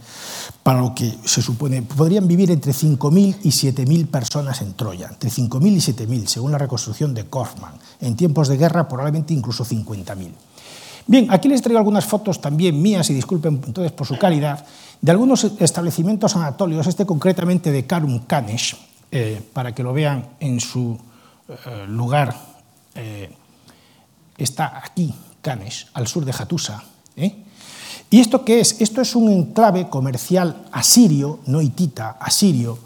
para 0.64 0.80
lo 0.80 0.94
que 0.94 1.14
se 1.26 1.42
supone. 1.42 1.82
Podrían 1.82 2.28
vivir 2.28 2.52
entre 2.52 2.72
5.000 2.72 3.38
y 3.44 3.50
7.000 3.50 4.08
personas 4.08 4.62
en 4.62 4.74
Troya, 4.74 5.08
entre 5.08 5.30
5.000 5.30 5.72
y 5.72 6.06
7.000, 6.06 6.28
según 6.28 6.52
la 6.52 6.58
reconstrucción 6.58 7.14
de 7.14 7.26
Kaufman. 7.26 7.74
En 8.00 8.16
tiempos 8.16 8.48
de 8.48 8.58
guerra, 8.58 8.88
probablemente 8.88 9.34
incluso 9.34 9.66
50.000. 9.66 10.32
Bien, 11.08 11.28
aquí 11.30 11.48
les 11.48 11.62
traigo 11.62 11.80
algunas 11.80 12.06
fotos 12.06 12.42
también 12.42 12.82
mías, 12.82 13.10
y 13.10 13.14
disculpen 13.14 13.62
entonces 13.66 13.92
por 13.92 14.08
su 14.08 14.18
calidad, 14.18 14.66
de 15.02 15.12
algunos 15.12 15.44
establecimientos 15.60 16.36
anatólicos, 16.36 16.88
este 16.88 17.06
concretamente 17.06 17.72
de 17.72 17.86
Karum 17.86 18.20
Kanesh, 18.26 18.76
eh, 19.12 19.42
para 19.54 19.74
que 19.76 19.84
lo 19.84 19.94
vean 19.94 20.30
en 20.40 20.60
su 20.60 20.98
eh, 21.48 21.86
lugar. 21.88 22.36
Eh, 22.96 23.30
está 24.38 24.82
aquí, 24.84 25.14
Canes, 25.42 25.88
al 25.94 26.08
sur 26.08 26.26
de 26.26 26.34
Jatusa. 26.34 26.84
¿eh? 27.16 27.36
¿Y 28.10 28.20
esto 28.20 28.46
qué 28.46 28.60
es? 28.60 28.82
Esto 28.82 29.02
es 29.02 29.16
un 29.16 29.32
enclave 29.32 29.90
comercial 29.90 30.66
asirio, 30.72 31.40
no 31.46 31.62
hitita, 31.62 32.18
asirio, 32.20 32.78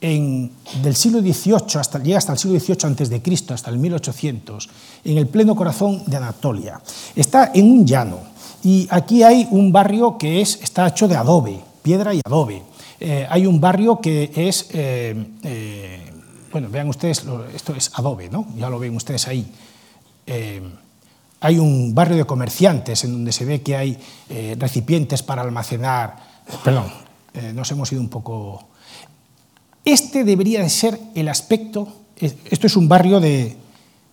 en, 0.00 0.50
del 0.82 0.96
siglo 0.96 1.20
XVIII, 1.20 1.78
hasta, 1.78 1.98
llega 1.98 2.18
hasta 2.18 2.32
el 2.32 2.38
siglo 2.38 2.58
XVIII 2.58 2.92
a.C., 2.92 3.52
hasta 3.52 3.70
el 3.70 3.78
1800, 3.78 4.68
en 5.04 5.18
el 5.18 5.26
pleno 5.26 5.54
corazón 5.54 6.02
de 6.06 6.16
Anatolia. 6.16 6.80
Está 7.14 7.50
en 7.54 7.70
un 7.70 7.86
llano 7.86 8.18
y 8.62 8.86
aquí 8.90 9.22
hay 9.22 9.46
un 9.50 9.72
barrio 9.72 10.16
que 10.16 10.40
es, 10.40 10.58
está 10.62 10.86
hecho 10.86 11.08
de 11.08 11.16
adobe, 11.16 11.60
piedra 11.82 12.14
y 12.14 12.20
adobe. 12.24 12.62
Eh, 12.98 13.26
hay 13.28 13.46
un 13.46 13.60
barrio 13.60 14.00
que 14.00 14.30
es, 14.34 14.68
eh, 14.72 16.10
bueno, 16.52 16.68
vean 16.70 16.88
ustedes, 16.88 17.24
esto 17.54 17.74
es 17.74 17.90
adobe, 17.94 18.30
¿no? 18.30 18.46
Ya 18.56 18.70
lo 18.70 18.78
ven 18.78 18.96
ustedes 18.96 19.28
ahí 19.28 19.46
hay 21.40 21.58
un 21.58 21.94
barrio 21.94 22.16
de 22.16 22.24
comerciantes 22.24 23.04
en 23.04 23.12
donde 23.12 23.32
se 23.32 23.44
ve 23.44 23.62
que 23.62 23.76
hay 23.76 23.98
eh, 24.28 24.56
recipientes 24.58 25.22
para 25.22 25.42
almacenar. 25.42 26.16
Perdón, 26.62 26.86
eh, 27.34 27.52
nos 27.54 27.70
hemos 27.70 27.90
ido 27.92 28.00
un 28.00 28.08
poco. 28.08 28.68
Este 29.84 30.24
debería 30.24 30.62
de 30.62 30.68
ser 30.68 31.00
el 31.14 31.28
aspecto. 31.28 31.88
Esto 32.16 32.66
es 32.66 32.76
un 32.76 32.86
barrio 32.86 33.18
de, 33.18 33.56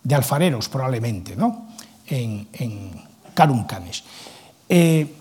de 0.04 0.16
alfareros 0.16 0.70
probablemente, 0.70 1.36
¿no? 1.36 1.68
en, 2.08 2.48
en 2.54 2.92
Karunkanes. 3.34 4.04
Eh, 4.70 5.14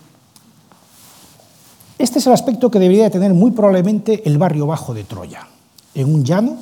este 1.98 2.18
es 2.18 2.26
el 2.26 2.32
aspecto 2.32 2.70
que 2.70 2.78
debería 2.78 3.10
tener 3.10 3.32
muy 3.32 3.50
probablemente 3.52 4.22
el 4.26 4.38
barrio 4.38 4.66
bajo 4.66 4.92
de 4.92 5.04
Troya, 5.04 5.46
en 5.94 6.12
un 6.12 6.24
llano, 6.24 6.56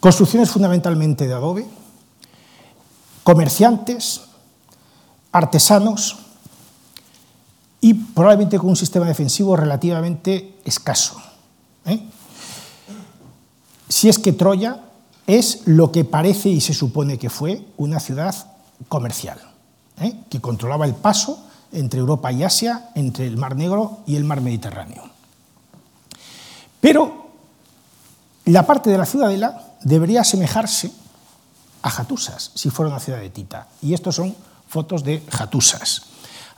construcciones 0.00 0.50
fundamentalmente 0.50 1.26
de 1.26 1.34
adobe, 1.34 1.66
comerciantes, 3.28 4.22
artesanos 5.32 6.16
y 7.78 7.92
probablemente 7.92 8.58
con 8.58 8.70
un 8.70 8.76
sistema 8.76 9.04
defensivo 9.04 9.54
relativamente 9.54 10.54
escaso. 10.64 11.20
¿eh? 11.84 12.00
Si 13.86 14.08
es 14.08 14.18
que 14.18 14.32
Troya 14.32 14.80
es 15.26 15.60
lo 15.66 15.92
que 15.92 16.06
parece 16.06 16.48
y 16.48 16.62
se 16.62 16.72
supone 16.72 17.18
que 17.18 17.28
fue 17.28 17.66
una 17.76 18.00
ciudad 18.00 18.34
comercial, 18.88 19.38
¿eh? 20.00 20.14
que 20.30 20.40
controlaba 20.40 20.86
el 20.86 20.94
paso 20.94 21.44
entre 21.72 22.00
Europa 22.00 22.32
y 22.32 22.44
Asia, 22.44 22.88
entre 22.94 23.26
el 23.26 23.36
Mar 23.36 23.56
Negro 23.56 23.98
y 24.06 24.16
el 24.16 24.24
Mar 24.24 24.40
Mediterráneo. 24.40 25.02
Pero 26.80 27.26
la 28.46 28.64
parte 28.64 28.88
de 28.88 28.96
la 28.96 29.04
ciudadela 29.04 29.74
debería 29.82 30.22
asemejarse 30.22 30.92
a 31.88 31.90
Jatusas, 31.90 32.52
si 32.54 32.70
fuera 32.70 32.90
una 32.90 33.00
ciudad 33.00 33.18
de 33.18 33.30
Tita. 33.30 33.66
Y 33.82 33.94
estos 33.94 34.14
son 34.14 34.34
fotos 34.68 35.02
de 35.02 35.22
Jatusas. 35.30 36.02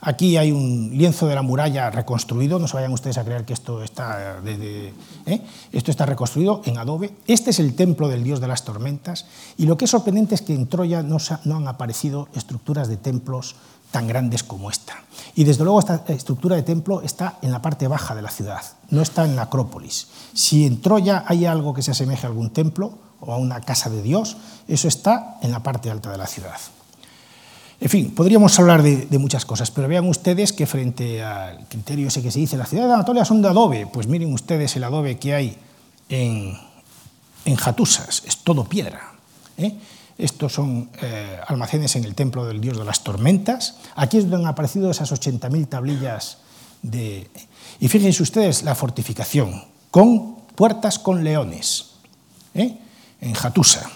Aquí 0.03 0.35
hay 0.35 0.51
un 0.51 0.89
lienzo 0.97 1.27
de 1.27 1.35
la 1.35 1.43
muralla 1.43 1.91
reconstruido, 1.91 2.57
no 2.57 2.67
se 2.67 2.75
vayan 2.75 2.91
ustedes 2.91 3.19
a 3.19 3.23
creer 3.23 3.45
que 3.45 3.53
esto 3.53 3.83
está, 3.83 4.41
de, 4.41 4.93
¿eh? 5.27 5.41
esto 5.71 5.91
está 5.91 6.07
reconstruido 6.07 6.63
en 6.65 6.79
adobe. 6.79 7.13
Este 7.27 7.51
es 7.51 7.59
el 7.59 7.75
templo 7.75 8.07
del 8.07 8.23
dios 8.23 8.41
de 8.41 8.47
las 8.47 8.63
tormentas 8.63 9.27
y 9.57 9.67
lo 9.67 9.77
que 9.77 9.85
es 9.85 9.91
sorprendente 9.91 10.33
es 10.33 10.41
que 10.41 10.55
en 10.55 10.67
Troya 10.67 11.03
no, 11.03 11.17
no 11.45 11.57
han 11.57 11.67
aparecido 11.67 12.29
estructuras 12.33 12.87
de 12.87 12.97
templos 12.97 13.55
tan 13.91 14.07
grandes 14.07 14.43
como 14.43 14.71
esta. 14.71 14.95
Y 15.35 15.43
desde 15.43 15.63
luego 15.63 15.79
esta 15.79 16.03
estructura 16.07 16.55
de 16.55 16.63
templo 16.63 17.03
está 17.03 17.37
en 17.43 17.51
la 17.51 17.61
parte 17.61 17.87
baja 17.87 18.15
de 18.15 18.23
la 18.23 18.31
ciudad, 18.31 18.63
no 18.89 19.03
está 19.03 19.23
en 19.23 19.35
la 19.35 19.43
Acrópolis. 19.43 20.07
Si 20.33 20.65
en 20.65 20.81
Troya 20.81 21.25
hay 21.27 21.45
algo 21.45 21.75
que 21.75 21.83
se 21.83 21.91
asemeje 21.91 22.25
a 22.25 22.29
algún 22.29 22.49
templo 22.49 23.10
o 23.21 23.31
a 23.31 23.37
una 23.37 23.61
casa 23.61 23.89
de 23.89 24.01
Dios, 24.01 24.37
eso 24.67 24.87
está 24.87 25.37
en 25.41 25.51
la 25.51 25.63
parte 25.63 25.89
alta 25.89 26.11
de 26.11 26.17
la 26.17 26.27
ciudad. 26.27 26.57
En 27.79 27.89
fin, 27.89 28.13
podríamos 28.13 28.57
hablar 28.59 28.83
de, 28.83 29.17
muchas 29.17 29.43
cosas, 29.43 29.71
pero 29.71 29.87
vean 29.87 30.07
ustedes 30.07 30.53
que 30.53 30.67
frente 30.67 31.23
al 31.23 31.67
criterio 31.67 32.09
ese 32.09 32.21
que 32.21 32.29
se 32.29 32.37
dice, 32.37 32.55
las 32.55 32.69
ciudades 32.69 32.89
de 32.89 32.93
Anatolia 32.93 33.25
son 33.25 33.41
de 33.41 33.47
adobe, 33.47 33.87
pues 33.91 34.05
miren 34.05 34.31
ustedes 34.33 34.75
el 34.75 34.83
adobe 34.83 35.17
que 35.17 35.33
hay 35.33 35.57
en, 36.07 36.55
en 37.45 37.55
Jatusas, 37.55 38.21
es 38.27 38.37
todo 38.37 38.65
piedra. 38.65 39.13
¿eh? 39.57 39.73
Estos 40.19 40.53
son 40.53 40.91
eh, 41.01 41.39
almacenes 41.47 41.95
en 41.95 42.05
el 42.05 42.13
templo 42.13 42.45
del 42.45 42.61
dios 42.61 42.77
de 42.77 42.85
las 42.85 43.03
tormentas. 43.03 43.77
Aquí 43.95 44.17
es 44.17 44.29
donde 44.29 44.45
han 44.45 44.51
aparecido 44.51 44.91
esas 44.91 45.11
80.000 45.11 45.67
tablillas 45.67 46.37
de... 46.83 47.27
Y 47.79 47.87
fíjense 47.87 48.21
ustedes 48.21 48.61
la 48.61 48.75
fortificación, 48.75 49.63
con 49.89 50.35
puertas 50.53 50.99
con 50.99 51.23
leones, 51.23 51.93
¿eh? 52.53 52.77
En 53.21 53.33
Jatusa. 53.33 53.89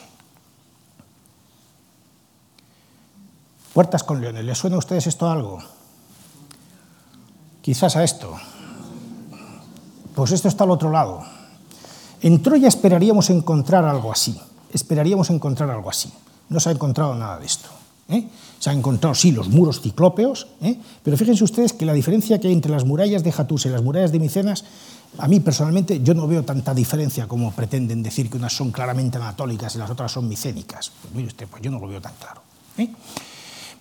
Puertas 3.73 4.03
con 4.03 4.22
leones. 4.22 4.45
¿Les 4.45 4.57
suena 4.57 4.77
a 4.77 4.80
ustedes 4.80 5.07
esto 5.07 5.30
algo? 5.30 5.60
Quizás 7.61 7.95
a 7.97 8.03
esto. 8.03 8.34
Pues 10.15 10.31
esto 10.31 10.47
está 10.47 10.64
al 10.64 10.72
otro 10.72 10.91
lado. 10.91 11.26
En 12.22 12.41
Troya 12.41 12.69
esperaríamos 12.69 13.30
encontrar 13.30 13.84
algo 13.84 14.11
así. 14.11 14.39
Esperaríamos 14.72 15.30
encontrar 15.30 15.69
algo 15.69 15.89
así. 15.89 16.11
No 16.47 16.60
se 16.60 16.69
ha 16.69 16.72
encontrado 16.72 17.15
nada 17.15 17.39
de 17.39 17.45
esto. 17.45 17.69
¿eh? 18.10 18.27
Se 18.60 18.69
han 18.69 18.77
encontrado, 18.77 19.15
sí, 19.15 19.31
los 19.31 19.49
muros 19.49 19.81
ciclópeos, 19.81 20.47
¿eh? 20.61 20.80
pero 21.03 21.18
fíjense 21.18 21.43
ustedes 21.43 21.73
que 21.73 21.85
la 21.85 21.93
diferencia 21.93 22.39
que 22.39 22.47
hay 22.47 22.53
entre 22.53 22.72
las 22.72 22.85
murallas 22.85 23.23
de 23.23 23.31
Jatusa 23.31 23.69
y 23.69 23.72
las 23.72 23.84
murallas 23.84 24.11
de 24.11 24.19
Micenas, 24.19 24.64
a 25.18 25.28
mí 25.28 25.40
personalmente 25.40 26.02
yo 26.02 26.14
no 26.14 26.28
veo 26.28 26.44
tanta 26.44 26.74
diferencia 26.74 27.28
como 27.28 27.52
pretenden 27.52 28.04
decir 28.04 28.30
que 28.30 28.38
unas 28.38 28.54
son 28.54 28.72
claramente 28.72 29.18
anatólicas 29.18 29.76
y 29.76 29.78
las 29.78 29.90
otras 29.90 30.12
son 30.12 30.28
micénicas. 30.28 30.92
Pues 31.02 31.14
mire 31.14 31.28
usted, 31.28 31.48
pues 31.48 31.62
yo 31.62 31.72
no 31.72 31.80
lo 31.80 31.88
veo 31.88 32.02
tan 32.02 32.14
claro. 32.20 32.42
¿eh? 32.78 32.90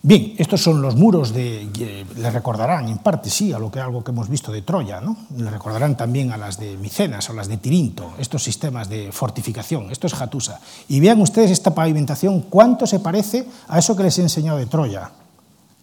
Bien, 0.07 0.35
estos 0.37 0.63
son 0.63 0.83
los 0.83 0.97
muros 0.97 1.33
de. 1.33 1.67
Le 2.15 2.31
recordarán, 2.31 2.89
en 2.89 2.99
parte 2.99 3.31
sí, 3.31 3.55
a 3.55 3.59
lo 3.59 3.71
que 3.71 3.81
algo 3.81 4.05
que 4.05 4.11
hemos 4.11 4.29
visto 4.29 4.53
de 4.53 4.61
Troya, 4.61 5.01
¿no? 5.01 5.17
Le 5.35 5.51
recordarán 5.51 5.97
también 5.97 6.31
a 6.31 6.37
las 6.37 6.59
de 6.59 6.77
Micenas 6.77 7.31
o 7.31 7.33
las 7.33 7.49
de 7.49 7.57
Tirinto, 7.57 8.13
estos 8.19 8.43
sistemas 8.43 8.91
de 8.91 9.13
fortificación. 9.13 9.91
Esto 9.91 10.07
es 10.07 10.13
Jatusa. 10.13 10.61
Y 10.89 11.01
vean 11.01 11.23
ustedes 11.23 11.51
esta 11.51 11.75
pavimentación, 11.75 12.43
cuánto 12.51 12.87
se 12.87 13.01
parece 13.01 13.47
a 13.67 13.79
eso 13.79 13.97
que 13.97 14.03
les 14.03 14.19
he 14.19 14.23
enseñado 14.23 14.59
de 14.59 14.67
Troya, 14.67 15.11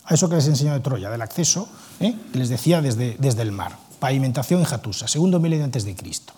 a 0.06 0.14
eso 0.14 0.30
que 0.30 0.36
les 0.36 0.46
he 0.46 0.50
enseñado 0.52 0.78
de 0.78 0.84
Troya, 0.84 1.10
del 1.10 1.24
acceso, 1.24 1.68
¿eh? 2.00 2.14
que 2.32 2.38
les 2.38 2.50
decía 2.50 2.80
desde, 2.80 3.16
desde 3.18 3.42
el 3.42 3.52
mar. 3.52 3.76
Pavimentación 4.02 4.62
en 4.62 4.66
Jatusa, 4.66 5.08
segundo 5.08 5.40
milenio 5.40 5.64
antes 5.64 5.86
de 5.86 5.96
Cristo. 5.96 6.34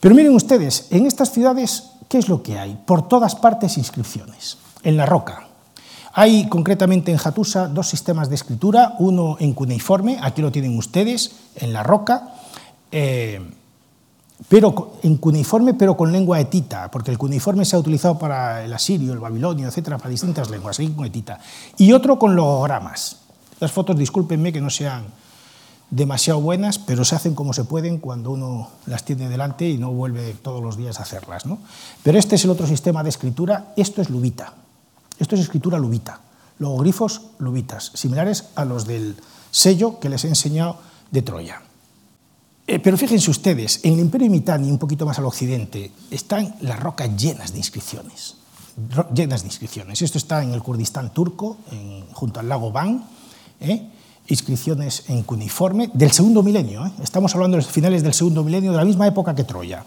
Pero 0.00 0.14
miren 0.14 0.34
ustedes, 0.34 0.88
en 0.90 1.04
estas 1.04 1.30
ciudades, 1.30 1.92
¿qué 2.08 2.16
es 2.16 2.30
lo 2.30 2.42
que 2.42 2.58
hay? 2.58 2.80
Por 2.86 3.06
todas 3.06 3.36
partes 3.36 3.76
inscripciones. 3.76 4.56
En 4.82 4.96
la 4.96 5.04
roca, 5.04 5.46
hay 6.14 6.48
concretamente 6.48 7.12
en 7.12 7.18
Jatusa 7.18 7.68
dos 7.68 7.88
sistemas 7.88 8.30
de 8.30 8.36
escritura, 8.36 8.94
uno 8.98 9.36
en 9.40 9.52
cuneiforme, 9.52 10.18
aquí 10.22 10.40
lo 10.40 10.50
tienen 10.50 10.78
ustedes, 10.78 11.32
en 11.56 11.74
la 11.74 11.82
roca, 11.82 12.32
eh, 12.90 13.40
pero 14.48 14.94
en 15.02 15.18
cuneiforme, 15.18 15.74
pero 15.74 15.98
con 15.98 16.12
lengua 16.12 16.40
etita, 16.40 16.90
porque 16.90 17.10
el 17.10 17.18
cuneiforme 17.18 17.66
se 17.66 17.76
ha 17.76 17.78
utilizado 17.78 18.18
para 18.18 18.64
el 18.64 18.72
asirio, 18.72 19.12
el 19.12 19.18
babilonio, 19.18 19.68
etcétera, 19.68 19.98
para 19.98 20.08
distintas 20.08 20.48
lenguas, 20.48 20.80
aquí 20.80 20.88
con 20.92 21.04
etita. 21.04 21.40
Y 21.76 21.92
otro 21.92 22.18
con 22.18 22.34
logogramas. 22.34 23.18
Las 23.60 23.70
fotos, 23.70 23.98
discúlpenme 23.98 24.50
que 24.50 24.62
no 24.62 24.70
sean 24.70 25.04
demasiado 25.94 26.40
buenas, 26.40 26.78
pero 26.78 27.04
se 27.04 27.14
hacen 27.14 27.34
como 27.34 27.52
se 27.52 27.64
pueden 27.64 27.98
cuando 27.98 28.32
uno 28.32 28.70
las 28.86 29.04
tiene 29.04 29.28
delante 29.28 29.68
y 29.68 29.78
no 29.78 29.92
vuelve 29.92 30.34
todos 30.34 30.62
los 30.62 30.76
días 30.76 30.98
a 30.98 31.04
hacerlas. 31.04 31.46
¿no? 31.46 31.58
Pero 32.02 32.18
este 32.18 32.34
es 32.34 32.44
el 32.44 32.50
otro 32.50 32.66
sistema 32.66 33.02
de 33.02 33.10
escritura, 33.10 33.72
esto 33.76 34.02
es 34.02 34.10
lubita. 34.10 34.54
Esto 35.18 35.36
es 35.36 35.42
escritura 35.42 35.78
lubita, 35.78 36.20
logogrifos 36.58 37.22
lubitas, 37.38 37.92
similares 37.94 38.46
a 38.56 38.64
los 38.64 38.86
del 38.86 39.16
sello 39.52 40.00
que 40.00 40.08
les 40.08 40.24
he 40.24 40.28
enseñado 40.28 40.78
de 41.12 41.22
Troya. 41.22 41.62
Eh, 42.66 42.80
pero 42.80 42.96
fíjense 42.96 43.30
ustedes, 43.30 43.84
en 43.84 43.92
el 43.92 44.00
Imperio 44.00 44.28
Mitanni, 44.28 44.70
un 44.70 44.78
poquito 44.78 45.06
más 45.06 45.18
al 45.18 45.26
occidente, 45.26 45.92
están 46.10 46.56
las 46.62 46.80
rocas 46.80 47.14
llenas 47.16 47.52
de 47.52 47.58
inscripciones. 47.58 48.36
Llenas 49.14 49.42
de 49.42 49.48
inscripciones. 49.48 50.02
Esto 50.02 50.18
está 50.18 50.42
en 50.42 50.52
el 50.52 50.62
Kurdistán 50.62 51.14
turco, 51.14 51.58
junto 52.12 52.40
al 52.40 52.48
lago 52.48 52.72
Van. 52.72 53.04
¿eh? 53.60 53.88
Inscripciones 54.28 55.04
en 55.08 55.22
cuneiforme 55.22 55.90
del 55.92 56.12
segundo 56.12 56.42
milenio. 56.42 56.86
¿eh? 56.86 56.92
Estamos 57.02 57.34
hablando 57.34 57.56
de 57.56 57.62
los 57.62 57.72
finales 57.72 58.02
del 58.02 58.14
segundo 58.14 58.42
milenio, 58.44 58.72
de 58.72 58.78
la 58.78 58.84
misma 58.84 59.06
época 59.06 59.34
que 59.34 59.44
Troya. 59.44 59.84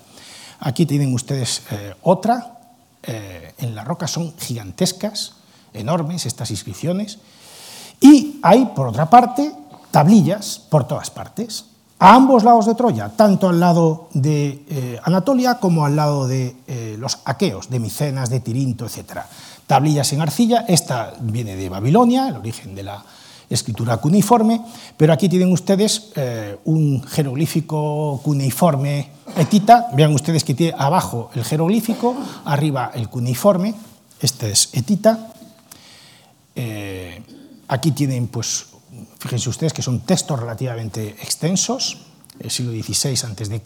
Aquí 0.60 0.86
tienen 0.86 1.14
ustedes 1.14 1.62
otra, 2.02 2.58
eh, 3.04 3.54
en 3.60 3.74
la 3.74 3.86
roca 3.86 4.06
son 4.06 4.34
gigantescas, 4.38 5.36
enormes 5.74 6.26
estas 6.26 6.52
inscripciones, 6.52 7.20
y 8.02 8.40
hay, 8.44 8.66
por 8.76 8.88
otra 8.88 9.10
parte, 9.10 9.54
tablillas 9.92 10.60
por 10.70 10.88
todas 10.88 11.10
partes, 11.10 11.66
a 12.00 12.16
ambos 12.16 12.44
lados 12.44 12.66
de 12.66 12.76
Troya, 12.76 13.10
tanto 13.16 13.48
al 13.48 13.62
lado 13.62 14.10
de 14.14 14.66
eh, 14.70 15.00
Anatolia 15.04 15.56
como 15.56 15.86
al 15.86 15.96
lado 15.96 16.28
de 16.28 16.56
eh, 16.68 16.96
los 17.00 17.20
aqueos, 17.24 17.70
de 17.70 17.80
Micenas, 17.80 18.30
de 18.30 18.42
Tirinto, 18.42 18.86
etc. 18.86 19.22
Tablillas 19.66 20.12
en 20.12 20.22
arcilla, 20.22 20.66
esta 20.68 21.14
viene 21.22 21.56
de 21.56 21.70
Babilonia, 21.70 22.28
el 22.28 22.36
origen 22.36 22.76
de 22.76 22.84
la 22.84 23.04
escritura 23.50 23.98
cuneiforme, 23.98 24.62
pero 24.98 25.14
aquí 25.14 25.30
tienen 25.30 25.52
ustedes 25.52 26.12
eh, 26.16 26.58
un 26.66 27.02
jeroglífico 27.04 28.20
cuneiforme 28.24 29.10
etita, 29.36 29.88
vean 29.94 30.14
ustedes 30.14 30.44
que 30.44 30.54
tiene 30.54 30.76
abajo 30.78 31.30
el 31.36 31.44
jeroglífico, 31.44 32.16
arriba 32.46 32.92
el 32.94 33.10
cuneiforme, 33.10 33.74
este 34.20 34.52
es 34.52 34.70
etita, 34.74 35.32
eh, 36.56 37.22
aquí 37.68 37.92
tienen, 37.92 38.28
pues, 38.28 38.68
fíjense 39.20 39.50
ustedes 39.50 39.74
que 39.74 39.82
son 39.82 40.02
textos 40.02 40.40
relativamente 40.40 41.10
extensos, 41.22 41.98
del 42.38 42.52
siglo 42.52 42.72
XVI 42.72 43.14
a.C., 43.14 43.62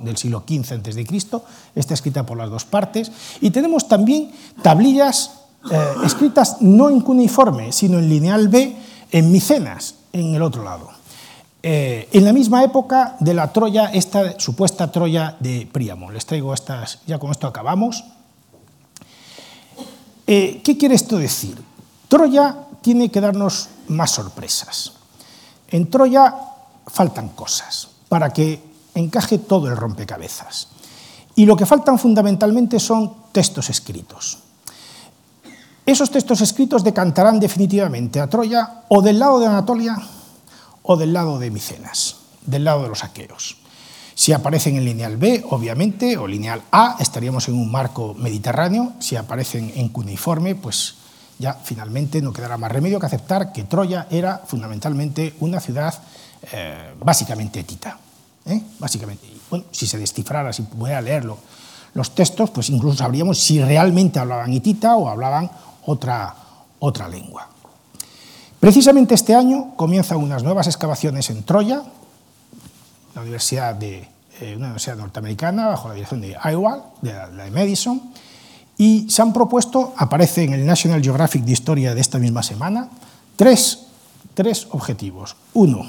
del 0.00 0.16
siglo 0.16 0.44
XV 0.48 0.72
a.C., 0.72 1.06
está 1.74 1.94
escrita 1.94 2.24
por 2.24 2.38
las 2.38 2.50
dos 2.50 2.64
partes, 2.64 3.10
y 3.40 3.50
tenemos 3.50 3.88
también 3.88 4.30
tablillas 4.62 5.44
eh, 5.70 5.94
escritas 6.04 6.60
no 6.60 6.88
en 6.90 7.00
cuneiforme, 7.00 7.72
sino 7.72 7.98
en 7.98 8.08
lineal 8.08 8.48
B, 8.48 8.76
en 9.14 9.30
Micenas, 9.30 9.94
en 10.12 10.34
el 10.34 10.42
otro 10.42 10.64
lado. 10.64 10.90
Eh, 11.62 12.08
en 12.10 12.24
la 12.24 12.32
misma 12.32 12.64
época 12.64 13.14
de 13.20 13.32
la 13.32 13.52
Troya, 13.52 13.86
esta 13.94 14.40
supuesta 14.40 14.90
Troya 14.90 15.36
de 15.38 15.68
Príamo. 15.70 16.10
Les 16.10 16.26
traigo 16.26 16.52
estas, 16.52 16.98
ya 17.06 17.20
con 17.20 17.30
esto 17.30 17.46
acabamos. 17.46 18.02
Eh, 20.26 20.60
¿Qué 20.64 20.76
quiere 20.76 20.96
esto 20.96 21.16
decir? 21.16 21.56
Troya 22.08 22.56
tiene 22.82 23.08
que 23.08 23.20
darnos 23.20 23.68
más 23.86 24.10
sorpresas. 24.10 24.94
En 25.68 25.88
Troya 25.88 26.34
faltan 26.84 27.28
cosas 27.30 27.86
para 28.08 28.32
que 28.32 28.60
encaje 28.96 29.38
todo 29.38 29.68
el 29.68 29.76
rompecabezas. 29.76 30.66
Y 31.36 31.46
lo 31.46 31.56
que 31.56 31.66
faltan 31.66 32.00
fundamentalmente 32.00 32.80
son 32.80 33.30
textos 33.30 33.70
escritos. 33.70 34.43
Esos 35.86 36.10
textos 36.10 36.40
escritos 36.40 36.82
decantarán 36.82 37.38
definitivamente 37.38 38.18
a 38.18 38.26
Troya 38.26 38.84
o 38.88 39.02
del 39.02 39.18
lado 39.18 39.38
de 39.38 39.46
Anatolia 39.46 39.98
o 40.82 40.96
del 40.96 41.12
lado 41.12 41.38
de 41.38 41.50
Micenas, 41.50 42.16
del 42.40 42.64
lado 42.64 42.84
de 42.84 42.88
los 42.88 43.04
aqueos. 43.04 43.58
Si 44.14 44.32
aparecen 44.32 44.76
en 44.76 44.84
lineal 44.86 45.18
B, 45.18 45.44
obviamente, 45.50 46.16
o 46.16 46.26
lineal 46.26 46.62
A, 46.70 46.96
estaríamos 47.00 47.48
en 47.48 47.54
un 47.54 47.70
marco 47.70 48.14
mediterráneo. 48.14 48.92
Si 48.98 49.16
aparecen 49.16 49.72
en 49.74 49.88
cuneiforme, 49.88 50.54
pues 50.54 50.94
ya 51.38 51.52
finalmente 51.52 52.22
no 52.22 52.32
quedará 52.32 52.56
más 52.56 52.72
remedio 52.72 52.98
que 52.98 53.06
aceptar 53.06 53.52
que 53.52 53.64
Troya 53.64 54.06
era 54.10 54.40
fundamentalmente 54.46 55.34
una 55.40 55.60
ciudad 55.60 55.92
eh, 56.52 56.94
básicamente 56.98 57.60
etita. 57.60 57.98
¿eh? 58.46 58.62
Básicamente, 58.78 59.26
bueno, 59.50 59.66
si 59.70 59.86
se 59.86 59.98
descifrara, 59.98 60.52
si 60.52 60.62
pudiera 60.62 61.02
leerlo, 61.02 61.36
los 61.92 62.14
textos, 62.14 62.50
pues 62.50 62.70
incluso 62.70 62.98
sabríamos 62.98 63.38
si 63.38 63.60
realmente 63.60 64.18
hablaban 64.18 64.52
hitita 64.52 64.96
o 64.96 65.08
hablaban 65.08 65.50
otra, 65.86 66.34
otra 66.78 67.08
lengua. 67.08 67.48
Precisamente 68.60 69.14
este 69.14 69.34
año 69.34 69.74
comienzan 69.76 70.18
unas 70.18 70.42
nuevas 70.42 70.66
excavaciones 70.66 71.28
en 71.30 71.42
Troya, 71.42 71.82
la 73.14 73.20
universidad 73.20 73.74
de, 73.74 74.08
eh, 74.40 74.54
una 74.56 74.66
universidad 74.66 74.96
norteamericana, 74.96 75.66
bajo 75.68 75.88
la 75.88 75.94
dirección 75.94 76.20
de 76.20 76.36
Iowa, 76.44 76.92
de 77.02 77.12
la, 77.12 77.28
de 77.28 77.50
Madison, 77.50 78.00
y 78.76 79.08
se 79.08 79.22
han 79.22 79.32
propuesto, 79.32 79.94
aparece 79.96 80.44
en 80.44 80.54
el 80.54 80.66
National 80.66 81.02
Geographic 81.02 81.44
de 81.44 81.52
Historia 81.52 81.94
de 81.94 82.00
esta 82.00 82.18
misma 82.18 82.42
semana, 82.42 82.88
tres, 83.36 83.86
tres 84.34 84.66
objetivos. 84.70 85.36
Uno, 85.52 85.86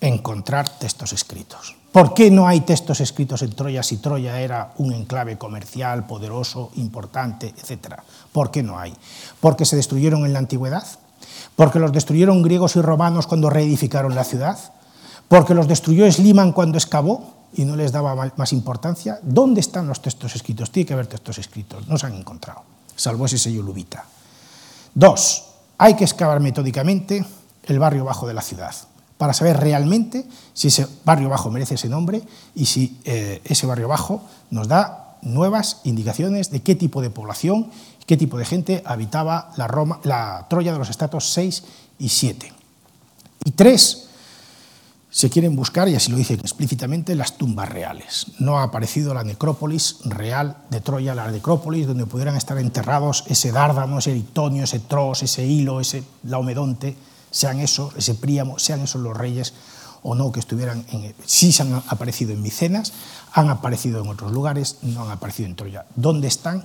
encontrar 0.00 0.68
textos 0.68 1.12
escritos. 1.12 1.76
¿Por 1.92 2.14
qué 2.14 2.30
no 2.30 2.48
hay 2.48 2.62
textos 2.62 3.00
escritos 3.02 3.42
en 3.42 3.52
Troya 3.52 3.82
si 3.82 3.98
Troya 3.98 4.40
era 4.40 4.72
un 4.78 4.94
enclave 4.94 5.36
comercial, 5.36 6.06
poderoso, 6.06 6.70
importante, 6.76 7.52
etcétera? 7.54 8.02
¿Por 8.32 8.50
qué 8.50 8.62
no 8.62 8.78
hay? 8.78 8.94
¿Porque 9.40 9.66
se 9.66 9.76
destruyeron 9.76 10.24
en 10.24 10.32
la 10.32 10.38
antigüedad? 10.38 10.86
¿Porque 11.54 11.78
los 11.78 11.92
destruyeron 11.92 12.42
griegos 12.42 12.76
y 12.76 12.80
romanos 12.80 13.26
cuando 13.26 13.50
reedificaron 13.50 14.14
la 14.14 14.24
ciudad? 14.24 14.58
¿Porque 15.28 15.52
los 15.52 15.68
destruyó 15.68 16.10
Sliman 16.10 16.52
cuando 16.52 16.78
excavó 16.78 17.34
y 17.52 17.66
no 17.66 17.76
les 17.76 17.92
daba 17.92 18.32
más 18.36 18.52
importancia? 18.54 19.18
¿Dónde 19.22 19.60
están 19.60 19.86
los 19.86 20.00
textos 20.00 20.34
escritos? 20.34 20.70
Tiene 20.70 20.86
que 20.86 20.94
haber 20.94 21.08
textos 21.08 21.36
escritos, 21.38 21.86
no 21.88 21.98
se 21.98 22.06
han 22.06 22.14
encontrado, 22.14 22.62
salvo 22.96 23.26
ese 23.26 23.36
sello 23.36 23.62
lubita. 23.62 24.06
Dos, 24.94 25.44
hay 25.76 25.94
que 25.94 26.04
excavar 26.04 26.40
metódicamente 26.40 27.24
el 27.64 27.78
barrio 27.78 28.06
bajo 28.06 28.26
de 28.26 28.34
la 28.34 28.42
ciudad 28.42 28.74
para 29.18 29.34
saber 29.34 29.60
realmente 29.60 30.26
si 30.54 30.68
ese 30.68 30.86
barrio 31.04 31.28
bajo 31.28 31.50
merece 31.50 31.74
ese 31.74 31.88
nombre 31.88 32.22
y 32.54 32.66
si 32.66 32.98
eh, 33.04 33.40
ese 33.44 33.66
barrio 33.66 33.88
bajo 33.88 34.22
nos 34.50 34.68
da 34.68 35.18
nuevas 35.22 35.80
indicaciones 35.84 36.50
de 36.50 36.60
qué 36.60 36.74
tipo 36.74 37.00
de 37.00 37.10
población, 37.10 37.70
qué 38.06 38.16
tipo 38.16 38.38
de 38.38 38.44
gente 38.44 38.82
habitaba 38.84 39.52
la, 39.56 39.68
Roma, 39.68 40.00
la 40.04 40.46
Troya 40.50 40.72
de 40.72 40.78
los 40.78 40.90
estratos 40.90 41.32
6 41.32 41.64
y 41.98 42.08
7. 42.08 42.52
Y 43.44 43.50
tres, 43.52 44.08
se 45.10 45.28
quieren 45.28 45.54
buscar, 45.56 45.88
y 45.88 45.94
así 45.94 46.10
lo 46.10 46.16
dicen 46.16 46.40
explícitamente, 46.40 47.14
las 47.14 47.36
tumbas 47.36 47.68
reales. 47.68 48.26
No 48.38 48.58
ha 48.58 48.64
aparecido 48.64 49.12
la 49.14 49.24
necrópolis 49.24 49.98
real 50.04 50.56
de 50.70 50.80
Troya, 50.80 51.14
la 51.14 51.30
necrópolis 51.30 51.86
donde 51.86 52.06
pudieran 52.06 52.36
estar 52.36 52.58
enterrados 52.58 53.24
ese 53.28 53.52
Dárdano, 53.52 53.98
ese 53.98 54.12
Eritonio, 54.12 54.64
ese 54.64 54.80
Tros, 54.80 55.22
ese 55.22 55.44
Hilo, 55.44 55.80
ese 55.80 56.02
Laomedonte, 56.24 56.96
sean 57.30 57.60
eso, 57.60 57.92
ese 57.96 58.14
Príamo, 58.14 58.58
sean 58.58 58.80
esos 58.80 59.02
los 59.02 59.16
reyes 59.16 59.52
o 60.02 60.14
no 60.14 60.32
que 60.32 60.40
estuvieran 60.40 60.84
en... 60.90 61.14
Sí 61.24 61.52
se 61.52 61.62
han 61.62 61.82
aparecido 61.88 62.32
en 62.32 62.42
Micenas, 62.42 62.92
han 63.32 63.50
aparecido 63.50 64.02
en 64.02 64.08
otros 64.08 64.32
lugares, 64.32 64.78
no 64.82 65.02
han 65.02 65.10
aparecido 65.10 65.48
en 65.48 65.56
Troya. 65.56 65.86
¿Dónde 65.96 66.28
están? 66.28 66.64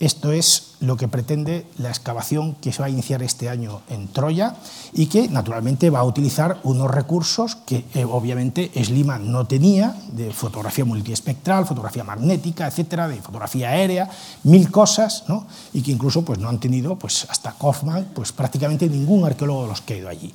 Esto 0.00 0.32
es 0.32 0.74
lo 0.80 0.96
que 0.96 1.06
pretende 1.06 1.66
la 1.78 1.88
excavación 1.88 2.56
que 2.56 2.72
se 2.72 2.80
va 2.80 2.86
a 2.86 2.90
iniciar 2.90 3.22
este 3.22 3.48
año 3.48 3.80
en 3.88 4.08
Troya 4.08 4.56
y 4.92 5.06
que 5.06 5.28
naturalmente 5.28 5.88
va 5.88 6.00
a 6.00 6.04
utilizar 6.04 6.58
unos 6.64 6.90
recursos 6.90 7.54
que 7.54 7.84
eh, 7.94 8.04
obviamente 8.04 8.72
Sliman 8.74 9.30
no 9.30 9.46
tenía, 9.46 9.94
de 10.12 10.32
fotografía 10.32 10.84
multiespectral, 10.84 11.64
fotografía 11.64 12.02
magnética, 12.02 12.66
etcétera, 12.66 13.06
de 13.06 13.22
fotografía 13.22 13.70
aérea, 13.70 14.10
mil 14.42 14.68
cosas, 14.72 15.24
¿no? 15.28 15.46
y 15.72 15.80
que 15.80 15.92
incluso 15.92 16.24
pues, 16.24 16.40
no 16.40 16.48
han 16.48 16.58
tenido 16.58 16.96
pues, 16.98 17.26
hasta 17.30 17.52
Kaufman 17.52 18.08
pues, 18.14 18.32
prácticamente 18.32 18.88
ningún 18.88 19.24
arqueólogo 19.24 19.62
de 19.62 19.68
los 19.68 19.80
que 19.80 19.94
ha 19.94 19.96
ido 19.98 20.08
allí. 20.08 20.34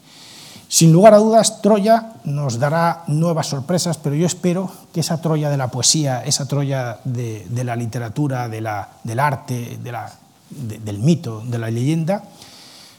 Sin 0.70 0.94
lugar 0.94 1.16
a 1.16 1.18
dudas, 1.18 1.64
Troya 1.64 2.14
nos 2.26 2.60
dará 2.60 3.04
nuevas 3.08 3.48
sorpresas, 3.48 3.98
pero 3.98 4.16
yo 4.16 4.28
espero 4.28 4.70
que 4.94 5.00
esa 5.00 5.20
Troya 5.20 5.50
de 5.50 5.58
la 5.58 5.70
poesía, 5.70 6.24
esa 6.24 6.48
Troya 6.48 7.00
de, 7.04 7.64
la 7.64 7.76
literatura, 7.76 8.48
de 8.48 8.62
la, 8.62 8.88
del 9.04 9.20
arte, 9.20 9.80
del 9.82 11.00
mito, 11.00 11.42
de 11.42 11.58
la 11.58 11.72
leyenda, 11.72 12.24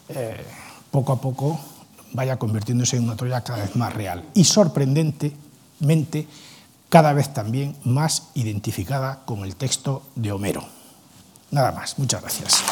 eh, 0.08 0.44
poco 0.90 1.12
a 1.12 1.20
poco 1.20 1.60
vaya 2.12 2.36
convirtiéndose 2.38 2.96
en 2.96 3.04
una 3.04 3.14
Troya 3.14 3.42
cada 3.42 3.62
vez 3.62 3.76
más 3.76 3.94
real 3.94 4.24
y 4.34 4.42
sorprendentemente 4.42 6.26
cada 6.88 7.12
vez 7.12 7.32
también 7.32 7.76
más 7.84 8.30
identificada 8.34 9.20
con 9.24 9.44
el 9.44 9.54
texto 9.54 10.02
de 10.16 10.32
Homero. 10.32 10.64
Nada 11.52 11.70
más, 11.70 11.96
muchas 12.00 12.20
gracias. 12.20 12.64